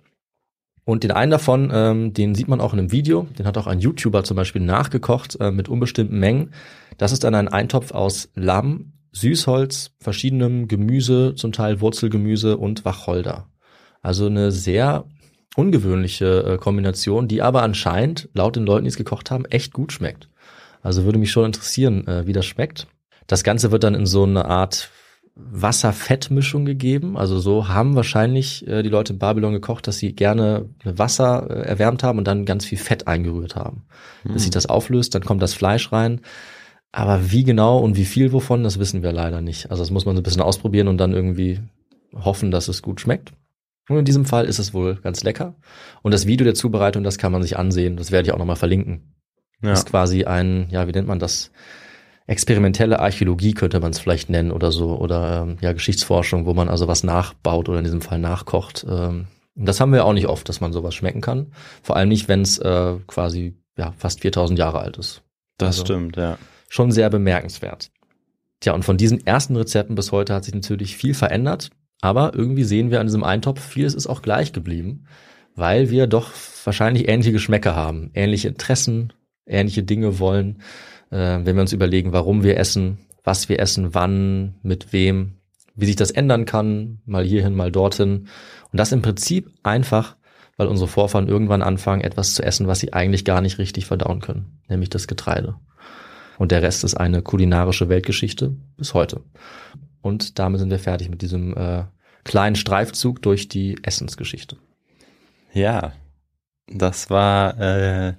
Und 0.86 1.04
den 1.04 1.12
einen 1.12 1.32
davon, 1.32 1.72
ähm, 1.74 2.14
den 2.14 2.36
sieht 2.36 2.48
man 2.48 2.60
auch 2.60 2.74
in 2.74 2.80
einem 2.80 2.92
Video, 2.92 3.28
den 3.38 3.46
hat 3.46 3.58
auch 3.58 3.68
ein 3.68 3.80
YouTuber 3.80 4.24
zum 4.24 4.36
Beispiel 4.36 4.62
nachgekocht 4.62 5.40
äh, 5.40 5.52
mit 5.52 5.70
unbestimmten 5.70 6.20
Mengen. 6.20 6.52
Das 6.98 7.12
ist 7.12 7.24
dann 7.24 7.36
ein 7.36 7.48
Eintopf 7.48 7.92
aus 7.92 8.30
Lamm, 8.36 8.94
Süßholz, 9.14 9.92
verschiedenem 10.00 10.68
Gemüse, 10.68 11.36
zum 11.36 11.52
Teil 11.52 11.80
Wurzelgemüse 11.80 12.58
und 12.58 12.84
Wacholder. 12.84 13.48
Also 14.02 14.26
eine 14.26 14.52
sehr 14.52 15.06
ungewöhnliche 15.56 16.44
äh, 16.44 16.58
Kombination, 16.58 17.28
die 17.28 17.42
aber 17.42 17.62
anscheinend, 17.62 18.30
laut 18.34 18.56
den 18.56 18.66
Leuten, 18.66 18.84
die 18.84 18.90
es 18.90 18.98
gekocht 18.98 19.32
haben, 19.32 19.46
echt 19.46 19.72
gut 19.72 19.94
schmeckt. 19.94 20.30
Also 20.82 21.06
würde 21.06 21.20
mich 21.20 21.32
schon 21.32 21.46
interessieren, 21.46 22.06
äh, 22.08 22.28
wie 22.28 22.34
das 22.34 22.46
schmeckt. 22.46 22.88
Das 23.28 23.44
Ganze 23.44 23.72
wird 23.72 23.84
dann 23.84 23.96
in 23.96 24.06
so 24.06 24.24
eine 24.24 24.46
Art 24.46 24.90
Wasser-Fett-Mischung 25.36 26.66
gegeben. 26.66 27.18
Also 27.18 27.40
so 27.40 27.68
haben 27.68 27.96
wahrscheinlich 27.96 28.68
äh, 28.68 28.84
die 28.84 28.90
Leute 28.90 29.14
in 29.14 29.20
Babylon 29.20 29.54
gekocht, 29.54 29.88
dass 29.88 29.98
sie 29.98 30.14
gerne 30.14 30.70
Wasser 30.84 31.50
äh, 31.50 31.68
erwärmt 31.68 32.04
haben 32.04 32.20
und 32.20 32.28
dann 32.28 32.46
ganz 32.46 32.66
viel 32.66 32.78
Fett 32.78 33.08
eingerührt 33.08 33.56
haben. 33.56 33.86
Bis 34.34 34.44
sich 34.44 34.52
das 34.52 34.68
auflöst, 34.68 35.16
dann 35.16 35.24
kommt 35.24 35.42
das 35.42 35.54
Fleisch 35.54 35.92
rein. 35.92 36.22
Aber 36.92 37.32
wie 37.32 37.44
genau 37.44 37.80
und 37.80 37.98
wie 37.98 38.06
viel 38.06 38.32
wovon, 38.32 38.64
das 38.64 38.78
wissen 38.78 39.02
wir 39.02 39.12
leider 39.12 39.42
nicht. 39.42 39.72
Also 39.72 39.82
das 39.82 39.90
muss 39.90 40.06
man 40.06 40.16
so 40.16 40.22
ein 40.22 40.24
bisschen 40.24 40.44
ausprobieren 40.44 40.88
und 40.88 41.00
dann 41.00 41.14
irgendwie 41.14 41.60
hoffen, 42.14 42.52
dass 42.52 42.68
es 42.68 42.84
gut 42.84 43.02
schmeckt. 43.02 43.34
Und 43.90 43.98
in 43.98 44.06
diesem 44.06 44.26
Fall 44.26 44.46
ist 44.46 44.60
es 44.60 44.74
wohl 44.74 44.96
ganz 44.98 45.24
lecker. 45.24 45.56
Und 46.04 46.14
das 46.14 46.28
Video 46.28 46.46
der 46.46 46.54
Zubereitung, 46.54 47.04
das 47.04 47.18
kann 47.18 47.32
man 47.32 47.42
sich 47.42 47.58
ansehen. 47.58 47.98
Das 47.98 48.12
werde 48.12 48.28
ich 48.28 48.34
auch 48.34 48.38
nochmal 48.38 48.56
verlinken. 48.56 49.16
Ja. 49.62 49.72
ist 49.72 49.88
quasi 49.88 50.26
ein, 50.26 50.68
ja, 50.70 50.88
wie 50.88 50.92
nennt 50.92 51.08
man 51.08 51.20
das? 51.20 51.52
Experimentelle 52.28 53.00
Archäologie 53.00 53.54
könnte 53.54 53.80
man 53.80 53.92
es 53.92 54.00
vielleicht 54.00 54.30
nennen 54.30 54.52
oder 54.52 54.72
so. 54.72 54.98
Oder 54.98 55.42
ähm, 55.44 55.58
ja, 55.62 55.74
Geschichtsforschung, 55.74 56.46
wo 56.46 56.54
man 56.54 56.70
also 56.70 56.88
was 56.88 57.04
nachbaut 57.04 57.70
oder 57.70 57.80
in 57.80 57.84
diesem 57.84 58.02
Fall 58.02 58.20
nachkocht. 58.20 58.86
Ähm, 58.90 59.28
das 59.56 59.80
haben 59.80 59.92
wir 59.94 60.06
auch 60.06 60.14
nicht 60.14 60.28
oft, 60.28 60.48
dass 60.50 60.62
man 60.62 60.74
sowas 60.74 60.96
schmecken 60.96 61.22
kann. 61.22 61.52
Vor 61.84 61.96
allem 61.96 62.10
nicht, 62.10 62.28
wenn 62.28 62.42
es 62.42 62.58
äh, 62.60 62.96
quasi 63.08 63.56
ja, 63.78 63.94
fast 63.98 64.22
4000 64.22 64.58
Jahre 64.58 64.80
alt 64.80 64.98
ist. 64.98 65.22
Das 65.58 65.80
Also- 65.80 65.86
stimmt, 65.86 66.16
ja. 66.18 66.38
Schon 66.70 66.92
sehr 66.92 67.10
bemerkenswert. 67.12 67.92
Tja, 68.60 68.74
und 68.74 68.84
von 68.84 68.98
diesen 68.98 69.28
ersten 69.28 69.56
Rezepten 69.56 69.94
bis 69.96 70.12
heute 70.12 70.34
hat 70.34 70.46
sich 70.46 70.56
natürlich 70.56 70.98
viel 70.98 71.14
verändert. 71.14 71.70
Aber 72.02 72.34
irgendwie 72.34 72.64
sehen 72.64 72.90
wir 72.90 73.00
an 73.00 73.06
diesem 73.08 73.24
Eintopf, 73.24 73.62
vieles 73.62 73.94
ist 73.94 74.08
auch 74.08 74.22
gleich 74.22 74.54
geblieben, 74.54 75.06
weil 75.56 75.90
wir 75.92 76.08
doch 76.08 76.32
wahrscheinlich 76.64 77.08
ähnliche 77.08 77.32
Geschmäcker 77.32 77.76
haben, 77.76 78.10
ähnliche 78.14 78.48
Interessen, 78.48 79.14
ähnliche 79.46 79.84
Dinge 79.84 80.20
wollen. 80.20 80.62
Äh, 81.14 81.46
wenn 81.46 81.56
wir 81.56 81.62
uns 81.62 81.74
überlegen, 81.74 82.12
warum 82.12 82.44
wir 82.44 82.58
essen, 82.58 82.98
was 83.24 83.48
wir 83.48 83.60
essen, 83.60 83.94
wann, 83.94 84.56
mit 84.64 84.92
wem, 84.92 85.36
wie 85.76 85.86
sich 85.86 85.96
das 85.96 86.12
ändern 86.12 86.46
kann, 86.46 87.00
mal 87.06 87.24
hierhin, 87.24 87.56
mal 87.56 87.72
dorthin. 87.72 88.28
Und 88.72 88.80
das 88.80 88.92
im 88.92 89.02
Prinzip 89.02 89.52
einfach, 89.62 90.18
weil 90.58 90.68
unsere 90.68 90.88
Vorfahren 90.88 91.28
irgendwann 91.28 91.62
anfangen, 91.62 92.02
etwas 92.02 92.34
zu 92.34 92.44
essen, 92.44 92.68
was 92.68 92.80
sie 92.80 92.94
eigentlich 92.94 93.26
gar 93.26 93.42
nicht 93.42 93.60
richtig 93.60 93.86
verdauen 93.86 94.20
können, 94.20 94.60
nämlich 94.68 94.90
das 94.90 95.08
Getreide. 95.08 95.56
Und 96.38 96.52
der 96.52 96.64
Rest 96.64 96.84
ist 96.84 96.96
eine 96.96 97.22
kulinarische 97.22 97.90
Weltgeschichte 97.90 98.56
bis 98.76 98.94
heute. 98.94 99.22
Und 100.02 100.40
damit 100.40 100.60
sind 100.60 100.72
wir 100.72 100.80
fertig 100.80 101.10
mit 101.10 101.22
diesem 101.22 101.56
äh, 101.56 101.84
kleinen 102.24 102.56
Streifzug 102.56 103.22
durch 103.22 103.48
die 103.48 103.78
Essensgeschichte. 103.84 104.58
Ja, 105.54 105.94
das 106.68 107.10
war 107.10 107.60
äh, 107.60 108.14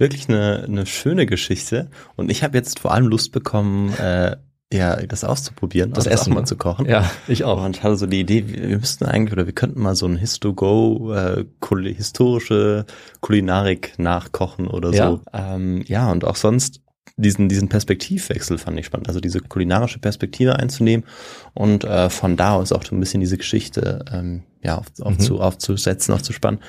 wirklich 0.00 0.28
eine, 0.28 0.64
eine 0.66 0.86
schöne 0.86 1.26
Geschichte. 1.26 1.90
Und 2.16 2.30
ich 2.30 2.42
habe 2.42 2.56
jetzt 2.56 2.80
vor 2.80 2.92
allem 2.92 3.06
Lust 3.06 3.32
bekommen, 3.32 3.92
äh, 3.98 4.36
ja, 4.72 4.96
das 5.04 5.24
auszuprobieren, 5.24 5.92
Das 5.92 6.06
Essen, 6.06 6.32
mal 6.32 6.44
zu 6.46 6.56
kochen. 6.56 6.86
Ja, 6.86 7.10
ich 7.26 7.42
auch. 7.44 7.64
Und 7.64 7.82
hatte 7.82 7.96
so 7.96 8.06
die 8.06 8.20
Idee, 8.20 8.44
wir 8.46 8.78
müssten 8.78 9.04
eigentlich, 9.04 9.32
oder 9.32 9.46
wir 9.46 9.52
könnten 9.52 9.80
mal 9.80 9.96
so 9.96 10.06
ein 10.06 10.16
Histo-Go, 10.16 11.12
äh, 11.12 11.44
kul 11.58 11.92
historische 11.92 12.86
Kulinarik 13.20 13.94
nachkochen 13.98 14.68
oder 14.68 14.92
Ja. 14.92 15.10
so. 15.10 15.20
Ähm, 15.32 15.82
ja, 15.86 16.10
und 16.10 16.24
auch 16.24 16.36
sonst 16.36 16.82
diesen, 17.16 17.48
diesen 17.48 17.68
Perspektivwechsel 17.68 18.58
fand 18.58 18.78
ich 18.78 18.86
spannend. 18.86 19.08
Also 19.08 19.20
diese 19.20 19.40
kulinarische 19.40 19.98
Perspektive 19.98 20.56
einzunehmen 20.56 21.04
und 21.52 21.82
äh, 21.84 22.08
von 22.08 22.36
da 22.36 22.54
aus 22.54 22.72
auch 22.72 22.84
so 22.84 22.94
ein 22.94 23.00
bisschen 23.00 23.20
diese 23.20 23.36
Geschichte 23.36 24.04
ähm, 24.12 24.44
ja, 24.62 24.78
auf, 24.78 24.86
aufzu, 25.00 25.40
aufzusetzen, 25.40 26.14
aufzuspannen. 26.14 26.60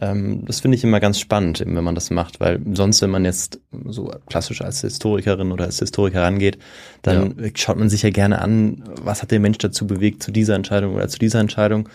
Ähm, 0.00 0.44
das 0.44 0.60
finde 0.60 0.76
ich 0.76 0.82
immer 0.84 0.98
ganz 0.98 1.20
spannend, 1.20 1.60
wenn 1.64 1.84
man 1.84 1.94
das 1.94 2.10
macht, 2.10 2.40
weil 2.40 2.60
sonst, 2.72 3.00
wenn 3.02 3.10
man 3.10 3.24
jetzt 3.24 3.60
so 3.86 4.10
klassisch 4.26 4.60
als 4.60 4.80
Historikerin 4.80 5.52
oder 5.52 5.64
als 5.66 5.78
Historiker 5.78 6.22
rangeht, 6.22 6.58
dann 7.02 7.52
schaut 7.54 7.76
man 7.78 7.88
sich 7.88 8.02
ja 8.02 8.10
gerne 8.10 8.40
an, 8.40 8.82
was 9.02 9.22
hat 9.22 9.30
der 9.30 9.38
Mensch 9.40 9.58
dazu 9.58 9.86
bewegt 9.86 10.22
zu 10.22 10.32
dieser 10.32 10.56
Entscheidung 10.56 10.94
oder 10.94 11.06
zu 11.08 11.18
dieser 11.20 11.38
Entscheidung 11.38 11.88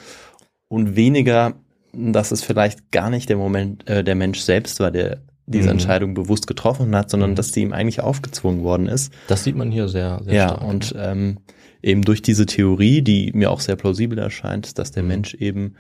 und 0.70 0.96
weniger, 0.96 1.56
dass 1.94 2.32
es 2.32 2.42
vielleicht 2.44 2.92
gar 2.92 3.10
nicht 3.10 3.28
der 3.30 3.38
Moment, 3.38 3.88
äh, 3.90 4.04
der 4.04 4.16
Mensch 4.16 4.40
selbst 4.40 4.80
war, 4.80 4.92
der 4.92 5.22
diese 5.46 5.66
Mhm. 5.66 5.72
Entscheidung 5.72 6.14
bewusst 6.14 6.46
getroffen 6.48 6.96
hat, 6.96 7.10
sondern 7.10 7.34
dass 7.36 7.52
die 7.52 7.62
ihm 7.62 7.74
eigentlich 7.74 8.02
aufgezwungen 8.02 8.64
worden 8.64 8.88
ist. 8.88 9.12
Das 9.28 9.44
sieht 9.44 9.56
man 9.56 9.72
hier 9.72 9.88
sehr, 9.90 10.22
sehr 10.24 10.34
Ja, 10.36 10.48
stark. 10.50 10.64
und 10.64 10.94
ähm, 10.98 11.40
eben 11.82 12.04
durch 12.04 12.22
diese 12.22 12.46
Theorie, 12.46 13.02
die 13.02 13.32
mir 13.34 13.50
auch 13.50 13.60
sehr 13.60 13.76
plausibel 13.76 14.20
erscheint, 14.20 14.78
dass 14.78 14.92
Mhm. 14.92 14.94
der 14.94 15.04
Mensch 15.04 15.34
eben 15.34 15.74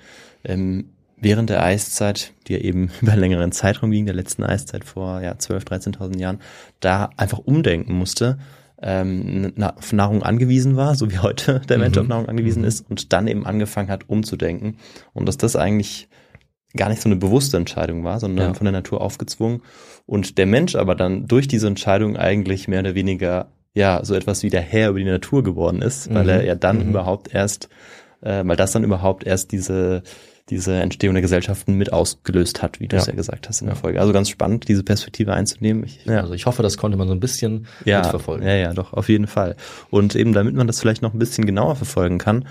ähm, 0.43 0.89
während 1.21 1.49
der 1.49 1.63
Eiszeit, 1.63 2.33
die 2.47 2.53
ja 2.53 2.59
eben 2.59 2.89
über 3.01 3.11
einen 3.13 3.21
längeren 3.21 3.51
Zeitraum 3.51 3.91
ging, 3.91 4.05
der 4.05 4.15
letzten 4.15 4.43
Eiszeit 4.43 4.83
vor 4.83 5.21
ja, 5.21 5.33
12.000, 5.33 5.95
13.000 5.97 6.19
Jahren, 6.19 6.39
da 6.79 7.09
einfach 7.17 7.39
umdenken 7.39 7.93
musste, 7.93 8.37
ähm, 8.81 9.53
auf 9.77 9.91
Nahrung 9.91 10.23
angewiesen 10.23 10.77
war, 10.77 10.95
so 10.95 11.11
wie 11.11 11.17
heute 11.19 11.59
der 11.67 11.77
Mensch 11.77 11.97
Mhm. 11.97 12.01
auf 12.03 12.07
Nahrung 12.07 12.29
angewiesen 12.29 12.63
ist 12.63 12.89
und 12.89 13.11
dann 13.11 13.27
eben 13.27 13.45
angefangen 13.45 13.89
hat 13.89 14.07
umzudenken 14.09 14.77
und 15.13 15.25
dass 15.27 15.35
das 15.37 15.55
eigentlich 15.57 16.07
gar 16.77 16.87
nicht 16.89 17.01
so 17.01 17.09
eine 17.09 17.15
bewusste 17.17 17.57
Entscheidung 17.57 18.03
war, 18.03 18.19
sondern 18.19 18.49
Ja. 18.49 18.53
von 18.53 18.63
der 18.65 18.71
Natur 18.71 19.01
aufgezwungen 19.01 19.63
und 20.05 20.37
der 20.37 20.45
Mensch 20.45 20.75
aber 20.75 20.95
dann 20.95 21.27
durch 21.27 21.47
diese 21.47 21.67
Entscheidung 21.67 22.15
eigentlich 22.15 22.67
mehr 22.69 22.79
oder 22.79 22.95
weniger 22.95 23.47
ja 23.73 23.99
so 24.05 24.15
etwas 24.15 24.43
wie 24.43 24.49
der 24.49 24.61
Herr 24.61 24.89
über 24.91 24.99
die 24.99 25.05
Natur 25.05 25.43
geworden 25.43 25.81
ist, 25.81 26.13
weil 26.13 26.23
Mhm. 26.23 26.29
er 26.29 26.43
ja 26.45 26.55
dann 26.55 26.83
Mhm. 26.83 26.89
überhaupt 26.91 27.33
erst, 27.33 27.67
äh, 28.21 28.43
weil 28.45 28.55
das 28.55 28.71
dann 28.71 28.83
überhaupt 28.85 29.25
erst 29.25 29.51
diese 29.51 30.03
diese 30.49 30.73
Entstehung 30.75 31.13
der 31.15 31.21
Gesellschaften 31.21 31.75
mit 31.75 31.93
ausgelöst 31.93 32.61
hat, 32.61 32.79
wie 32.79 32.87
du 32.87 32.95
es 32.97 33.05
Ja. 33.05 33.11
ja 33.13 33.15
gesagt 33.17 33.47
hast 33.47 33.61
in 33.61 33.67
der 33.67 33.75
Folge. 33.75 33.99
Also 34.01 34.13
ganz 34.13 34.29
spannend, 34.29 34.67
diese 34.67 34.83
Perspektive 34.83 35.33
einzunehmen. 35.33 35.83
Ich, 35.83 36.05
Ja. 36.05 36.21
Also 36.21 36.33
ich 36.33 36.45
hoffe, 36.45 36.63
das 36.63 36.77
konnte 36.77 36.97
man 36.97 37.07
so 37.07 37.13
ein 37.13 37.19
bisschen 37.19 37.67
ja, 37.85 38.01
mitverfolgen. 38.01 38.45
ja, 38.47 38.55
ja, 38.55 38.73
doch, 38.73 38.93
auf 38.93 39.09
jeden 39.09 39.27
Fall. 39.27 39.55
Und 39.89 40.15
eben, 40.15 40.33
damit 40.33 40.55
man 40.55 40.67
das 40.67 40.79
vielleicht 40.79 41.01
noch 41.01 41.13
ein 41.13 41.19
bisschen 41.19 41.45
genauer 41.45 41.75
verfolgen 41.75 42.17
kann, 42.17 42.45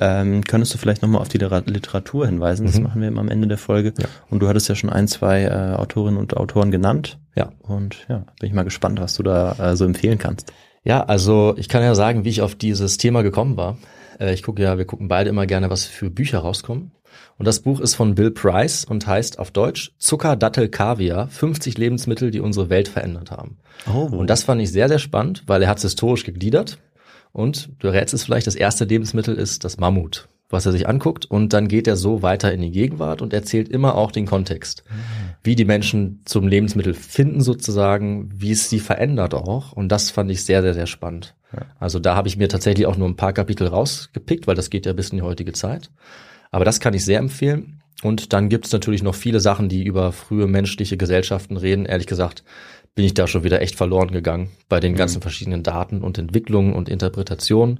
ähm, 0.00 0.44
könntest 0.44 0.72
du 0.74 0.78
vielleicht 0.78 1.02
nochmal 1.02 1.20
auf 1.20 1.28
die 1.28 1.38
Literat- 1.38 1.68
Literatur 1.68 2.26
hinweisen. 2.26 2.66
Das 2.66 2.76
Mhm. 2.76 2.84
machen 2.84 3.00
wir 3.00 3.08
immer 3.08 3.20
am 3.20 3.28
Ende 3.28 3.48
der 3.48 3.58
Folge. 3.58 3.92
Ja. 3.98 4.06
Und 4.30 4.40
du 4.40 4.48
hattest 4.48 4.68
ja 4.68 4.74
schon 4.76 4.90
ein, 4.90 5.08
zwei 5.08 5.42
äh, 5.44 5.74
Autorinnen 5.74 6.18
und 6.20 6.36
Autoren 6.36 6.70
genannt. 6.70 7.18
Ja. 7.34 7.50
Und 7.62 8.06
ja, 8.08 8.18
bin 8.38 8.48
ich 8.48 8.52
mal 8.52 8.62
gespannt, 8.62 9.00
was 9.00 9.14
du 9.14 9.22
da 9.24 9.52
äh, 9.72 9.76
so 9.76 9.84
empfehlen 9.84 10.18
kannst. 10.18 10.52
Ja, 10.84 11.02
also 11.02 11.54
ich 11.56 11.68
kann 11.68 11.82
ja 11.82 11.94
sagen, 11.96 12.24
wie 12.24 12.28
ich 12.28 12.42
auf 12.42 12.54
dieses 12.54 12.96
Thema 12.98 13.22
gekommen 13.22 13.56
war. 13.56 13.76
Äh, 14.20 14.32
Ich 14.34 14.42
gucke 14.44 14.62
ja, 14.62 14.78
wir 14.78 14.84
gucken 14.84 15.08
beide 15.08 15.30
immer 15.30 15.46
gerne, 15.46 15.68
was 15.70 15.84
für 15.84 16.10
Bücher 16.10 16.38
rauskommen. 16.38 16.92
Und 17.38 17.46
das 17.46 17.60
Buch 17.60 17.80
ist 17.80 17.94
von 17.94 18.14
Bill 18.14 18.30
Price 18.30 18.84
und 18.84 19.06
heißt 19.06 19.38
auf 19.38 19.50
Deutsch 19.50 19.92
Zucker, 19.98 20.36
Dattel, 20.36 20.68
Kaviar, 20.68 21.28
50 21.28 21.78
Lebensmittel, 21.78 22.30
die 22.30 22.40
unsere 22.40 22.68
Welt 22.68 22.88
verändert 22.88 23.30
haben. 23.30 23.58
Oh. 23.92 24.06
Und 24.06 24.28
das 24.28 24.42
fand 24.42 24.60
ich 24.60 24.72
sehr, 24.72 24.88
sehr 24.88 24.98
spannend, 24.98 25.44
weil 25.46 25.62
er 25.62 25.68
hat 25.68 25.78
es 25.78 25.84
historisch 25.84 26.24
gegliedert. 26.24 26.78
Und 27.32 27.70
du 27.78 27.88
rätst 27.88 28.14
es 28.14 28.24
vielleicht, 28.24 28.46
das 28.46 28.56
erste 28.56 28.84
Lebensmittel 28.84 29.36
ist 29.36 29.64
das 29.64 29.78
Mammut, 29.78 30.28
was 30.50 30.66
er 30.66 30.72
sich 30.72 30.88
anguckt. 30.88 31.26
Und 31.26 31.52
dann 31.52 31.68
geht 31.68 31.86
er 31.86 31.96
so 31.96 32.22
weiter 32.22 32.52
in 32.52 32.60
die 32.60 32.72
Gegenwart 32.72 33.22
und 33.22 33.32
erzählt 33.32 33.68
immer 33.68 33.94
auch 33.94 34.10
den 34.10 34.26
Kontext. 34.26 34.82
Wie 35.44 35.54
die 35.54 35.64
Menschen 35.64 36.22
zum 36.24 36.48
Lebensmittel 36.48 36.94
finden 36.94 37.40
sozusagen, 37.40 38.30
wie 38.34 38.50
es 38.50 38.68
sie 38.68 38.80
verändert 38.80 39.34
auch. 39.34 39.72
Und 39.72 39.90
das 39.90 40.10
fand 40.10 40.30
ich 40.30 40.44
sehr, 40.44 40.62
sehr, 40.62 40.74
sehr 40.74 40.86
spannend. 40.86 41.36
Also 41.78 41.98
da 41.98 42.14
habe 42.14 42.28
ich 42.28 42.36
mir 42.36 42.48
tatsächlich 42.48 42.86
auch 42.86 42.96
nur 42.96 43.08
ein 43.08 43.16
paar 43.16 43.32
Kapitel 43.32 43.68
rausgepickt, 43.68 44.46
weil 44.46 44.54
das 44.54 44.70
geht 44.70 44.86
ja 44.86 44.92
bis 44.92 45.10
in 45.10 45.18
die 45.18 45.22
heutige 45.22 45.52
Zeit. 45.52 45.90
Aber 46.50 46.64
das 46.64 46.80
kann 46.80 46.94
ich 46.94 47.04
sehr 47.04 47.18
empfehlen. 47.18 47.82
Und 48.02 48.32
dann 48.32 48.48
gibt 48.48 48.66
es 48.66 48.72
natürlich 48.72 49.02
noch 49.02 49.14
viele 49.14 49.40
Sachen, 49.40 49.68
die 49.68 49.84
über 49.84 50.12
frühe 50.12 50.46
menschliche 50.46 50.96
Gesellschaften 50.96 51.56
reden. 51.56 51.84
Ehrlich 51.84 52.06
gesagt 52.06 52.44
bin 52.94 53.04
ich 53.04 53.14
da 53.14 53.28
schon 53.28 53.44
wieder 53.44 53.62
echt 53.62 53.76
verloren 53.76 54.10
gegangen 54.10 54.50
bei 54.68 54.80
den 54.80 54.96
ganzen 54.96 55.22
verschiedenen 55.22 55.62
Daten 55.62 56.02
und 56.02 56.18
Entwicklungen 56.18 56.72
und 56.72 56.88
Interpretationen. 56.88 57.78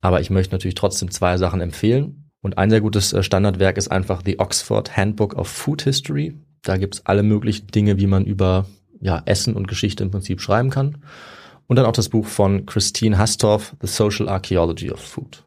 Aber 0.00 0.20
ich 0.20 0.30
möchte 0.30 0.54
natürlich 0.54 0.74
trotzdem 0.74 1.10
zwei 1.10 1.36
Sachen 1.36 1.60
empfehlen. 1.60 2.30
Und 2.40 2.58
ein 2.58 2.70
sehr 2.70 2.80
gutes 2.80 3.12
äh, 3.12 3.22
Standardwerk 3.22 3.76
ist 3.76 3.88
einfach 3.88 4.22
The 4.24 4.38
Oxford 4.38 4.96
Handbook 4.96 5.34
of 5.34 5.48
Food 5.48 5.82
History. 5.82 6.34
Da 6.62 6.76
gibt's 6.76 7.02
alle 7.04 7.22
möglichen 7.22 7.68
Dinge, 7.68 7.98
wie 7.98 8.06
man 8.06 8.24
über 8.24 8.66
ja, 9.00 9.22
Essen 9.26 9.54
und 9.54 9.68
Geschichte 9.68 10.02
im 10.02 10.10
Prinzip 10.10 10.40
schreiben 10.40 10.70
kann. 10.70 11.04
Und 11.66 11.76
dann 11.76 11.86
auch 11.86 11.92
das 11.92 12.08
Buch 12.08 12.26
von 12.26 12.66
Christine 12.66 13.18
Hastorf, 13.18 13.76
The 13.80 13.86
Social 13.86 14.28
Archaeology 14.28 14.90
of 14.90 15.00
Food. 15.00 15.44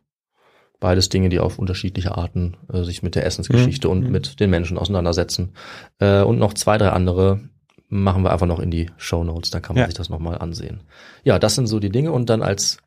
Beides 0.82 1.08
Dinge, 1.08 1.30
die 1.30 1.40
auf 1.40 1.60
unterschiedliche 1.60 2.18
Arten 2.18 2.58
äh, 2.74 2.84
sich 2.84 3.04
mit 3.04 3.16
der 3.16 3.26
Essensgeschichte 3.26 3.88
und 3.88 4.10
mit 4.10 4.40
den 4.42 4.50
Menschen 4.50 4.78
auseinandersetzen. 4.78 5.54
Äh, 6.00 6.24
und 6.24 6.40
noch 6.40 6.54
zwei, 6.54 6.78
drei 6.78 6.90
andere 6.90 7.40
machen 7.88 8.24
wir 8.24 8.32
einfach 8.32 8.48
noch 8.48 8.60
in 8.60 8.72
die 8.72 8.90
Show 8.98 9.24
Notes, 9.24 9.52
da 9.52 9.60
kann 9.60 9.76
man 9.76 9.82
Ja. 9.84 9.88
sich 9.88 9.96
das 9.96 10.10
nochmal 10.10 10.40
ansehen. 10.40 10.82
Ja, 11.24 11.40
das 11.40 11.56
sind 11.56 11.68
so 11.68 11.80
die 11.80 11.90
Dinge 11.92 12.12
und 12.12 12.30
dann 12.30 12.42
als 12.42 12.80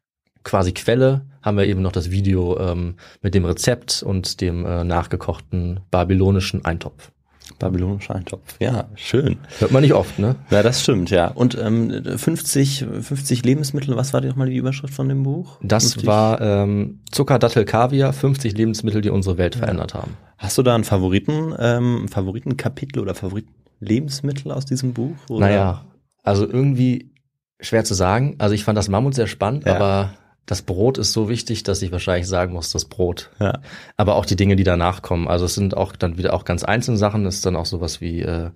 quasi 0.42 0.72
Quelle 0.72 1.24
haben 1.40 1.56
wir 1.56 1.66
eben 1.66 1.82
noch 1.82 1.92
das 1.92 2.10
Video 2.10 2.58
ähm, 2.58 2.96
mit 3.22 3.34
dem 3.34 3.44
Rezept 3.44 4.02
und 4.02 4.40
dem 4.40 4.66
äh, 4.66 4.82
nachgekochten 4.84 5.80
babylonischen 5.90 6.64
Eintopf. 6.64 7.12
Babylonischer 7.58 8.14
Eintopf. 8.14 8.56
Ja, 8.58 8.86
schön. 8.94 9.36
Hört 9.58 9.70
man 9.70 9.82
nicht 9.82 9.94
oft, 9.94 10.18
ne? 10.18 10.36
Ja, 10.50 10.62
das 10.62 10.82
stimmt, 10.82 11.10
ja. 11.10 11.28
Und 11.28 11.56
ähm, 11.60 12.02
50, 12.16 12.86
50 13.00 13.44
Lebensmittel, 13.44 13.96
was 13.96 14.12
war 14.12 14.20
die 14.20 14.28
nochmal 14.28 14.48
die 14.50 14.56
Überschrift 14.56 14.94
von 14.94 15.08
dem 15.08 15.22
Buch? 15.22 15.58
Das 15.62 15.92
50? 15.92 16.06
war 16.06 16.40
ähm, 16.40 17.00
Zucker, 17.12 17.38
Dattel, 17.38 17.64
Kaviar, 17.64 18.12
50 18.12 18.56
Lebensmittel, 18.56 19.00
die 19.02 19.10
unsere 19.10 19.38
Welt 19.38 19.54
verändert 19.56 19.94
haben. 19.94 20.16
Hast 20.38 20.58
du 20.58 20.62
da 20.62 20.74
einen 20.74 20.84
Favoriten, 20.84 21.54
ähm, 21.58 22.08
Favoritenkapitel 22.08 23.00
oder 23.00 23.14
Favoritenlebensmittel 23.14 24.50
aus 24.52 24.64
diesem 24.64 24.92
Buch? 24.92 25.16
Oder? 25.28 25.46
Naja, 25.46 25.84
also 26.22 26.46
irgendwie 26.48 27.12
schwer 27.60 27.84
zu 27.84 27.94
sagen. 27.94 28.34
Also 28.38 28.54
ich 28.54 28.64
fand 28.64 28.76
das 28.76 28.88
Mammut 28.88 29.14
sehr 29.14 29.26
spannend, 29.26 29.64
Ja. 29.66 29.76
aber 29.76 30.14
das 30.46 30.62
Brot 30.62 30.98
ist 30.98 31.12
so 31.12 31.28
wichtig, 31.28 31.62
dass 31.62 31.80
ich 31.82 31.90
wahrscheinlich 31.90 32.28
sagen 32.28 32.52
muss, 32.52 32.70
das 32.70 32.84
Brot. 32.84 33.30
Ja. 33.40 33.60
Aber 33.96 34.16
auch 34.16 34.26
die 34.26 34.36
Dinge, 34.36 34.56
die 34.56 34.64
danach 34.64 35.00
kommen. 35.02 35.26
Also 35.26 35.46
es 35.46 35.54
sind 35.54 35.76
auch 35.76 35.96
dann 35.96 36.18
wieder 36.18 36.34
auch 36.34 36.44
ganz 36.44 36.64
einzelne 36.64 36.98
Sachen. 36.98 37.24
Es 37.24 37.36
ist 37.36 37.46
dann 37.46 37.56
auch 37.56 37.66
sowas 37.66 38.00
wie 38.00 38.20
äh, 38.20 38.50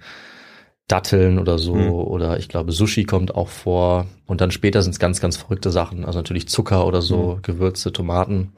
Datteln 0.86 1.38
oder 1.38 1.58
so. 1.58 1.74
Hm. 1.74 1.90
Oder 1.90 2.38
ich 2.38 2.48
glaube, 2.48 2.72
Sushi 2.72 3.04
kommt 3.04 3.34
auch 3.34 3.48
vor. 3.48 4.06
Und 4.26 4.40
dann 4.40 4.50
später 4.50 4.82
sind 4.82 4.92
es 4.92 4.98
ganz, 4.98 5.20
ganz 5.20 5.38
verrückte 5.38 5.70
Sachen. 5.70 6.04
Also 6.04 6.18
natürlich 6.18 6.48
Zucker 6.48 6.86
oder 6.86 7.00
so, 7.00 7.34
Hm. 7.36 7.42
Gewürze, 7.42 7.92
Tomaten. 7.92 8.52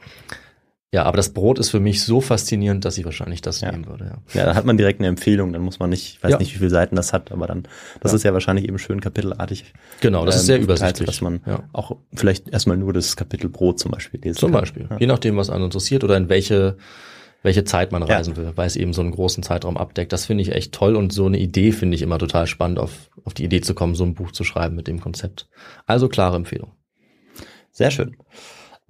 Ja, 0.93 1.05
aber 1.05 1.17
das 1.19 1.33
Brot 1.33 1.61
ist 1.61 1.71
für 1.71 1.79
mich 1.79 2.03
so 2.03 2.21
faszinierend, 2.21 2.85
dass 2.85 2.99
ich 2.99 3.05
wahrscheinlich 3.05 3.41
das 3.43 3.61
Ja. 3.61 3.71
nehmen 3.71 3.87
würde. 3.87 4.07
Ja. 4.35 4.41
Ja, 4.41 4.47
da 4.47 4.55
hat 4.57 4.65
man 4.65 4.77
direkt 4.77 4.99
eine 4.99 5.07
Empfehlung, 5.07 5.53
dann 5.53 5.63
muss 5.63 5.79
man 5.79 5.89
nicht, 5.91 6.17
ich 6.17 6.23
weiß 6.25 6.33
Ja. 6.33 6.39
nicht, 6.39 6.53
wie 6.53 6.59
viele 6.59 6.71
Seiten 6.71 6.97
das 6.97 7.13
hat, 7.13 7.31
aber 7.31 7.47
dann, 7.47 7.63
das 8.01 8.11
Ja. 8.11 8.17
ist 8.17 8.23
ja 8.25 8.33
wahrscheinlich 8.33 8.67
eben 8.67 8.77
schön 8.79 9.01
kapitelartig. 9.01 9.73
Genau, 10.01 10.27
das 10.27 10.35
ist 10.37 10.41
ähm, 10.43 10.47
sehr 10.47 10.57
aufgeteilt, 10.57 10.81
übersichtlich. 10.81 11.07
Dass 11.07 11.21
man 11.21 11.41
Ja. 11.47 11.63
auch 11.73 11.97
vielleicht 12.13 12.49
erstmal 12.49 12.77
nur 12.77 12.93
das 12.93 13.15
Kapitel 13.17 13.49
Brot 13.49 13.79
zum 13.79 13.93
Beispiel 13.93 14.21
lesen 14.21 14.39
Zum 14.39 14.51
kann. 14.51 14.63
Beispiel. 14.63 14.89
Ja. 14.91 14.97
Je 14.99 15.07
nachdem, 15.07 15.37
was 15.37 15.49
einen 15.49 15.65
interessiert 15.65 16.03
oder 16.03 16.17
in 16.17 16.29
welche, 16.29 16.77
welche 17.45 17.63
Zeit 17.63 17.93
man 17.93 18.03
reisen 18.03 18.37
will, 18.37 18.51
weil 18.57 18.67
es 18.67 18.75
eben 18.75 18.93
so 18.93 19.01
einen 19.01 19.13
großen 19.13 19.45
Zeitraum 19.45 19.77
abdeckt. 19.77 20.13
Das 20.13 20.27
finde 20.27 20.43
ich 20.43 20.51
echt 20.53 20.73
toll 20.73 20.97
und 20.97 21.13
so 21.13 21.25
eine 21.27 21.39
Idee 21.39 21.71
finde 21.71 21.95
ich 21.95 22.03
immer 22.03 22.19
total 22.19 22.49
spannend, 22.49 22.81
auf, 22.81 23.11
auf 23.25 23.33
die 23.33 23.45
Idee 23.45 23.61
zu 23.61 23.75
kommen, 23.75 23.95
so 23.95 24.03
ein 24.05 24.15
Buch 24.15 24.33
zu 24.33 24.43
schreiben 24.43 24.75
mit 24.75 24.89
dem 24.89 24.99
Konzept. 25.01 25.49
Also 25.87 26.09
klare 26.09 26.35
Empfehlung. 26.35 26.73
Sehr 27.71 27.93
schön. 27.93 28.17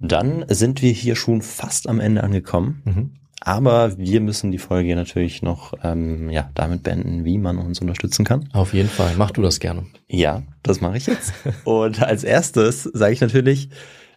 Dann 0.01 0.45
sind 0.49 0.81
wir 0.81 0.91
hier 0.91 1.15
schon 1.15 1.41
fast 1.41 1.87
am 1.87 1.99
Ende 1.99 2.23
angekommen. 2.23 2.81
Mhm. 2.85 3.11
Aber 3.43 3.97
wir 3.97 4.21
müssen 4.21 4.51
die 4.51 4.59
Folge 4.59 4.95
natürlich 4.95 5.41
noch 5.41 5.73
ähm, 5.83 6.29
ja, 6.29 6.51
damit 6.53 6.83
beenden, 6.83 7.25
wie 7.25 7.39
man 7.39 7.57
uns 7.57 7.81
unterstützen 7.81 8.23
kann. 8.23 8.47
Auf 8.53 8.73
jeden 8.73 8.89
Fall. 8.89 9.13
Mach 9.17 9.31
du 9.31 9.41
das 9.41 9.59
gerne. 9.59 9.87
Ja, 10.07 10.43
das 10.61 10.79
mache 10.79 10.97
ich 10.97 11.07
jetzt. 11.07 11.33
Und 11.63 12.03
als 12.03 12.23
erstes 12.23 12.83
sage 12.83 13.13
ich 13.13 13.21
natürlich, 13.21 13.69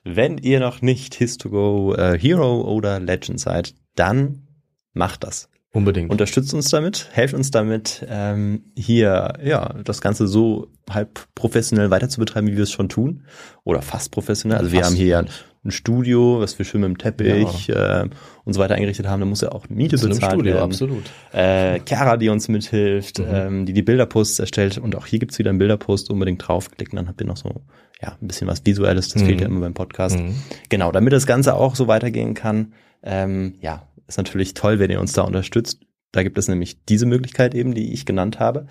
wenn 0.04 0.36
ihr 0.36 0.60
noch 0.60 0.82
nicht 0.82 1.14
Histogo 1.14 1.94
äh, 1.94 2.18
Hero 2.18 2.70
oder 2.70 3.00
Legend 3.00 3.40
seid, 3.40 3.74
dann 3.94 4.46
macht 4.92 5.24
das. 5.24 5.48
Unbedingt. 5.74 6.10
Unterstützt 6.10 6.54
uns 6.54 6.70
damit, 6.70 7.08
helft 7.12 7.34
uns 7.34 7.50
damit, 7.50 8.06
ähm, 8.08 8.62
hier 8.76 9.34
ja 9.44 9.74
das 9.84 10.00
Ganze 10.00 10.26
so 10.26 10.68
halb 10.88 11.26
professionell 11.34 11.90
weiter 11.90 12.08
zu 12.08 12.20
betreiben, 12.20 12.46
wie 12.46 12.56
wir 12.56 12.62
es 12.62 12.70
schon 12.70 12.88
tun. 12.88 13.24
Oder 13.64 13.82
fast 13.82 14.10
professionell. 14.12 14.56
Also 14.58 14.70
wir 14.72 14.78
Fast. 14.80 14.92
haben 14.92 14.96
hier 14.96 15.06
ja 15.08 15.24
ein 15.64 15.70
Studio, 15.70 16.40
was 16.40 16.56
wir 16.58 16.64
schön 16.64 16.82
mit 16.82 16.88
dem 16.90 16.98
Teppich 16.98 17.68
äh, 17.70 18.04
und 18.44 18.52
so 18.52 18.60
weiter 18.60 18.74
eingerichtet 18.74 19.06
haben. 19.08 19.20
Da 19.20 19.26
muss 19.26 19.40
ja 19.40 19.50
auch 19.50 19.68
Miete 19.68 19.96
bezahlt 19.98 20.34
Studio, 20.34 20.54
werden. 20.54 20.64
absolut. 20.64 21.04
Äh, 21.32 21.80
Chiara, 21.88 22.18
die 22.18 22.28
uns 22.28 22.48
mithilft, 22.48 23.18
Mhm. 23.18 23.24
ähm, 23.30 23.66
die 23.66 23.72
die 23.72 23.82
Bilderposts 23.82 24.38
erstellt. 24.38 24.78
Und 24.78 24.94
auch 24.94 25.06
hier 25.06 25.18
gibt's 25.18 25.38
wieder 25.38 25.50
einen 25.50 25.58
Bilderpost, 25.58 26.08
unbedingt 26.10 26.46
draufklicken. 26.46 26.96
Dann 26.96 27.08
habt 27.08 27.20
ihr 27.20 27.26
noch 27.26 27.36
so 27.38 27.62
ja 28.00 28.16
ein 28.20 28.28
bisschen 28.28 28.46
was 28.46 28.64
Visuelles. 28.64 29.08
Das 29.08 29.22
fehlt 29.22 29.40
ja 29.40 29.46
immer 29.48 29.60
beim 29.60 29.74
Podcast. 29.74 30.18
Mhm. 30.20 30.34
Genau, 30.68 30.92
damit 30.92 31.12
das 31.12 31.26
Ganze 31.26 31.54
auch 31.54 31.74
so 31.74 31.88
weitergehen 31.88 32.34
kann. 32.34 32.74
Ähm, 33.02 33.54
ja, 33.60 33.88
ist 34.06 34.18
natürlich 34.18 34.54
toll, 34.54 34.78
wenn 34.78 34.90
ihr 34.90 35.00
uns 35.00 35.12
da 35.12 35.22
unterstützt. 35.22 35.80
Da 36.12 36.22
gibt 36.22 36.38
es 36.38 36.46
nämlich 36.48 36.84
diese 36.84 37.06
Möglichkeit 37.06 37.54
eben, 37.54 37.74
die 37.74 37.92
ich 37.92 38.06
genannt 38.06 38.38
habe. 38.38 38.66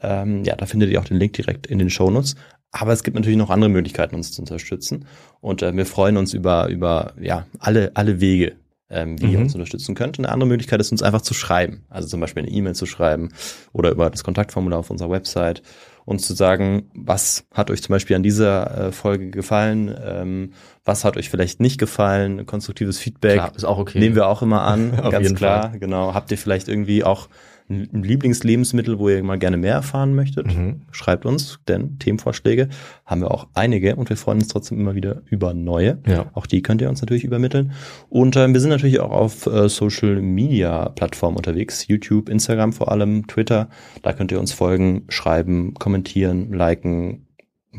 Ähm, 0.00 0.44
ja, 0.44 0.54
da 0.54 0.66
findet 0.66 0.90
ihr 0.90 1.00
auch 1.00 1.04
den 1.04 1.18
Link 1.18 1.32
direkt 1.32 1.66
in 1.66 1.78
den 1.78 1.90
Shownotes. 1.90 2.36
Aber 2.70 2.92
es 2.92 3.02
gibt 3.02 3.14
natürlich 3.16 3.38
noch 3.38 3.50
andere 3.50 3.70
Möglichkeiten, 3.70 4.14
uns 4.14 4.32
zu 4.32 4.42
unterstützen. 4.42 5.06
Und 5.40 5.62
äh, 5.62 5.76
wir 5.76 5.86
freuen 5.86 6.16
uns 6.16 6.34
über, 6.34 6.68
über 6.68 7.14
ja, 7.20 7.46
alle, 7.58 7.92
alle 7.94 8.20
Wege, 8.20 8.56
ähm, 8.90 9.20
wie 9.20 9.26
ihr 9.32 9.38
Mhm. 9.38 9.44
uns 9.44 9.54
unterstützen 9.54 9.94
könnt. 9.94 10.18
Und 10.18 10.24
eine 10.24 10.32
andere 10.32 10.48
Möglichkeit 10.48 10.80
ist, 10.80 10.92
uns 10.92 11.02
einfach 11.02 11.22
zu 11.22 11.34
schreiben. 11.34 11.84
Also 11.88 12.08
zum 12.08 12.20
Beispiel 12.20 12.42
eine 12.44 12.52
E-Mail 12.52 12.74
zu 12.74 12.86
schreiben 12.86 13.30
oder 13.72 13.90
über 13.90 14.10
das 14.10 14.22
Kontaktformular 14.24 14.78
auf 14.78 14.90
unserer 14.90 15.10
Website 15.10 15.62
und 16.04 16.20
zu 16.20 16.34
sagen, 16.34 16.90
was 16.94 17.46
hat 17.52 17.70
euch 17.70 17.82
zum 17.82 17.92
Beispiel 17.92 18.16
an 18.16 18.22
dieser 18.22 18.88
äh, 18.88 18.92
Folge 18.92 19.30
gefallen, 19.30 19.94
ähm, 20.04 20.52
was 20.84 21.04
hat 21.04 21.16
euch 21.16 21.30
vielleicht 21.30 21.60
nicht 21.60 21.78
gefallen, 21.78 22.46
konstruktives 22.46 22.98
Feedback. 22.98 23.34
Klar, 23.34 23.52
ist 23.56 23.64
auch 23.64 23.78
okay. 23.78 23.98
Nehmen 23.98 24.14
wir 24.14 24.26
auch 24.26 24.42
immer 24.42 24.62
an, 24.62 24.92
ganz 25.10 25.34
klar. 25.34 25.72
Genau. 25.78 26.14
Habt 26.14 26.30
ihr 26.30 26.38
vielleicht 26.38 26.68
irgendwie 26.68 27.04
auch 27.04 27.28
ein 27.68 28.02
Lieblingslebensmittel, 28.02 28.98
wo 28.98 29.08
ihr 29.08 29.22
mal 29.22 29.38
gerne 29.38 29.56
mehr 29.56 29.72
erfahren 29.72 30.14
möchtet? 30.14 30.46
Mhm. 30.46 30.82
Schreibt 30.90 31.24
uns, 31.24 31.60
denn 31.66 31.98
Themenvorschläge 31.98 32.68
haben 33.06 33.22
wir 33.22 33.30
auch 33.30 33.48
einige 33.54 33.96
und 33.96 34.10
wir 34.10 34.16
freuen 34.18 34.38
uns 34.38 34.48
trotzdem 34.48 34.78
immer 34.78 34.94
wieder 34.94 35.22
über 35.30 35.54
neue. 35.54 35.98
Ja. 36.06 36.30
Auch 36.34 36.46
die 36.46 36.60
könnt 36.60 36.82
ihr 36.82 36.90
uns 36.90 37.00
natürlich 37.00 37.24
übermitteln. 37.24 37.72
Und 38.10 38.36
ähm, 38.36 38.52
wir 38.52 38.60
sind 38.60 38.70
natürlich 38.70 39.00
auch 39.00 39.10
auf 39.10 39.46
äh, 39.46 39.68
Social 39.68 40.20
Media 40.20 40.90
Plattformen 40.90 41.36
unterwegs. 41.36 41.88
YouTube, 41.88 42.28
Instagram 42.28 42.74
vor 42.74 42.92
allem, 42.92 43.26
Twitter. 43.26 43.70
Da 44.02 44.12
könnt 44.12 44.30
ihr 44.30 44.40
uns 44.40 44.52
folgen, 44.52 45.04
schreiben, 45.08 45.72
kommentieren, 45.74 46.52
liken. 46.52 47.26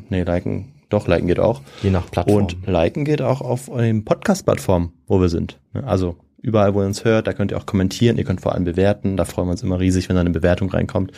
Nee, 0.10 0.24
liken. 0.24 0.74
Doch, 0.90 1.08
liken 1.08 1.28
geht 1.28 1.40
auch. 1.40 1.62
Je 1.84 1.92
nach 1.92 2.10
Plattform. 2.10 2.44
Und 2.44 2.58
liken 2.66 3.06
geht 3.06 3.22
auch 3.22 3.42
auf 3.42 3.70
den 3.70 4.04
Podcast-Plattformen, 4.04 4.94
wo 5.08 5.22
wir 5.22 5.30
sind. 5.30 5.60
Also 5.74 6.16
überall, 6.46 6.74
wo 6.74 6.82
ihr 6.82 6.86
uns 6.86 7.04
hört, 7.04 7.28
da 7.28 7.34
könnt 7.34 7.52
ihr 7.52 7.58
auch 7.58 7.66
kommentieren, 7.66 8.18
ihr 8.18 8.24
könnt 8.24 8.42
vor 8.42 8.54
allem 8.54 8.64
bewerten. 8.64 9.18
Da 9.18 9.26
freuen 9.26 9.48
wir 9.48 9.52
uns 9.52 9.64
immer 9.64 9.80
riesig, 9.80 10.08
wenn 10.08 10.16
da 10.16 10.22
eine 10.22 10.30
Bewertung 10.30 10.70
reinkommt, 10.70 11.12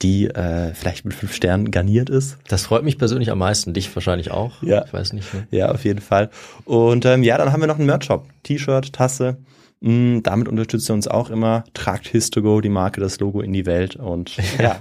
die 0.00 0.26
äh, 0.26 0.74
vielleicht 0.74 1.04
mit 1.04 1.14
fünf 1.14 1.34
Sternen 1.34 1.70
garniert 1.70 2.10
ist. 2.10 2.38
das 2.48 2.64
freut 2.64 2.82
mich 2.82 2.98
persönlich 2.98 3.30
am 3.30 3.38
meisten. 3.38 3.74
Dich 3.74 3.94
wahrscheinlich 3.94 4.30
auch. 4.30 4.62
Ja. 4.62 4.84
Ich 4.84 4.92
weiß 4.92 5.12
nicht. 5.12 5.32
Ne? 5.32 5.46
Ja, 5.50 5.70
auf 5.70 5.84
jeden 5.84 6.00
Fall. 6.00 6.30
Und 6.64 7.04
ähm, 7.04 7.22
ja, 7.22 7.38
dann 7.38 7.52
haben 7.52 7.60
wir 7.60 7.68
noch 7.68 7.78
einen 7.78 7.86
Merch-Shop. 7.86 8.26
T-Shirt, 8.42 8.92
Tasse. 8.92 9.36
Mm, 9.80 10.20
damit 10.22 10.48
unterstützt 10.48 10.90
ihr 10.90 10.94
uns 10.94 11.08
auch 11.08 11.30
immer. 11.30 11.64
Tragt 11.74 12.08
Histogo, 12.08 12.60
die 12.60 12.68
Marke, 12.68 13.00
das 13.00 13.20
Logo 13.20 13.40
in 13.40 13.52
die 13.52 13.66
Welt. 13.66 13.96
Und 13.96 14.36
ja, 14.58 14.80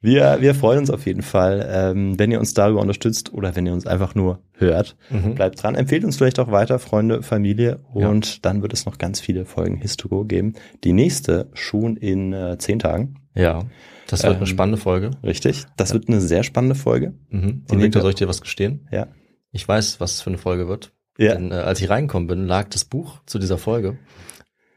wir, 0.00 0.38
wir 0.40 0.54
freuen 0.54 0.78
uns 0.78 0.90
auf 0.90 1.06
jeden 1.06 1.22
Fall, 1.22 1.68
ähm, 1.70 2.18
wenn 2.18 2.30
ihr 2.30 2.40
uns 2.40 2.54
darüber 2.54 2.80
unterstützt 2.80 3.32
oder 3.34 3.54
wenn 3.54 3.66
ihr 3.66 3.72
uns 3.72 3.86
einfach 3.86 4.14
nur 4.14 4.40
hört. 4.54 4.96
Mhm. 5.10 5.34
Bleibt 5.34 5.62
dran, 5.62 5.74
empfehlt 5.74 6.04
uns 6.04 6.16
vielleicht 6.16 6.38
auch 6.38 6.50
weiter, 6.50 6.78
Freunde, 6.78 7.22
Familie. 7.22 7.80
Und 7.92 8.44
dann 8.46 8.62
wird 8.62 8.72
es 8.72 8.86
noch 8.86 8.98
ganz 8.98 9.20
viele 9.20 9.44
Folgen 9.44 9.76
Histogo 9.76 10.24
geben. 10.24 10.54
Die 10.84 10.92
nächste 10.92 11.50
schon 11.52 11.96
in 11.96 12.32
äh, 12.32 12.56
zehn 12.58 12.78
Tagen. 12.78 13.16
Ja. 13.34 13.64
Das 14.06 14.22
wird 14.22 14.32
eine 14.32 14.40
Ähm, 14.40 14.46
spannende 14.46 14.78
Folge. 14.78 15.10
Richtig. 15.22 15.66
Das 15.76 15.92
wird 15.92 16.08
eine 16.08 16.20
sehr 16.20 16.42
spannende 16.42 16.74
Folge. 16.74 17.14
Mhm. 17.28 17.64
Und 17.70 17.82
Victor, 17.82 18.02
soll 18.02 18.10
ich 18.10 18.16
dir 18.16 18.28
was 18.28 18.40
gestehen? 18.40 18.88
Ja. 18.90 19.08
Ich 19.52 19.66
weiß, 19.68 20.00
was 20.00 20.12
es 20.14 20.20
für 20.22 20.30
eine 20.30 20.38
Folge 20.38 20.66
wird. 20.66 20.92
Ja. 21.18 21.34
Denn 21.34 21.52
äh, 21.52 21.56
als 21.56 21.80
ich 21.80 21.90
reingekommen 21.90 22.26
bin, 22.26 22.46
lag 22.46 22.68
das 22.70 22.84
Buch 22.84 23.20
zu 23.26 23.38
dieser 23.38 23.58
Folge 23.58 23.98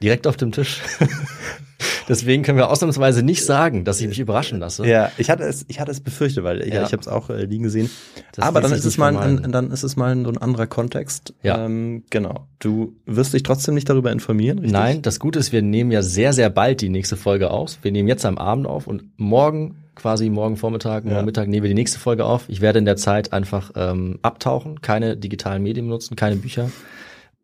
direkt 0.04 0.28
auf 0.28 0.38
dem 0.38 0.52
Tisch. 0.52 0.82
Deswegen 2.08 2.44
können 2.44 2.58
wir 2.58 2.70
ausnahmsweise 2.70 3.24
nicht 3.24 3.46
sagen, 3.46 3.86
dass 3.86 4.02
ich 4.02 4.08
mich 4.08 4.20
überraschen 4.20 4.60
lasse. 4.60 4.86
Ja, 4.86 5.12
ich 5.18 5.30
hatte 5.30 5.44
es, 5.44 5.66
ich 5.68 5.80
hatte 5.80 5.92
es 5.92 6.02
befürchtet, 6.02 6.44
weil 6.44 6.60
ja. 6.68 6.76
Ja. 6.76 6.84
ich 6.84 6.92
habe 6.92 7.02
es 7.02 7.08
auch 7.08 7.30
äh, 7.30 7.46
liegen 7.46 7.64
gesehen. 7.64 7.90
Das 8.34 8.46
Aber 8.46 8.62
dann 8.62 8.72
ist 8.74 8.86
es 8.86 8.98
mal, 8.98 9.16
ein, 9.18 9.52
dann 9.52 9.72
ist 9.72 9.84
es 9.84 9.96
mal 9.96 10.16
so 10.24 10.30
ein 10.30 10.38
anderer 10.38 10.68
Kontext. 10.68 11.34
Ja. 11.44 11.66
Ähm, 11.66 12.04
genau. 12.10 12.48
Du 12.60 12.96
wirst 13.06 13.34
dich 13.34 13.44
trotzdem 13.44 13.76
nicht 13.76 13.90
darüber 13.90 14.12
informieren, 14.12 14.60
richtig? 14.60 14.74
Nein, 14.74 15.02
das 15.02 15.20
Gute 15.20 15.40
ist, 15.40 15.52
wir 15.52 15.62
nehmen 15.62 15.92
ja 15.92 16.02
sehr, 16.02 16.34
sehr 16.34 16.50
bald 16.50 16.82
die 16.82 16.90
nächste 16.90 17.16
Folge 17.16 17.52
auf. 17.52 17.78
Wir 17.82 17.92
nehmen 17.92 18.08
jetzt 18.08 18.26
am 18.26 18.38
Abend 18.38 18.68
auf 18.68 18.88
und 18.88 19.04
morgen, 19.18 19.76
quasi 19.96 20.30
morgen 20.30 20.58
Vormittag, 20.58 21.06
morgen 21.06 21.18
Ja. 21.18 21.24
Mittag 21.24 21.48
nehmen 21.48 21.64
wir 21.64 21.70
die 21.70 21.76
nächste 21.76 22.00
Folge 22.00 22.26
auf. 22.26 22.46
Ich 22.50 22.62
werde 22.62 22.80
in 22.80 22.86
der 22.86 22.98
Zeit 22.98 23.32
einfach 23.32 23.72
ähm, 23.76 24.20
abtauchen, 24.22 24.82
keine 24.82 25.16
digitalen 25.16 25.64
Medien 25.64 25.86
benutzen, 25.86 26.16
keine 26.16 26.36
Bücher. 26.36 26.70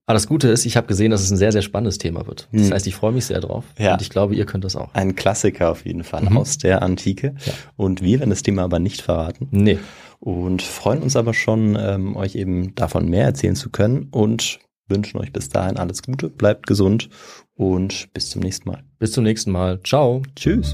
Aber 0.09 0.15
das 0.15 0.25
Gute 0.25 0.47
ist, 0.47 0.65
ich 0.65 0.75
habe 0.75 0.87
gesehen, 0.87 1.11
dass 1.11 1.21
es 1.21 1.29
ein 1.29 1.37
sehr, 1.37 1.51
sehr 1.51 1.61
spannendes 1.61 1.99
Thema 1.99 2.25
wird. 2.25 2.47
Das 2.51 2.63
Hm. 2.63 2.73
heißt, 2.73 2.87
ich 2.87 2.95
freue 2.95 3.11
mich 3.11 3.25
sehr 3.25 3.41
drauf. 3.41 3.63
Ja. 3.77 3.93
Und 3.93 4.01
ich 4.01 4.09
glaube, 4.09 4.33
ihr 4.33 4.47
könnt 4.47 4.63
das 4.63 4.75
auch. 4.75 4.89
Ein 4.95 5.13
Klassiker 5.15 5.69
auf 5.69 5.85
jeden 5.85 6.03
Fall 6.03 6.23
Mhm. 6.23 6.35
aus 6.37 6.57
der 6.57 6.81
Antike. 6.81 7.35
Ja. 7.45 7.53
Und 7.77 8.01
wir 8.01 8.17
werden 8.19 8.31
das 8.31 8.41
Thema 8.41 8.63
aber 8.63 8.79
nicht 8.79 9.03
verraten. 9.03 9.47
Nee. 9.51 9.77
Und 10.19 10.63
freuen 10.63 11.03
uns 11.03 11.15
aber 11.15 11.35
schon, 11.35 11.77
ähm, 11.79 12.15
euch 12.15 12.33
eben 12.33 12.73
davon 12.73 13.07
mehr 13.07 13.25
erzählen 13.25 13.55
zu 13.55 13.69
können 13.69 14.07
und 14.09 14.57
wünschen 14.87 15.19
euch 15.19 15.31
bis 15.31 15.49
dahin 15.49 15.77
alles 15.77 16.01
Gute, 16.01 16.29
bleibt 16.29 16.65
gesund 16.65 17.09
und 17.53 18.11
bis 18.11 18.31
zum 18.31 18.41
nächsten 18.41 18.67
Mal. 18.67 18.81
Bis 18.97 19.11
zum 19.11 19.23
nächsten 19.23 19.51
Mal. 19.51 19.79
Ciao. 19.83 20.23
Tschüss. 20.35 20.73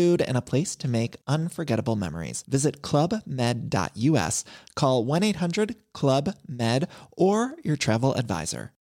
and 0.21 0.35
a 0.35 0.41
place 0.41 0.75
to 0.77 0.87
make 0.87 1.17
unforgettable 1.27 1.95
memories. 1.95 2.43
Visit 2.47 2.81
clubmed.us, 2.81 4.43
call 4.75 5.05
1 5.05 5.23
800 5.23 5.75
Club 5.93 6.35
Med, 6.47 6.87
or 7.11 7.55
your 7.63 7.75
travel 7.75 8.15
advisor. 8.15 8.71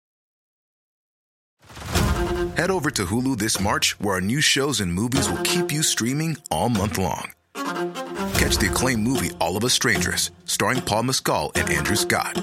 Head 2.57 2.71
over 2.71 2.91
to 2.91 3.05
Hulu 3.05 3.39
this 3.39 3.61
March, 3.61 3.99
where 4.01 4.15
our 4.15 4.21
new 4.21 4.41
shows 4.41 4.81
and 4.81 4.93
movies 4.93 5.31
will 5.31 5.43
keep 5.43 5.71
you 5.71 5.83
streaming 5.83 6.37
all 6.51 6.69
month 6.69 6.99
long. 6.99 7.33
Catch 7.55 8.59
the 8.59 8.69
acclaimed 8.71 9.03
movie 9.03 9.31
All 9.41 9.57
of 9.57 9.65
Us 9.65 9.75
Strangers, 9.75 10.31
starring 10.45 10.81
Paul 10.83 11.05
Mescal 11.05 11.53
and 11.55 11.71
Andrew 11.71 11.97
Scott. 11.97 12.43